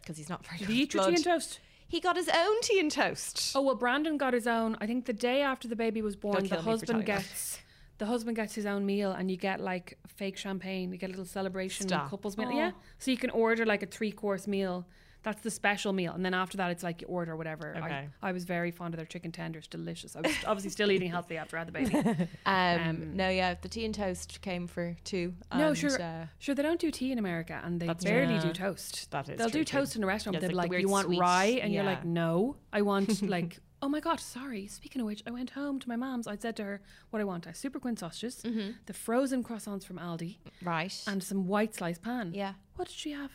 because 0.00 0.16
he's 0.16 0.28
not 0.28 0.46
very 0.46 0.58
Did 0.58 0.66
good 0.68 0.74
you 0.74 0.80
with 0.80 0.88
eat 0.88 0.94
your 0.94 1.04
tea 1.08 1.14
and 1.14 1.24
toast? 1.24 1.60
He 1.88 2.00
got 2.00 2.16
his 2.16 2.28
own 2.28 2.60
tea 2.62 2.80
and 2.80 2.90
toast. 2.90 3.52
Oh 3.54 3.62
well, 3.62 3.76
Brandon 3.76 4.16
got 4.16 4.34
his 4.34 4.46
own. 4.46 4.76
I 4.80 4.86
think 4.86 5.06
the 5.06 5.12
day 5.12 5.42
after 5.42 5.68
the 5.68 5.76
baby 5.76 6.02
was 6.02 6.16
born, 6.16 6.46
the 6.46 6.60
husband 6.60 7.04
gets 7.06 7.60
the 7.98 8.06
husband 8.06 8.36
gets 8.36 8.54
his 8.54 8.66
own 8.66 8.84
meal, 8.84 9.12
and 9.12 9.30
you 9.30 9.36
get 9.36 9.60
like 9.60 9.98
fake 10.06 10.36
champagne. 10.36 10.92
You 10.92 10.98
get 10.98 11.08
a 11.08 11.12
little 11.12 11.24
celebration 11.24 11.88
Stop. 11.88 12.10
couples 12.10 12.36
meal. 12.36 12.50
Yeah, 12.52 12.72
so 12.98 13.10
you 13.10 13.16
can 13.16 13.30
order 13.30 13.64
like 13.64 13.82
a 13.82 13.86
three 13.86 14.12
course 14.12 14.46
meal. 14.46 14.86
That's 15.26 15.42
the 15.42 15.50
special 15.50 15.92
meal, 15.92 16.12
and 16.14 16.24
then 16.24 16.34
after 16.34 16.56
that, 16.58 16.70
it's 16.70 16.84
like 16.84 17.02
you 17.02 17.08
order 17.08 17.34
whatever. 17.34 17.74
Okay. 17.76 18.08
I, 18.22 18.28
I 18.28 18.32
was 18.32 18.44
very 18.44 18.70
fond 18.70 18.94
of 18.94 18.98
their 18.98 19.06
chicken 19.06 19.32
tenders, 19.32 19.66
delicious. 19.66 20.14
I 20.14 20.20
was 20.20 20.32
obviously 20.46 20.70
still 20.70 20.90
eating 20.92 21.10
healthy 21.10 21.36
after 21.36 21.56
I 21.56 21.60
had 21.60 21.68
the 21.68 21.72
baby. 21.72 22.28
Um, 22.46 22.80
Um, 22.88 23.16
no, 23.16 23.28
yeah, 23.28 23.54
the 23.60 23.68
tea 23.68 23.84
and 23.84 23.92
toast 23.94 24.40
came 24.40 24.68
for 24.68 24.96
two. 25.02 25.34
No, 25.52 25.74
sure. 25.74 26.00
Uh, 26.00 26.26
Sure, 26.38 26.54
they 26.54 26.62
don't 26.62 26.78
do 26.78 26.90
tea 26.92 27.10
in 27.10 27.18
America, 27.18 27.60
and 27.64 27.80
they 27.80 27.92
barely 27.92 28.38
true. 28.38 28.50
do 28.50 28.52
toast. 28.54 29.10
That 29.10 29.28
is 29.28 29.36
They'll 29.36 29.48
do 29.48 29.64
too. 29.64 29.78
toast 29.78 29.96
in 29.96 30.04
a 30.04 30.06
restaurant. 30.06 30.34
Yeah, 30.34 30.40
but 30.42 30.46
they'll 30.48 30.56
like 30.56 30.70
like, 30.70 30.80
"You 30.80 30.88
want 30.88 31.06
sweet- 31.06 31.18
rye?" 31.20 31.58
And 31.62 31.72
you're 31.72 31.82
like, 31.82 32.04
"No, 32.04 32.56
I 32.72 32.82
want 32.82 33.20
like." 33.36 33.58
Oh 33.82 33.88
my 33.88 34.00
god, 34.00 34.20
sorry. 34.20 34.68
Speaking 34.68 35.00
of 35.02 35.06
which, 35.08 35.22
I 35.26 35.30
went 35.32 35.50
home 35.50 35.80
to 35.80 35.88
my 35.88 35.96
mom's. 35.96 36.26
I 36.28 36.36
said 36.36 36.54
to 36.56 36.64
her 36.64 36.80
what 37.10 37.20
I 37.20 37.24
want: 37.24 37.48
I 37.48 37.50
Superquinn 37.50 37.98
sausages, 37.98 38.42
Mm-hmm. 38.44 38.70
the 38.86 38.92
frozen 38.94 39.42
croissants 39.42 39.84
from 39.84 39.98
Aldi, 39.98 40.36
right. 40.62 40.94
and 41.08 41.20
some 41.22 41.46
white 41.48 41.74
sliced 41.74 42.02
pan. 42.02 42.32
yeah. 42.32 42.52
What 42.76 42.88
did 42.88 42.96
she 42.96 43.10
have? 43.10 43.32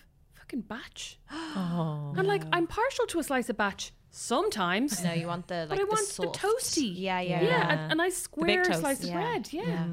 Fucking 0.52 0.62
batch. 0.68 1.18
Oh. 1.54 2.14
I'm 2.18 2.26
like, 2.28 2.44
I'm 2.54 2.66
partial 2.68 3.06
to 3.08 3.20
a 3.20 3.24
slice 3.24 3.50
of 3.50 3.58
batch 3.58 3.92
sometimes. 4.10 5.04
No, 5.04 5.12
you 5.14 5.28
want 5.28 5.48
the 5.48 5.62
like 5.62 5.70
But 5.70 5.80
I 5.80 5.84
want 5.84 6.00
the 6.08 6.14
soft. 6.14 6.40
toasty. 6.42 6.94
Yeah, 6.96 7.20
yeah, 7.20 7.42
Yeah, 7.42 7.48
yeah. 7.48 7.88
a, 7.88 7.92
a 7.92 7.96
nice 7.96 8.18
square 8.18 8.64
toast. 8.64 8.80
slice 8.80 9.00
of 9.04 9.10
Yeah. 9.10 9.14
bread. 9.16 9.50
Yeah. 9.52 9.86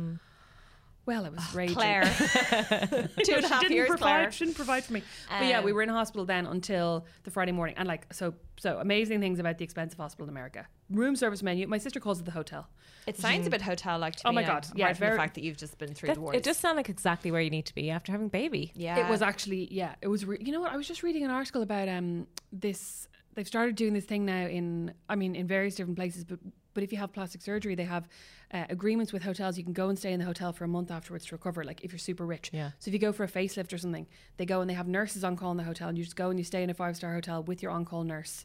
Well, 1.09 1.24
I 1.24 1.30
was 1.30 1.54
raging. 1.54 1.74
Claire. 1.74 2.02
two 2.04 2.12
and 2.12 2.62
a 2.62 2.68
half 2.68 3.16
and 3.16 3.28
a 3.28 3.40
she 3.40 3.48
half 3.48 3.61
didn't 3.62 3.72
years, 3.76 3.88
provide, 3.88 3.98
Claire. 4.04 4.30
She 4.32 4.44
didn't 4.44 4.56
provide 4.56 4.84
for 4.84 4.92
me. 4.92 5.02
but 5.30 5.46
yeah, 5.46 5.62
we 5.62 5.70
Um, 5.70 5.76
were 5.76 5.82
in 5.82 5.88
hospital 5.88 6.26
then 6.26 6.44
until 6.46 7.06
the 7.24 7.30
Friday 7.30 7.52
morning, 7.52 7.76
and 7.78 7.88
like 7.88 8.06
so, 8.12 8.34
so 8.59 8.78
amazing 8.78 9.18
things 9.20 9.38
about 9.38 9.56
the 9.56 9.64
expensive 9.64 9.98
hospital 9.98 10.24
in 10.26 10.28
America. 10.30 10.66
Room 10.90 11.16
service 11.16 11.42
menu. 11.42 11.66
My 11.66 11.78
sister 11.78 11.98
calls 11.98 12.20
it 12.20 12.26
the 12.26 12.30
hotel. 12.32 12.68
It 13.06 13.16
sounds 13.16 13.46
a 13.46 13.50
bit 13.50 13.62
hotel-like 13.62 14.16
to 14.16 14.26
Oh 14.28 14.30
me. 14.32 14.36
my 14.36 14.42
God, 14.42 14.66
yeah, 14.74 14.84
apart 14.84 14.96
from 14.98 15.00
very- 15.06 15.12
the 15.16 15.18
fact 15.22 15.34
that 15.36 15.44
you've 15.44 15.56
just 15.56 15.78
been 15.78 15.94
through 15.94 16.09
That- 16.09 16.14
the 16.16 16.20
wars. 16.20 16.36
it 16.36 16.42
does 16.42 16.59
sound 16.59 16.76
like 16.76 16.90
exactly 16.90 17.30
where 17.30 17.40
you 17.40 17.48
need 17.50 17.64
to 17.66 17.74
be 17.74 17.88
after 17.88 18.12
having 18.12 18.28
baby. 18.28 18.72
yeah. 18.74 18.98
It 18.98 19.09
was 19.09 19.22
actually 19.22 19.66
yeah. 19.72 19.94
It 20.02 20.09
was. 20.09 20.26
Re- 20.26 20.36
you 20.40 20.52
know 20.52 20.61
what? 20.61 20.72
I 20.72 20.76
was 20.76 20.86
just 20.86 21.02
reading 21.02 21.24
an 21.24 21.30
article 21.30 21.62
about 21.62 21.88
um 21.88 22.26
this. 22.52 23.09
They've 23.34 23.46
started 23.48 23.76
doing 23.76 23.94
this 23.94 24.04
thing 24.04 24.26
now 24.26 24.46
in 24.46 24.92
I 25.09 25.14
mean 25.16 25.34
in 25.36 25.46
various 25.46 25.74
different 25.76 25.96
places, 25.96 26.24
but 26.24 26.38
but 26.79 26.85
if 26.85 26.93
you 26.93 26.99
have 26.99 27.12
plastic 27.12 27.43
surgery, 27.43 27.74
they 27.74 27.83
have 27.83 28.09
uh, 28.55 28.64
agreements 28.70 29.12
with 29.12 29.24
hotels. 29.24 29.59
You 29.59 29.64
can 29.64 29.72
go 29.72 29.89
and 29.89 29.99
stay 29.99 30.12
in 30.12 30.20
the 30.20 30.24
hotel 30.24 30.53
for 30.53 30.62
a 30.62 30.68
month 30.68 30.93
afterwards 30.93 31.26
to 31.26 31.35
recover. 31.35 31.64
Like 31.64 31.83
if 31.83 31.91
you're 31.91 31.99
super 31.99 32.24
rich. 32.24 32.51
Yeah. 32.53 32.70
So 32.79 32.89
if 32.89 32.93
you 32.93 33.01
go 33.01 33.11
for 33.11 33.24
a 33.24 33.29
facelift 33.29 33.72
or 33.72 33.79
something, 33.79 34.07
they 34.37 34.47
go 34.47 34.61
and 34.61 34.70
they 34.70 34.74
have 34.74 34.87
nurses 34.87 35.24
on 35.24 35.35
call 35.37 35.51
in 35.51 35.57
the 35.57 35.64
hotel, 35.64 35.89
and 35.89 35.99
you 35.99 36.05
just 36.05 36.14
go 36.14 36.31
and 36.31 36.39
you 36.39 36.45
stay 36.45 36.62
in 36.62 36.70
a 36.70 36.74
five 36.74 36.95
star 36.95 37.12
hotel 37.12 37.43
with 37.43 37.64
your 37.64 37.72
on 37.72 37.85
call 37.85 38.05
nurse 38.05 38.45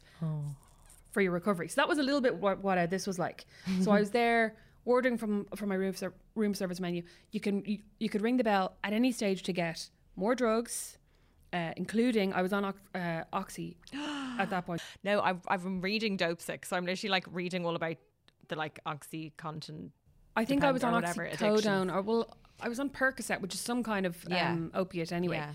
for 1.12 1.20
your 1.20 1.30
recovery. 1.30 1.68
So 1.68 1.76
that 1.76 1.88
was 1.88 1.98
a 1.98 2.02
little 2.02 2.20
bit 2.20 2.34
what, 2.34 2.58
what 2.58 2.76
uh, 2.76 2.86
this 2.86 3.06
was 3.06 3.20
like. 3.20 3.46
so 3.82 3.92
I 3.92 4.00
was 4.00 4.10
there 4.10 4.56
ordering 4.84 5.16
from 5.16 5.44
from 5.54 5.68
my 5.68 5.76
room 5.76 5.94
ser- 5.94 6.14
room 6.34 6.54
service 6.54 6.80
menu. 6.80 7.04
You 7.30 7.38
can 7.38 7.62
you, 7.64 7.78
you 8.00 8.08
could 8.08 8.20
ring 8.20 8.36
the 8.36 8.44
bell 8.44 8.76
at 8.82 8.92
any 8.92 9.12
stage 9.12 9.44
to 9.44 9.52
get 9.52 9.88
more 10.16 10.34
drugs, 10.34 10.98
uh, 11.52 11.70
including 11.76 12.32
I 12.32 12.42
was 12.42 12.52
on 12.52 12.64
uh, 12.64 13.22
oxy 13.32 13.76
at 13.94 14.50
that 14.50 14.66
point. 14.66 14.82
No, 15.04 15.20
I've, 15.20 15.40
I've 15.46 15.62
been 15.62 15.80
reading 15.80 16.18
Dopesick, 16.18 16.64
so 16.64 16.76
I'm 16.76 16.84
literally 16.84 17.10
like 17.10 17.26
reading 17.30 17.64
all 17.64 17.76
about 17.76 17.96
the 18.48 18.56
like 18.56 18.80
OxyContin. 18.86 19.90
I 20.36 20.44
think 20.44 20.64
I 20.64 20.72
was 20.72 20.82
on 20.84 20.92
whatever, 20.92 21.26
oxycodone, 21.26 21.52
addictions. 21.54 21.90
or 21.92 22.02
well, 22.02 22.36
I 22.60 22.68
was 22.68 22.80
on 22.80 22.90
Percocet, 22.90 23.40
which 23.40 23.54
is 23.54 23.60
some 23.60 23.82
kind 23.82 24.04
of 24.06 24.16
Yeah. 24.28 24.52
um, 24.52 24.70
opiate 24.74 25.12
anyway. 25.12 25.36
Yeah. 25.36 25.52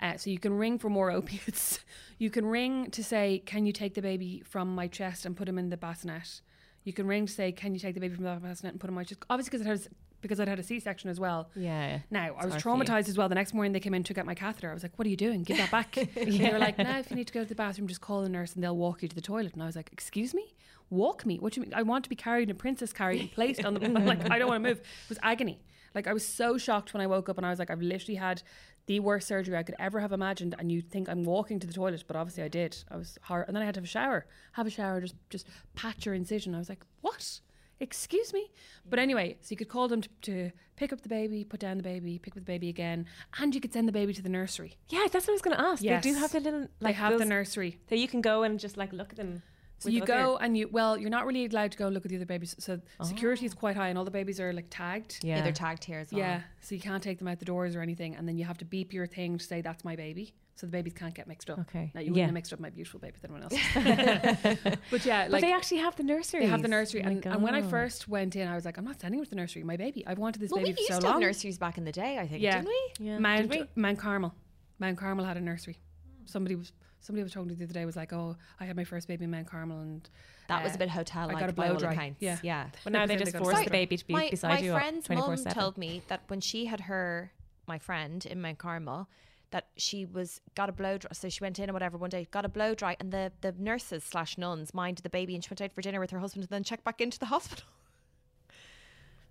Uh, 0.00 0.16
so 0.16 0.30
you 0.30 0.38
can 0.38 0.52
ring 0.52 0.78
for 0.78 0.88
more 0.90 1.10
opiates. 1.18 1.80
you 2.18 2.30
can 2.30 2.46
ring 2.46 2.90
to 2.92 3.02
say, 3.02 3.42
"Can 3.46 3.66
you 3.66 3.72
take 3.72 3.94
the 3.94 4.02
baby 4.02 4.42
from 4.46 4.74
my 4.74 4.86
chest 4.86 5.24
and 5.26 5.36
put 5.36 5.48
him 5.48 5.58
in 5.58 5.70
the 5.70 5.76
bassinet?" 5.76 6.40
You 6.84 6.92
can 6.92 7.06
ring 7.06 7.26
to 7.26 7.32
say, 7.32 7.52
"Can 7.52 7.74
you 7.74 7.80
take 7.80 7.94
the 7.94 8.00
baby 8.00 8.14
from 8.14 8.24
the 8.24 8.36
bassinet 8.36 8.72
and 8.72 8.80
put 8.80 8.88
him 8.88 8.94
in 8.94 8.96
my 8.96 9.04
chest?" 9.04 9.24
Obviously, 9.30 9.50
because 9.50 9.66
it 9.66 9.68
has 9.70 9.88
because 10.20 10.40
I'd 10.40 10.48
had 10.48 10.58
a 10.58 10.64
C-section 10.64 11.08
as 11.10 11.20
well. 11.20 11.48
Yeah. 11.54 12.00
Now 12.10 12.34
I 12.36 12.44
was 12.44 12.56
traumatized 12.56 13.08
as 13.08 13.16
well. 13.16 13.28
The 13.28 13.36
next 13.36 13.54
morning 13.54 13.72
they 13.72 13.78
came 13.80 13.94
in, 13.94 14.02
took 14.02 14.18
out 14.18 14.26
my 14.26 14.34
catheter. 14.34 14.68
I 14.70 14.74
was 14.74 14.82
like, 14.82 14.96
"What 14.98 15.06
are 15.06 15.10
you 15.10 15.16
doing? 15.16 15.42
Give 15.42 15.56
that 15.56 15.70
back." 15.70 15.96
And 16.16 16.32
they 16.32 16.50
were 16.52 16.58
like, 16.58 16.76
"Now, 16.78 16.98
if 16.98 17.10
you 17.10 17.16
need 17.16 17.26
to 17.28 17.32
go 17.32 17.42
to 17.42 17.48
the 17.48 17.54
bathroom, 17.54 17.88
just 17.88 18.00
call 18.00 18.22
the 18.22 18.28
nurse 18.28 18.54
and 18.54 18.62
they'll 18.62 18.76
walk 18.76 19.02
you 19.02 19.08
to 19.08 19.14
the 19.14 19.20
toilet." 19.22 19.52
And 19.54 19.62
I 19.62 19.66
was 19.66 19.76
like, 19.76 19.90
"Excuse 19.92 20.32
me, 20.34 20.54
walk 20.90 21.26
me? 21.26 21.38
What 21.38 21.52
do 21.52 21.60
you 21.60 21.66
mean? 21.66 21.74
I 21.74 21.82
want 21.82 22.04
to 22.04 22.10
be 22.10 22.16
carried 22.16 22.48
in 22.48 22.56
a 22.56 22.58
princess 22.58 22.92
carry 22.92 23.20
and 23.20 23.32
placed 23.32 23.64
on 23.64 23.74
the. 23.74 23.84
I'm 23.84 24.06
like, 24.06 24.30
I 24.30 24.38
don't 24.38 24.48
want 24.48 24.62
to 24.62 24.68
move." 24.68 24.78
It 24.78 25.08
was 25.08 25.18
agony. 25.22 25.60
Like 25.94 26.06
I 26.06 26.12
was 26.12 26.26
so 26.26 26.58
shocked 26.58 26.92
when 26.94 27.00
I 27.00 27.06
woke 27.06 27.28
up 27.28 27.36
and 27.38 27.46
I 27.46 27.50
was 27.50 27.58
like, 27.58 27.70
"I've 27.70 27.82
literally 27.82 28.16
had." 28.16 28.42
The 28.86 29.00
worst 29.00 29.28
surgery 29.28 29.54
I 29.54 29.62
could 29.64 29.74
ever 29.78 30.00
have 30.00 30.12
imagined, 30.12 30.54
and 30.58 30.72
you 30.72 30.80
think 30.80 31.10
I'm 31.10 31.22
walking 31.22 31.60
to 31.60 31.66
the 31.66 31.74
toilet, 31.74 32.04
but 32.06 32.16
obviously 32.16 32.42
I 32.42 32.48
did. 32.48 32.84
I 32.90 32.96
was 32.96 33.18
hard, 33.20 33.46
and 33.46 33.54
then 33.54 33.62
I 33.62 33.66
had 33.66 33.74
to 33.74 33.80
have 33.80 33.84
a 33.84 33.88
shower, 33.88 34.24
have 34.52 34.66
a 34.66 34.70
shower, 34.70 35.02
just 35.02 35.14
just 35.28 35.46
patch 35.74 36.06
your 36.06 36.14
incision. 36.14 36.54
I 36.54 36.58
was 36.58 36.70
like, 36.70 36.86
"What? 37.02 37.40
excuse 37.80 38.32
me 38.32 38.50
but 38.90 38.98
anyway 38.98 39.36
so 39.40 39.48
you 39.50 39.56
could 39.56 39.68
call 39.68 39.86
them 39.86 40.02
to, 40.02 40.08
to 40.20 40.50
pick 40.76 40.92
up 40.92 41.00
the 41.02 41.08
baby 41.08 41.44
put 41.44 41.60
down 41.60 41.76
the 41.76 41.82
baby 41.82 42.18
pick 42.18 42.32
up 42.32 42.40
the 42.40 42.40
baby 42.40 42.68
again 42.68 43.06
and 43.38 43.54
you 43.54 43.60
could 43.60 43.72
send 43.72 43.86
the 43.86 43.92
baby 43.92 44.12
to 44.12 44.22
the 44.22 44.28
nursery 44.28 44.76
Yeah, 44.88 45.06
that's 45.12 45.26
what 45.26 45.30
I 45.30 45.32
was 45.32 45.42
going 45.42 45.56
to 45.56 45.62
ask. 45.62 45.82
They 45.82 46.00
do 46.00 46.14
have 46.14 46.32
the 46.32 46.40
little. 46.40 46.60
Like 46.60 46.70
they 46.80 46.92
have 46.94 47.18
the 47.18 47.24
nursery 47.24 47.78
So 47.88 47.94
you 47.94 48.08
can 48.08 48.20
go 48.20 48.42
and 48.42 48.58
just 48.58 48.76
like 48.76 48.92
look 48.92 49.10
at 49.10 49.16
them. 49.16 49.42
So 49.78 49.88
you 49.88 50.02
other- 50.02 50.12
go 50.12 50.36
and 50.38 50.56
you 50.56 50.68
well 50.68 50.98
you're 50.98 51.10
not 51.10 51.24
really 51.26 51.46
allowed 51.46 51.72
to 51.72 51.78
go 51.78 51.88
look 51.88 52.04
at 52.04 52.10
the 52.10 52.16
other 52.16 52.26
babies 52.26 52.54
so 52.58 52.80
security 53.02 53.46
is 53.46 53.52
oh. 53.54 53.58
quite 53.60 53.76
high 53.76 53.88
and 53.88 53.96
all 53.98 54.04
the 54.04 54.10
babies 54.10 54.40
are 54.40 54.52
like 54.52 54.66
tagged 54.70 55.18
Yeah, 55.22 55.36
Yeah. 55.36 55.42
they're 55.42 55.52
tagged 55.52 55.84
here 55.84 55.98
as 56.00 56.10
well. 56.12 56.20
yeah 56.20 56.40
so 56.60 56.74
you 56.74 56.80
can't 56.80 57.02
take 57.02 57.18
them 57.18 57.28
out 57.28 57.38
the 57.38 57.44
doors 57.44 57.76
or 57.76 57.80
anything 57.80 58.16
and 58.16 58.26
then 58.28 58.36
you 58.36 58.44
have 58.44 58.58
to 58.58 58.64
beep 58.64 58.92
your 58.92 59.06
thing 59.06 59.38
to 59.38 59.44
say 59.44 59.60
that's 59.60 59.84
my 59.84 59.94
baby 59.96 60.34
so 60.56 60.66
the 60.66 60.72
babies 60.72 60.92
can't 60.94 61.14
get 61.14 61.28
mixed 61.28 61.48
up 61.50 61.60
Okay. 61.60 61.92
now 61.94 62.00
you 62.00 62.06
wouldn't 62.10 62.16
Yeah. 62.16 62.24
have 62.24 62.34
mixed 62.34 62.52
up 62.52 62.58
my 62.58 62.70
beautiful 62.70 62.98
baby 62.98 63.14
with 63.22 63.30
anyone 63.30 63.42
else 63.44 63.54
but 64.90 65.04
yeah 65.06 65.28
But 65.28 65.40
they 65.40 65.52
actually 65.52 65.78
have 65.78 65.94
the 65.96 66.02
nursery. 66.02 66.40
they 66.40 66.46
have 66.46 66.62
the 66.62 66.68
nursery, 66.68 67.02
Oh 67.04 67.08
and, 67.08 67.24
and 67.24 67.42
when 67.42 67.54
I 67.54 67.62
first 67.62 68.08
went 68.08 68.34
in, 68.36 68.48
I 68.48 68.54
was 68.56 68.64
like, 68.64 68.76
"I'm 68.78 68.84
not 68.84 69.00
sending 69.00 69.18
him 69.20 69.24
to 69.24 69.30
the 69.30 69.36
nursery. 69.36 69.62
My 69.62 69.76
baby. 69.76 70.04
I've 70.06 70.18
wanted 70.18 70.40
this 70.42 70.50
Well, 70.50 70.60
we 70.62 70.70
baby 70.70 70.80
used 70.80 70.88
for 70.88 70.94
so 70.94 71.00
to 71.00 71.06
have 71.06 71.14
long." 71.14 71.20
nurseries 71.22 71.58
back 71.58 71.78
in 71.78 71.84
the 71.84 71.92
day, 71.92 72.18
I 72.18 72.26
think, 72.26 72.42
Yeah. 72.42 72.56
didn't 72.56 72.68
we? 73.00 73.06
Yeah. 73.06 73.18
Mount 73.18 73.50
Did 73.50 73.60
we? 73.60 73.66
Mount 73.80 73.98
Carmel. 73.98 74.34
Mount 74.80 74.98
Carmel 74.98 75.24
had 75.24 75.36
a 75.36 75.40
nursery. 75.40 75.78
Somebody 76.24 76.56
was 76.56 76.72
somebody 77.00 77.22
was 77.22 77.32
talking 77.32 77.48
to 77.48 77.54
me 77.54 77.58
the 77.58 77.64
other 77.64 77.72
day 77.74 77.84
was 77.84 77.96
like, 77.96 78.12
"Oh, 78.12 78.36
I 78.60 78.64
had 78.64 78.76
my 78.76 78.84
first 78.84 79.08
baby 79.08 79.24
in 79.24 79.30
Mount 79.30 79.46
Carmel, 79.46 79.80
and 79.80 80.08
That 80.48 80.62
was 80.62 80.72
uh, 80.72 80.76
a 80.76 80.78
bit 80.78 80.88
hotel 80.90 81.30
I 81.30 81.38
got 81.40 81.48
a 81.50 81.52
blow 81.52 81.76
dry. 81.76 81.92
accounts. 81.92 82.20
Yeah. 82.20 82.38
yeah. 82.42 82.68
But 82.84 82.92
now 82.92 83.06
they 83.06 83.16
They 83.16 83.24
just 83.24 83.32
got 83.34 83.42
force 83.42 83.64
the 83.64 83.70
baby 83.70 83.96
to 83.96 84.06
be 84.06 84.12
my, 84.14 84.30
beside 84.30 84.48
my 84.48 84.58
you 84.60 84.72
My 84.72 84.80
friend's 84.80 85.06
twenty 85.06 85.22
four 85.22 85.36
mum 85.36 85.44
told 85.46 85.78
me 85.78 86.02
that 86.08 86.22
when 86.28 86.40
she 86.40 86.66
had 86.66 86.80
her 86.82 87.32
my 87.66 87.78
friend 87.78 88.24
in 88.26 88.40
Mount 88.40 88.58
Carmel 88.58 89.08
that 89.50 89.66
she 89.76 90.04
was 90.04 90.40
got 90.54 90.68
a 90.68 90.72
blow 90.72 90.98
dry 90.98 91.10
so 91.12 91.28
she 91.28 91.42
went 91.42 91.58
in 91.58 91.70
or 91.70 91.72
whatever 91.72 91.96
one 91.96 92.10
day 92.10 92.26
got 92.30 92.44
a 92.44 92.48
blow 92.48 92.74
dry 92.74 92.96
and 93.00 93.10
the 93.12 93.32
the 93.40 93.52
nurses 93.58 94.04
slash 94.04 94.36
nuns 94.36 94.74
minded 94.74 95.02
the 95.02 95.08
baby 95.10 95.34
and 95.34 95.42
she 95.42 95.48
went 95.50 95.60
out 95.62 95.72
for 95.72 95.80
dinner 95.82 96.00
with 96.00 96.10
her 96.10 96.18
husband 96.18 96.42
and 96.44 96.50
then 96.50 96.62
checked 96.62 96.84
back 96.84 97.00
into 97.00 97.18
the 97.18 97.26
hospital 97.34 97.64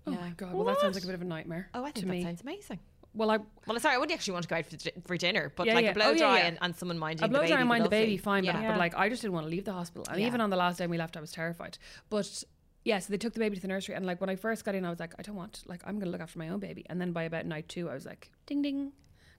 oh 0.07 0.11
Yeah. 0.11 0.19
my 0.19 0.29
god, 0.31 0.53
well 0.53 0.63
that 0.65 0.79
sounds 0.79 0.95
like 0.95 1.03
a 1.03 1.07
bit 1.07 1.15
of 1.15 1.21
a 1.21 1.25
nightmare. 1.25 1.69
oh 1.75 1.83
I 1.83 1.91
to 1.91 1.93
think 2.01 2.05
that 2.07 2.11
me. 2.11 2.23
sounds 2.23 2.41
amazing 2.41 2.79
Well, 3.17 3.31
I 3.31 3.39
well 3.65 3.79
sorry 3.79 3.95
I 3.95 3.97
wouldn't 3.97 4.17
actually 4.17 4.33
want 4.33 4.43
to 4.43 4.49
go 4.49 4.55
out 4.57 4.65
for, 4.65 4.77
for 5.07 5.17
dinner 5.17 5.51
but 5.55 5.65
Yeah, 5.67 5.73
like 5.73 5.85
yeah. 5.85 5.91
a 5.91 5.93
blow 5.93 6.11
Oh, 6.11 6.17
dry 6.17 6.37
yeah. 6.39 6.45
And, 6.47 6.57
and 6.61 6.75
someone 6.75 6.99
minding 6.99 7.23
a 7.25 7.27
blow 7.27 7.45
dry 7.45 7.59
and 7.59 7.67
would 7.67 7.73
mind 7.75 7.85
the 7.85 7.89
baby 7.89 8.17
fine, 8.17 8.45
but, 8.45 8.53
but 8.53 8.77
like 8.77 8.95
I 8.95 9.09
just 9.09 9.21
didn't 9.21 9.33
want 9.33 9.45
to 9.47 9.49
leave 9.49 9.65
the 9.65 9.73
hospital, 9.73 10.05
and 10.09 10.21
even 10.21 10.39
on 10.41 10.49
the 10.49 10.55
last 10.55 10.77
day 10.77 10.87
we 10.87 10.97
left, 10.97 11.17
I 11.17 11.21
was 11.21 11.31
terrified. 11.31 11.77
But 12.09 12.43
yeah, 12.85 12.99
so 12.99 13.11
they 13.11 13.17
took 13.17 13.33
the 13.33 13.39
baby 13.39 13.55
to 13.55 13.61
the 13.61 13.67
nursery, 13.67 13.95
and 13.95 14.05
like 14.05 14.21
when 14.21 14.29
I 14.29 14.35
first 14.35 14.63
got 14.63 14.75
in, 14.75 14.85
I 14.85 14.89
was 14.89 14.99
like, 14.99 15.13
I 15.19 15.21
don't 15.21 15.35
want, 15.35 15.63
like 15.65 15.81
I'm 15.85 15.99
gonna 15.99 16.11
look 16.11 16.21
after 16.21 16.39
my 16.39 16.49
own 16.49 16.59
baby, 16.59 16.85
and 16.89 17.01
then 17.01 17.11
by 17.11 17.23
about 17.23 17.45
night 17.45 17.67
two, 17.67 17.89
I 17.89 17.93
was 17.93 18.05
like, 18.05 18.31
ding 18.45 18.61
ding, 18.61 18.93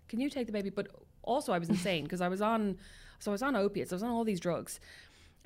can 0.09 0.21
you 0.21 0.29
take 0.29 0.47
the 0.47 0.53
baby? 0.53 0.71
But 0.71 0.89
also 1.23 1.53
I 1.53 1.59
was 1.59 1.69
insane 1.71 2.05
because 2.05 2.21
I 2.21 2.29
was 2.29 2.43
on, 2.43 2.77
so 3.21 3.31
I 3.31 3.33
was 3.33 3.43
on 3.43 3.57
opiates, 3.57 3.93
I 3.93 3.97
was 3.97 4.03
on 4.03 4.11
all 4.11 4.25
these 4.25 4.41
drugs. 4.41 4.81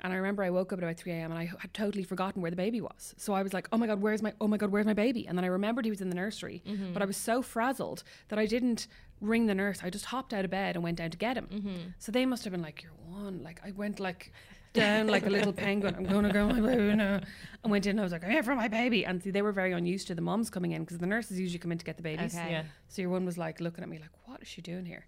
And 0.01 0.11
I 0.11 0.17
remember 0.17 0.43
I 0.43 0.49
woke 0.49 0.73
up 0.73 0.79
at 0.79 0.83
about 0.83 0.97
3 0.97 1.13
a.m. 1.13 1.31
and 1.31 1.39
I 1.39 1.45
had 1.59 1.73
totally 1.73 2.03
forgotten 2.03 2.41
where 2.41 2.51
the 2.51 2.57
baby 2.57 2.81
was. 2.81 3.15
So 3.17 3.33
I 3.33 3.41
was 3.41 3.53
like, 3.53 3.69
oh 3.71 3.77
my 3.77 3.87
God, 3.87 4.01
where's 4.01 4.21
my, 4.21 4.33
oh 4.41 4.47
my 4.49 4.57
God, 4.57 4.69
where's 4.69 4.85
my 4.85 4.93
baby? 4.93 5.25
And 5.27 5.37
then 5.37 5.45
I 5.45 5.47
remembered 5.47 5.85
he 5.85 5.91
was 5.91 6.01
in 6.01 6.09
the 6.09 6.15
nursery. 6.15 6.61
But 6.93 7.01
I 7.01 7.05
was 7.05 7.15
so 7.17 7.41
frazzled 7.41 8.03
that 8.27 8.37
I 8.37 8.45
didn't 8.45 8.87
ring 9.21 9.45
the 9.45 9.55
nurse. 9.55 9.79
I 9.81 9.89
just 9.89 10.05
hopped 10.05 10.33
out 10.33 10.43
of 10.43 10.51
bed 10.51 10.75
and 10.75 10.83
went 10.83 10.97
down 10.97 11.11
to 11.11 11.17
get 11.17 11.37
him. 11.37 11.93
So 11.99 12.11
they 12.11 12.25
must 12.25 12.43
have 12.43 12.51
been 12.51 12.61
like, 12.61 12.83
you're 12.83 12.91
one. 13.21 13.41
Like 13.43 13.61
I 13.65 13.71
went 13.71 14.01
like 14.01 14.33
down 14.73 15.07
like 15.07 15.25
a 15.25 15.29
little 15.29 15.53
penguin. 15.53 15.95
I'm 15.95 16.03
going 16.05 16.23
to 16.25 16.31
go 16.33 16.47
my 16.47 16.59
baby 16.59 16.95
now. 16.95 17.21
And 17.63 17.71
went 17.71 17.85
in 17.85 17.91
and 17.91 17.99
I 18.01 18.03
was 18.03 18.11
like, 18.11 18.25
I'm 18.25 18.31
here 18.31 18.43
for 18.43 18.55
my 18.55 18.67
baby. 18.67 19.05
And 19.05 19.23
see, 19.23 19.31
they 19.31 19.41
were 19.41 19.53
very 19.53 19.71
unused 19.71 20.07
to 20.07 20.15
the 20.15 20.21
moms 20.21 20.49
coming 20.49 20.71
in 20.71 20.81
because 20.83 20.97
the 20.97 21.05
nurses 21.07 21.39
usually 21.39 21.59
come 21.59 21.71
in 21.71 21.77
to 21.77 21.85
get 21.85 21.95
the 21.95 22.03
babies. 22.03 22.35
Okay. 22.35 22.51
Yeah. 22.51 22.63
So 22.89 23.01
your 23.01 23.11
one 23.11 23.23
was 23.25 23.37
like 23.37 23.61
looking 23.61 23.83
at 23.83 23.89
me 23.89 23.99
like, 23.99 24.09
what 24.25 24.41
is 24.41 24.47
she 24.49 24.61
doing 24.61 24.85
here? 24.85 25.05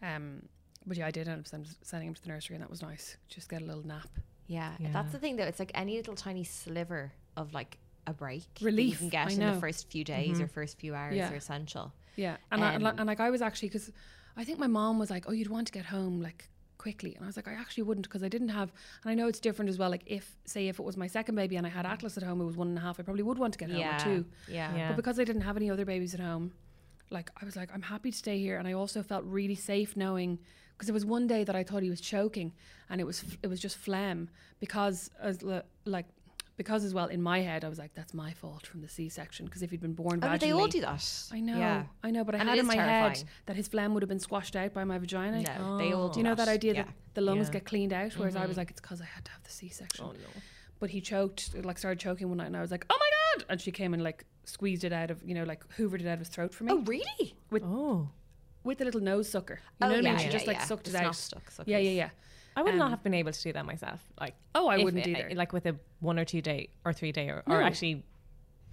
Um, 0.00 0.42
but 0.86 0.96
yeah, 0.96 1.06
I 1.06 1.10
did 1.10 1.28
end 1.28 1.40
up 1.40 1.46
send- 1.46 1.76
sending 1.82 2.08
him 2.08 2.14
to 2.14 2.22
the 2.22 2.28
nursery 2.28 2.56
and 2.56 2.62
that 2.62 2.70
was 2.70 2.82
nice. 2.82 3.16
Just 3.28 3.48
get 3.48 3.62
a 3.62 3.64
little 3.64 3.86
nap. 3.86 4.08
Yeah, 4.46 4.72
Yeah. 4.78 4.92
that's 4.92 5.12
the 5.12 5.18
thing 5.18 5.36
though. 5.36 5.44
It's 5.44 5.58
like 5.58 5.72
any 5.74 5.96
little 5.96 6.14
tiny 6.14 6.44
sliver 6.44 7.12
of 7.36 7.52
like 7.52 7.78
a 8.06 8.12
break 8.14 8.52
that 8.54 8.64
Relief, 8.64 8.92
you 8.92 8.96
can 8.98 9.08
get 9.10 9.28
I 9.28 9.32
in 9.32 9.40
the 9.54 9.60
first 9.60 9.90
few 9.90 10.04
days 10.04 10.40
or 10.40 10.46
first 10.48 10.78
few 10.78 10.94
hours 10.94 11.14
Yeah. 11.16 11.30
are 11.32 11.36
essential. 11.36 11.92
Yeah, 12.16 12.36
and 12.50 12.64
I, 12.64 12.72
and 12.74 12.86
Um, 12.86 12.98
and 12.98 13.06
like 13.06 13.20
I 13.20 13.30
was 13.30 13.42
actually 13.42 13.68
because 13.68 13.92
I 14.36 14.44
think 14.44 14.58
my 14.58 14.66
mom 14.66 14.98
was 14.98 15.10
like, 15.10 15.28
"Oh, 15.28 15.32
you'd 15.32 15.48
want 15.50 15.66
to 15.68 15.72
get 15.72 15.84
home 15.84 16.20
like 16.22 16.48
quickly," 16.78 17.14
and 17.14 17.22
I 17.24 17.26
was 17.26 17.36
like, 17.36 17.46
"I 17.46 17.52
actually 17.52 17.82
wouldn't 17.84 18.06
because 18.08 18.22
I 18.22 18.28
didn't 18.28 18.48
have." 18.48 18.72
And 19.04 19.10
I 19.12 19.14
know 19.14 19.28
it's 19.28 19.38
different 19.40 19.68
as 19.68 19.78
well. 19.78 19.90
Like 19.90 20.02
if 20.06 20.36
say 20.46 20.68
if 20.68 20.78
it 20.80 20.82
was 20.82 20.96
my 20.96 21.06
second 21.06 21.34
baby 21.34 21.56
and 21.56 21.66
I 21.66 21.70
had 21.70 21.84
Atlas 21.86 22.16
at 22.16 22.22
home, 22.24 22.40
it 22.40 22.44
was 22.46 22.56
one 22.56 22.68
and 22.68 22.78
a 22.78 22.80
half. 22.80 22.98
I 22.98 23.02
probably 23.02 23.22
would 23.22 23.38
want 23.38 23.52
to 23.52 23.58
get 23.58 23.68
home 23.70 23.78
yeah, 23.80 23.96
or 24.00 24.04
two. 24.04 24.24
yeah, 24.48 24.74
Yeah. 24.74 24.88
But 24.88 24.96
because 24.96 25.20
I 25.20 25.24
didn't 25.24 25.42
have 25.42 25.56
any 25.56 25.70
other 25.70 25.84
babies 25.84 26.14
at 26.14 26.20
home, 26.20 26.52
like 27.10 27.30
I 27.40 27.44
was 27.44 27.56
like, 27.56 27.70
I'm 27.74 27.82
happy 27.82 28.10
to 28.10 28.16
stay 28.16 28.38
here, 28.38 28.56
and 28.58 28.66
I 28.66 28.72
also 28.72 29.02
felt 29.02 29.24
really 29.24 29.54
safe 29.54 29.96
knowing 29.96 30.38
because 30.78 30.86
there 30.86 30.94
was 30.94 31.04
one 31.04 31.26
day 31.26 31.42
that 31.42 31.56
I 31.56 31.64
thought 31.64 31.82
he 31.82 31.90
was 31.90 32.00
choking, 32.00 32.52
and 32.88 33.00
it 33.00 33.04
was 33.04 33.24
it 33.42 33.48
was 33.48 33.58
just 33.60 33.76
phlegm 33.76 34.30
because 34.60 35.10
as 35.20 35.42
l- 35.42 35.64
like. 35.84 36.06
Because 36.56 36.84
as 36.84 36.92
well, 36.92 37.06
in 37.06 37.22
my 37.22 37.40
head, 37.40 37.64
I 37.64 37.68
was 37.68 37.78
like, 37.78 37.94
"That's 37.94 38.12
my 38.12 38.32
fault 38.32 38.66
from 38.66 38.80
the 38.80 38.88
C-section." 38.88 39.46
Because 39.46 39.62
if 39.62 39.70
he'd 39.70 39.80
been 39.80 39.92
born 39.92 40.18
Oh, 40.20 40.26
vaginally, 40.26 40.40
they 40.40 40.50
all 40.50 40.66
do 40.66 40.80
that. 40.80 41.28
I 41.30 41.38
know, 41.38 41.56
Yeah. 41.56 41.84
I 42.02 42.10
know, 42.10 42.24
but 42.24 42.34
I 42.34 42.38
And 42.38 42.48
had 42.48 42.58
in 42.58 42.66
my 42.66 42.74
head 42.74 43.22
that 43.46 43.54
his 43.54 43.68
phlegm 43.68 43.94
would 43.94 44.02
have 44.02 44.08
been 44.08 44.18
squashed 44.18 44.56
out 44.56 44.74
by 44.74 44.82
my 44.82 44.98
vagina. 44.98 45.40
No, 45.40 45.78
they 45.78 45.92
all 45.92 46.08
do 46.08 46.14
Do 46.14 46.18
you 46.18 46.24
know 46.24 46.34
that 46.34 46.48
idea 46.48 46.74
yeah. 46.74 46.82
that 46.82 46.94
the 47.14 47.20
lungs 47.20 47.46
Yeah. 47.46 47.52
get 47.52 47.64
cleaned 47.64 47.92
out? 47.92 48.14
Whereas 48.14 48.34
I 48.34 48.40
was 48.40 48.50
mm-hmm. 48.50 48.58
like, 48.58 48.70
it's 48.72 48.80
because 48.80 49.00
I 49.00 49.04
had 49.04 49.24
to 49.26 49.30
have 49.30 49.44
the 49.44 49.52
C-section. 49.52 50.04
Oh 50.04 50.10
no. 50.10 50.42
But 50.80 50.90
he 50.90 51.00
choked, 51.00 51.54
like 51.64 51.78
started 51.78 52.00
choking 52.00 52.26
one 52.26 52.38
night, 52.38 52.48
and 52.48 52.56
I 52.56 52.60
was 52.60 52.72
like, 52.72 52.84
oh 52.90 52.98
my 52.98 53.10
god! 53.36 53.46
And 53.50 53.60
she 53.60 53.70
came 53.70 53.94
and 53.94 54.02
like 54.02 54.24
squeezed 54.44 54.82
it 54.82 54.92
out 54.92 55.12
of, 55.12 55.22
you 55.22 55.34
know, 55.34 55.44
like 55.44 55.62
hoovered 55.76 56.00
it 56.00 56.08
out 56.08 56.14
of 56.14 56.18
his 56.18 56.28
throat 56.28 56.52
for 56.52 56.64
me 56.64 56.72
Oh, 56.72 56.78
really? 56.80 57.36
With 57.50 57.62
Oh. 57.62 58.08
With 58.64 58.80
a 58.80 58.84
little 58.84 59.00
nose 59.00 59.28
sucker. 59.28 59.60
You 59.80 59.86
oh, 59.86 59.88
know 59.90 59.94
what 59.96 60.04
yeah, 60.04 60.08
I 60.10 60.12
mean? 60.12 60.18
She 60.20 60.24
yeah, 60.26 60.30
just 60.32 60.46
like 60.46 60.56
yeah. 60.58 60.64
sucked 60.64 60.84
The 60.90 60.98
it 60.98 61.04
out. 61.04 61.14
stuck. 61.16 61.42
Yeah, 61.66 61.78
yeah, 61.78 61.90
yeah. 61.90 62.10
I 62.56 62.62
would 62.62 62.74
not 62.74 62.86
Um, 62.86 62.90
have 62.90 63.02
been 63.04 63.14
able 63.14 63.30
to 63.32 63.42
do 63.42 63.52
that 63.52 63.64
myself. 63.66 64.00
Like 64.20 64.34
Oh, 64.54 64.66
I 64.68 64.78
wouldn't 64.82 65.06
it- 65.06 65.16
either. 65.16 65.34
Like 65.34 65.52
with 65.52 65.66
a 65.66 65.76
one 66.00 66.18
or 66.18 66.24
two 66.24 66.42
day 66.42 66.70
or 66.84 66.92
three 66.92 67.12
day 67.12 67.28
or, 67.28 67.42
or 67.46 67.60
No. 67.60 67.64
actually 67.66 68.04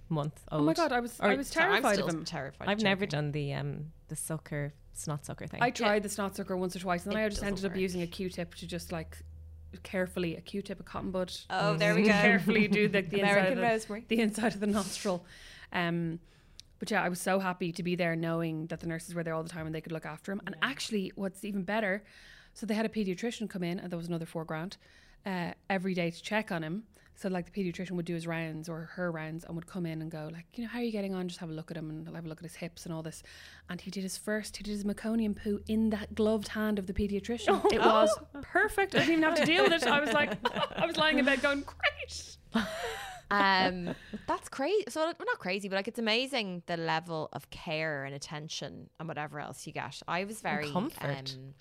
month 0.08 0.42
old. 0.50 0.62
Oh 0.62 0.64
my 0.64 0.74
god, 0.74 0.92
I 0.92 1.00
was 1.00 1.18
Or- 1.20 1.26
I 1.30 1.34
was 1.36 1.48
Sorry, 1.48 1.66
I'm 1.66 1.70
terrified 1.82 1.94
still 1.94 2.08
of 2.08 2.14
him. 2.14 2.24
terrified. 2.24 2.68
I've 2.68 2.78
of 2.78 2.84
never 2.84 3.06
done 3.06 3.32
the 3.32 3.52
um 3.54 3.92
the 4.08 4.16
sucker 4.16 4.72
snot 4.92 5.24
sucker 5.26 5.46
thing. 5.46 5.62
I 5.62 5.70
tried 5.70 6.02
the 6.02 6.08
snot 6.08 6.34
sucker 6.36 6.56
once 6.56 6.74
or 6.74 6.78
twice, 6.80 7.04
and 7.04 7.12
then 7.14 7.22
It 7.22 7.26
I 7.26 7.28
just 7.28 7.40
doesn't 7.42 7.48
ended 7.58 7.70
up 7.70 7.76
using 7.76 8.02
a 8.02 8.06
Q-tip 8.06 8.54
to 8.56 8.66
just 8.66 8.92
like 8.92 9.18
carefully 9.82 10.36
a 10.36 10.40
Q-tip, 10.40 10.80
a 10.80 10.82
cotton 10.82 11.10
bud. 11.10 11.32
Oh, 11.50 11.76
there 11.76 11.94
we 11.94 12.02
go. 12.04 12.10
carefully 12.12 12.66
do 12.66 12.88
the, 12.88 13.02
the 13.02 13.20
inside 13.20 13.30
American 13.54 13.64
of 13.64 13.86
the, 13.88 14.02
the 14.08 14.20
inside 14.22 14.54
of 14.54 14.60
the 14.60 14.66
nostril. 14.66 15.24
Um, 15.72 16.18
but 16.78 16.90
yeah, 16.90 17.02
I 17.02 17.08
was 17.08 17.20
so 17.20 17.38
happy 17.38 17.72
to 17.72 17.82
be 17.82 17.94
there, 17.94 18.16
knowing 18.16 18.66
that 18.66 18.80
the 18.80 18.86
nurses 18.86 19.14
were 19.14 19.22
there 19.22 19.34
all 19.34 19.42
the 19.42 19.48
time 19.48 19.66
and 19.66 19.74
they 19.74 19.80
could 19.80 19.92
look 19.92 20.06
after 20.06 20.32
him. 20.32 20.40
And 20.46 20.56
actually, 20.62 21.12
what's 21.14 21.44
even 21.44 21.62
better, 21.62 22.04
so 22.54 22.66
they 22.66 22.74
had 22.74 22.86
a 22.86 22.90
pediatrician 22.90 23.48
come 23.48 23.62
in, 23.62 23.78
and 23.78 23.90
there 23.90 23.96
was 23.96 24.08
another 24.08 24.26
four 24.26 24.44
grand 24.44 24.76
uh, 25.24 25.52
every 25.68 25.94
day 25.94 26.10
to 26.10 26.22
check 26.22 26.52
on 26.52 26.62
him. 26.62 26.84
So 27.16 27.30
like 27.30 27.50
the 27.50 27.50
pediatrician 27.50 27.92
would 27.92 28.04
do 28.04 28.14
his 28.14 28.26
rounds 28.26 28.68
or 28.68 28.90
her 28.94 29.10
rounds 29.10 29.44
and 29.44 29.54
would 29.56 29.66
come 29.66 29.86
in 29.86 30.02
and 30.02 30.10
go 30.10 30.28
like, 30.30 30.44
you 30.54 30.64
know, 30.64 30.68
how 30.68 30.80
are 30.80 30.82
you 30.82 30.92
getting 30.92 31.14
on? 31.14 31.28
Just 31.28 31.40
have 31.40 31.48
a 31.48 31.52
look 31.52 31.70
at 31.70 31.76
him 31.76 31.88
and 31.88 32.06
have 32.14 32.26
a 32.26 32.28
look 32.28 32.38
at 32.38 32.44
his 32.44 32.56
hips 32.56 32.84
and 32.84 32.92
all 32.94 33.02
this. 33.02 33.22
And 33.70 33.80
he 33.80 33.90
did 33.90 34.02
his 34.02 34.18
first, 34.18 34.58
he 34.58 34.62
did 34.62 34.70
his 34.72 34.84
meconium 34.84 35.34
poo 35.34 35.60
in 35.66 35.88
that 35.90 36.14
gloved 36.14 36.48
hand 36.48 36.78
of 36.78 36.86
the 36.86 36.92
pediatrician. 36.92 37.64
It 37.72 37.80
was 37.80 38.16
perfect. 38.42 38.94
I 38.94 38.98
didn't 39.00 39.12
even 39.14 39.22
have 39.24 39.34
to 39.36 39.46
deal 39.46 39.64
with 39.64 39.72
it. 39.72 39.86
I 39.86 40.00
was 40.00 40.12
like, 40.12 40.36
I 40.76 40.86
was 40.86 40.96
lying 40.96 41.18
in 41.18 41.24
bed 41.24 41.40
going, 41.40 41.62
great. 41.62 42.36
um, 43.30 43.94
that's 44.26 44.48
crazy. 44.48 44.84
So 44.88 45.00
well, 45.00 45.14
not 45.18 45.38
crazy, 45.38 45.68
but 45.68 45.76
like 45.76 45.88
it's 45.88 45.98
amazing 45.98 46.62
the 46.66 46.76
level 46.76 47.28
of 47.32 47.48
care 47.50 48.04
and 48.04 48.14
attention 48.14 48.90
and 49.00 49.08
whatever 49.08 49.40
else 49.40 49.66
you 49.66 49.72
get. 49.72 50.00
I 50.06 50.24
was 50.24 50.40
very 50.40 50.70
comfort. 50.70 51.36
Um, 51.36 51.54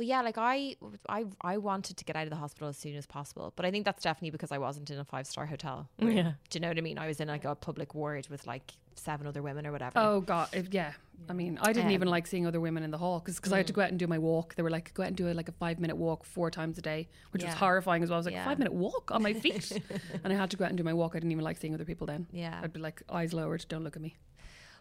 well, 0.00 0.08
yeah, 0.08 0.22
like 0.22 0.38
I, 0.38 0.76
I, 1.10 1.26
I 1.42 1.58
wanted 1.58 1.98
to 1.98 2.04
get 2.06 2.16
out 2.16 2.24
of 2.24 2.30
the 2.30 2.36
hospital 2.36 2.68
as 2.68 2.78
soon 2.78 2.96
as 2.96 3.06
possible, 3.06 3.52
but 3.54 3.66
I 3.66 3.70
think 3.70 3.84
that's 3.84 4.02
definitely 4.02 4.30
because 4.30 4.50
I 4.50 4.56
wasn't 4.56 4.88
in 4.90 4.98
a 4.98 5.04
five 5.04 5.26
star 5.26 5.44
hotel. 5.44 5.90
where- 5.98 6.10
Yeah. 6.20 6.32
do 6.48 6.56
you 6.56 6.60
know 6.60 6.68
what 6.68 6.78
I 6.78 6.80
mean? 6.80 6.98
I 6.98 7.06
was 7.06 7.20
in 7.20 7.28
like 7.28 7.44
a 7.44 7.54
public 7.54 7.94
ward 7.94 8.26
with 8.30 8.46
like 8.46 8.72
seven 8.94 9.26
other 9.26 9.42
women 9.42 9.66
or 9.66 9.72
whatever. 9.72 9.98
Oh 9.98 10.22
god, 10.22 10.48
if, 10.54 10.72
yeah. 10.72 10.92
I 11.28 11.34
mean, 11.34 11.58
I 11.60 11.74
didn't 11.74 11.90
even 11.90 12.08
Um, 12.08 12.12
like 12.12 12.26
seeing 12.26 12.46
other 12.46 12.60
women 12.60 12.82
in 12.82 12.90
the 12.90 12.96
hall 12.96 13.20
because 13.22 13.52
I 13.52 13.58
had 13.58 13.66
to 13.66 13.74
go 13.74 13.82
out 13.82 13.90
and 13.90 13.98
do 13.98 14.06
my 14.06 14.16
walk. 14.18 14.54
They 14.54 14.62
were 14.62 14.70
like, 14.70 14.94
go 14.94 15.02
out 15.02 15.08
and 15.08 15.16
do 15.16 15.30
a, 15.30 15.34
like 15.34 15.50
a 15.50 15.52
five 15.52 15.78
minute 15.78 15.96
walk 15.98 16.24
four 16.24 16.50
times 16.50 16.78
a 16.78 16.82
day, 16.82 17.08
which 17.32 17.44
was 17.44 17.52
horrifying 17.52 18.02
as 18.02 18.08
well. 18.08 18.16
I 18.16 18.20
was 18.20 18.26
like, 18.26 18.34
Yeah. 18.34 18.46
five 18.46 18.58
minute 18.58 18.72
walk 18.72 19.10
on 19.12 19.22
my 19.22 19.34
feet, 19.34 19.70
and 20.24 20.32
I 20.32 20.36
had 20.36 20.50
to 20.52 20.56
go 20.56 20.64
out 20.64 20.70
and 20.70 20.78
do 20.78 20.82
my 20.84 20.94
walk. 20.94 21.12
I 21.14 21.18
didn't 21.18 21.32
even 21.32 21.44
like 21.44 21.58
seeing 21.58 21.74
other 21.74 21.84
people 21.84 22.06
then. 22.06 22.26
Yeah. 22.32 22.58
I'd 22.62 22.72
be 22.72 22.80
like 22.80 23.02
eyes 23.10 23.34
lowered, 23.34 23.66
don't 23.68 23.84
look 23.84 23.96
at 23.96 24.02
me. 24.02 24.16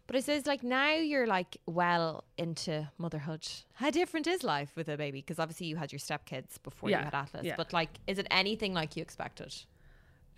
But 0.10 0.16
I 0.16 0.22
suppose 0.22 0.48
like 0.48 0.64
now 0.64 0.94
you're 0.96 1.28
like 1.28 1.58
well 1.68 2.24
into 2.36 2.90
motherhood. 2.98 3.48
How 3.74 3.92
different 3.92 4.26
is 4.26 4.44
life 4.44 4.72
with 4.76 4.90
a 4.90 4.98
baby? 4.98 5.20
Because 5.22 5.38
obviously 5.38 5.68
you 5.68 5.76
had 5.76 5.92
your 5.92 6.00
stepkids 6.00 6.62
before 6.64 6.90
you 6.90 6.96
had 6.96 7.14
Atlas. 7.14 7.46
yeah. 7.46 7.54
But 7.56 7.74
like, 7.74 7.90
is 8.08 8.18
it 8.18 8.26
anything 8.32 8.74
like 8.74 8.96
you 8.96 9.04
expected? 9.04 9.54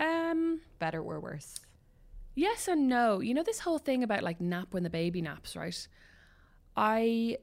Um, 0.01 0.59
Better 0.79 1.01
or 1.01 1.21
worse? 1.21 1.55
yes 2.35 2.67
and 2.67 2.89
no. 2.89 3.21
You 3.21 3.33
know 3.33 3.43
this 3.43 3.59
whole 3.59 3.77
thing 3.77 4.03
about 4.03 4.23
like 4.23 4.41
nap 4.41 4.67
when 4.71 4.83
the 4.83 4.89
baby 4.89 5.21
naps, 5.21 5.55
right? 5.55 5.87
I 6.75 7.37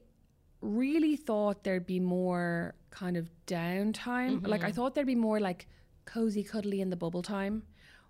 really 0.61 1.15
thought 1.15 1.63
there'd 1.63 1.87
be 1.87 1.99
more 1.99 2.75
kind 2.91 3.17
of 3.17 3.31
downtime. 3.47 4.45
Like 4.45 4.63
I 4.63 4.71
thought 4.71 4.93
there'd 4.93 5.07
be 5.07 5.15
more 5.15 5.39
like 5.39 5.65
cozy, 6.05 6.43
cuddly 6.43 6.79
in 6.79 6.91
the 6.91 6.95
bubble 6.95 7.23
time. 7.23 7.63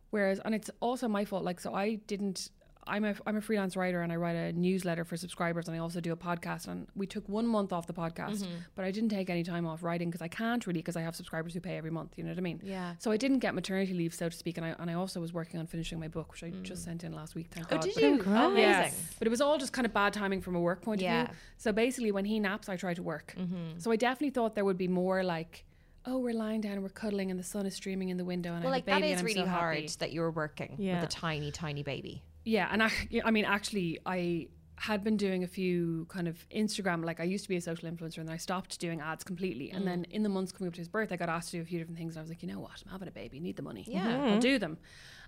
Whereas, 0.10 0.40
and 0.44 0.56
it's 0.56 0.70
also 0.82 1.08
my 1.08 1.24
fault. 1.24 1.44
Like, 1.44 1.60
so 1.62 1.74
I 1.74 1.96
didn't. 1.96 2.50
I'm 2.90 3.06
a 3.06 3.14
I'm 3.28 3.38
a 3.38 3.42
freelance 3.42 3.78
writer 3.78 4.02
and 4.02 4.12
I 4.12 4.16
write 4.16 4.36
a 4.36 4.52
newsletter 4.52 5.06
for 5.06 5.16
subscribers 5.16 5.68
and 5.68 5.78
I 5.78 5.80
also 5.80 6.02
do 6.02 6.12
a 6.12 6.16
podcast. 6.18 6.68
And 6.68 6.88
we 6.96 7.06
took 7.06 7.28
one 7.30 7.46
month 7.48 7.72
off 7.72 7.86
the 7.88 7.94
podcast, 7.94 8.48
but 8.76 8.84
I 8.84 8.92
didn't 8.92 9.10
take 9.10 9.30
any 9.30 9.44
time 9.44 9.66
off 9.66 9.84
writing 9.84 10.10
because 10.10 10.22
I 10.22 10.28
can't 10.28 10.66
really 10.68 10.80
because 10.80 10.96
I 10.96 11.02
have 11.02 11.16
subscribers 11.16 11.54
who 11.54 11.60
pay 11.62 11.78
every 11.78 11.92
month. 11.92 12.18
You 12.18 12.24
know 12.24 12.32
what 12.32 12.38
I 12.38 12.42
mean? 12.42 12.60
Yeah. 12.64 12.96
So 13.00 13.12
I 13.12 13.18
didn't 13.18 13.40
get 13.40 13.54
maternity 13.56 13.94
leave, 13.94 14.14
so 14.14 14.28
to 14.30 14.36
speak, 14.36 14.58
and 14.58 14.66
I 14.66 14.76
and 14.80 14.90
I 14.90 14.96
also 14.96 15.20
was 15.22 15.32
working 15.34 15.60
on 15.60 15.68
finishing 15.68 16.00
my 16.00 16.08
book, 16.08 16.32
which 16.32 16.44
I 16.44 16.50
just 16.64 16.84
sent 16.84 17.04
in 17.04 17.14
last 17.14 17.36
week. 17.36 17.48
Thank 17.52 17.68
Oh, 17.68 17.76
God. 17.76 17.82
did 17.82 17.94
But- 17.94 18.04
you? 18.04 18.10
Congrats. 18.18 18.46
Amazing. 18.52 18.62
Yes, 18.70 19.16
but 19.20 19.28
it 19.28 19.30
was 19.32 19.42
all 19.42 19.58
just 19.58 19.72
kind 19.74 19.86
of 19.86 19.94
bad 19.94 20.12
timing 20.14 20.42
from 20.42 20.56
a 20.56 20.60
work 20.60 20.82
point 20.82 21.02
Yeah. 21.02 21.22
of 21.24 21.28
view. 21.30 21.36
So 21.58 21.72
basically, 21.72 22.12
when 22.12 22.26
he 22.26 22.40
naps, 22.40 22.68
I 22.70 22.76
try 22.76 22.94
to 22.96 23.04
work. 23.04 23.36
Mm-hmm. 23.38 23.78
So 23.80 23.92
I 23.92 23.96
definitely 23.96 24.32
thought 24.32 24.56
there 24.56 24.66
would 24.66 24.78
be 24.78 24.88
more 24.88 25.24
like, 25.24 25.66
oh, 26.06 26.18
we're 26.18 26.34
lying 26.34 26.62
down, 26.62 26.72
and 26.74 26.82
we're 26.82 26.90
cuddling, 26.90 27.30
and 27.30 27.40
the 27.40 27.44
sun 27.44 27.66
is 27.66 27.76
streaming 27.76 28.10
in 28.10 28.18
the 28.18 28.26
window, 28.26 28.54
and 28.54 28.64
Well, 28.64 28.74
I 28.74 28.78
like 28.78 28.88
have 28.88 28.98
a 28.98 29.02
baby, 29.02 29.12
is 29.14 29.20
and 29.20 29.20
I'm 29.20 29.26
really 29.26 29.46
so 29.46 29.52
hard 29.60 29.76
happy. 29.76 29.90
that 30.00 30.12
you 30.12 30.22
were 30.22 30.32
working 30.32 30.76
Yeah. 30.80 30.96
with 31.02 31.04
a 31.10 31.12
tiny, 31.12 31.52
tiny 31.52 31.84
baby. 31.84 32.24
Yeah, 32.46 32.68
and 32.72 32.82
I, 32.84 32.92
I 33.24 33.32
mean, 33.32 33.46
actually, 33.46 34.00
I 34.06 34.48
had 34.76 35.04
been 35.04 35.18
doing 35.18 35.44
a 35.44 35.48
few 35.48 36.06
kind 36.10 36.28
of 36.28 36.38
Instagram. 36.56 37.04
Like 37.04 37.20
I 37.20 37.24
used 37.24 37.44
to 37.44 37.50
be 37.50 37.58
a 37.58 37.62
social 37.62 37.90
influencer, 37.90 38.20
and 38.20 38.28
then 38.30 38.34
I 38.34 38.38
stopped 38.38 38.80
doing 38.80 39.02
ads 39.02 39.24
completely. 39.24 39.72
And 39.72 39.82
Mm. 39.84 39.86
then 39.88 40.04
in 40.06 40.24
the 40.24 40.30
months 40.30 40.52
coming 40.54 40.70
up 40.70 40.74
to 40.76 40.80
his 40.80 40.88
birth, 40.88 41.12
I 41.12 41.18
got 41.18 41.28
asked 41.30 41.52
to 41.52 41.58
do 41.58 41.62
a 41.62 41.66
few 41.66 41.80
different 41.80 41.98
things, 41.98 42.16
and 42.16 42.20
I 42.20 42.24
was 42.24 42.30
like, 42.30 42.42
you 42.42 42.48
know 42.48 42.60
what, 42.62 42.82
I'm 42.86 42.92
having 42.92 43.08
a 43.08 43.12
baby, 43.12 43.40
need 43.42 43.58
the 43.58 43.62
money. 43.62 43.84
Yeah. 43.88 44.24
I'll 44.34 44.40
do 44.40 44.58
them. 44.58 44.78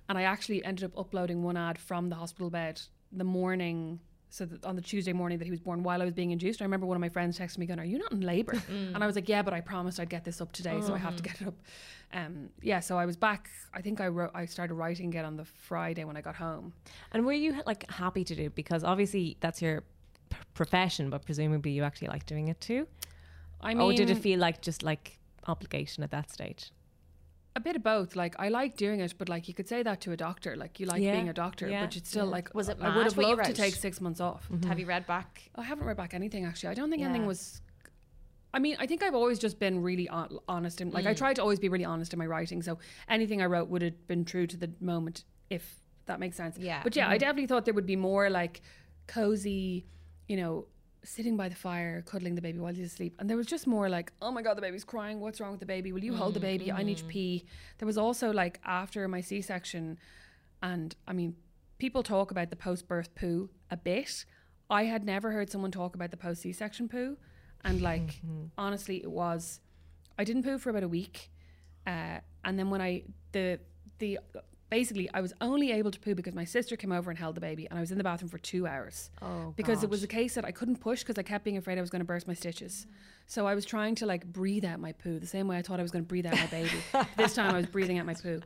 And 0.08 0.18
I 0.18 0.24
actually 0.24 0.64
ended 0.64 0.86
up 0.86 0.98
uploading 0.98 1.44
one 1.44 1.58
ad 1.58 1.78
from 1.78 2.10
the 2.10 2.16
hospital 2.16 2.50
bed 2.50 2.82
the 3.12 3.24
morning. 3.26 4.00
So 4.32 4.46
that 4.46 4.66
on 4.66 4.78
the 4.78 4.82
Tuesday 4.82 5.12
morning 5.12 5.38
that 5.40 5.46
he 5.46 5.52
was 5.52 5.60
born, 5.60 5.84
while 5.84 6.02
I 6.02 6.06
was 6.06 6.14
being 6.14 6.32
induced, 6.32 6.62
I 6.62 6.66
remember 6.66 6.86
one 6.86 6.96
of 6.96 7.02
my 7.02 7.10
friends 7.10 7.38
texted 7.38 7.58
me 7.58 7.66
going, 7.66 7.80
"Are 7.80 7.86
you 7.86 7.98
not 7.98 8.14
in 8.14 8.22
labour?" 8.22 8.54
Mm. 8.54 8.96
And 8.96 9.04
I 9.04 9.06
was 9.06 9.16
like, 9.16 9.28
"Yeah, 9.28 9.42
but 9.42 9.54
I 9.54 9.60
promised 9.60 10.00
I'd 10.00 10.10
get 10.10 10.24
this 10.24 10.40
up 10.40 10.54
today, 10.54 10.80
so 10.82 10.94
I 10.94 10.98
have 10.98 11.18
to 11.18 11.24
get 11.24 11.42
it 11.42 11.48
up." 11.48 11.56
Um, 12.14 12.50
yeah, 12.62 12.80
so 12.80 12.98
I 12.98 13.06
was 13.06 13.18
back. 13.18 13.50
I 13.74 13.82
think 13.82 14.00
I 14.00 14.08
wrote. 14.08 14.32
I 14.34 14.46
started 14.46 14.76
writing 14.76 15.08
again 15.08 15.26
on 15.26 15.36
the 15.36 15.46
Friday 15.46 16.06
when 16.06 16.16
I 16.16 16.22
got 16.22 16.36
home. 16.36 16.74
And 17.12 17.26
were 17.26 17.34
you 17.34 17.62
like 17.66 17.90
happy 17.92 18.24
to 18.24 18.36
do 18.36 18.50
because 18.50 18.84
obviously 18.84 19.38
that's 19.42 19.62
your 19.62 19.84
p- 20.30 20.38
profession, 20.54 21.10
but 21.10 21.26
presumably 21.26 21.72
you 21.72 21.84
actually 21.84 22.08
like 22.08 22.26
doing 22.26 22.48
it 22.48 22.60
too. 22.62 22.88
I 23.60 23.74
mean, 23.74 23.82
or 23.82 23.94
did 23.94 24.10
it 24.10 24.18
feel 24.18 24.40
like 24.40 24.62
just 24.62 24.82
like 24.82 25.20
obligation 25.48 26.04
at 26.04 26.12
that 26.12 26.32
stage? 26.32 26.72
A 27.56 27.60
bit 27.60 27.76
of 27.76 27.84
both? 27.84 28.16
Like 28.16 28.36
I 28.40 28.50
like 28.50 28.78
doing 28.78 29.00
it, 29.00 29.14
but 29.18 29.30
like 29.30 29.48
you 29.48 29.54
could 29.54 29.68
say 29.68 29.84
that 29.84 30.02
to 30.02 30.12
a 30.12 30.18
doctor. 30.18 30.56
Like 30.56 30.80
you 30.80 30.86
like 30.86 31.02
Yeah, 31.02 31.14
being 31.14 31.30
a 31.30 31.34
doctor, 31.34 31.68
yeah, 31.68 31.86
but 31.86 31.96
it's 31.96 32.10
still 32.10 32.26
yeah. 32.26 32.32
like 32.32 32.54
Was 32.54 32.70
it 32.70 32.78
I 32.82 32.96
would 32.96 33.06
have 33.06 33.18
what 33.18 33.28
you 33.28 33.36
loved 33.36 33.46
to 33.46 33.54
take 33.54 33.76
six 33.76 34.00
months 34.02 34.20
off. 34.20 34.48
Mm-hmm. 34.50 34.68
Have 34.68 34.80
you 34.80 34.86
read 34.86 35.06
back? 35.06 35.50
I 35.56 35.64
haven't 35.64 35.86
read 35.86 35.98
back 35.98 36.14
anything 36.14 36.46
actually. 36.46 36.70
I 36.70 36.74
don't 36.74 36.90
think 36.90 37.02
Yeah. 37.02 37.10
anything 37.10 37.28
was. 37.28 37.62
I 38.54 38.60
mean, 38.60 38.76
I 38.80 38.86
think 38.86 39.02
I've 39.02 39.16
always 39.16 39.40
just 39.40 39.60
been 39.60 39.82
really 39.82 40.06
hon- 40.06 40.40
honest 40.48 40.82
and 40.82 40.94
like 40.94 41.06
I 41.06 41.14
mm. 41.14 41.18
try 41.18 41.34
to 41.34 41.42
always 41.42 41.60
be 41.60 41.70
really 41.70 41.86
honest 41.86 42.14
in 42.14 42.20
my 42.20 42.26
writing. 42.26 42.62
So 42.62 42.80
anything 43.08 43.42
I 43.42 43.46
wrote 43.46 43.70
would 43.70 43.82
have 43.82 44.08
been 44.08 44.26
true 44.26 44.46
to 44.48 44.58
the 44.58 44.72
moment, 44.82 45.24
if 45.50 45.82
that 46.06 46.20
makes 46.20 46.36
sense. 46.36 46.58
Yeah. 46.58 46.82
But 46.84 46.96
yeah, 46.96 47.08
I 47.08 47.12
mm-hmm. 47.12 47.20
definitely 47.20 47.48
thought 47.48 47.66
there 47.66 47.74
would 47.74 47.86
be 47.86 47.96
more 47.96 48.30
like 48.30 48.62
cozy, 49.08 49.86
you 50.28 50.38
know, 50.38 50.68
sitting 51.04 51.36
by 51.36 51.50
the 51.50 51.56
fire, 51.56 52.02
cuddling 52.04 52.36
the 52.36 52.42
baby 52.42 52.60
while 52.60 52.74
he's 52.74 52.92
asleep. 52.94 53.16
And 53.20 53.30
there 53.30 53.38
was 53.38 53.48
just 53.48 53.66
more 53.66 53.90
like, 53.90 54.12
oh 54.22 54.32
my 54.32 54.42
God, 54.42 54.56
the 54.56 54.62
baby's 54.62 54.84
crying. 54.84 55.20
What's 55.20 55.42
wrong 55.42 55.52
with 55.52 55.60
the 55.60 55.66
baby? 55.66 55.92
Will 55.92 56.04
you 56.04 56.16
hold 56.16 56.34
the 56.36 56.40
baby? 56.40 56.72
I 56.72 56.84
need 56.84 56.98
to 56.98 57.06
pee. 57.06 57.46
There 57.80 57.86
was 57.88 57.98
also 57.98 58.32
like 58.32 58.60
after 58.66 59.08
my 59.08 59.22
C 59.22 59.42
section, 59.42 59.98
and 60.62 60.96
I 61.08 61.14
mean, 61.14 61.36
people 61.80 62.04
talk 62.04 62.30
about 62.32 62.50
the 62.52 62.56
post 62.56 62.88
birth 62.88 63.16
poo 63.16 63.50
a 63.72 63.78
bit. 63.78 64.26
I 64.70 64.84
had 64.84 65.04
never 65.04 65.32
heard 65.32 65.50
someone 65.50 65.72
talk 65.72 65.96
about 65.96 66.12
the 66.12 66.18
post 66.18 66.44
C 66.44 66.54
section 66.54 66.88
poo. 66.88 67.18
And 67.64 67.82
like, 67.82 68.22
honestly, 68.58 68.98
it 69.04 69.12
was, 69.12 69.60
I 70.18 70.24
didn't 70.24 70.44
poo 70.44 70.58
for 70.58 70.70
about 70.70 70.84
a 70.84 70.88
week. 70.88 71.32
Uh, 71.86 72.20
and 72.44 72.58
then 72.58 72.70
when 72.70 72.82
I, 72.82 73.04
the, 73.32 73.60
the, 74.00 74.20
basically, 74.72 75.10
I 75.14 75.22
was 75.22 75.34
only 75.42 75.72
able 75.72 75.92
to 75.92 76.00
poo 76.00 76.16
because 76.16 76.34
my 76.34 76.46
sister 76.46 76.76
came 76.76 76.92
over 76.92 77.12
and 77.12 77.20
held 77.20 77.36
the 77.36 77.42
baby, 77.42 77.68
and 77.70 77.78
I 77.78 77.82
was 77.82 77.92
in 77.92 78.00
the 78.00 78.04
bathroom 78.04 78.30
for 78.30 78.40
two 78.40 78.66
hours 78.66 79.12
Oh, 79.22 79.54
because 79.56 79.84
it 79.84 79.90
was 79.90 80.02
a 80.02 80.08
case 80.08 80.34
that 80.34 80.46
I 80.46 80.52
couldn't 80.52 80.78
push 80.78 81.02
because 81.02 81.20
I 81.20 81.24
kept 81.24 81.44
being 81.44 81.58
afraid 81.58 81.78
I 81.78 81.82
was 81.82 81.92
going 81.92 82.00
to 82.00 82.06
burst 82.06 82.28
my 82.28 82.34
stitches. 82.34 82.88
So 83.28 83.46
I 83.46 83.54
was 83.54 83.66
trying 83.66 83.96
to 83.96 84.06
like 84.08 84.26
breathe 84.26 84.66
out 84.66 84.80
my 84.80 84.94
poo 84.94 85.20
the 85.20 85.28
same 85.28 85.48
way 85.48 85.58
I 85.58 85.62
thought 85.62 85.80
I 85.80 85.84
was 85.84 85.92
going 85.92 86.04
to 86.04 86.08
breathe 86.08 86.26
out 86.26 86.34
my 86.34 86.48
baby. 86.48 86.72
this 87.18 87.36
time 87.36 87.54
I 87.54 87.58
was 87.58 87.68
breathing 87.68 88.00
out 88.00 88.06
my 88.06 88.16
poo. 88.16 88.42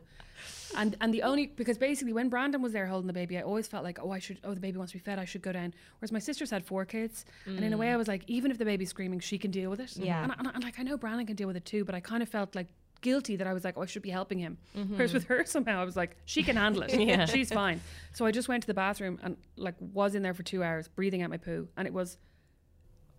And 0.76 0.96
and 1.00 1.14
the 1.14 1.22
only 1.22 1.46
because 1.46 1.78
basically 1.78 2.12
when 2.12 2.28
Brandon 2.28 2.60
was 2.60 2.72
there 2.72 2.86
holding 2.86 3.06
the 3.06 3.12
baby, 3.12 3.38
I 3.38 3.42
always 3.42 3.66
felt 3.66 3.84
like 3.84 3.98
oh 4.02 4.10
I 4.10 4.18
should 4.18 4.38
oh 4.44 4.52
the 4.52 4.60
baby 4.60 4.76
wants 4.76 4.92
to 4.92 4.98
be 4.98 5.02
fed 5.02 5.18
I 5.18 5.24
should 5.24 5.42
go 5.42 5.52
down. 5.52 5.72
Whereas 5.98 6.12
my 6.12 6.18
sister's 6.18 6.50
had 6.50 6.64
four 6.64 6.84
kids, 6.84 7.24
and 7.46 7.60
in 7.60 7.72
a 7.72 7.76
way 7.76 7.86
mm. 7.86 7.94
I 7.94 7.96
was 7.96 8.08
like 8.08 8.22
even 8.26 8.50
if 8.50 8.58
the 8.58 8.64
baby's 8.64 8.90
screaming 8.90 9.20
she 9.20 9.38
can 9.38 9.50
deal 9.50 9.70
with 9.70 9.80
it. 9.80 9.96
Yeah. 9.96 10.22
And, 10.22 10.34
and, 10.38 10.48
and 10.54 10.64
like 10.64 10.78
I 10.78 10.82
know 10.82 10.96
Brandon 10.96 11.26
can 11.26 11.36
deal 11.36 11.46
with 11.46 11.56
it 11.56 11.64
too, 11.64 11.84
but 11.84 11.94
I 11.94 12.00
kind 12.00 12.22
of 12.22 12.28
felt 12.28 12.54
like 12.54 12.66
guilty 13.00 13.36
that 13.36 13.46
I 13.46 13.52
was 13.52 13.64
like 13.64 13.76
oh 13.76 13.82
I 13.82 13.86
should 13.86 14.02
be 14.02 14.10
helping 14.10 14.38
him. 14.38 14.58
Mm-hmm. 14.76 14.94
Whereas 14.94 15.12
with 15.12 15.24
her 15.24 15.44
somehow 15.46 15.80
I 15.80 15.84
was 15.84 15.96
like 15.96 16.16
she 16.24 16.42
can 16.42 16.56
handle 16.56 16.82
it. 16.82 16.94
Yeah. 17.06 17.26
she's 17.26 17.52
fine. 17.52 17.80
So 18.14 18.26
I 18.26 18.32
just 18.32 18.48
went 18.48 18.62
to 18.62 18.66
the 18.66 18.74
bathroom 18.74 19.18
and 19.22 19.36
like 19.56 19.74
was 19.80 20.14
in 20.14 20.22
there 20.22 20.34
for 20.34 20.42
two 20.42 20.62
hours 20.62 20.88
breathing 20.88 21.22
out 21.22 21.30
my 21.30 21.36
poo, 21.36 21.68
and 21.76 21.86
it 21.86 21.92
was 21.92 22.18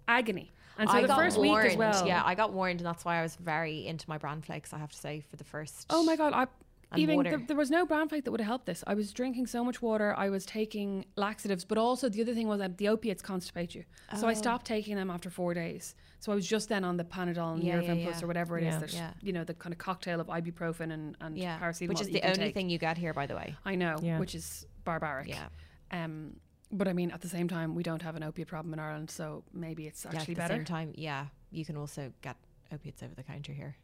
agony. 0.08 0.52
And 0.80 0.90
so 0.90 0.96
I 0.96 1.02
the 1.02 1.08
got 1.08 1.18
first 1.18 1.38
warned, 1.38 1.64
week 1.64 1.72
as 1.72 1.78
well. 1.78 2.08
Yeah, 2.08 2.22
I 2.24 2.36
got 2.36 2.54
warned, 2.54 2.82
and 2.82 2.88
that's 2.88 3.04
why 3.04 3.18
I 3.18 3.24
was 3.24 3.36
very 3.36 3.88
into 3.88 4.08
my 4.08 4.18
bran 4.18 4.42
flakes. 4.42 4.74
I 4.74 4.78
have 4.78 4.92
to 4.92 4.98
say, 4.98 5.24
for 5.28 5.36
the 5.36 5.44
first. 5.44 5.88
Oh 5.90 6.04
my 6.04 6.16
god! 6.16 6.34
I 6.34 6.48
And 6.92 7.02
even 7.02 7.18
water. 7.18 7.36
th- 7.38 7.48
there 7.48 7.58
was 7.58 7.70
no 7.70 7.86
brown 7.86 8.08
flake 8.08 8.24
that 8.24 8.32
would 8.32 8.40
have 8.40 8.48
helped 8.48 8.66
this. 8.66 8.82
I 8.88 8.94
was 8.94 9.12
drinking 9.12 9.48
so 9.48 9.64
much 9.64 9.82
water. 9.82 10.14
I 10.18 10.30
was 10.30 10.46
taking 10.46 11.06
laxatives, 11.18 11.66
but 11.66 11.78
also 11.78 12.08
the 12.08 12.22
other 12.22 12.34
thing 12.34 12.48
was 12.48 12.60
that 12.60 12.78
the 12.78 12.88
opiates 12.88 13.22
constipate 13.22 13.76
you. 13.76 13.84
So 14.18 14.28
I 14.28 14.32
Oh. 14.32 14.34
stopped 14.36 14.66
taking 14.66 14.96
them 14.96 15.10
after 15.10 15.30
four 15.30 15.54
days. 15.54 15.96
So 16.20 16.32
I 16.32 16.36
was 16.36 16.48
just 16.48 16.70
then 16.70 16.86
on 16.86 16.96
the 16.96 17.04
Panadol 17.04 17.56
and 17.56 17.64
Yeah, 17.64 17.76
Nurofen 17.82 17.98
yeah, 18.00 18.04
Plus 18.06 18.20
yeah. 18.20 18.24
or 18.24 18.28
whatever 18.28 18.58
it 18.58 18.64
is. 18.64 18.74
Yeah. 18.74 18.80
There's 18.80 18.94
Yeah. 18.96 19.14
you 19.22 19.34
know 19.34 19.44
the 19.44 19.54
kind 19.54 19.74
of 19.74 19.80
cocktail 19.80 20.22
of 20.22 20.28
ibuprofen 20.28 20.94
and 20.94 21.18
and 21.20 21.38
Yeah, 21.38 21.60
paracetamol, 21.60 21.90
which 21.90 22.02
is 22.02 22.08
the 22.08 22.22
only 22.24 22.38
take. 22.38 22.54
thing 22.54 22.70
you 22.70 22.78
get 22.78 22.98
here, 22.98 23.14
by 23.14 23.26
the 23.28 23.36
way. 23.36 23.56
I 23.66 23.76
know, 23.76 23.98
Yeah. 24.02 24.18
which 24.20 24.34
is 24.34 24.66
barbaric. 24.86 25.28
Yeah, 25.28 25.50
Um, 25.92 26.40
but 26.72 26.88
I 26.88 26.94
mean, 26.94 27.12
at 27.12 27.20
the 27.22 27.28
same 27.30 27.50
time, 27.50 27.76
we 27.76 27.84
don't 27.84 28.02
have 28.02 28.16
an 28.16 28.24
opiate 28.24 28.48
problem 28.48 28.74
in 28.74 28.80
Ireland, 28.80 29.10
so 29.10 29.44
maybe 29.54 29.88
it's 29.88 30.06
yeah. 30.06 30.12
actually 30.18 30.36
At 30.36 30.38
the 30.38 30.42
better. 30.44 30.56
same 30.56 30.66
time, 30.66 30.94
yeah, 30.96 31.28
you 31.52 31.66
can 31.66 31.76
also 31.76 32.14
get 32.22 32.38
opiates 32.72 33.04
over 33.04 33.14
the 33.14 33.24
counter 33.24 33.52
here. 33.54 33.76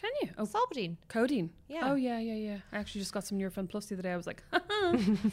Can 0.00 0.10
you? 0.22 0.28
Oh, 0.38 0.44
Solpadeine 0.44 0.96
codeine. 1.08 1.50
Yeah. 1.68 1.90
Oh 1.90 1.94
yeah, 1.94 2.18
yeah, 2.20 2.34
yeah. 2.34 2.56
I 2.72 2.78
actually 2.78 3.00
just 3.00 3.12
got 3.12 3.24
some 3.24 3.38
Nurofen 3.38 3.68
Plus 3.68 3.86
the 3.86 3.94
other 3.96 4.02
day. 4.02 4.12
I 4.12 4.16
was 4.16 4.26
like, 4.28 4.42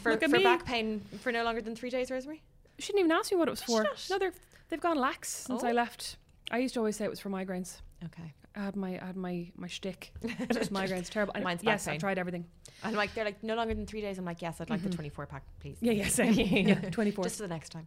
for, 0.02 0.10
Look 0.12 0.22
at 0.22 0.30
for 0.30 0.36
me. 0.38 0.42
back 0.42 0.64
pain 0.66 1.00
for 1.20 1.30
no 1.32 1.44
longer 1.44 1.60
than 1.62 1.76
three 1.76 1.90
days, 1.90 2.10
Rosemary. 2.10 2.42
She 2.78 2.88
didn't 2.92 3.00
even 3.06 3.12
ask 3.12 3.30
me 3.30 3.38
what 3.38 3.48
it 3.48 3.52
was 3.52 3.62
for. 3.62 3.84
not? 3.84 4.06
No, 4.10 4.18
they're 4.18 4.32
they've 4.68 4.80
gone 4.80 4.98
lax 4.98 5.28
since 5.28 5.62
I 5.62 5.70
Oh. 5.70 5.74
left. 5.74 6.16
I 6.50 6.58
used 6.58 6.74
to 6.74 6.80
always 6.80 6.96
say 6.96 7.04
it 7.04 7.10
was 7.10 7.20
for 7.20 7.30
migraines. 7.30 7.78
Okay, 8.04 8.34
I 8.56 8.60
had 8.64 8.76
my 8.76 8.98
I 9.00 9.06
had 9.06 9.16
my 9.16 9.50
my 9.56 9.68
shtick. 9.68 10.12
Was 10.22 10.68
migraines, 10.70 11.08
terrible. 11.08 11.32
And 11.34 11.44
Mine's 11.44 11.62
back 11.62 11.74
yes, 11.74 11.86
I 11.88 11.92
pain. 11.92 12.00
tried 12.00 12.18
everything. 12.18 12.44
and 12.82 12.96
like 12.96 13.14
they're 13.14 13.24
like 13.24 13.42
no 13.44 13.54
longer 13.54 13.72
than 13.74 13.86
three 13.86 14.00
days. 14.00 14.18
I'm 14.18 14.24
like, 14.24 14.42
yes, 14.42 14.60
I'd 14.60 14.68
like 14.68 14.82
the 14.82 14.90
24 14.90 15.26
pack, 15.26 15.44
please. 15.60 15.76
Yeah, 15.80 15.92
yeah, 15.92 16.08
same. 16.08 16.32
yeah, 16.68 16.90
twenty 16.90 17.12
four. 17.12 17.24
Just 17.24 17.36
for 17.36 17.42
the 17.44 17.48
next 17.48 17.70
time. 17.70 17.86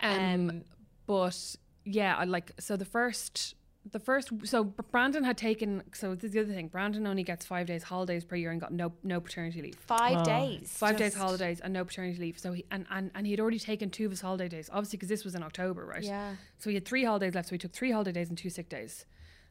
Um, 0.00 0.20
Um, 0.50 0.62
but 1.06 1.56
yeah, 1.84 2.16
I 2.16 2.24
like 2.24 2.52
so 2.60 2.76
the 2.76 2.84
first 2.84 3.54
the 3.92 3.98
first 4.00 4.30
so 4.44 4.64
Brandon 4.64 5.24
had 5.24 5.36
taken 5.38 5.82
so 5.94 6.14
this 6.14 6.24
is 6.24 6.30
the 6.32 6.40
other 6.40 6.52
thing. 6.52 6.68
Brandon 6.68 7.06
only 7.06 7.22
gets 7.22 7.46
five 7.46 7.66
days 7.66 7.82
holidays 7.84 8.24
per 8.24 8.36
year 8.36 8.50
and 8.50 8.60
got 8.60 8.72
no 8.72 8.92
no 9.02 9.20
paternity 9.20 9.62
leave. 9.62 9.76
five 9.76 10.18
Oh. 10.18 10.24
days. 10.24 10.70
Five 10.76 10.96
days 10.96 11.14
holidays 11.14 11.60
and 11.60 11.72
no 11.72 11.84
paternity 11.84 12.18
leave. 12.18 12.38
So 12.38 12.52
he 12.52 12.64
and, 12.70 12.86
and, 12.90 13.10
and 13.14 13.26
he 13.26 13.32
had 13.32 13.40
already 13.40 13.58
taken 13.58 13.90
two 13.90 14.04
of 14.06 14.10
his 14.10 14.20
holiday 14.20 14.48
days, 14.48 14.68
obviously 14.72 14.96
because 14.96 15.08
this 15.08 15.24
was 15.24 15.34
in 15.34 15.42
October, 15.42 15.84
right? 15.86 16.02
Yeah. 16.02 16.34
So 16.58 16.70
he 16.70 16.74
had 16.74 16.84
three 16.84 17.04
holidays 17.04 17.34
left. 17.34 17.48
So 17.48 17.54
he 17.54 17.58
took 17.58 17.72
three 17.72 17.90
holiday 17.90 18.12
days 18.12 18.28
and 18.28 18.36
two 18.38 18.50
sick 18.50 18.68
days. 18.68 19.04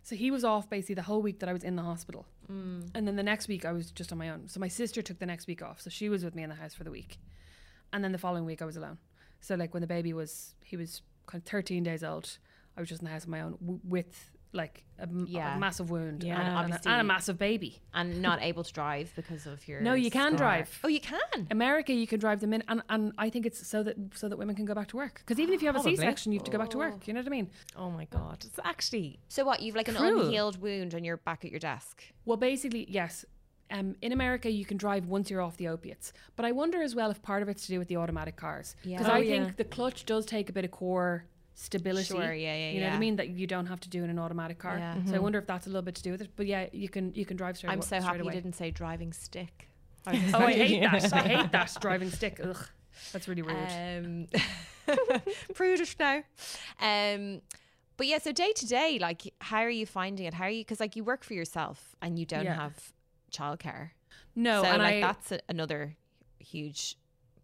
So 0.04 0.16
he 0.16 0.32
was 0.32 0.44
off 0.46 0.70
basically 0.70 0.96
the 0.96 1.02
whole 1.02 1.22
week 1.22 1.40
that 1.40 1.50
I 1.50 1.54
was 1.54 1.64
in 1.64 1.76
the 1.76 1.84
hospital. 1.84 2.26
Mm. 2.52 2.92
And 2.96 3.08
then 3.08 3.16
the 3.18 3.24
next 3.24 3.48
week 3.50 3.66
I 3.66 3.74
was 3.74 3.92
just 3.92 4.12
on 4.12 4.18
my 4.18 4.30
own. 4.30 4.48
So 4.48 4.60
my 4.60 4.70
sister 4.70 5.02
took 5.02 5.20
the 5.20 5.26
next 5.26 5.48
week 5.48 5.62
off. 5.62 5.82
So 5.82 5.90
she 5.90 6.08
was 6.10 6.24
with 6.24 6.34
me 6.34 6.44
in 6.44 6.50
the 6.50 6.56
house 6.56 6.74
for 6.74 6.84
the 6.86 6.92
week. 6.92 7.18
And 7.92 8.04
then 8.04 8.12
the 8.14 8.18
following 8.18 8.46
week 8.46 8.62
I 8.62 8.66
was 8.66 8.78
alone. 8.78 9.00
So 9.42 9.56
like 9.56 9.74
when 9.74 9.82
the 9.82 9.88
baby 9.88 10.14
was, 10.14 10.56
he 10.64 10.78
was 10.78 11.02
kind 11.26 11.42
of 11.44 11.50
13 11.50 11.84
days 11.84 12.04
old, 12.04 12.38
I 12.78 12.80
was 12.80 12.90
just 12.90 13.02
in 13.02 13.06
the 13.06 13.12
house 13.12 13.26
on 13.26 13.32
my 13.32 13.42
own 13.42 13.54
w- 13.60 13.80
with 13.84 14.32
like 14.54 14.86
a, 14.98 15.04
m- 15.04 15.26
a 15.28 15.32
Yeah. 15.32 15.58
massive 15.58 15.90
wound 15.92 16.24
Yeah. 16.24 16.36
and, 16.36 16.42
And 16.42 16.48
and, 16.48 16.56
a, 16.56 16.60
obviously- 16.76 16.92
and 16.92 17.02
a 17.02 17.04
massive 17.04 17.38
baby. 17.38 17.80
And 17.94 18.22
not 18.22 18.42
able 18.42 18.64
to 18.64 18.72
drive 18.74 19.12
because 19.16 19.46
of 19.46 19.68
your. 19.68 19.82
No, 19.82 19.94
you 19.94 20.10
can 20.10 20.32
scar. 20.32 20.38
drive. 20.38 20.80
Oh, 20.84 20.88
you 20.88 21.02
can. 21.02 21.48
America, 21.52 21.92
you 21.94 22.08
can 22.08 22.20
drive 22.20 22.40
them 22.40 22.54
in, 22.54 22.64
and, 22.70 22.82
and 22.90 23.12
I 23.18 23.30
think 23.30 23.46
it's 23.46 23.68
so 23.68 23.84
that 23.84 23.96
so 24.16 24.30
that 24.30 24.38
women 24.38 24.56
can 24.56 24.66
go 24.66 24.74
back 24.74 24.88
to 24.90 24.98
work. 24.98 25.22
Because 25.26 25.40
even 25.40 25.54
if 25.54 25.62
you 25.62 25.68
have 25.68 25.76
a 25.76 25.80
Probably. 25.80 25.96
C-section, 25.98 26.32
you 26.32 26.40
have 26.40 26.46
to 26.46 26.52
go 26.52 26.58
back 26.58 26.70
to 26.72 26.78
work. 26.78 27.08
You 27.08 27.14
know 27.14 27.20
what 27.20 27.28
I 27.28 27.30
mean? 27.30 27.50
Oh 27.76 27.90
my 27.92 28.06
god, 28.06 28.46
it's 28.46 28.60
actually 28.64 29.20
So 29.28 29.44
what? 29.44 29.62
You've 29.62 29.76
like 29.76 29.90
an 29.90 29.96
Cruel. 29.96 30.26
unhealed 30.28 30.62
wound, 30.62 30.94
and 30.94 31.06
you're 31.06 31.18
back 31.18 31.44
at 31.44 31.52
your 31.52 31.60
desk. 31.60 32.04
Well, 32.26 32.38
basically, 32.38 32.86
yes. 32.90 33.26
um, 33.70 33.96
in 34.02 34.14
America, 34.14 34.50
you 34.50 34.64
can 34.66 34.78
drive 34.78 35.08
once 35.08 35.30
you're 35.30 35.42
off 35.42 35.58
the 35.58 35.68
opiates. 35.68 36.14
But 36.38 36.46
I 36.46 36.54
wonder 36.54 36.82
as 36.82 36.96
well 36.96 37.12
if 37.12 37.22
part 37.22 37.42
of 37.44 37.50
it's 37.50 37.66
to 37.68 37.74
do 37.74 37.80
with 37.80 37.90
the 37.90 37.98
automatic 37.98 38.38
cars. 38.38 38.76
Yeah. 38.84 38.98
Because 39.00 39.12
Oh, 39.12 39.16
I 39.16 39.20
yeah. 39.20 39.44
think 39.44 39.58
the 39.58 39.66
clutch 39.66 40.06
does 40.06 40.26
take 40.26 40.50
a 40.50 40.54
bit 40.54 40.64
of 40.64 40.72
core 40.72 41.26
stability. 41.60 42.06
Sure, 42.06 42.34
yeah, 42.34 42.56
yeah, 42.56 42.70
You 42.72 42.80
know 42.82 42.88
what. 42.88 42.96
I 42.96 43.00
mean? 43.00 43.16
That 43.18 43.30
you 43.30 43.48
don't 43.48 43.66
have 43.66 43.80
to 43.82 43.90
do 43.90 44.04
in 44.04 44.10
an 44.10 44.20
automatic 44.20 44.60
car. 44.60 44.78
Yeah. 44.78 44.96
So 45.06 45.16
I 45.16 45.20
wonder 45.20 45.40
if 45.40 45.48
that's 45.48 45.66
a 45.66 45.70
little 45.70 45.82
bit 45.82 45.96
to 45.96 46.04
do 46.04 46.12
with 46.12 46.22
it. 46.22 46.30
But 46.36 46.46
yeah, 46.46 46.68
you 46.72 46.88
can 46.88 47.14
you 47.16 47.26
can 47.26 47.36
drive 47.36 47.58
straight 47.58 47.72
I'm 47.72 47.80
awa- 47.80 47.84
so 47.84 48.00
straight 48.00 48.04
happy 48.04 48.24
you 48.26 48.32
didn't 48.32 48.54
say 48.54 48.72
driving 48.72 49.12
stick. 49.14 49.68
Oh, 50.08 50.14
I 50.40 50.54
hate 50.54 50.82
that. 50.84 51.14
I 51.14 51.20
hate 51.28 51.52
that 51.52 51.76
driving 51.82 52.10
stick. 52.12 52.40
Ugh, 52.42 52.56
that's 53.12 53.28
really 53.28 53.42
rude. 53.42 53.58
Um, 53.58 54.28
prudish 55.54 55.98
now. 56.00 56.24
Um, 56.80 57.42
but 57.98 58.08
yeah, 58.08 58.20
so 58.20 58.32
day 58.32 58.52
to 58.56 58.66
day, 58.66 59.00
like, 59.02 59.34
how 59.42 59.58
are 59.60 59.70
you 59.70 59.86
finding 59.86 60.26
it? 60.26 60.34
How 60.36 60.46
are 60.46 60.50
you? 60.50 60.62
Because 60.62 60.80
like 60.80 60.96
you 60.96 61.04
work 61.04 61.24
for 61.26 61.34
yourself 61.34 61.96
and 62.02 62.18
you 62.20 62.26
don't 62.26 62.46
Yeah. 62.46 62.54
have 62.56 62.94
childcare. 63.32 63.90
no, 64.36 64.62
so 64.64 64.70
and 64.70 64.82
like 64.82 64.96
I, 64.96 65.02
that's 65.02 65.32
a, 65.34 65.40
another 65.50 65.98
huge 66.40 66.96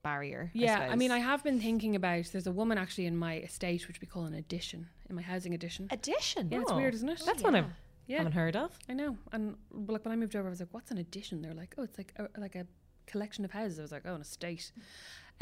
barrier. 0.04 0.52
Yeah, 0.54 0.88
I, 0.92 0.96
mean, 0.96 1.12
I 1.12 1.20
have 1.20 1.44
been 1.44 1.60
thinking 1.60 1.96
about. 1.96 2.26
There's 2.32 2.46
a 2.48 2.52
woman 2.52 2.78
actually 2.78 3.08
in 3.08 3.18
my 3.18 3.38
estate, 3.38 3.88
which 3.88 4.02
we 4.02 4.08
call 4.08 4.26
an 4.26 4.36
addition, 4.36 4.88
in 5.10 5.16
my 5.16 5.22
housing 5.22 5.54
addition. 5.54 5.88
addition. 5.90 6.50
Yeah, 6.52 6.62
it's 6.62 6.72
Oh, 6.72 6.76
weird, 6.76 6.94
isn't 6.94 7.10
it? 7.10 7.24
That's 7.26 7.42
one 7.42 7.56
I 7.56 7.66
yeah, 8.06 8.18
haven't 8.18 8.34
heard 8.34 8.56
of. 8.56 8.78
I 8.90 8.94
know. 8.94 9.18
And 9.32 9.56
like 9.72 10.06
when 10.06 10.12
I 10.12 10.16
moved 10.16 10.36
over, 10.36 10.48
I 10.48 10.50
was 10.52 10.60
like, 10.60 10.74
"What's 10.74 10.92
an 10.92 10.98
addition?" 10.98 11.42
They're 11.42 11.54
like, 11.54 11.74
"Oh, 11.78 11.84
it's 11.84 11.98
like 11.98 12.14
a, 12.18 12.28
like 12.40 12.56
a 12.56 12.68
collection 13.08 13.46
of 13.46 13.52
houses." 13.52 13.80
I 13.80 13.82
was 13.82 13.92
like, 13.94 14.04
"Oh, 14.06 14.14
an 14.16 14.22
estate." 14.22 14.72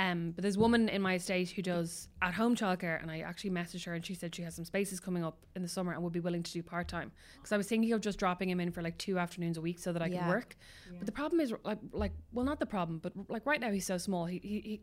Um, 0.01 0.31
but 0.31 0.41
there's 0.41 0.55
a 0.55 0.59
woman 0.59 0.89
in 0.89 1.01
my 1.01 1.15
estate 1.15 1.51
who 1.51 1.61
does 1.61 2.07
at 2.21 2.33
home 2.33 2.55
childcare, 2.55 2.99
and 3.01 3.11
I 3.11 3.19
actually 3.19 3.51
messaged 3.51 3.85
her, 3.85 3.93
and 3.93 4.03
she 4.03 4.15
said 4.15 4.33
she 4.33 4.41
has 4.41 4.55
some 4.55 4.65
spaces 4.65 4.99
coming 4.99 5.23
up 5.23 5.37
in 5.55 5.61
the 5.61 5.67
summer 5.67 5.91
and 5.91 6.01
would 6.01 6.13
be 6.13 6.19
willing 6.19 6.43
to 6.43 6.51
do 6.51 6.63
part 6.63 6.87
time. 6.87 7.11
Because 7.35 7.51
I 7.51 7.57
was 7.57 7.67
thinking 7.67 7.91
of 7.93 8.01
just 8.01 8.17
dropping 8.17 8.49
him 8.49 8.59
in 8.59 8.71
for 8.71 8.81
like 8.81 8.97
two 8.97 9.19
afternoons 9.19 9.57
a 9.57 9.61
week 9.61 9.79
so 9.79 9.93
that 9.93 10.01
I 10.01 10.07
Yeah. 10.07 10.19
could 10.19 10.29
work. 10.29 10.55
But 10.97 11.05
the 11.05 11.11
problem 11.11 11.39
is, 11.39 11.53
like, 11.63 11.77
like, 11.91 12.13
well, 12.31 12.45
not 12.45 12.59
the 12.59 12.65
problem, 12.65 12.99
but 12.99 13.13
like 13.29 13.45
right 13.45 13.59
now 13.59 13.71
he's 13.71 13.85
so 13.85 13.97
small. 13.97 14.25
He, 14.25 14.39
he, 14.43 14.59
he 14.61 14.81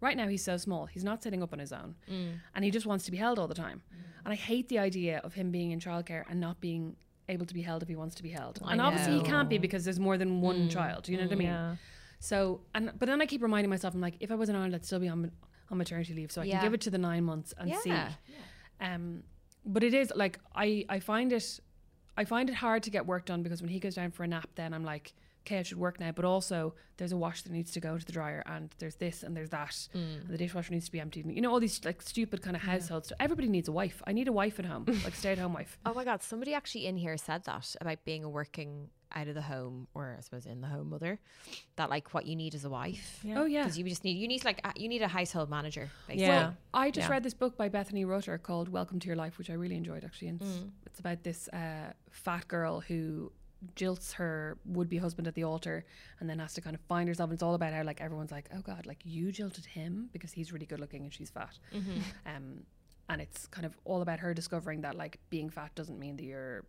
right 0.00 0.16
now 0.16 0.28
he's 0.28 0.44
so 0.44 0.56
small. 0.56 0.86
He's 0.86 1.04
not 1.04 1.22
sitting 1.22 1.42
up 1.42 1.52
on 1.52 1.58
his 1.58 1.72
own, 1.72 1.94
mm. 2.10 2.32
and 2.54 2.64
he 2.64 2.70
just 2.70 2.86
wants 2.86 3.04
to 3.06 3.10
be 3.10 3.16
held 3.16 3.38
all 3.38 3.48
the 3.48 3.54
time. 3.54 3.82
Mm. 3.92 4.24
And 4.24 4.32
I 4.32 4.36
hate 4.36 4.68
the 4.68 4.78
idea 4.78 5.20
of 5.24 5.34
him 5.34 5.50
being 5.50 5.70
in 5.70 5.80
childcare 5.80 6.24
and 6.28 6.38
not 6.40 6.60
being 6.60 6.96
able 7.30 7.46
to 7.46 7.54
be 7.54 7.62
held 7.62 7.82
if 7.82 7.88
he 7.88 7.96
wants 7.96 8.14
to 8.16 8.22
be 8.22 8.30
held. 8.30 8.58
I 8.62 8.72
and 8.72 8.80
obviously 8.80 9.14
he 9.14 9.22
can't 9.22 9.48
be 9.48 9.56
because 9.56 9.84
there's 9.84 10.00
more 10.00 10.18
than 10.18 10.40
one 10.40 10.68
mm. 10.68 10.70
child. 10.70 11.08
You 11.08 11.16
know 11.16 11.24
what 11.24 11.32
I 11.32 11.36
mean? 11.36 11.48
Yeah. 11.48 11.76
So, 12.20 12.60
and 12.74 12.92
but 12.98 13.06
then 13.06 13.20
I 13.20 13.26
keep 13.26 13.42
reminding 13.42 13.70
myself, 13.70 13.94
I'm 13.94 14.00
like, 14.00 14.14
if 14.20 14.30
I 14.30 14.34
was 14.36 14.48
in 14.48 14.54
Ireland, 14.54 14.74
I'd 14.74 14.84
still 14.84 15.00
be 15.00 15.08
on 15.08 15.32
on 15.70 15.78
maternity 15.78 16.14
leave, 16.14 16.30
so 16.32 16.40
I 16.42 16.44
Yeah. 16.44 16.56
can 16.58 16.66
give 16.66 16.74
it 16.74 16.80
to 16.82 16.90
the 16.90 16.98
nine 16.98 17.24
months 17.24 17.54
and 17.58 17.74
see. 17.76 17.90
Yeah. 17.90 18.12
Um, 18.80 19.22
but 19.64 19.82
it 19.82 19.94
is 19.94 20.12
like 20.14 20.38
I 20.54 20.84
I 20.88 21.00
find 21.00 21.32
it 21.32 21.60
I 22.16 22.24
find 22.24 22.48
it 22.50 22.54
hard 22.56 22.82
to 22.84 22.90
get 22.90 23.06
work 23.06 23.24
done 23.26 23.42
because 23.42 23.62
when 23.62 23.70
he 23.70 23.80
goes 23.80 23.94
down 23.94 24.10
for 24.10 24.24
a 24.24 24.26
nap, 24.26 24.50
then 24.54 24.74
I'm 24.74 24.84
like, 24.84 25.14
okay, 25.46 25.58
I 25.58 25.62
should 25.62 25.78
work 25.78 25.98
now. 26.00 26.12
But 26.12 26.24
also, 26.26 26.74
there's 26.98 27.12
a 27.12 27.16
wash 27.16 27.42
that 27.42 27.52
needs 27.52 27.70
to 27.72 27.80
go 27.80 27.94
into 27.94 28.04
the 28.04 28.12
dryer, 28.12 28.42
and 28.46 28.74
there's 28.78 28.96
this 28.96 29.22
and 29.22 29.34
there's 29.36 29.50
that, 29.50 29.88
and 29.94 30.28
the 30.28 30.36
dishwasher 30.36 30.72
needs 30.72 30.86
to 30.86 30.92
be 30.92 31.00
emptied. 31.00 31.24
And, 31.24 31.34
you 31.34 31.40
know, 31.40 31.50
all 31.50 31.60
these 31.60 31.82
like 31.84 32.02
stupid 32.02 32.42
kind 32.42 32.56
of 32.56 32.62
household 32.62 33.06
stuff. 33.06 33.16
Everybody 33.20 33.48
needs 33.48 33.68
a 33.68 33.72
wife. 33.72 34.02
I 34.06 34.12
need 34.12 34.28
a 34.28 34.32
wife 34.32 34.58
at 34.58 34.66
home, 34.66 34.84
like 35.04 35.14
stay 35.14 35.32
at 35.32 35.38
home 35.38 35.54
wife. 35.54 35.78
Oh 35.86 35.94
my 35.94 36.04
god, 36.04 36.22
somebody 36.22 36.52
actually 36.52 36.84
in 36.86 36.96
here 36.96 37.16
said 37.16 37.44
that 37.44 37.74
about 37.80 38.04
being 38.04 38.24
a 38.24 38.28
working 38.28 38.90
out 39.14 39.28
of 39.28 39.34
the 39.34 39.42
home 39.42 39.86
or 39.94 40.14
I 40.18 40.20
suppose 40.22 40.46
in 40.46 40.60
the 40.60 40.66
home 40.66 40.90
mother. 40.90 41.18
That 41.76 41.90
like 41.90 42.14
what 42.14 42.26
you 42.26 42.36
need 42.36 42.54
is 42.54 42.64
a 42.64 42.70
wife. 42.70 43.20
Yeah. 43.22 43.40
Oh 43.40 43.44
yeah. 43.44 43.62
Because 43.64 43.78
you 43.78 43.84
just 43.84 44.04
need 44.04 44.16
you 44.18 44.28
need 44.28 44.44
like 44.44 44.60
a, 44.64 44.72
you 44.76 44.88
need 44.88 45.02
a 45.02 45.08
household 45.08 45.50
manager. 45.50 45.90
Basically. 46.06 46.26
Yeah. 46.26 46.28
Well, 46.46 46.56
I 46.74 46.90
just 46.90 47.06
Yeah. 47.08 47.12
read 47.12 47.22
this 47.22 47.34
book 47.34 47.56
by 47.56 47.68
Bethany 47.68 48.04
Rutter 48.04 48.38
called 48.38 48.68
Welcome 48.68 48.98
to 49.00 49.06
Your 49.06 49.16
Life, 49.16 49.38
which 49.38 49.50
I 49.50 49.54
really 49.54 49.76
enjoyed 49.76 50.04
actually. 50.04 50.28
And 50.28 50.40
it's, 50.42 50.58
it's 50.86 51.00
about 51.00 51.22
this 51.22 51.48
uh, 51.48 51.92
fat 52.10 52.46
girl 52.48 52.80
who 52.80 53.32
jilts 53.76 54.14
her 54.14 54.56
would-be 54.64 54.96
husband 54.96 55.28
at 55.28 55.34
the 55.34 55.44
altar 55.44 55.84
and 56.18 56.30
then 56.30 56.38
has 56.38 56.54
to 56.54 56.62
kind 56.62 56.74
of 56.74 56.80
find 56.88 57.06
herself 57.10 57.28
and 57.28 57.34
it's 57.34 57.42
all 57.42 57.54
about 57.54 57.74
how 57.74 57.82
like 57.82 58.00
everyone's 58.00 58.30
like 58.30 58.48
oh 58.56 58.60
god 58.62 58.86
like 58.86 59.00
you 59.04 59.30
jilted 59.30 59.66
him 59.66 60.08
because 60.14 60.32
he's 60.32 60.50
really 60.50 60.64
good 60.64 60.80
looking 60.80 61.02
and 61.04 61.12
she's 61.12 61.28
fat 61.28 61.58
um 62.24 62.62
and 63.10 63.20
it's 63.20 63.46
kind 63.48 63.66
of 63.66 63.76
all 63.84 64.00
about 64.00 64.18
her 64.18 64.32
discovering 64.32 64.80
that 64.80 64.94
like 64.94 65.18
being 65.28 65.50
fat 65.50 65.74
doesn't 65.74 65.98
mean 65.98 66.16
that 66.16 66.24
you're 66.24 66.64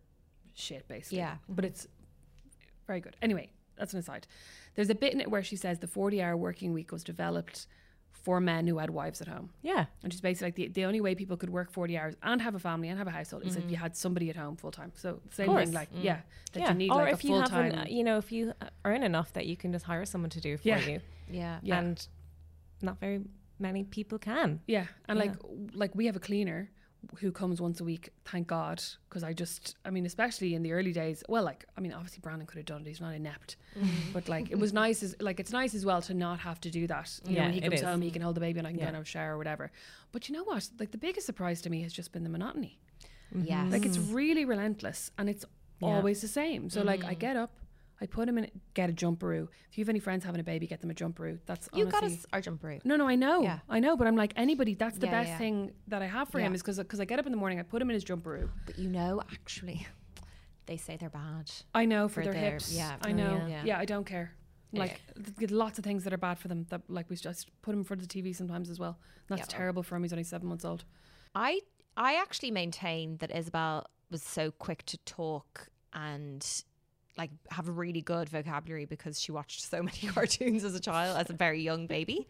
shit 0.52 0.86
basically 0.86 1.16
Yeah. 1.16 1.36
but 1.48 1.64
it's 1.64 1.88
very 2.86 3.00
good 3.00 3.16
anyway 3.22 3.50
that's 3.76 3.92
an 3.92 3.98
aside 3.98 4.26
there's 4.74 4.90
a 4.90 4.94
bit 4.94 5.12
in 5.12 5.20
it 5.20 5.30
where 5.30 5.42
she 5.42 5.56
says 5.56 5.78
the 5.78 5.86
40 5.86 6.22
hour 6.22 6.36
working 6.36 6.72
week 6.72 6.92
was 6.92 7.02
developed 7.04 7.66
for 8.10 8.40
men 8.40 8.66
who 8.68 8.78
had 8.78 8.90
wives 8.90 9.20
at 9.20 9.26
home 9.26 9.50
Yeah. 9.62 9.86
and 10.04 10.12
she's 10.12 10.20
basically 10.20 10.46
like 10.48 10.54
the, 10.54 10.68
the 10.68 10.84
only 10.84 11.00
way 11.00 11.14
people 11.16 11.36
could 11.36 11.50
work 11.50 11.72
40 11.72 11.98
hours 11.98 12.14
and 12.22 12.40
have 12.40 12.54
a 12.54 12.58
family 12.60 12.88
and 12.88 12.96
have 12.98 13.08
a 13.08 13.10
household 13.10 13.44
is 13.44 13.56
if 13.56 13.62
Mm-hmm. 13.62 13.70
you 13.70 13.76
had 13.78 13.96
somebody 13.96 14.30
at 14.30 14.36
home 14.36 14.54
full 14.56 14.70
time. 14.70 14.92
So 14.94 15.20
same 15.32 15.52
thing, 15.56 15.72
like, 15.72 15.88
yeah, 15.92 16.20
that 16.52 16.60
yeah. 16.60 16.68
you 16.70 16.74
need 16.76 16.90
or 16.92 16.98
like 16.98 17.14
if 17.14 17.24
a 17.24 17.26
you 17.26 17.32
full 17.32 17.40
haven't, 17.40 17.70
time. 17.72 17.80
uh, 17.80 17.84
you 17.88 18.04
know, 18.04 18.18
if 18.18 18.30
you 18.30 18.52
uh, 18.60 18.66
earn 18.84 19.02
enough 19.02 19.32
that 19.32 19.46
you 19.46 19.56
can 19.56 19.72
just 19.72 19.86
hire 19.86 20.04
someone 20.04 20.30
to 20.30 20.40
do 20.40 20.54
it 20.54 20.60
for 20.60 20.68
Yeah. 20.68 20.78
you, 20.86 21.00
Yeah. 21.32 21.58
Yeah. 21.62 21.78
and 21.80 22.06
not 22.80 23.00
very 23.00 23.22
many 23.58 23.82
people 23.82 24.18
can. 24.18 24.60
yeah. 24.68 24.86
And 25.08 25.18
Yeah. 25.18 25.24
like, 25.24 25.34
like 25.74 25.94
we 25.96 26.06
have 26.06 26.14
a 26.14 26.20
cleaner 26.20 26.70
who 27.20 27.32
comes 27.32 27.60
once 27.60 27.80
a 27.80 27.84
week, 27.84 28.10
thank 28.24 28.46
God. 28.48 28.82
Because 29.08 29.22
I 29.22 29.32
just, 29.32 29.76
I 29.84 29.90
mean, 29.90 30.06
especially 30.06 30.54
in 30.54 30.62
the 30.62 30.72
early 30.72 30.92
days, 30.92 31.22
well, 31.28 31.42
like, 31.44 31.64
I 31.76 31.80
mean, 31.80 31.92
obviously 31.92 32.20
Brandon 32.20 32.46
could 32.46 32.58
have 32.58 32.66
done 32.66 32.82
it. 32.82 32.88
He's 32.88 33.00
not 33.00 33.14
inept. 33.14 33.56
Mm. 33.78 33.88
But 34.12 34.28
like, 34.28 34.50
it 34.50 34.58
was 34.58 34.72
nice, 34.72 35.02
as, 35.02 35.14
like, 35.20 35.40
it's 35.40 35.52
nice 35.52 35.74
as 35.74 35.84
well 35.84 36.00
to 36.02 36.14
not 36.14 36.38
have 36.40 36.60
to 36.62 36.70
do 36.70 36.86
that. 36.86 37.20
You 37.24 37.30
know, 37.32 37.36
Yeah, 37.36 37.44
when 37.46 37.52
he 37.54 37.60
comes 37.60 37.74
is. 37.74 37.82
home, 37.82 38.00
he 38.02 38.10
can 38.10 38.22
hold 38.22 38.36
the 38.36 38.40
baby 38.40 38.58
and 38.58 38.66
I 38.66 38.70
can 38.70 38.78
Yeah. 38.78 38.84
go 38.84 38.88
and 38.88 38.96
have 38.96 39.04
a 39.04 39.08
shower 39.08 39.34
or 39.34 39.38
whatever. 39.38 39.70
But 40.12 40.28
you 40.28 40.34
know 40.34 40.44
what? 40.44 40.68
Like, 40.78 40.90
the 40.92 40.98
biggest 40.98 41.26
surprise 41.26 41.60
to 41.62 41.70
me 41.70 41.82
has 41.82 41.92
just 41.92 42.12
been 42.12 42.22
the 42.24 42.30
monotony. 42.30 42.78
Yes. 43.34 43.72
Like 43.72 43.86
it's 43.86 43.98
really 43.98 44.44
relentless 44.44 45.10
and 45.18 45.28
it's 45.28 45.44
Yeah. 45.80 45.88
always 45.88 46.20
the 46.20 46.28
same. 46.28 46.68
So 46.70 46.82
like 46.82 47.02
I 47.04 47.14
get 47.14 47.36
up, 47.36 47.50
I 48.02 48.06
put 48.06 48.28
him 48.28 48.36
in, 48.38 48.50
get 48.74 48.90
a 48.90 48.92
jumperoo. 48.92 49.46
If 49.70 49.78
you 49.78 49.82
have 49.84 49.88
any 49.88 50.00
friends 50.00 50.24
having 50.24 50.40
a 50.40 50.44
baby, 50.44 50.66
get 50.66 50.80
them 50.80 50.90
a 50.90 50.94
jumperoo. 50.94 51.38
That's 51.46 51.68
you 51.72 51.84
got 51.84 52.02
honestly, 52.02 52.18
us 52.18 52.26
our 52.32 52.40
jumper 52.40 52.72
out. 52.72 52.84
no, 52.84 52.96
no, 52.96 53.06
I 53.08 53.14
know, 53.14 53.42
Yeah. 53.42 53.60
I 53.68 53.78
know, 53.80 53.96
but 53.96 54.06
I'm 54.08 54.16
like 54.16 54.32
anybody. 54.36 54.74
That's 54.74 54.98
the 54.98 55.06
Yeah, 55.06 55.12
best 55.18 55.28
yeah. 55.30 55.38
thing 55.38 55.70
that 55.88 56.02
I 56.02 56.06
have 56.06 56.28
for 56.28 56.40
him 56.40 56.54
is 56.54 56.62
because 56.62 56.78
because 56.78 57.00
I 57.00 57.04
get 57.04 57.18
up 57.20 57.26
in 57.26 57.32
the 57.32 57.38
morning, 57.38 57.60
I 57.60 57.62
put 57.62 57.80
him 57.80 57.88
in 57.90 57.94
his 57.94 58.04
jumperoo. 58.04 58.48
But 58.66 58.78
you 58.78 58.88
know, 58.88 59.22
actually, 59.32 59.86
they 60.66 60.76
say 60.76 60.96
they're 60.96 61.10
bad. 61.10 61.50
I 61.74 61.84
know 61.84 62.08
for, 62.08 62.22
For 62.22 62.24
their, 62.24 62.32
their- 62.34 62.50
hips. 62.52 62.74
yeah. 62.74 62.96
I 63.02 63.12
know. 63.12 63.46
yeah. 63.48 63.62
yeah. 63.64 63.78
I 63.78 63.84
don't 63.84 64.04
care. 64.04 64.32
Like 64.74 65.00
th- 65.38 65.50
lots 65.50 65.78
of 65.78 65.84
things 65.84 66.02
that 66.04 66.12
are 66.14 66.18
bad 66.18 66.38
for 66.38 66.48
them. 66.48 66.66
That 66.70 66.82
like 66.88 67.08
we 67.10 67.16
just 67.16 67.50
put 67.62 67.72
him 67.74 67.80
in 67.80 67.84
front 67.84 68.02
of 68.02 68.08
the 68.08 68.22
TV 68.22 68.34
sometimes 68.34 68.68
as 68.70 68.78
well. 68.80 68.98
That's 69.28 69.40
Yeah. 69.42 69.58
terrible 69.58 69.82
for 69.82 69.96
him. 69.96 70.02
He's 70.02 70.12
only 70.14 70.24
seven 70.24 70.48
months 70.48 70.64
old. 70.64 70.84
I 71.34 71.60
I 71.96 72.14
actually 72.14 72.50
maintain 72.52 73.18
that 73.18 73.30
Isabel 73.36 73.86
was 74.10 74.22
so 74.22 74.50
quick 74.50 74.84
to 74.86 74.96
talk 74.98 75.68
and 75.92 76.42
like 77.18 77.30
have 77.50 77.68
a 77.68 77.72
really 77.72 78.00
good 78.00 78.28
vocabulary 78.28 78.84
because 78.86 79.20
she 79.20 79.32
watched 79.32 79.62
so 79.62 79.82
many 79.82 79.98
cartoons 80.14 80.64
as 80.64 80.74
a 80.74 80.80
child, 80.80 81.16
as 81.18 81.30
a 81.30 81.34
very 81.34 81.60
young 81.62 81.86
baby. 81.86 82.26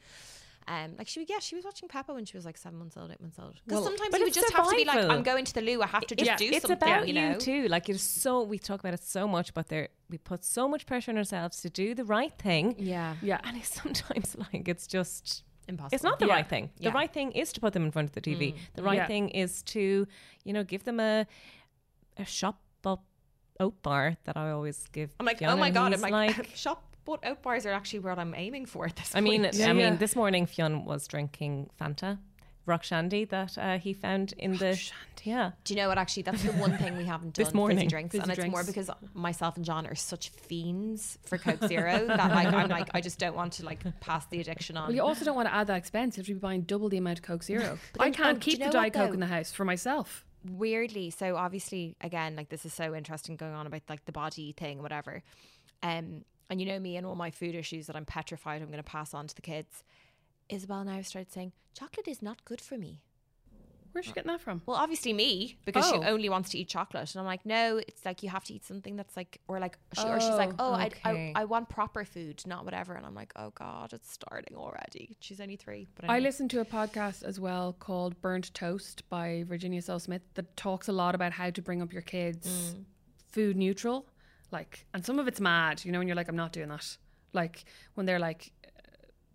Um, 0.68 0.94
like 0.96 1.08
she, 1.08 1.26
yeah, 1.28 1.40
she 1.40 1.56
was 1.56 1.64
watching 1.64 1.88
Peppa 1.88 2.14
when 2.14 2.24
she 2.24 2.36
was 2.36 2.44
like 2.44 2.56
seven 2.56 2.78
months 2.78 2.96
old, 2.96 3.10
eight 3.10 3.20
months 3.20 3.36
old. 3.36 3.54
Because 3.64 3.80
Well, 3.80 3.82
sometimes 3.82 4.14
you 4.14 4.20
would 4.20 4.28
it's 4.28 4.36
just 4.36 4.52
have 4.52 4.68
to 4.70 4.76
be 4.76 4.84
like, 4.84 5.04
"I'm 5.10 5.24
going 5.24 5.44
to 5.44 5.52
the 5.54 5.60
loo. 5.60 5.82
I 5.82 5.88
have 5.88 6.06
to 6.06 6.14
just 6.14 6.24
Yeah, 6.30 6.36
do 6.36 6.44
it's 6.46 6.62
something." 6.62 6.76
about 6.76 7.08
you 7.08 7.14
you, 7.20 7.34
too. 7.34 7.66
Like 7.68 7.88
it's 7.88 8.00
so 8.02 8.42
we 8.44 8.60
talk 8.60 8.78
about 8.78 8.94
it 8.94 9.02
so 9.02 9.26
much, 9.26 9.54
but 9.54 9.66
there 9.68 9.88
we 10.08 10.18
put 10.18 10.44
so 10.44 10.68
much 10.68 10.86
pressure 10.86 11.10
on 11.10 11.16
ourselves 11.18 11.60
to 11.62 11.68
do 11.70 11.96
the 11.96 12.04
right 12.04 12.32
thing, 12.38 12.76
yeah, 12.78 13.16
Yeah. 13.22 13.40
and 13.42 13.56
it's 13.56 13.74
sometimes 13.82 14.36
like 14.52 14.68
it's 14.68 14.86
just 14.86 15.42
impossible. 15.66 15.94
it's 15.96 16.04
not 16.04 16.20
the 16.20 16.26
Yeah. 16.26 16.34
right 16.34 16.48
thing. 16.48 16.70
The 16.76 16.84
Yeah. 16.84 16.92
right 16.92 17.12
thing 17.12 17.32
is 17.32 17.52
to 17.54 17.60
put 17.60 17.72
them 17.72 17.84
in 17.84 17.90
front 17.90 18.08
of 18.10 18.14
the 18.14 18.20
TV. 18.20 18.54
The 18.74 18.84
right 18.84 19.04
thing 19.08 19.30
is 19.30 19.62
to 19.64 20.06
you 20.44 20.52
know 20.52 20.62
give 20.62 20.84
them 20.84 21.00
a 21.00 21.26
a 22.18 22.24
shop 22.24 22.60
up 22.84 23.02
oat 23.62 23.82
bar 23.82 24.16
that 24.24 24.36
I 24.36 24.50
always 24.50 24.86
give. 24.92 25.10
I'm 25.18 25.26
like, 25.26 25.38
Fiona, 25.38 25.54
oh 25.54 25.58
my 25.58 25.70
god, 25.70 25.92
he's 25.92 26.02
I'm 26.02 26.10
like, 26.10 26.54
shop. 26.54 26.84
But 27.04 27.20
oat 27.24 27.42
bars 27.42 27.66
are 27.66 27.72
actually 27.72 28.00
what 28.00 28.18
I'm 28.18 28.34
aiming 28.34 28.66
for 28.66 28.86
at 28.86 28.96
this 28.96 29.12
I 29.14 29.20
mean, 29.20 29.42
point. 29.42 29.54
Yeah, 29.54 29.64
I 29.64 29.68
yeah. 29.68 29.90
mean, 29.90 29.98
this 29.98 30.14
morning 30.14 30.46
Fionn 30.46 30.84
was 30.84 31.08
drinking 31.08 31.70
Fanta, 31.80 32.18
rock 32.66 32.84
shandy 32.84 33.24
that 33.24 33.58
uh, 33.58 33.78
he 33.78 33.92
found 33.92 34.34
in 34.38 34.56
the 34.56 34.80
yeah. 35.24 35.52
Do 35.64 35.74
you 35.74 35.80
know 35.80 35.88
what? 35.88 35.98
Actually, 35.98 36.24
that's 36.24 36.42
the 36.42 36.52
one 36.52 36.76
thing 36.78 36.96
we 36.96 37.04
haven't 37.04 37.34
done. 37.34 37.44
This 37.44 37.54
morning. 37.54 37.78
fizzy 37.78 37.88
drinks, 37.88 38.12
Fizzy 38.12 38.22
and 38.22 38.38
it's 38.38 38.50
more 38.50 38.64
because 38.64 38.90
myself 39.14 39.56
and 39.56 39.64
John 39.64 39.86
are 39.86 39.94
such 39.94 40.30
fiends 40.30 41.18
for 41.24 41.38
Coke 41.38 41.64
Zero 41.66 42.06
that 42.06 42.30
like 42.30 42.52
I'm 42.52 42.68
like 42.78 42.88
I 42.94 43.00
just 43.00 43.18
don't 43.18 43.34
want 43.34 43.54
to 43.54 43.64
like 43.64 43.80
pass 44.00 44.26
the 44.26 44.40
addiction 44.40 44.76
on. 44.76 44.88
Well, 44.88 44.96
you 44.96 45.02
also 45.02 45.24
don't 45.24 45.36
want 45.36 45.48
to 45.48 45.54
add 45.54 45.66
that 45.68 45.76
expense. 45.76 46.16
You 46.16 46.22
have 46.22 46.26
to 46.26 46.34
be 46.34 46.40
buying 46.40 46.62
double 46.62 46.88
the 46.88 46.98
amount 46.98 47.18
of 47.18 47.24
Coke 47.24 47.42
Zero. 47.42 47.78
I 47.98 48.10
can't 48.10 48.38
oh, 48.38 48.40
do 48.40 48.50
you 48.50 48.56
keep 48.56 48.58
the 48.58 48.66
know 48.66 48.66
what, 48.78 48.92
Diet 48.92 48.92
Coke 48.94 49.14
in 49.14 49.20
the 49.20 49.26
house 49.26 49.52
for 49.52 49.64
myself. 49.64 50.24
Weirdly 50.44 51.10
so 51.10 51.36
obviously 51.36 51.94
again 52.00 52.34
like 52.34 52.48
this 52.48 52.64
is 52.64 52.74
so 52.74 52.94
interesting 52.94 53.36
going 53.36 53.54
on 53.54 53.66
about 53.66 53.82
like 53.88 54.04
the 54.04 54.12
body 54.12 54.52
thing 54.52 54.82
whatever. 54.82 55.22
Um 55.82 56.24
and 56.52 56.60
you 56.60 56.66
know 56.66 56.78
me 56.78 56.96
and 56.96 57.06
all 57.06 57.14
my 57.14 57.30
food 57.30 57.54
issues 57.54 57.86
that 57.86 57.96
i'm 57.96 58.04
petrified 58.04 58.60
i'm 58.60 58.68
going 58.68 58.76
to 58.76 58.82
pass 58.82 59.14
on 59.14 59.26
to 59.26 59.34
the 59.34 59.42
kids 59.42 59.82
isabel 60.50 60.84
now 60.84 61.00
started 61.00 61.32
saying 61.32 61.52
chocolate 61.74 62.06
is 62.06 62.20
not 62.20 62.44
good 62.44 62.60
for 62.60 62.76
me 62.76 63.00
Where's 63.92 64.06
she 64.06 64.12
getting 64.12 64.30
that 64.32 64.40
from? 64.40 64.62
well 64.66 64.76
obviously 64.76 65.12
me 65.12 65.58
because 65.64 65.84
Oh. 65.86 66.00
she 66.02 66.08
only 66.08 66.28
wants 66.28 66.50
to 66.50 66.58
eat 66.58 66.68
chocolate 66.68 67.14
and 67.14 67.20
i'm 67.20 67.26
like 67.26 67.44
no 67.46 67.78
it's 67.86 68.04
like 68.04 68.22
you 68.22 68.28
have 68.30 68.44
to 68.44 68.54
eat 68.54 68.64
something 68.64 68.96
that's 68.96 69.16
like 69.16 69.40
or 69.48 69.60
like 69.60 69.76
she, 69.94 70.02
or 70.04 70.18
she's 70.20 70.30
like 70.30 70.50
Oh, 70.58 70.70
oh 70.70 70.72
I, 70.74 70.86
okay. 70.86 71.32
I, 71.36 71.42
I 71.42 71.44
want 71.44 71.68
proper 71.68 72.04
food 72.04 72.42
not 72.46 72.64
whatever 72.64 72.94
and 72.94 73.04
i'm 73.06 73.14
like 73.14 73.32
oh 73.36 73.50
god 73.54 73.92
it's 73.92 74.10
starting 74.10 74.56
already 74.56 75.16
she's 75.20 75.40
only 75.40 75.56
three 75.56 75.88
but 75.94 76.04
I 76.08 76.14
anyway. 76.14 76.28
listened 76.28 76.50
to 76.52 76.60
a 76.60 76.64
podcast 76.64 77.22
as 77.22 77.38
well 77.38 77.74
called 77.78 78.20
Burnt 78.20 78.52
Toast 78.54 79.08
by 79.08 79.44
Virginia 79.46 79.82
Sole-Smith 79.82 80.22
that 80.34 80.56
talks 80.56 80.88
a 80.88 80.92
lot 80.92 81.14
about 81.14 81.32
how 81.32 81.50
to 81.50 81.62
bring 81.62 81.82
up 81.82 81.92
your 81.92 82.02
kids 82.02 82.74
Mm. 82.76 82.84
food 83.30 83.56
neutral. 83.56 84.06
Like, 84.50 84.84
and 84.92 85.04
some 85.04 85.18
of 85.18 85.26
it's 85.28 85.40
mad, 85.40 85.82
you 85.84 85.92
know, 85.92 86.00
and 86.00 86.08
you're 86.08 86.14
like, 86.16 86.28
I'm 86.28 86.36
not 86.36 86.52
doing 86.52 86.68
that. 86.68 86.96
Like 87.32 87.64
when 87.94 88.04
they're 88.04 88.18
like, 88.18 88.52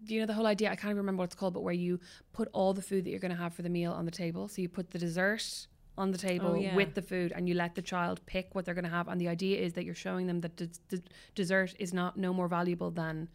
you 0.06 0.20
know, 0.20 0.26
the 0.26 0.34
whole 0.34 0.46
idea. 0.48 0.70
I 0.70 0.76
can't 0.76 0.86
even 0.92 0.98
remember 0.98 1.22
what 1.22 1.26
it's 1.26 1.36
called, 1.36 1.54
but 1.54 1.62
where 1.62 1.74
you 1.74 2.00
put 2.34 2.48
all 2.54 2.74
the 2.74 2.82
food 2.82 3.06
that 3.06 3.10
you're 3.10 3.20
going 3.20 3.32
to 3.36 3.38
have 3.42 3.54
for 3.54 3.62
the 3.64 3.70
meal 3.70 3.92
on 3.92 4.06
the 4.06 4.12
table. 4.12 4.48
So 4.48 4.62
you 4.62 4.70
put 4.70 4.92
the 4.92 5.00
dessert 5.00 5.68
on 5.98 6.12
the 6.12 6.18
table 6.18 6.50
Oh, 6.52 6.56
yeah. 6.56 6.76
with 6.76 6.94
the 6.94 7.02
food, 7.02 7.34
and 7.36 7.50
you 7.50 7.56
let 7.56 7.74
the 7.74 7.82
child 7.82 8.22
pick 8.28 8.54
what 8.54 8.66
they're 8.66 8.76
going 8.76 8.86
to 8.86 8.92
have. 8.92 9.08
And 9.08 9.20
the 9.20 9.28
idea 9.28 9.60
is 9.60 9.74
that 9.74 9.84
you're 9.86 9.96
showing 9.96 10.28
them 10.28 10.42
that 10.42 10.58
the, 10.58 10.70
the 10.90 11.02
dessert 11.34 11.74
is 11.80 11.94
not 11.94 12.18
no 12.18 12.34
more 12.34 12.48
valuable 12.48 12.92
than 12.92 13.30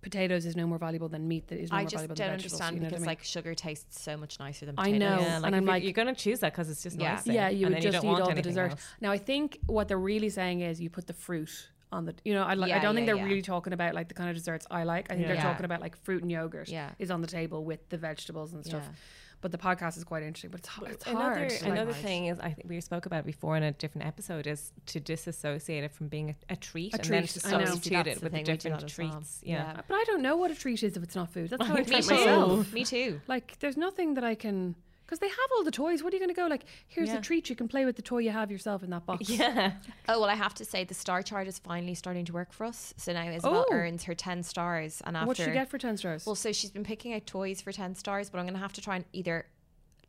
potatoes 0.00 0.44
is 0.46 0.56
no 0.56 0.66
more 0.66 0.78
valuable 0.78 1.08
than 1.08 1.28
meat 1.28 1.46
that 1.46 1.60
is 1.60 1.70
no 1.70 1.76
I 1.76 1.80
more 1.82 1.84
just 1.90 1.94
valuable 1.94 2.14
don't 2.16 2.26
than 2.26 2.32
understand 2.34 2.74
you 2.74 2.80
know 2.80 2.84
what 2.86 2.86
I 2.86 2.90
because 2.90 3.00
mean? 3.02 3.06
like 3.06 3.22
sugar 3.22 3.54
tastes 3.54 4.02
so 4.02 4.16
much 4.16 4.40
nicer 4.40 4.66
than 4.66 4.74
I 4.76 4.90
know. 4.90 5.20
Yeah, 5.20 5.38
like 5.38 5.46
and 5.46 5.54
I'm 5.54 5.62
you- 5.62 5.68
like- 5.68 5.82
you're 5.84 5.92
going 5.92 6.08
to 6.08 6.14
choose 6.14 6.40
that 6.40 6.52
because 6.52 6.68
it's 6.68 6.82
just 6.82 6.98
Yeah. 6.98 7.12
nicer. 7.14 7.32
Yeah, 7.32 7.48
you 7.50 7.66
and 7.66 7.76
would 7.76 7.82
just 7.82 8.02
don't 8.02 8.16
eat 8.16 8.20
all 8.20 8.34
the 8.34 8.42
dessert. 8.42 8.72
else. 8.72 8.80
Now, 9.00 9.12
I 9.12 9.18
think 9.18 9.60
what 9.66 9.86
they're 9.86 10.00
really 10.00 10.28
saying 10.30 10.60
is 10.62 10.80
you 10.80 10.90
put 10.90 11.06
the 11.06 11.12
fruit 11.12 11.70
on 11.92 12.04
the. 12.06 12.14
You 12.24 12.34
know, 12.34 12.42
I, 12.42 12.54
like, 12.54 12.72
I 12.72 12.78
don't 12.78 12.94
think 12.94 13.06
they're 13.06 13.16
yeah. 13.16 13.24
really 13.24 13.42
talking 13.42 13.72
about 13.72 13.94
like 13.94 14.08
the 14.08 14.14
kind 14.14 14.30
of 14.30 14.36
desserts 14.36 14.66
I 14.70 14.84
like. 14.84 15.06
I 15.10 15.14
think 15.14 15.22
Yeah. 15.22 15.26
they're 15.28 15.36
Yeah. 15.36 15.42
talking 15.42 15.64
about 15.64 15.80
like 15.80 15.96
fruit 16.04 16.22
and 16.22 16.30
yogurt 16.32 16.68
Yeah. 16.68 16.90
is 16.98 17.10
on 17.10 17.20
the 17.20 17.26
table 17.28 17.64
with 17.64 17.88
the 17.90 17.98
vegetables 17.98 18.52
and 18.54 18.64
stuff. 18.64 18.84
Yeah. 18.86 18.94
But 19.42 19.50
the 19.50 19.58
podcast 19.58 19.96
is 19.96 20.04
quite 20.04 20.22
interesting. 20.22 20.50
But 20.52 20.60
it's, 20.60 20.68
h- 20.68 20.92
it's 20.92 21.06
another 21.06 21.24
hard. 21.48 21.52
another 21.64 21.90
Right. 21.90 22.00
thing 22.00 22.26
is 22.26 22.38
I 22.38 22.52
think 22.52 22.68
we 22.68 22.80
spoke 22.80 23.06
about 23.06 23.26
before 23.26 23.56
in 23.56 23.64
a 23.64 23.72
different 23.72 24.06
episode 24.06 24.46
is 24.46 24.70
to 24.86 25.00
disassociate 25.00 25.82
it 25.82 25.90
from 25.92 26.06
being 26.08 26.30
a, 26.30 26.52
a 26.52 26.56
treat 26.56 26.94
A 26.94 26.98
and 27.00 27.04
then 27.08 27.22
treat, 27.26 27.42
to 27.42 27.48
I 27.48 27.50
know. 27.58 27.64
substitute 27.66 27.92
That's 28.04 28.08
it 28.08 28.20
the 28.20 28.24
with 28.24 28.32
the 28.32 28.36
thing, 28.38 28.44
different 28.44 28.80
that 28.80 28.98
well. 28.98 29.10
treats. 29.12 29.40
Yeah. 29.44 29.80
but 29.88 29.94
I 29.94 30.04
don't 30.06 30.22
know 30.22 30.36
what 30.36 30.50
a 30.52 30.54
treat 30.54 30.82
is 30.84 30.96
if 30.96 31.02
it's 31.02 31.16
not 31.16 31.32
food. 31.32 31.50
That's 31.50 31.66
how 31.66 31.74
I 31.74 31.78
Me 31.80 31.84
treat 31.84 32.08
myself. 32.08 32.72
Me 32.72 32.84
too. 32.84 33.20
Like, 33.26 33.58
there's 33.58 33.76
nothing 33.76 34.14
that 34.14 34.22
I 34.24 34.36
can. 34.36 34.76
Because 35.12 35.20
they 35.20 35.28
have 35.28 35.50
all 35.54 35.62
the 35.62 35.70
toys. 35.70 36.02
What 36.02 36.14
are 36.14 36.16
you 36.16 36.20
going 36.20 36.34
to 36.34 36.40
go 36.40 36.46
like? 36.46 36.64
Here's 36.88 37.10
Yeah. 37.10 37.18
a 37.18 37.20
treat. 37.20 37.50
You 37.50 37.54
can 37.54 37.68
play 37.68 37.84
with 37.84 37.96
the 37.96 38.02
toy 38.02 38.20
you 38.20 38.30
have 38.30 38.50
yourself 38.50 38.82
in 38.82 38.88
that 38.90 39.04
box. 39.04 39.28
Yeah. 39.28 39.72
Oh 40.08 40.18
well, 40.20 40.30
I 40.30 40.34
have 40.34 40.54
to 40.54 40.64
say 40.64 40.84
the 40.84 40.94
star 40.94 41.20
chart 41.22 41.46
is 41.46 41.58
finally 41.58 41.94
starting 41.94 42.24
to 42.24 42.32
work 42.32 42.50
for 42.50 42.64
us. 42.64 42.94
So 42.96 43.12
now 43.12 43.28
Isabel 43.28 43.66
Oh. 43.68 43.74
earns 43.74 44.04
her 44.04 44.14
ten 44.14 44.42
stars, 44.42 45.02
and 45.04 45.14
after 45.14 45.26
What 45.26 45.36
should 45.36 45.46
she 45.46 45.52
get 45.52 45.68
for 45.68 45.76
ten 45.76 45.98
stars? 45.98 46.24
well, 46.24 46.34
so 46.34 46.50
she's 46.50 46.70
been 46.70 46.82
picking 46.82 47.12
out 47.12 47.26
toys 47.26 47.60
for 47.60 47.72
ten 47.72 47.94
stars, 47.94 48.30
but 48.30 48.38
I'm 48.38 48.44
going 48.46 48.54
to 48.54 48.60
have 48.60 48.72
to 48.72 48.80
try 48.80 48.96
and 48.96 49.04
either 49.12 49.44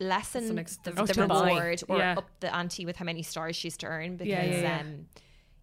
lessen 0.00 0.58
ex- 0.58 0.78
the, 0.78 0.94
Oh, 0.98 1.04
the 1.04 1.20
reward 1.20 1.82
or 1.86 1.98
Yeah. 1.98 2.14
up 2.16 2.30
the 2.40 2.54
ante 2.54 2.86
with 2.86 2.96
how 2.96 3.04
many 3.04 3.22
stars 3.22 3.56
she's 3.56 3.76
to 3.78 3.86
earn 3.86 4.16
because 4.16 4.30
Yeah, 4.30 4.44
yeah, 4.44 4.60
yeah. 4.62 4.80
um 4.80 5.06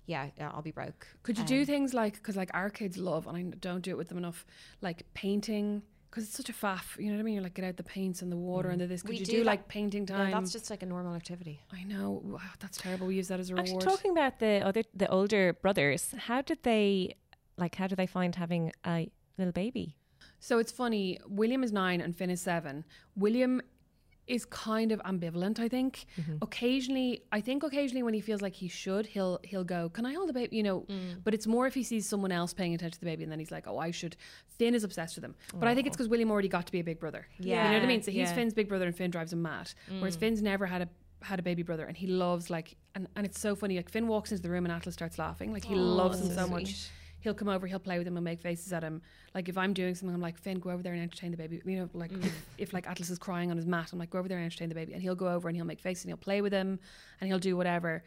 yeah, 0.06 0.28
yeah, 0.38 0.52
I'll 0.54 0.62
be 0.62 0.72
broke. 0.72 1.08
Could 1.24 1.38
you 1.40 1.46
do 1.46 1.60
Um, 1.62 1.66
things 1.66 1.94
like 1.96 2.14
because 2.14 2.36
like 2.38 2.52
our 2.54 2.70
kids 2.70 2.98
love 2.98 3.26
and 3.28 3.36
I 3.38 3.42
don't 3.60 3.82
do 3.82 3.90
it 3.92 3.98
with 3.98 4.10
them 4.10 4.18
enough, 4.20 4.46
like 4.82 5.04
painting 5.16 5.82
because 6.12 6.26
it's 6.26 6.36
such 6.36 6.50
a 6.50 6.54
faff. 6.54 6.98
You 7.00 7.08
know 7.08 7.14
what 7.14 7.22
I 7.22 7.24
mean? 7.24 7.36
You're 7.36 7.44
like 7.44 7.54
get 7.54 7.66
out 7.66 7.78
the 7.78 7.84
paints 7.84 8.22
and 8.22 8.30
the 8.32 8.36
water 8.38 8.70
and 8.70 8.82
the 8.82 8.86
this. 8.86 9.02
Could 9.02 9.12
Mm. 9.12 9.14
We 9.14 9.20
you 9.20 9.26
do 9.26 9.38
do, 9.38 9.44
like 9.46 9.68
painting 9.70 10.06
time? 10.06 10.32
that's 10.32 10.52
just 10.52 10.70
like 10.70 10.84
a 10.84 10.86
normal 10.86 11.16
activity. 11.16 11.62
I 11.72 11.84
know 11.84 12.22
wow, 12.24 12.40
that's 12.60 12.78
terrible. 12.78 13.08
We 13.08 13.16
use 13.16 13.30
that 13.30 13.40
as 13.40 13.50
a 13.50 13.54
reward. 13.54 13.70
Actually, 13.70 13.80
reward. 13.80 13.98
talking 13.98 14.12
about 14.12 14.40
the 14.40 14.62
other 14.66 14.84
the 14.94 15.08
older 15.10 15.54
brothers, 15.54 16.14
how 16.28 16.42
did 16.42 16.60
they 16.64 17.16
like? 17.58 17.76
How 17.76 17.88
did 17.88 17.98
they 17.98 18.08
find 18.08 18.36
having 18.36 18.72
a 18.86 19.10
little 19.38 19.54
baby? 19.54 19.96
So 20.40 20.60
it's 20.60 20.72
funny. 20.72 21.20
William 21.28 21.64
is 21.64 21.72
nine 21.72 22.02
and 22.02 22.16
Finn 22.16 22.30
is 22.30 22.42
seven. 22.42 22.84
William 23.16 23.62
is 24.28 24.46
kind 24.46 24.92
of 24.92 25.00
ambivalent. 25.04 25.60
I 25.60 25.68
think 25.68 26.06
Mm-hmm. 26.20 26.36
occasionally, 26.42 27.24
I 27.32 27.42
think 27.42 27.64
occasionally 27.64 28.04
when 28.04 28.14
he 28.14 28.22
feels 28.22 28.42
like 28.42 28.54
he 28.54 28.68
should, 28.68 29.06
he'll 29.08 29.40
he'll 29.44 29.64
go, 29.64 29.90
"Can 29.90 30.06
I 30.06 30.14
hold 30.14 30.30
the 30.30 30.34
baby?" 30.34 30.56
You 30.58 30.64
know. 30.64 30.82
Mm. 30.82 31.24
But 31.24 31.34
it's 31.34 31.48
more 31.48 31.68
if 31.68 31.74
he 31.74 31.84
sees 31.84 32.08
someone 32.08 32.32
else 32.32 32.54
paying 32.54 32.74
attention 32.74 32.94
to 32.94 33.00
the 33.00 33.06
baby, 33.06 33.24
and 33.24 33.32
then 33.32 33.40
he's 33.40 33.52
like, 33.52 33.68
"Oh, 33.68 33.78
I 33.78 33.92
should." 33.92 34.16
Finn 34.58 34.76
is 34.76 34.84
obsessed 34.84 35.16
with 35.16 35.26
him, 35.26 35.36
but 35.60 35.68
I 35.68 35.76
think 35.76 35.88
it's 35.88 35.96
because 35.98 36.08
William 36.10 36.30
already 36.32 36.48
got 36.48 36.66
to 36.68 36.72
be 36.72 36.80
a 36.80 36.84
big 36.84 37.00
brother. 37.00 37.28
Yeah, 37.40 37.66
you 37.66 37.70
know 37.72 37.78
what 37.80 37.84
I 37.84 37.88
mean. 37.88 38.04
So 38.04 38.12
he's 38.12 38.30
yeah. 38.30 38.36
Finn's 38.36 38.54
big 38.54 38.70
brother, 38.70 38.86
and 38.86 38.96
Finn 38.96 39.12
drives 39.12 39.34
him 39.34 39.42
mad. 39.42 39.72
Whereas 40.00 40.16
Finn's 40.16 40.42
never 40.42 40.66
had 40.66 40.82
a 40.84 40.90
had 41.24 41.40
a 41.40 41.44
baby 41.44 41.62
brother, 41.64 41.86
and 41.86 41.96
he 41.96 42.08
loves 42.08 42.50
like, 42.50 42.76
and, 42.96 43.08
and 43.16 43.26
it's 43.28 43.40
so 43.40 43.56
funny. 43.56 43.76
Like 43.78 43.90
Finn 43.90 44.08
walks 44.08 44.32
into 44.32 44.42
the 44.44 44.50
room, 44.50 44.66
and 44.66 44.72
Atlas 44.74 44.94
starts 44.96 45.18
laughing. 45.20 45.52
Like 45.54 45.66
he 45.66 45.76
loves 45.76 46.20
him 46.22 46.34
so 46.34 46.48
much 46.48 46.90
he'll 47.22 47.34
come 47.34 47.48
over, 47.48 47.68
he'll 47.68 47.80
play 47.80 47.98
with 47.98 48.08
him 48.08 48.18
and 48.18 48.24
make 48.24 48.42
faces 48.42 48.74
at 48.74 48.84
him. 48.84 49.02
Like 49.34 49.48
if 49.48 49.58
I'm 49.58 49.74
doing 49.74 49.96
something, 49.96 50.14
I'm 50.14 50.22
like, 50.22 50.38
Finn, 50.38 50.60
go 50.60 50.72
over 50.72 50.84
there 50.84 50.94
and 50.94 51.02
entertain 51.02 51.32
the 51.32 51.38
baby. 51.38 51.62
You 51.66 51.80
know, 51.80 51.90
like 51.94 52.12
mm. 52.12 52.26
if, 52.26 52.46
if 52.58 52.74
like 52.74 52.88
Atlas 52.88 53.10
is 53.10 53.18
crying 53.18 53.52
on 53.52 53.58
his 53.58 53.66
mat, 53.66 53.90
I'm 53.94 54.00
like, 54.00 54.10
go 54.10 54.20
over 54.20 54.28
there 54.28 54.38
and 54.38 54.46
entertain 54.46 54.70
the 54.70 54.76
baby. 54.76 54.94
And 54.94 55.02
he'll 55.02 55.16
go 55.16 55.28
over 55.28 55.48
and 55.48 55.56
he'll 55.56 55.66
make 55.66 55.80
faces 55.80 56.06
and 56.06 56.10
he'll 56.10 56.18
play 56.18 56.42
with 56.42 56.52
him 56.52 56.80
and 57.20 57.28
he'll 57.28 57.40
do 57.40 57.56
whatever. 57.56 58.04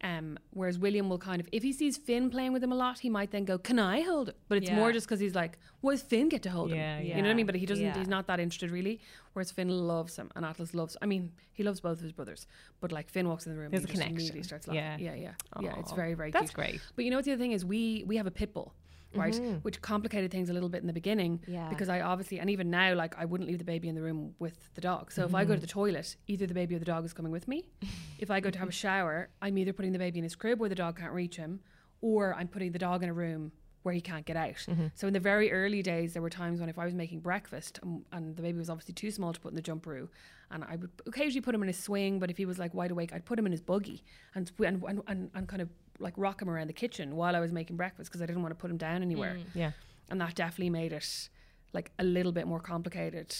Um, 0.00 0.38
whereas 0.50 0.78
William 0.78 1.08
will 1.08 1.18
kind 1.18 1.40
of, 1.40 1.48
if 1.50 1.64
he 1.64 1.72
sees 1.72 1.96
Finn 1.96 2.30
playing 2.30 2.52
with 2.52 2.62
him 2.62 2.70
a 2.70 2.76
lot, 2.76 3.00
he 3.00 3.10
might 3.10 3.32
then 3.32 3.44
go, 3.44 3.58
"Can 3.58 3.80
I 3.80 4.02
hold 4.02 4.28
it?" 4.28 4.36
But 4.48 4.58
it's 4.58 4.70
more 4.70 4.92
just 4.92 5.08
because 5.08 5.18
he's 5.18 5.34
like, 5.34 5.58
"Why 5.80 5.90
does 5.92 6.02
Finn 6.02 6.28
get 6.28 6.42
to 6.44 6.50
hold 6.50 6.70
Yeah, 6.70 6.98
him?" 6.98 7.06
yeah. 7.06 7.16
You 7.16 7.22
know 7.22 7.28
what 7.28 7.32
I 7.32 7.34
mean? 7.34 7.46
But 7.46 7.56
he 7.56 7.66
doesn't. 7.66 7.84
Yeah. 7.84 7.98
He's 7.98 8.06
not 8.06 8.28
that 8.28 8.38
interested 8.38 8.70
really. 8.70 9.00
Whereas 9.32 9.50
Finn 9.50 9.68
loves 9.68 10.14
him 10.16 10.30
and 10.36 10.44
Atlas 10.44 10.72
loves. 10.72 10.96
I 11.02 11.06
mean, 11.06 11.32
he 11.52 11.64
loves 11.64 11.80
both 11.80 11.98
of 11.98 12.02
his 12.04 12.12
brothers. 12.12 12.46
But 12.80 12.92
like 12.92 13.08
Finn 13.10 13.26
walks 13.28 13.46
in 13.46 13.52
the 13.52 13.58
room, 13.58 13.70
There's 13.72 13.82
he 13.82 13.88
a 13.88 13.92
connection. 13.92 14.14
immediately 14.14 14.42
starts 14.44 14.68
laughing. 14.68 14.82
Yeah. 14.84 14.98
Yeah, 14.98 15.14
yeah, 15.14 15.32
yeah. 15.60 15.78
It's 15.80 15.92
very, 15.92 16.14
very. 16.14 16.30
That's 16.30 16.50
cute. 16.52 16.54
great. 16.54 16.80
But 16.94 17.04
you 17.04 17.10
know 17.10 17.16
what 17.16 17.24
the 17.24 17.32
other 17.32 17.42
thing 17.42 17.52
is? 17.52 17.64
We 17.64 18.04
we 18.06 18.16
have 18.18 18.28
a 18.28 18.30
pit 18.30 18.54
bull, 18.54 18.74
right? 19.14 19.34
Mm-hmm. 19.34 19.56
Which 19.58 19.80
complicated 19.80 20.30
things 20.30 20.50
a 20.50 20.52
little 20.52 20.68
bit 20.68 20.80
in 20.80 20.86
the 20.86 20.92
beginning. 20.92 21.40
Yeah. 21.46 21.68
Because 21.68 21.88
I 21.88 22.00
obviously 22.00 22.40
and 22.40 22.50
even 22.50 22.70
now, 22.70 22.94
like 22.94 23.16
I 23.18 23.24
wouldn't 23.24 23.48
leave 23.48 23.58
the 23.58 23.64
baby 23.64 23.88
in 23.88 23.94
the 23.94 24.02
room 24.02 24.34
with 24.38 24.72
the 24.74 24.80
dog. 24.80 25.12
So 25.12 25.24
if 25.24 25.34
I 25.34 25.44
go 25.44 25.48
to 25.48 25.54
mm-hmm. 25.54 25.60
the 25.62 25.66
toilet, 25.66 26.16
either 26.26 26.46
the 26.46 26.54
baby 26.54 26.74
or 26.74 26.78
the 26.78 26.84
dog 26.84 27.04
is 27.04 27.12
coming 27.12 27.32
with 27.32 27.48
me. 27.48 27.68
if 28.18 28.30
I 28.30 28.40
go 28.40 28.50
to 28.50 28.58
have 28.58 28.68
a 28.68 28.72
shower, 28.72 29.30
I'm 29.40 29.56
either 29.58 29.72
putting 29.72 29.92
the 29.92 29.98
baby 29.98 30.18
in 30.18 30.24
his 30.24 30.34
crib 30.34 30.60
where 30.60 30.68
the 30.68 30.74
dog 30.74 30.98
can't 30.98 31.12
reach 31.12 31.36
him, 31.36 31.60
or 32.00 32.34
I'm 32.34 32.48
putting 32.48 32.72
the 32.72 32.78
dog 32.78 33.02
in 33.02 33.08
a 33.08 33.14
room 33.14 33.52
where 33.82 33.94
he 33.94 34.00
can't 34.00 34.26
get 34.26 34.36
out. 34.36 34.56
Mm-hmm. 34.68 34.86
So 34.94 35.06
in 35.06 35.12
the 35.12 35.20
very 35.20 35.50
early 35.50 35.82
days, 35.82 36.12
there 36.12 36.20
were 36.20 36.30
times 36.30 36.60
when 36.60 36.68
if 36.68 36.78
I 36.78 36.84
was 36.84 36.94
making 36.94 37.20
breakfast 37.20 37.78
and, 37.82 38.04
and 38.12 38.36
the 38.36 38.42
baby 38.42 38.58
was 38.58 38.68
obviously 38.68 38.94
too 38.94 39.10
small 39.10 39.32
to 39.32 39.40
put 39.40 39.52
in 39.52 39.56
the 39.56 39.62
jumperoo, 39.62 40.08
and 40.50 40.64
I 40.64 40.76
would 40.76 40.90
occasionally 41.06 41.40
put 41.40 41.54
him 41.54 41.62
in 41.62 41.68
a 41.68 41.72
swing, 41.72 42.18
but 42.18 42.30
if 42.30 42.36
he 42.36 42.44
was 42.44 42.58
like 42.58 42.74
wide 42.74 42.90
awake, 42.90 43.12
I'd 43.12 43.24
put 43.24 43.38
him 43.38 43.46
in 43.46 43.52
his 43.52 43.60
buggy 43.60 44.02
and 44.34 44.50
and 44.58 44.82
and, 44.82 45.02
and, 45.06 45.30
and 45.34 45.48
kind 45.48 45.62
of 45.62 45.70
like 45.98 46.14
rock 46.16 46.42
him 46.42 46.48
around 46.50 46.68
the 46.68 46.72
kitchen 46.72 47.16
while 47.16 47.34
I 47.34 47.40
was 47.40 47.52
making 47.52 47.76
breakfast 47.76 48.10
because 48.10 48.22
I 48.22 48.26
didn't 48.26 48.42
want 48.42 48.52
to 48.52 48.60
put 48.60 48.70
him 48.70 48.76
down 48.76 49.02
anywhere. 49.02 49.34
Mm. 49.34 49.44
Yeah. 49.54 49.70
And 50.10 50.20
that 50.20 50.34
definitely 50.34 50.70
made 50.70 50.92
it 50.92 51.28
like 51.72 51.90
a 51.98 52.04
little 52.04 52.32
bit 52.32 52.46
more 52.46 52.60
complicated. 52.60 53.34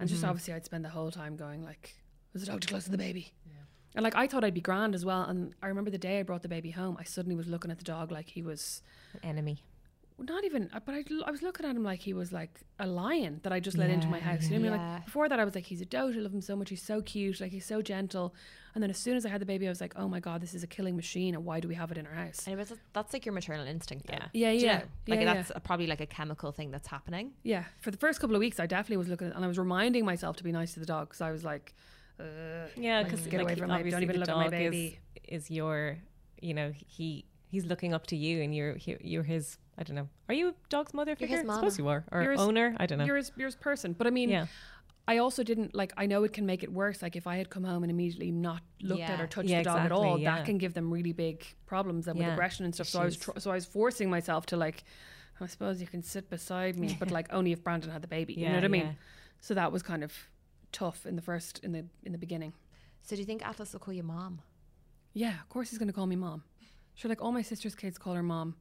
And 0.00 0.08
just 0.08 0.22
mm-hmm. 0.22 0.30
obviously, 0.30 0.54
I'd 0.54 0.64
spend 0.64 0.84
the 0.84 0.90
whole 0.90 1.10
time 1.10 1.36
going 1.36 1.64
like, 1.64 1.96
"Was 2.32 2.42
the 2.42 2.50
dog 2.50 2.60
too 2.60 2.68
close 2.68 2.84
to 2.84 2.90
the 2.90 2.98
baby?" 2.98 3.32
Yeah. 3.46 3.52
And 3.94 4.04
like 4.04 4.14
I 4.14 4.26
thought 4.26 4.44
I'd 4.44 4.54
be 4.54 4.60
grand 4.60 4.94
as 4.94 5.04
well. 5.04 5.22
And 5.24 5.54
I 5.62 5.66
remember 5.66 5.90
the 5.90 5.98
day 5.98 6.20
I 6.20 6.22
brought 6.22 6.42
the 6.42 6.48
baby 6.48 6.70
home, 6.70 6.96
I 7.00 7.04
suddenly 7.04 7.36
was 7.36 7.46
looking 7.46 7.70
at 7.70 7.78
the 7.78 7.84
dog 7.84 8.12
like 8.12 8.28
he 8.28 8.42
was 8.42 8.82
An 9.14 9.30
enemy. 9.30 9.64
Not 10.18 10.44
even, 10.44 10.68
uh, 10.72 10.80
but 10.84 10.94
I, 10.94 11.04
I 11.26 11.30
was 11.30 11.42
looking 11.42 11.64
at 11.66 11.76
him 11.76 11.82
like 11.84 12.00
he 12.00 12.12
was 12.12 12.32
like 12.32 12.60
a 12.78 12.86
lion 12.86 13.40
that 13.44 13.52
I 13.52 13.60
just 13.60 13.78
let 13.78 13.90
into 13.90 14.08
my 14.08 14.18
house. 14.18 14.44
You 14.48 14.58
know 14.58 14.70
what 14.70 14.74
I 14.74 14.76
mean? 14.78 14.86
Yeah. 14.88 14.94
Like 14.94 15.04
before 15.04 15.28
that, 15.28 15.38
I 15.38 15.44
was 15.44 15.54
like, 15.54 15.66
he's 15.66 15.80
a 15.80 15.84
dote. 15.84 16.16
I 16.16 16.18
love 16.18 16.32
him 16.34 16.40
so 16.40 16.56
much. 16.56 16.70
He's 16.70 16.82
so 16.82 17.00
cute. 17.02 17.40
Like 17.40 17.52
he's 17.52 17.64
so 17.64 17.82
gentle. 17.82 18.34
And 18.74 18.82
then 18.82 18.90
as 18.90 18.98
soon 18.98 19.16
as 19.16 19.24
I 19.24 19.28
had 19.28 19.40
the 19.40 19.46
baby, 19.46 19.66
I 19.66 19.70
was 19.70 19.80
like, 19.80 19.92
oh 19.96 20.08
my 20.08 20.20
god, 20.20 20.40
this 20.40 20.54
is 20.54 20.62
a 20.62 20.66
killing 20.66 20.96
machine. 20.96 21.34
And 21.34 21.44
why 21.44 21.60
do 21.60 21.68
we 21.68 21.74
have 21.74 21.90
it 21.92 21.98
in 21.98 22.06
our 22.06 22.14
house? 22.14 22.46
And 22.46 22.54
it 22.54 22.58
was 22.58 22.72
that's 22.92 23.12
like 23.12 23.24
your 23.26 23.32
maternal 23.32 23.66
instinct. 23.66 24.06
Though. 24.06 24.14
Yeah. 24.32 24.50
Yeah, 24.50 24.50
Do 24.50 24.56
you 24.58 24.64
yeah, 24.66 24.78
know? 24.78 24.84
Like 25.08 25.20
yeah, 25.20 25.34
that's 25.34 25.52
a- 25.54 25.60
probably 25.60 25.86
like 25.86 26.00
a 26.00 26.06
chemical 26.06 26.52
thing 26.52 26.70
that's 26.70 26.88
happening. 26.88 27.32
Yeah, 27.42 27.64
for 27.80 27.90
the 27.90 27.96
first 27.98 28.20
couple 28.20 28.34
of 28.34 28.40
weeks, 28.40 28.58
I 28.60 28.66
definitely 28.66 28.98
was 28.98 29.08
looking, 29.08 29.28
at, 29.28 29.36
and 29.36 29.44
I 29.44 29.48
was 29.48 29.58
reminding 29.58 30.04
myself 30.04 30.36
to 30.36 30.44
be 30.44 30.52
nice 30.52 30.74
to 30.74 30.80
the 30.80 30.86
dog 30.86 31.08
because 31.08 31.20
I 31.20 31.30
was 31.30 31.44
like, 31.44 31.74
uh, 32.18 32.24
Yeah, 32.76 32.98
Like, 32.98 33.10
because 33.10 33.26
get 33.26 33.40
away 33.40 33.54
from 33.54 33.68
my 33.68 33.78
baby. 33.78 33.90
Don't 33.90 34.02
even 34.02 34.18
look 34.18 34.28
at 34.28 34.36
my 34.36 34.48
baby. 34.48 34.98
Is, 35.24 35.44
is 35.44 35.50
your, 35.50 35.98
you 36.40 36.54
know, 36.54 36.72
he 36.86 37.24
he's 37.50 37.64
looking 37.66 37.94
up 37.94 38.06
to 38.08 38.16
you, 38.16 38.42
and 38.42 38.54
you're 38.54 38.74
he, 38.74 38.96
you're 39.00 39.22
his. 39.22 39.58
I 39.78 39.84
don't 39.84 39.94
know. 39.96 40.08
Are 40.28 40.34
you 40.34 40.48
a 40.48 40.54
dog's 40.68 40.92
mother 40.92 41.12
You're 41.12 41.16
figure? 41.28 41.38
his 41.40 41.48
I 41.48 41.54
suppose 41.54 41.78
you 41.78 41.86
are, 41.88 42.04
or 42.10 42.22
You're 42.22 42.32
his- 42.32 42.40
owner. 42.40 42.74
I 42.78 42.86
don't 42.86 42.98
know. 42.98 43.04
you're 43.04 43.16
his, 43.16 43.30
you're 43.36 43.46
his 43.46 43.54
person. 43.56 43.92
But 43.92 44.06
I 44.06 44.10
mean, 44.10 44.28
yeah, 44.28 44.46
I 45.06 45.18
also 45.18 45.42
didn't 45.44 45.74
like. 45.74 45.92
I 45.96 46.06
know 46.06 46.24
it 46.24 46.32
can 46.32 46.44
make 46.46 46.62
it 46.64 46.72
worse. 46.72 47.00
Like 47.00 47.14
if 47.16 47.26
I 47.26 47.36
had 47.36 47.48
come 47.48 47.64
home 47.64 47.84
and 47.84 47.90
immediately 47.90 48.30
not 48.32 48.60
looked 48.82 49.02
at 49.02 49.20
or 49.20 49.26
touched 49.28 49.48
Yeah, 49.48 49.58
the 49.58 49.64
dog 49.64 49.78
at 49.78 49.92
all, 49.92 50.18
yeah. 50.18 50.34
that 50.36 50.44
can 50.44 50.58
give 50.58 50.74
them 50.74 50.92
really 50.92 51.12
big 51.12 51.46
problems 51.66 52.08
and 52.08 52.18
with 52.18 52.28
aggression 52.28 52.64
and 52.64 52.74
stuff. 52.74 52.88
So 52.88 53.00
I 53.00 53.04
was 53.04 53.14
issues. 53.14 53.24
tr- 53.24 53.38
so 53.38 53.50
I 53.52 53.54
was 53.54 53.66
forcing 53.66 54.10
myself 54.10 54.46
to 54.46 54.56
like. 54.56 54.84
I 55.40 55.46
suppose 55.46 55.80
you 55.80 55.86
can 55.86 56.02
sit 56.02 56.28
beside 56.28 56.76
me, 56.76 56.96
but 56.98 57.10
like 57.18 57.28
only 57.32 57.52
if 57.52 57.62
Brandon 57.62 57.90
had 57.92 58.02
the 58.02 58.08
baby. 58.08 58.34
you 58.34 58.48
know 58.48 58.56
what 58.56 58.64
I 58.64 58.68
mean? 58.68 58.86
yeah. 58.86 58.92
So 59.40 59.54
that 59.54 59.70
was 59.70 59.84
kind 59.84 60.02
of 60.02 60.12
tough 60.72 61.06
in 61.06 61.14
the 61.14 61.22
first 61.22 61.60
in 61.62 61.70
the 61.70 61.84
in 62.02 62.10
the 62.10 62.18
beginning. 62.18 62.54
So 63.02 63.14
do 63.14 63.20
you 63.22 63.26
think 63.26 63.46
Atlas 63.46 63.72
will 63.72 63.78
call 63.78 63.94
you 63.94 64.02
mom? 64.02 64.40
Yeah, 65.14 65.34
of 65.40 65.48
course 65.48 65.70
he's 65.70 65.78
going 65.78 65.86
to 65.88 65.94
call 65.94 66.06
me 66.08 66.16
mom. 66.16 66.42
Sure, 66.96 67.08
like 67.08 67.22
all 67.22 67.30
my 67.30 67.42
sister's 67.42 67.76
kids 67.76 67.96
call 67.98 68.14
her 68.14 68.22
mom. 68.24 68.56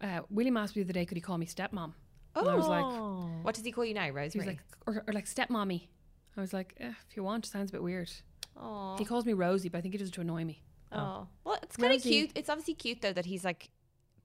Uh, 0.00 0.20
William 0.30 0.56
asked 0.56 0.74
me 0.76 0.82
the 0.82 0.86
other 0.86 0.92
day, 0.94 1.04
could 1.06 1.16
he 1.16 1.20
call 1.20 1.36
me 1.38 1.46
stepmom? 1.46 1.92
And 2.36 2.48
I 2.48 2.54
was 2.54 2.68
like, 2.68 2.84
Oh. 2.84 3.28
What 3.42 3.54
does 3.54 3.64
he 3.64 3.72
call 3.72 3.84
you 3.84 3.94
now, 3.94 4.04
he 4.04 4.10
Rosemary? 4.10 4.46
was 4.46 4.56
like, 4.56 4.60
or, 4.86 5.04
or 5.06 5.12
like 5.12 5.26
stepmommy. 5.26 5.88
I 6.36 6.40
was 6.40 6.52
like, 6.52 6.74
eh, 6.80 6.92
if 7.08 7.16
you 7.16 7.22
want, 7.24 7.44
sounds 7.46 7.70
a 7.70 7.72
bit 7.72 7.82
weird. 7.82 8.10
oh, 8.56 8.96
He 8.98 9.04
calls 9.04 9.24
me 9.26 9.32
Rosie, 9.32 9.68
but 9.68 9.78
I 9.78 9.80
think 9.80 9.94
he 9.94 9.98
does 9.98 10.08
it 10.08 10.14
to 10.14 10.20
annoy 10.20 10.44
me. 10.44 10.62
oh. 10.92 11.26
Well, 11.44 11.58
it's 11.62 11.76
kind 11.76 11.92
of 11.92 11.98
Rosie. 11.98 12.08
cute. 12.10 12.30
It's 12.34 12.48
obviously 12.48 12.74
cute 12.74 13.02
though 13.02 13.12
that 13.12 13.26
he's 13.26 13.44
like 13.44 13.70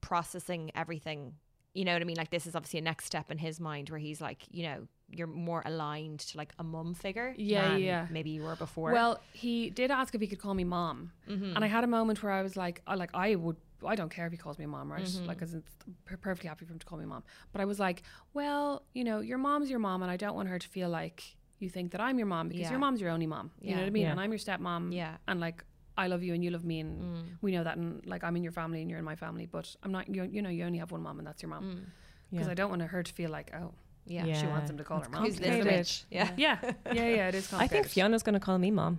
processing 0.00 0.70
everything. 0.74 1.34
You 1.74 1.84
know 1.84 1.92
what 1.92 2.00
I 2.00 2.04
mean? 2.06 2.16
Like 2.16 2.30
this 2.30 2.46
is 2.46 2.56
obviously 2.56 2.78
a 2.78 2.82
next 2.82 3.04
step 3.04 3.30
in 3.30 3.38
his 3.38 3.60
mind 3.60 3.90
where 3.90 3.98
he's 3.98 4.20
like, 4.20 4.42
you 4.50 4.62
know, 4.64 4.88
you're 5.10 5.26
more 5.26 5.62
aligned 5.66 6.20
to 6.20 6.38
like 6.38 6.52
a 6.58 6.64
mum 6.64 6.94
figure. 6.94 7.34
Yeah, 7.36 7.70
than 7.72 7.80
yeah. 7.82 8.06
Maybe 8.10 8.30
you 8.30 8.42
were 8.44 8.56
before. 8.56 8.92
Well, 8.92 9.20
he 9.32 9.68
did 9.70 9.90
ask 9.90 10.14
if 10.14 10.20
he 10.20 10.26
could 10.26 10.38
call 10.40 10.54
me 10.54 10.64
mom, 10.64 11.12
Mm-hmm. 11.28 11.54
and 11.54 11.64
I 11.64 11.68
had 11.68 11.84
a 11.84 11.86
moment 11.86 12.22
where 12.22 12.32
I 12.32 12.42
was 12.42 12.56
like, 12.56 12.80
I 12.86 12.94
like 12.94 13.10
I 13.14 13.34
would. 13.34 13.56
I 13.84 13.94
don't 13.94 14.10
care 14.10 14.26
if 14.26 14.32
he 14.32 14.38
calls 14.38 14.58
me 14.58 14.66
mom, 14.66 14.90
right? 14.92 15.02
Mm-hmm. 15.04 15.26
Like, 15.26 15.38
'cause 15.38 15.54
it's 15.54 15.74
per- 16.04 16.16
perfectly 16.16 16.48
happy 16.48 16.64
for 16.64 16.72
him 16.72 16.78
to 16.78 16.86
call 16.86 16.98
me 16.98 17.04
mom. 17.04 17.22
But 17.52 17.60
I 17.60 17.64
was 17.64 17.78
like, 17.80 18.02
well, 18.34 18.82
you 18.94 19.04
know, 19.04 19.20
your 19.20 19.38
mom's 19.38 19.68
your 19.70 19.78
mom, 19.78 20.02
and 20.02 20.10
I 20.10 20.16
don't 20.16 20.34
want 20.34 20.48
her 20.48 20.58
to 20.58 20.68
feel 20.68 20.88
like 20.88 21.36
you 21.58 21.68
think 21.68 21.92
that 21.92 22.00
I'm 22.00 22.18
your 22.18 22.26
mom 22.26 22.48
because 22.48 22.62
Yeah. 22.62 22.70
your 22.70 22.78
mom's 22.78 23.00
your 23.00 23.10
only 23.10 23.26
mom. 23.26 23.50
You 23.60 23.72
know 23.74 23.80
what 23.80 23.86
I 23.86 23.90
mean? 23.90 24.02
Yeah. 24.04 24.10
And 24.12 24.20
I'm 24.20 24.30
your 24.30 24.38
stepmom. 24.38 24.94
Yeah. 24.94 25.16
And 25.26 25.40
like, 25.40 25.64
I 25.98 26.06
love 26.08 26.22
you 26.22 26.34
and 26.34 26.44
you 26.44 26.50
love 26.50 26.64
me 26.64 26.80
and 26.80 27.38
we 27.40 27.50
know 27.52 27.64
that 27.64 27.78
and 27.78 28.04
like 28.06 28.22
I'm 28.22 28.36
in 28.36 28.42
your 28.42 28.52
family 28.52 28.82
and 28.82 28.90
you're 28.90 28.98
in 28.98 29.04
my 29.06 29.16
family, 29.16 29.46
but 29.46 29.74
I'm 29.82 29.90
not. 29.92 30.14
You, 30.14 30.24
you 30.24 30.42
know, 30.42 30.50
you 30.50 30.64
only 30.64 30.78
have 30.78 30.92
one 30.92 31.02
mom 31.02 31.18
and 31.18 31.26
that's 31.26 31.42
your 31.42 31.48
mom. 31.48 31.86
Because 32.30 32.46
Yeah. 32.46 32.50
I 32.52 32.54
don't 32.54 32.68
want 32.70 32.82
her 32.82 33.02
to 33.02 33.12
feel 33.12 33.30
like 33.30 33.50
oh 33.54 33.72
Yeah. 34.04 34.26
Yeah. 34.26 34.40
she 34.40 34.46
wants 34.46 34.70
him 34.70 34.76
to 34.76 34.84
call 34.84 35.00
her 35.00 35.08
mom. 35.08 35.24
Who's 35.24 35.36
this 35.36 35.48
Complicated. 35.48 35.86
bitch? 35.86 36.04
Yeah. 36.10 36.30
Yeah, 36.36 36.58
yeah, 36.92 37.08
yeah. 37.08 37.28
It 37.28 37.34
is. 37.36 37.50
I 37.54 37.66
think. 37.66 37.86
Fiona's 37.88 38.22
going 38.22 38.34
to 38.34 38.40
call 38.40 38.58
me 38.58 38.70
mom. 38.70 38.98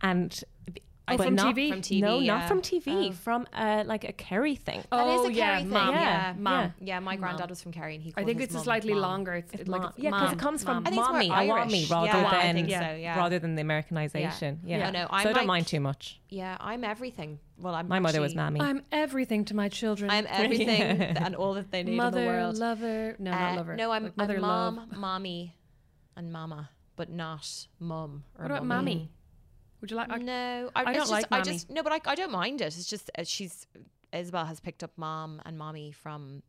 And 0.00 0.42
Oh, 1.10 1.16
but 1.16 1.24
from 1.26 1.34
not, 1.34 1.54
TV? 1.56 1.68
From 1.70 1.80
TV, 1.80 2.00
No, 2.00 2.18
yeah. 2.18 2.38
not 2.38 2.48
from 2.48 2.60
TV. 2.62 3.08
Oh. 3.08 3.12
From 3.12 3.46
uh, 3.52 3.84
like 3.86 4.04
a 4.04 4.12
Kerry 4.12 4.56
thing. 4.56 4.82
That 4.90 5.06
is 5.06 5.20
Oh, 5.20 5.26
a 5.26 5.32
yeah, 5.32 5.46
Kerry 5.50 5.60
thing. 5.62 5.70
mom. 5.70 5.94
Yeah, 5.94 6.00
Yeah, 6.00 6.34
mom. 6.38 6.72
Yeah, 6.80 7.00
my 7.00 7.12
Mom. 7.12 7.20
granddad 7.20 7.50
was 7.50 7.62
from 7.62 7.72
Kerry, 7.72 7.94
and 7.94 8.02
he. 8.02 8.12
I 8.16 8.24
think 8.24 8.38
his 8.40 8.48
it's 8.48 8.56
a 8.56 8.60
slightly 8.60 8.92
mom. 8.94 9.02
longer. 9.02 9.34
It's, 9.34 9.52
It's 9.54 9.68
like 9.68 9.82
mom. 9.82 9.92
yeah, 9.96 10.10
because 10.10 10.32
it 10.32 10.38
comes 10.38 10.62
from 10.64 10.74
mom. 10.76 10.82
I 10.86 10.90
think 10.90 11.00
it's 11.00 11.08
more 11.08 11.12
mommy. 11.14 11.30
I 11.30 11.46
want 11.46 11.70
me 11.70 11.78
Irish. 11.78 11.90
rather 11.90 12.06
Yeah, 12.06 12.52
than 12.52 12.68
Yeah. 12.68 12.80
so. 12.90 12.94
Yeah. 12.96 13.16
rather 13.18 13.38
than 13.38 13.54
the 13.54 13.62
Americanization. 13.62 14.60
Yeah. 14.64 14.86
I 14.86 14.90
know, 14.90 15.02
so 15.02 15.08
I'm 15.10 15.20
I 15.20 15.24
don't 15.24 15.34
like- 15.34 15.46
mind 15.46 15.66
too 15.66 15.80
much. 15.80 16.20
Yeah, 16.30 16.56
I'm 16.60 16.84
everything. 16.84 17.38
Well, 17.58 17.74
I'm. 17.74 17.88
My 17.88 17.98
mother 17.98 18.20
was 18.20 18.32
actually- 18.32 18.58
mammy. 18.58 18.60
I'm 18.60 18.82
everything 18.92 19.44
to 19.46 19.56
my 19.56 19.68
children. 19.68 20.10
I'm 20.10 20.26
everything 20.30 20.80
and 21.24 21.34
all 21.34 21.54
that 21.54 21.70
they 21.70 21.82
need 21.82 21.96
mother, 21.96 22.18
in 22.20 22.24
the 22.26 22.30
world. 22.32 22.58
Mother 22.58 22.86
lover. 22.86 23.16
No, 23.18 23.32
Uh, 23.32 23.34
not 23.38 23.56
lover. 23.56 23.76
No, 23.76 23.90
I'm, 23.92 24.12
mother, 24.16 24.38
mom, 24.40 24.76
love. 24.76 24.96
mommy, 24.96 25.54
and 26.16 26.32
mama, 26.32 26.70
but 26.96 27.10
not 27.10 27.66
mum. 27.80 28.24
Or 28.38 28.42
What 28.44 28.50
about 28.52 28.66
mummy. 28.66 29.10
Mammy? 29.80 29.80
Would 29.80 29.90
you 29.90 29.96
like? 29.96 30.10
I- 30.10 30.18
No, 30.18 30.70
I, 30.74 30.80
I 30.80 30.84
don't 30.92 30.94
just, 30.94 31.10
like 31.12 31.26
I 31.30 31.40
just 31.42 31.70
no, 31.70 31.82
but 31.82 31.92
I, 31.92 32.00
I 32.06 32.14
don't 32.14 32.32
mind 32.32 32.60
it. 32.60 32.66
It's 32.66 32.86
just 32.86 33.10
uh, 33.18 33.24
she's 33.24 33.66
Isabel 34.12 34.44
has 34.46 34.60
picked 34.60 34.82
up 34.82 34.90
mom 34.96 35.40
and 35.44 35.58
mommy 35.58 35.92
from 35.92 36.42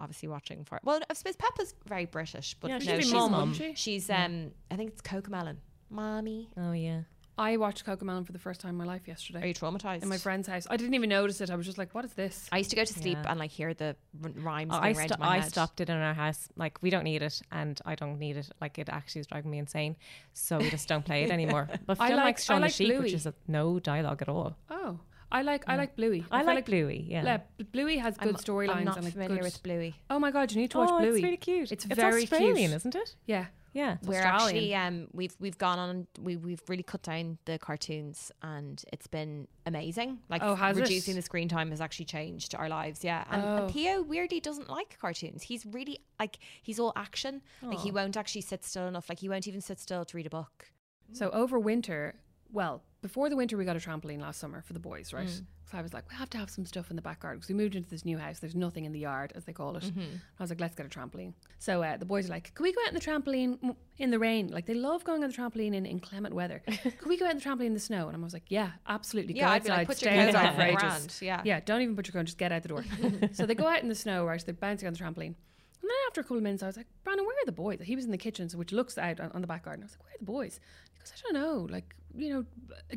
obviously 0.00 0.28
watching 0.28 0.64
for. 0.64 0.78
Well, 0.84 1.00
I 1.10 1.14
suppose 1.14 1.36
Peppa's 1.36 1.74
very 1.86 2.04
British, 2.06 2.54
but 2.60 2.68
Yeah, 2.70 2.78
no, 2.78 2.84
she'd 2.96 3.04
she's 3.04 3.12
mum, 3.12 3.32
mum, 3.32 3.40
mum. 3.48 3.54
she? 3.54 3.74
She's 3.74 4.10
um, 4.10 4.52
I 4.70 4.76
think 4.76 4.90
it's 4.92 5.02
Cocomelon. 5.02 5.56
Mommy, 5.90 6.48
Oh 6.56 6.72
yeah. 6.72 7.00
I 7.38 7.56
watched 7.56 7.86
Cocomelon 7.86 8.26
for 8.26 8.32
the 8.32 8.38
first 8.38 8.60
time 8.60 8.70
in 8.70 8.76
my 8.76 8.84
life 8.84 9.06
yesterday 9.06 9.42
are 9.42 9.46
you 9.46 9.54
traumatized? 9.54 10.02
in 10.02 10.08
my 10.08 10.18
friend's 10.18 10.48
house. 10.48 10.66
I 10.68 10.76
didn't 10.76 10.94
even 10.94 11.08
notice 11.08 11.40
it. 11.40 11.50
I 11.50 11.56
was 11.56 11.64
just 11.66 11.78
like, 11.78 11.94
"What 11.94 12.04
is 12.04 12.12
this?" 12.14 12.48
I 12.50 12.58
used 12.58 12.70
to 12.70 12.76
go 12.76 12.84
to 12.84 12.92
sleep 12.92 13.16
Yeah. 13.22 13.30
and 13.30 13.38
like 13.38 13.50
hear 13.52 13.72
the 13.74 13.96
r- 14.22 14.30
rhymes 14.36 14.72
Oh, 14.74 14.78
I, 14.78 14.88
around 14.92 15.06
sto- 15.08 15.14
in 15.14 15.20
my 15.20 15.28
I 15.28 15.38
head. 15.38 15.48
stopped 15.50 15.80
it 15.80 15.88
in 15.88 15.96
our 15.96 16.14
house. 16.14 16.48
Like 16.56 16.78
we 16.82 16.90
don't 16.90 17.04
need 17.04 17.22
it, 17.22 17.40
and 17.52 17.80
I 17.86 17.94
don't 17.94 18.18
need 18.18 18.36
it. 18.36 18.50
Like 18.60 18.78
it 18.78 18.88
actually 18.90 19.20
is 19.20 19.26
driving 19.28 19.50
me 19.50 19.58
insane. 19.58 19.96
So 20.32 20.58
we 20.58 20.68
just 20.68 20.88
don't 20.88 21.04
play 21.04 21.22
it 21.24 21.30
anymore. 21.38 21.68
But 21.86 21.98
I 22.00 22.08
Phil 22.08 22.16
like- 22.16 22.24
likes 22.26 22.44
Shaun 22.44 22.56
I 22.56 22.58
the 22.58 22.64
like 22.66 22.72
Sheep, 22.74 22.88
Bluey. 22.88 23.00
which 23.04 23.12
is 23.14 23.26
a, 23.26 23.34
no 23.46 23.78
dialogue 23.78 24.20
at 24.22 24.28
all. 24.28 24.56
Oh, 24.70 24.98
I 25.30 25.42
like 25.42 25.64
I 25.68 25.76
like 25.76 25.94
Bluey. 25.94 26.24
I, 26.30 26.42
feel 26.42 26.54
like, 26.54 26.64
Bluey. 26.64 27.04
Yeah. 27.08 27.22
Yeah, 27.22 27.64
Bluey 27.72 27.98
has 27.98 28.16
good 28.16 28.36
storylines 28.36 28.76
I'm 28.76 28.84
not 28.84 28.96
and 28.96 29.12
familiar 29.12 29.36
good. 29.36 29.44
with 29.44 29.62
Bluey. 29.62 29.94
oh 30.10 30.18
my 30.18 30.30
god, 30.30 30.50
you 30.52 30.60
need 30.60 30.70
to 30.72 30.78
watch 30.78 30.88
oh, 30.90 30.98
Bluey. 30.98 31.16
it's 31.18 31.22
really 31.22 31.36
cute. 31.36 31.70
It's 31.70 31.84
It's 31.84 31.94
very 31.94 32.22
Australian, 32.22 32.56
cute. 32.56 32.72
isn't 32.72 32.94
it? 32.94 33.14
yeah, 33.26 33.46
Yeah. 33.72 33.98
We're 34.02 34.22
Australian. 34.24 34.34
actually 34.34 34.74
um 34.74 35.08
we've 35.12 35.36
we've 35.38 35.58
gone 35.58 35.78
on 35.78 36.06
we 36.20 36.36
we've 36.36 36.62
really 36.68 36.82
cut 36.82 37.02
down 37.02 37.38
the 37.44 37.58
cartoons 37.58 38.32
and 38.42 38.82
it's 38.92 39.06
been 39.06 39.46
amazing. 39.66 40.18
Like 40.28 40.42
Oh, 40.42 40.54
has 40.54 40.76
it? 40.76 40.82
reducing 40.82 41.14
the 41.14 41.22
screen 41.22 41.48
time 41.48 41.70
has 41.70 41.80
actually 41.80 42.06
changed 42.06 42.54
our 42.54 42.68
lives. 42.68 43.04
Yeah, 43.04 43.24
and, 43.30 43.42
Oh. 43.44 43.56
and 43.64 43.72
Theo 43.72 44.02
weirdly 44.02 44.40
doesn't 44.40 44.68
like 44.70 44.98
cartoons. 45.00 45.42
He's 45.42 45.64
really 45.66 46.00
like 46.18 46.38
he's 46.62 46.78
all 46.80 46.92
action. 46.96 47.42
Like 47.62 47.78
he 47.80 47.90
won't 47.90 48.16
actually 48.16 48.40
sit 48.42 48.64
still 48.64 48.86
enough. 48.88 49.08
Like 49.08 49.18
he 49.20 49.28
won't 49.28 49.46
even 49.46 49.60
sit 49.60 49.78
still 49.78 50.04
to 50.04 50.16
read 50.16 50.26
a 50.26 50.30
book. 50.30 50.70
So 51.12 51.30
over 51.30 51.58
winter, 51.58 52.16
well, 52.52 52.82
before 53.00 53.30
the 53.30 53.36
winter, 53.36 53.56
we 53.56 53.64
got 53.64 53.76
a 53.76 53.80
trampoline 53.80 54.20
last 54.20 54.40
summer 54.40 54.62
for 54.62 54.72
the 54.72 54.80
boys, 54.80 55.12
right? 55.12 55.28
Mm. 55.28 55.42
So 55.70 55.78
I 55.78 55.82
was 55.82 55.92
like, 55.92 56.08
we 56.10 56.16
have 56.16 56.30
to 56.30 56.38
have 56.38 56.50
some 56.50 56.64
stuff 56.64 56.90
in 56.90 56.96
the 56.96 57.02
back 57.02 57.20
garden 57.20 57.38
because 57.38 57.48
we 57.48 57.54
moved 57.54 57.76
into 57.76 57.88
this 57.88 58.04
new 58.04 58.18
house. 58.18 58.38
There's 58.38 58.56
nothing 58.56 58.86
in 58.86 58.92
the 58.92 58.98
yard, 58.98 59.32
as 59.36 59.44
they 59.44 59.52
call 59.52 59.76
it. 59.76 59.84
Mm-hmm. 59.84 60.16
I 60.38 60.42
was 60.42 60.50
like, 60.50 60.60
let's 60.60 60.74
get 60.74 60.86
a 60.86 60.88
trampoline. 60.88 61.34
So 61.58 61.82
uh, 61.82 61.96
the 61.96 62.06
boys 62.06 62.26
are 62.26 62.32
like, 62.32 62.54
can 62.54 62.62
we 62.62 62.72
go 62.72 62.80
out 62.82 62.88
on 62.88 62.94
the 62.94 63.00
trampoline 63.00 63.76
in 63.98 64.10
the 64.10 64.18
rain? 64.18 64.48
Like 64.48 64.66
they 64.66 64.74
love 64.74 65.04
going 65.04 65.22
on 65.22 65.30
the 65.30 65.36
trampoline 65.36 65.74
in 65.74 65.86
inclement 65.86 66.34
weather. 66.34 66.62
can 66.66 67.08
we 67.08 67.16
go 67.18 67.26
out 67.26 67.32
on 67.32 67.36
the 67.36 67.42
trampoline 67.42 67.66
in 67.66 67.74
the 67.74 67.80
snow? 67.80 68.08
And 68.08 68.16
I 68.16 68.20
was 68.20 68.32
like, 68.32 68.46
yeah, 68.48 68.70
absolutely. 68.86 69.36
Yeah, 69.36 69.46
go 69.46 69.52
I'd 69.52 69.62
be 69.64 69.68
like, 69.68 69.86
put 69.86 70.02
your 70.02 70.10
stay 70.10 70.28
outside 70.28 70.54
for 70.56 70.62
ages. 70.62 71.22
yeah. 71.22 71.42
yeah. 71.44 71.60
Don't 71.60 71.82
even 71.82 71.94
put 71.94 72.08
your 72.08 72.18
on, 72.18 72.26
Just 72.26 72.38
get 72.38 72.50
out 72.50 72.62
the 72.62 72.68
door. 72.68 72.84
so 73.32 73.46
they 73.46 73.54
go 73.54 73.66
out 73.68 73.82
in 73.82 73.88
the 73.88 73.94
snow, 73.94 74.24
right? 74.24 74.42
They're 74.44 74.54
bouncing 74.54 74.86
on 74.86 74.94
the 74.94 74.98
trampoline. 74.98 75.34
And 75.80 75.88
then 75.88 75.96
after 76.08 76.22
a 76.22 76.24
couple 76.24 76.38
of 76.38 76.42
minutes, 76.42 76.62
I 76.62 76.66
was 76.66 76.76
like, 76.76 76.86
Brandon, 77.04 77.24
where 77.24 77.36
are 77.36 77.46
the 77.46 77.52
boys? 77.52 77.78
He 77.82 77.94
was 77.94 78.04
in 78.04 78.10
the 78.10 78.18
kitchen, 78.18 78.48
so 78.48 78.58
which 78.58 78.72
looks 78.72 78.98
out 78.98 79.20
on, 79.20 79.30
on 79.32 79.40
the 79.42 79.46
back 79.46 79.64
garden. 79.64 79.84
I 79.84 79.86
was 79.86 79.92
like, 79.92 80.04
where 80.04 80.14
are 80.14 80.18
the 80.18 80.24
boys? 80.24 80.60
He 80.98 81.04
goes, 81.04 81.12
I 81.16 81.32
don't 81.32 81.42
know. 81.42 81.66
Like, 81.70 81.94
you 82.14 82.30
know, 82.30 82.44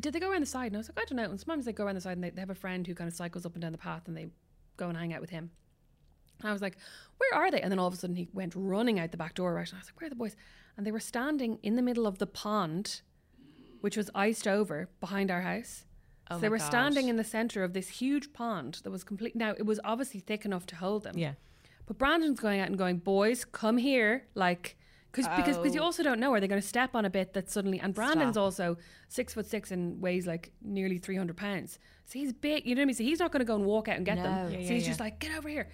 did 0.00 0.12
they 0.12 0.20
go 0.20 0.30
around 0.30 0.42
the 0.42 0.46
side? 0.46 0.66
And 0.66 0.76
I 0.76 0.78
was 0.78 0.88
like, 0.88 1.00
I 1.00 1.04
don't 1.08 1.16
know. 1.16 1.30
And 1.30 1.38
sometimes 1.38 1.64
they 1.64 1.72
go 1.72 1.84
around 1.84 1.94
the 1.94 2.00
side 2.00 2.16
and 2.16 2.24
they, 2.24 2.30
they 2.30 2.40
have 2.40 2.50
a 2.50 2.54
friend 2.54 2.86
who 2.86 2.94
kind 2.94 3.08
of 3.08 3.14
cycles 3.14 3.46
up 3.46 3.54
and 3.54 3.62
down 3.62 3.72
the 3.72 3.78
path 3.78 4.02
and 4.06 4.16
they 4.16 4.26
go 4.76 4.88
and 4.88 4.96
hang 4.96 5.12
out 5.14 5.20
with 5.20 5.30
him. 5.30 5.50
And 6.40 6.48
I 6.48 6.52
was 6.52 6.62
like, 6.62 6.76
where 7.18 7.40
are 7.40 7.50
they? 7.50 7.60
And 7.60 7.70
then 7.70 7.78
all 7.78 7.86
of 7.86 7.94
a 7.94 7.96
sudden 7.96 8.16
he 8.16 8.28
went 8.32 8.54
running 8.56 8.98
out 8.98 9.12
the 9.12 9.16
back 9.16 9.34
door, 9.34 9.54
right? 9.54 9.68
And 9.68 9.76
I 9.76 9.80
was 9.80 9.88
like, 9.88 10.00
where 10.00 10.06
are 10.06 10.10
the 10.10 10.16
boys? 10.16 10.36
And 10.76 10.86
they 10.86 10.92
were 10.92 11.00
standing 11.00 11.58
in 11.62 11.76
the 11.76 11.82
middle 11.82 12.06
of 12.06 12.18
the 12.18 12.26
pond, 12.26 13.02
which 13.80 13.96
was 13.96 14.10
iced 14.14 14.48
over 14.48 14.88
behind 15.00 15.30
our 15.30 15.42
house. 15.42 15.84
Oh 16.30 16.36
so 16.36 16.40
they 16.40 16.48
were 16.48 16.58
standing 16.58 17.08
in 17.08 17.16
the 17.16 17.24
center 17.24 17.62
of 17.62 17.72
this 17.74 17.88
huge 17.88 18.32
pond 18.32 18.80
that 18.84 18.90
was 18.90 19.04
complete. 19.04 19.36
Now, 19.36 19.50
it 19.56 19.66
was 19.66 19.78
obviously 19.84 20.20
thick 20.20 20.44
enough 20.44 20.66
to 20.66 20.76
hold 20.76 21.04
them. 21.04 21.16
Yeah. 21.16 21.34
But 21.86 21.98
Brandon's 21.98 22.40
going 22.40 22.60
out 22.60 22.68
and 22.68 22.78
going, 22.78 22.98
boys, 22.98 23.44
come 23.44 23.76
here. 23.76 24.26
Like, 24.34 24.76
cause, 25.12 25.26
because 25.36 25.56
because 25.58 25.74
you 25.74 25.80
Oh. 25.80 25.84
also 25.84 26.02
don't 26.02 26.18
know, 26.20 26.32
are 26.32 26.40
they 26.40 26.48
going 26.48 26.60
to 26.60 26.66
step 26.66 26.94
on 26.94 27.04
a 27.04 27.10
bit 27.10 27.32
that 27.34 27.50
suddenly, 27.50 27.78
and 27.80 27.94
Brandon's 27.94 28.34
Stop. 28.34 28.42
also 28.42 28.76
six 29.08 29.34
foot 29.34 29.46
six 29.46 29.70
and 29.70 30.00
weighs 30.02 30.26
like 30.26 30.52
nearly 30.62 30.98
300 30.98 31.36
pounds. 31.36 31.78
So 32.06 32.18
he's 32.18 32.32
big, 32.32 32.66
you 32.66 32.74
know 32.74 32.80
what 32.80 32.84
I 32.84 32.86
mean? 32.86 32.94
So 32.96 33.04
he's 33.04 33.18
not 33.20 33.30
going 33.32 33.40
to 33.40 33.44
go 33.46 33.54
and 33.54 33.64
walk 33.64 33.88
out 33.88 33.96
and 33.96 34.04
get 34.06 34.16
No. 34.16 34.22
them. 34.24 34.50
Yeah, 34.52 34.56
so 34.58 34.62
yeah, 34.64 34.72
he's 34.72 34.82
yeah. 34.82 34.88
just 34.88 35.00
like, 35.00 35.18
get 35.20 35.36
over 35.36 35.48
here. 35.48 35.68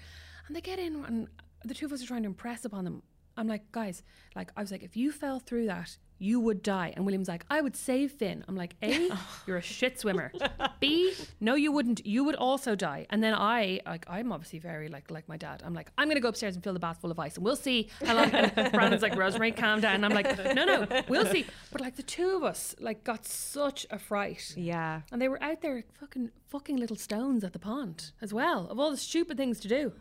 And 0.47 0.55
they 0.57 0.61
get 0.61 0.79
in, 0.79 1.05
and 1.05 1.29
the 1.65 1.75
two 1.75 1.87
of 1.87 1.93
us 1.93 2.03
are 2.03 2.07
trying 2.07 2.23
to 2.23 2.29
impress 2.29 2.65
upon 2.65 2.85
them. 2.85 3.03
I'm 3.37 3.47
like, 3.49 3.71
guys, 3.73 4.03
like, 4.35 4.51
I 4.57 4.61
was 4.61 4.71
like, 4.73 4.83
if 4.83 4.97
you 4.97 5.13
fell 5.13 5.39
through 5.39 5.67
that, 5.67 5.97
you 6.19 6.41
would 6.41 6.63
die. 6.63 6.93
And 6.97 7.05
William's 7.05 7.29
like, 7.29 7.45
I 7.49 7.61
would 7.61 7.77
save 7.77 8.13
Finn. 8.13 8.45
I'm 8.49 8.57
like, 8.57 8.75
A, 8.83 9.09
you're 9.47 9.57
a 9.57 9.63
shit 9.63 9.99
swimmer. 10.01 10.33
B, 10.81 11.13
no, 11.41 11.55
you 11.55 11.73
wouldn't. 11.73 12.05
You 12.07 12.25
would 12.25 12.35
also 12.35 12.75
die. 12.75 13.07
And 13.11 13.23
then 13.23 13.35
I, 13.35 13.81
like, 13.87 14.05
I'm 14.09 14.33
obviously 14.33 14.59
very 14.59 14.89
like 14.89 15.11
like 15.11 15.29
my 15.29 15.37
dad. 15.37 15.63
I'm 15.65 15.75
like, 15.75 15.91
I'm 15.97 16.09
gonna 16.09 16.21
go 16.21 16.29
upstairs 16.29 16.55
and 16.55 16.63
fill 16.65 16.73
the 16.75 16.79
bath 16.81 17.01
full 17.01 17.11
of 17.11 17.19
ice, 17.19 17.37
and 17.37 17.45
we'll 17.45 17.57
see 17.57 17.89
how 18.05 18.15
long. 18.17 18.31
And 18.31 18.73
Brandon's 18.73 19.03
like, 19.03 19.17
Rosemary, 19.17 19.53
calm 19.53 19.81
down. 19.81 19.95
And 19.97 20.05
I'm 20.07 20.13
like, 20.15 20.37
no, 20.55 20.65
no, 20.65 21.03
we'll 21.09 21.27
see. 21.27 21.47
But 21.73 21.81
like 21.81 21.97
the 21.97 22.03
two 22.03 22.31
of 22.37 22.43
us, 22.45 22.75
like, 22.81 23.05
got 23.05 23.25
such 23.27 23.87
a 23.91 23.99
fright. 23.99 24.55
Yeah. 24.57 25.03
And 25.13 25.21
they 25.23 25.29
were 25.29 25.43
out 25.43 25.61
there 25.63 25.85
fucking 26.01 26.31
fucking 26.49 26.77
little 26.79 26.97
stones 26.97 27.45
at 27.45 27.53
the 27.53 27.59
pond 27.59 28.11
as 28.23 28.33
well, 28.33 28.67
of 28.71 28.79
all 28.81 28.91
the 28.91 28.97
stupid 28.97 29.37
things 29.37 29.61
to 29.61 29.69
do. 29.69 29.93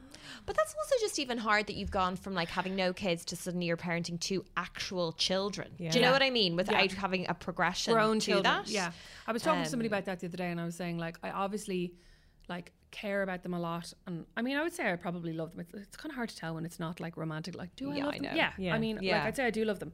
But 0.46 0.56
that's 0.56 0.74
also 0.74 0.96
just 1.02 1.20
even 1.20 1.38
hard 1.38 1.68
that 1.68 1.76
you've 1.76 1.92
gone 1.92 2.16
from 2.16 2.34
like 2.34 2.50
having 2.50 2.76
no 2.76 2.92
kids 2.94 3.24
to 3.26 3.36
suddenly 3.36 3.66
you're 3.68 3.78
parenting 3.78 4.20
two 4.20 4.44
actual 4.56 5.12
children. 5.14 5.70
Do 5.78 5.84
you 5.86 5.90
Yeah. 5.92 6.07
Know 6.08 6.14
what 6.14 6.24
I 6.24 6.30
mean? 6.30 6.56
Without 6.56 6.92
having 6.92 7.28
a 7.30 7.34
progression 7.34 7.94
grown 7.94 8.20
to 8.20 8.26
children. 8.26 8.44
that. 8.44 8.68
Yeah, 8.70 8.92
I 9.28 9.32
was 9.32 9.42
talking 9.42 9.64
to 9.64 9.70
somebody 9.70 9.90
Um, 9.90 9.94
about 9.94 10.06
that 10.06 10.20
the 10.20 10.28
other 10.28 10.38
day, 10.38 10.50
and 10.52 10.60
I 10.60 10.66
was 10.66 10.76
saying 10.76 10.98
like 10.98 11.18
I 11.24 11.30
obviously 11.32 11.94
like 12.50 12.72
care 12.92 13.22
about 13.24 13.44
them 13.44 13.54
a 13.54 13.60
lot, 13.60 13.94
and 14.06 14.26
I 14.38 14.42
mean 14.42 14.56
I 14.58 14.64
would 14.64 14.74
say 14.74 14.92
I 14.92 14.96
probably 14.96 15.34
love 15.34 15.52
them. 15.52 15.60
It's, 15.62 15.74
it's 15.74 15.98
kind 15.98 16.12
of 16.12 16.16
hard 16.16 16.30
to 16.30 16.36
tell 16.36 16.56
when 16.56 16.66
it's 16.66 16.80
not 16.80 17.00
like 17.00 17.18
romantic. 17.18 17.56
Like, 17.56 17.76
do 17.76 17.92
I 17.92 17.96
Yeah, 17.98 18.06
love 18.06 18.14
I 18.14 18.18
them? 18.20 18.24
know. 18.28 18.34
Yeah. 18.36 18.52
Yeah. 18.58 18.76
I 18.76 18.80
mean, 18.80 18.96
like 18.98 19.14
I'd 19.28 19.36
say 19.36 19.46
I 19.46 19.50
do 19.52 19.66
love 19.66 19.80
them. 19.80 19.92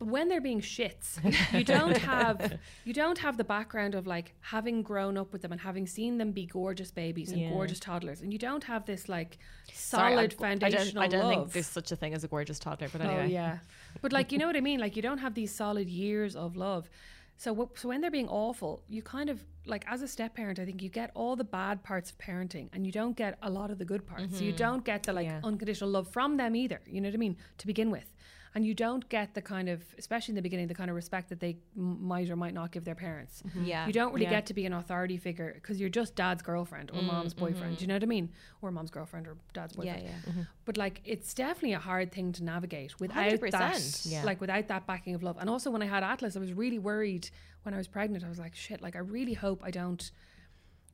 But 0.00 0.08
when 0.08 0.28
they're 0.28 0.40
being 0.40 0.60
shits, 0.60 1.20
you 1.56 1.62
don't 1.62 1.96
have 1.98 2.58
you 2.84 2.92
don't 2.92 3.18
have 3.18 3.36
the 3.36 3.44
background 3.44 3.94
of 3.94 4.08
like 4.08 4.34
having 4.40 4.82
grown 4.82 5.16
up 5.16 5.32
with 5.32 5.42
them 5.42 5.52
and 5.52 5.60
having 5.60 5.86
seen 5.86 6.18
them 6.18 6.32
be 6.32 6.46
gorgeous 6.46 6.90
babies 6.90 7.30
and 7.30 7.40
Yeah. 7.40 7.50
gorgeous 7.50 7.78
toddlers, 7.78 8.20
and 8.20 8.32
you 8.32 8.38
don't 8.40 8.64
have 8.64 8.86
this 8.86 9.08
like 9.08 9.38
Sorry, 9.72 10.14
solid 10.14 10.34
I- 10.34 10.42
foundational 10.42 11.02
I 11.04 11.06
don't, 11.06 11.20
I 11.20 11.22
don't 11.22 11.22
love. 11.22 11.30
think 11.44 11.52
there's 11.52 11.68
such 11.68 11.92
a 11.92 11.96
thing 11.96 12.12
as 12.12 12.24
a 12.24 12.28
gorgeous 12.28 12.58
toddler, 12.58 12.88
but 12.90 13.02
anyway. 13.02 13.22
Oh 13.22 13.26
yeah, 13.26 13.58
but 14.02 14.12
like 14.12 14.32
you 14.32 14.38
know 14.38 14.46
what 14.46 14.56
I 14.56 14.60
mean. 14.60 14.80
Like 14.80 14.96
you 14.96 15.02
don't 15.02 15.18
have 15.18 15.34
these 15.34 15.54
solid 15.54 15.88
years 15.88 16.36
of 16.36 16.56
love. 16.56 16.88
So 17.36 17.54
wh- 17.54 17.78
so 17.78 17.88
when 17.88 18.00
they're 18.00 18.10
being 18.10 18.28
awful, 18.28 18.82
you 18.88 19.02
kind 19.02 19.28
of 19.28 19.44
like 19.66 19.84
as 19.88 20.02
a 20.02 20.08
step 20.08 20.34
parent, 20.34 20.58
I 20.58 20.64
think 20.64 20.82
you 20.82 20.88
get 20.88 21.10
all 21.14 21.36
the 21.36 21.44
bad 21.44 21.82
parts 21.82 22.10
of 22.10 22.18
parenting, 22.18 22.68
and 22.72 22.86
you 22.86 22.92
don't 22.92 23.16
get 23.16 23.38
a 23.42 23.50
lot 23.50 23.70
of 23.70 23.78
the 23.78 23.84
good 23.84 24.06
parts. 24.06 24.38
So 24.38 24.44
you 24.44 24.52
mm-hmm. 24.52 24.56
don't 24.58 24.84
get 24.84 25.04
the 25.04 25.12
like 25.12 25.26
Yeah. 25.26 25.40
unconditional 25.42 25.90
love 25.90 26.08
from 26.08 26.36
them 26.36 26.54
either. 26.54 26.80
You 26.86 27.00
know 27.00 27.08
what 27.08 27.14
I 27.14 27.18
mean 27.18 27.36
to 27.58 27.66
begin 27.66 27.90
with. 27.90 28.12
And 28.56 28.64
you 28.64 28.72
don't 28.72 29.08
get 29.08 29.34
the 29.34 29.42
kind 29.42 29.68
of, 29.68 29.82
especially 29.98 30.30
in 30.32 30.36
the 30.36 30.42
beginning, 30.42 30.68
the 30.68 30.74
kind 30.76 30.88
of 30.88 30.94
respect 30.94 31.28
that 31.30 31.40
they 31.40 31.56
m- 31.76 32.06
might 32.06 32.30
or 32.30 32.36
might 32.36 32.54
not 32.54 32.70
give 32.70 32.84
their 32.84 32.94
parents. 32.94 33.42
Yeah. 33.60 33.84
You 33.86 33.92
don't 33.92 34.12
really 34.12 34.26
Yeah. 34.26 34.30
get 34.30 34.46
to 34.46 34.54
be 34.54 34.64
an 34.64 34.72
authority 34.72 35.16
figure 35.16 35.50
because 35.54 35.80
you're 35.80 35.88
just 35.88 36.14
dad's 36.14 36.40
girlfriend 36.42 36.92
or 36.92 37.02
mom's 37.02 37.34
boyfriend. 37.34 37.78
Do 37.78 37.82
you 37.82 37.88
know 37.88 37.94
what 37.96 38.04
I 38.04 38.06
mean? 38.06 38.30
Or 38.62 38.70
mom's 38.70 38.92
girlfriend 38.92 39.26
or 39.26 39.36
dad's 39.52 39.74
Yeah, 39.74 39.94
boyfriend. 39.94 40.02
yeah. 40.08 40.30
Mm-hmm. 40.30 40.42
But 40.66 40.76
like, 40.76 41.00
it's 41.04 41.34
definitely 41.34 41.72
a 41.72 41.80
hard 41.80 42.12
thing 42.12 42.30
to 42.32 42.44
navigate 42.44 43.00
without 43.00 43.26
100%. 43.32 43.50
that, 43.50 44.06
Yeah. 44.08 44.22
like 44.24 44.40
without 44.40 44.68
that 44.68 44.86
backing 44.86 45.16
of 45.16 45.24
love. 45.24 45.36
And 45.40 45.50
also, 45.50 45.72
when 45.72 45.82
I 45.82 45.86
had 45.86 46.04
Atlas, 46.04 46.36
I 46.36 46.38
was 46.38 46.52
really 46.52 46.78
worried 46.78 47.30
when 47.64 47.74
I 47.74 47.76
was 47.78 47.88
pregnant. 47.88 48.22
I 48.24 48.28
was 48.28 48.38
like, 48.38 48.54
shit. 48.54 48.80
Like, 48.80 48.94
I 48.94 49.00
really 49.00 49.34
hope 49.34 49.62
I 49.64 49.72
don't. 49.72 50.10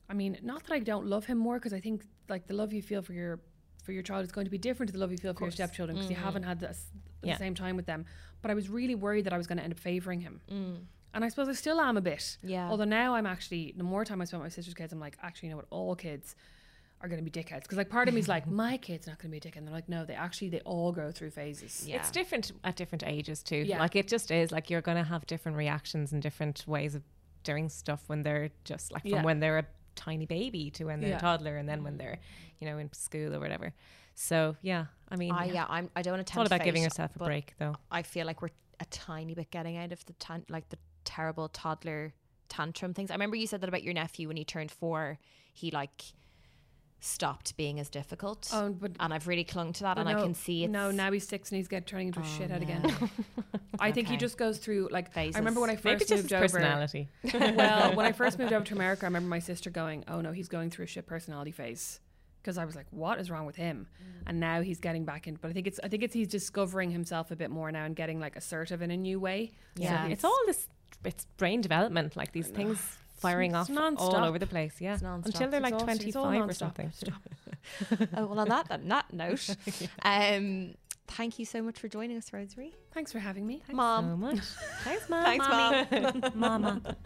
I 0.09 0.13
mean, 0.15 0.37
not 0.41 0.63
that 0.63 0.73
I 0.73 0.79
don't 0.79 1.05
love 1.05 1.25
him 1.27 1.37
more 1.37 1.59
because 1.59 1.73
I 1.73 1.79
think 1.79 2.05
like 2.27 2.47
the 2.47 2.55
love 2.55 2.73
you 2.73 2.81
feel 2.81 3.03
for 3.03 3.13
your 3.13 3.39
for 3.83 3.91
your 3.93 4.03
child 4.03 4.23
is 4.25 4.31
going 4.31 4.45
to 4.45 4.51
be 4.51 4.57
different 4.57 4.87
to 4.89 4.93
the 4.93 4.99
love 4.99 5.11
you 5.11 5.17
feel 5.17 5.33
for 5.33 5.45
your 5.45 5.51
stepchildren 5.51 5.95
because 5.97 6.09
you 6.09 6.15
haven't 6.17 6.43
had 6.43 6.59
this 6.59 6.91
the 7.21 7.29
Yeah. 7.29 7.37
same 7.37 7.55
time 7.55 7.75
with 7.75 7.85
them. 7.85 8.05
But 8.41 8.51
I 8.51 8.53
was 8.53 8.69
really 8.69 8.95
worried 8.95 9.25
that 9.25 9.33
I 9.33 9.37
was 9.37 9.47
going 9.47 9.57
to 9.57 9.63
end 9.63 9.73
up 9.73 9.79
favoring 9.79 10.21
him. 10.21 10.41
Mm. 10.51 10.77
And 11.13 11.25
I 11.25 11.29
suppose 11.29 11.47
I 11.49 11.53
still 11.53 11.79
am 11.81 11.97
a 11.97 12.01
bit. 12.01 12.37
Yeah. 12.41 12.69
Although 12.69 12.85
now 12.85 13.15
I'm 13.15 13.25
actually, 13.25 13.73
the 13.75 13.83
more 13.83 14.05
time 14.05 14.21
I 14.21 14.25
spend 14.25 14.41
with 14.41 14.51
my 14.51 14.55
sister's 14.55 14.73
kids, 14.73 14.93
I'm 14.93 14.99
like, 14.99 15.17
actually, 15.21 15.49
you 15.49 15.53
know 15.53 15.57
what? 15.57 15.67
All 15.69 15.95
kids 15.95 16.35
are 17.01 17.07
going 17.09 17.23
to 17.23 17.29
be 17.29 17.31
dickheads. 17.31 17.63
Because 17.63 17.77
like 17.77 17.89
part 17.89 18.07
of 18.07 18.13
me 18.13 18.19
is 18.19 18.27
like, 18.27 18.47
my 18.65 18.77
kid's 18.77 19.07
not 19.07 19.19
going 19.19 19.29
to 19.31 19.39
be 19.39 19.45
a 19.47 19.51
dickhead. 19.51 19.57
And 19.57 19.67
they're 19.67 19.73
like, 19.75 19.89
no, 19.89 20.05
they 20.05 20.13
actually, 20.13 20.49
they 20.49 20.61
all 20.61 20.91
go 20.91 21.11
through 21.11 21.31
phases. 21.31 21.85
Yeah. 21.87 21.97
It's 21.97 22.11
different 22.11 22.51
at 22.63 22.75
different 22.75 23.03
ages 23.05 23.43
too. 23.43 23.57
Yeah. 23.57 23.79
Like 23.79 23.95
it 23.95 24.07
just 24.07 24.31
is 24.31 24.51
like 24.51 24.69
you're 24.69 24.81
going 24.81 24.97
to 24.97 25.03
have 25.03 25.25
different 25.27 25.57
reactions 25.57 26.13
and 26.13 26.21
different 26.21 26.63
ways 26.67 26.95
of 26.95 27.03
doing 27.43 27.69
stuff 27.69 28.03
when 28.07 28.21
they're 28.21 28.49
just 28.63 28.91
like 28.91 29.01
from 29.01 29.11
Yeah. 29.11 29.23
when 29.23 29.39
they're 29.39 29.57
a 29.59 29.65
tiny 29.95 30.25
baby 30.25 30.69
to 30.71 30.85
when 30.85 31.01
they're 31.01 31.09
Yeah. 31.11 31.17
a 31.17 31.19
toddler 31.19 31.57
and 31.57 31.67
then 31.67 31.83
when 31.83 31.97
they're, 31.97 32.19
you 32.59 32.67
know, 32.67 32.77
in 32.77 32.91
school 32.93 33.35
or 33.35 33.39
whatever. 33.39 33.73
So 34.21 34.55
yeah, 34.61 34.85
I 35.09 35.15
mean, 35.15 35.31
I, 35.31 35.45
yeah, 35.45 35.65
I'm, 35.67 35.89
I 35.95 36.03
don't 36.03 36.13
want 36.13 36.27
to 36.27 36.31
it's 36.31 36.37
all 36.37 36.45
about 36.45 36.63
giving 36.63 36.83
yourself 36.83 37.09
yourself 37.09 37.21
a 37.21 37.25
break 37.25 37.53
though. 37.57 37.75
I 37.89 38.03
feel 38.03 38.27
like 38.27 38.41
we're 38.43 38.49
a 38.79 38.85
tiny 38.85 39.33
bit 39.33 39.49
getting 39.49 39.77
out 39.77 39.91
of 39.91 40.05
the 40.05 40.13
tan- 40.13 40.45
like 40.47 40.69
the 40.69 40.77
terrible 41.05 41.49
toddler 41.49 42.13
tantrum 42.47 42.93
things. 42.93 43.09
I 43.09 43.15
remember 43.15 43.35
you 43.35 43.47
said 43.47 43.61
that 43.61 43.67
about 43.67 43.81
your 43.81 43.95
nephew 43.95 44.27
when 44.27 44.37
he 44.37 44.45
turned 44.45 44.69
four. 44.69 45.17
He 45.53 45.71
like 45.71 46.03
stopped 46.99 47.57
being 47.57 47.79
as 47.79 47.89
difficult, 47.89 48.47
Oh, 48.53 48.69
but 48.69 48.91
and 48.99 49.11
I've 49.11 49.27
really 49.27 49.43
clung 49.43 49.73
to 49.73 49.83
that, 49.83 49.95
But 49.95 50.01
and 50.05 50.09
I 50.09 50.21
can 50.21 50.35
see 50.35 50.65
it's 50.65 50.71
no, 50.71 50.91
now 50.91 51.11
he's 51.11 51.27
six 51.27 51.49
and 51.49 51.57
he's 51.57 51.67
getting 51.67 51.85
turning 51.85 52.07
into 52.09 52.19
a 52.19 52.23
Oh, 52.23 52.25
shithead 52.25 52.49
no. 52.49 52.55
again. 52.57 53.09
I 53.79 53.91
think 53.91 54.07
he 54.07 54.17
just 54.17 54.37
goes 54.37 54.59
through 54.59 54.89
like 54.91 55.11
Phases. 55.11 55.35
I 55.35 55.39
remember 55.39 55.61
when 55.61 55.71
I 55.71 55.79
Maybe 55.83 55.97
first 55.97 56.09
just 56.09 56.11
moved 56.11 56.31
his 56.31 56.33
over. 56.33 56.43
personality. 56.59 57.09
well, 57.33 57.95
when 57.95 58.05
I 58.05 58.11
first 58.21 58.37
moved 58.37 58.53
over 58.53 58.63
to 58.65 58.75
America, 58.75 59.03
I 59.03 59.07
remember 59.07 59.29
my 59.29 59.39
sister 59.39 59.71
going, 59.71 60.03
"Oh 60.07 60.21
no, 60.21 60.31
he's 60.31 60.47
going 60.47 60.69
through 60.69 60.85
a 60.85 60.87
shit 60.87 61.07
personality 61.07 61.51
phase." 61.51 61.99
Because 62.41 62.57
I 62.57 62.65
was 62.65 62.75
like, 62.75 62.87
"What 62.91 63.19
is 63.19 63.29
wrong 63.29 63.45
with 63.45 63.55
him?" 63.55 63.87
Mm. 64.01 64.23
And 64.27 64.39
now 64.39 64.61
he's 64.61 64.79
getting 64.79 65.05
back 65.05 65.27
in. 65.27 65.35
But 65.35 65.49
I 65.51 65.53
think 65.53 65.67
it's 65.67 65.79
I 65.83 65.87
think 65.87 66.01
it's 66.03 66.13
he's 66.13 66.27
discovering 66.27 66.89
himself 66.91 67.31
a 67.31 67.35
bit 67.35 67.49
more 67.51 67.71
now 67.71 67.85
and 67.85 67.95
getting 67.95 68.19
like 68.19 68.35
assertive 68.35 68.81
in 68.81 68.89
a 68.91 68.97
new 68.97 69.19
way. 69.19 69.51
Yeah. 69.75 70.07
it's 70.07 70.23
all 70.23 70.37
this. 70.47 70.67
It's 71.05 71.25
brain 71.37 71.61
development, 71.61 72.15
like 72.15 72.31
these 72.31 72.47
things 72.47 72.79
firing 73.17 73.51
it's 73.51 73.69
off 73.69 73.69
all 73.69 73.75
non-stop. 73.75 74.23
over 74.27 74.39
the 74.39 74.47
place. 74.47 74.75
Yeah, 74.79 74.93
It's 74.93 75.01
non-stop. 75.03 75.33
until 75.35 75.49
they're 75.51 75.59
It's 75.59 75.63
like 75.63 75.73
all- 75.75 75.79
twenty 75.85 76.07
it's 76.07 76.15
all 76.15 76.33
or 76.35 76.53
something. 76.53 76.91
oh 78.17 78.25
well. 78.27 78.39
On 78.39 78.49
that 78.49 78.69
on 78.71 78.87
that 78.87 79.13
note, 79.13 79.55
um, 80.03 80.73
thank 81.07 81.37
you 81.39 81.45
so 81.45 81.61
much 81.61 81.77
for 81.79 81.87
joining 81.87 82.17
us, 82.17 82.31
Rosemary. 82.33 82.73
Thanks 82.93 83.11
for 83.11 83.19
having 83.19 83.45
me. 83.47 83.61
Mom, 83.71 84.09
so 84.11 84.17
much. 84.17 84.39
Thanks, 84.83 85.09
Mom. 85.09 85.23
Thanks, 85.85 86.35
Mommy. 86.35 86.35
Mama. 86.35 86.97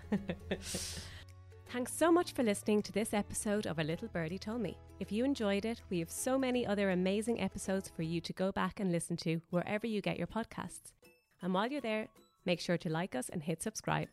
Thanks 1.71 1.93
so 1.93 2.11
much 2.11 2.31
for 2.33 2.43
listening 2.43 2.81
to 2.83 2.91
this 2.91 3.13
episode 3.13 3.65
of 3.65 3.79
A 3.79 3.83
Little 3.83 4.07
Birdie 4.07 4.37
Told 4.37 4.61
Me. 4.61 4.77
If 4.99 5.11
you 5.11 5.25
enjoyed 5.25 5.65
it, 5.65 5.81
we 5.89 5.99
have 5.99 6.09
so 6.09 6.37
many 6.37 6.65
other 6.65 6.91
amazing 6.91 7.41
episodes 7.41 7.91
for 7.93 8.03
you 8.03 8.21
to 8.21 8.33
go 8.33 8.51
back 8.51 8.79
and 8.79 8.91
listen 8.91 9.17
to 9.17 9.41
wherever 9.49 9.85
you 9.85 9.99
get 9.99 10.17
your 10.17 10.27
podcasts. 10.27 10.93
And 11.41 11.53
while 11.53 11.67
you're 11.67 11.81
there, 11.81 12.07
make 12.45 12.61
sure 12.61 12.77
to 12.77 12.89
like 12.89 13.13
us 13.13 13.29
and 13.29 13.43
hit 13.43 13.61
subscribe. 13.61 14.07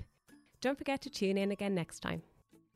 Don't 0.60 0.78
forget 0.78 1.02
to 1.02 1.10
tune 1.10 1.38
in 1.38 1.52
again 1.52 1.74
next 1.74 2.00
time. 2.00 2.22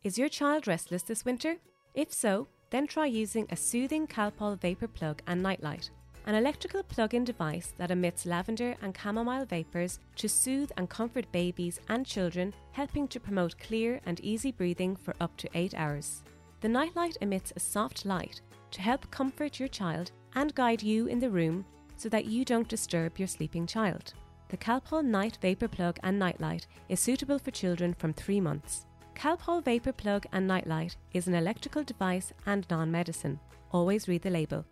Is 0.05 0.19
your 0.19 0.29
child 0.29 0.69
restless 0.69 1.03
this 1.03 1.25
winter? 1.25 1.57
If 1.95 2.13
so, 2.13 2.47
then 2.71 2.87
try 2.87 3.07
using 3.07 3.47
a 3.51 3.57
soothing 3.57 4.07
Calpol 4.07 4.61
vapor 4.61 4.89
plug 4.89 5.21
and 5.27 5.43
nightlight, 5.43 5.91
an 6.27 6.35
electrical 6.35 6.83
plug-in 6.83 7.25
device 7.25 7.73
that 7.79 7.93
emits 7.93 8.27
lavender 8.27 8.75
and 8.83 8.97
chamomile 9.01 9.45
vapors 9.45 10.01
to 10.17 10.29
soothe 10.29 10.73
and 10.77 10.91
comfort 10.91 11.31
babies 11.31 11.81
and 11.89 12.05
children, 12.05 12.53
helping 12.73 13.07
to 13.07 13.21
promote 13.21 13.59
clear 13.59 14.01
and 14.07 14.19
easy 14.21 14.51
breathing 14.51 14.97
for 14.97 15.15
up 15.21 15.37
to 15.37 15.49
8 15.55 15.75
hours. 15.75 16.25
The 16.61 16.69
nightlight 16.69 17.17
emits 17.21 17.53
a 17.55 17.61
soft 17.61 18.05
light 18.05 18.41
to 18.73 18.83
help 18.83 19.09
comfort 19.13 19.61
your 19.61 19.69
child 19.69 20.11
and 20.35 20.55
guide 20.57 20.83
you 20.83 21.07
in 21.07 21.21
the 21.21 21.31
room 21.31 21.65
so 21.97 22.09
that 22.09 22.27
you 22.27 22.45
don't 22.45 22.69
disturb 22.69 23.19
your 23.19 23.29
sleeping 23.29 23.67
child. 23.67 24.13
The 24.49 24.57
Calpol 24.57 25.05
Night 25.05 25.39
Vapor 25.41 25.69
Plug 25.69 25.99
and 26.03 26.19
Nightlight 26.19 26.67
is 26.89 26.99
suitable 26.99 27.39
for 27.39 27.53
children 27.53 27.95
from 27.95 28.13
3 28.13 28.41
months. 28.41 28.87
Calpol 29.15 29.65
Vapor 29.65 29.93
Plug 29.93 30.27
and 30.33 30.47
Nightlight 30.47 30.97
is 31.13 31.29
an 31.29 31.35
electrical 31.35 31.85
device 31.85 32.33
and 32.47 32.67
non 32.69 32.91
medicine. 32.91 33.39
Always 33.71 34.09
read 34.09 34.23
the 34.23 34.31
label. 34.31 34.65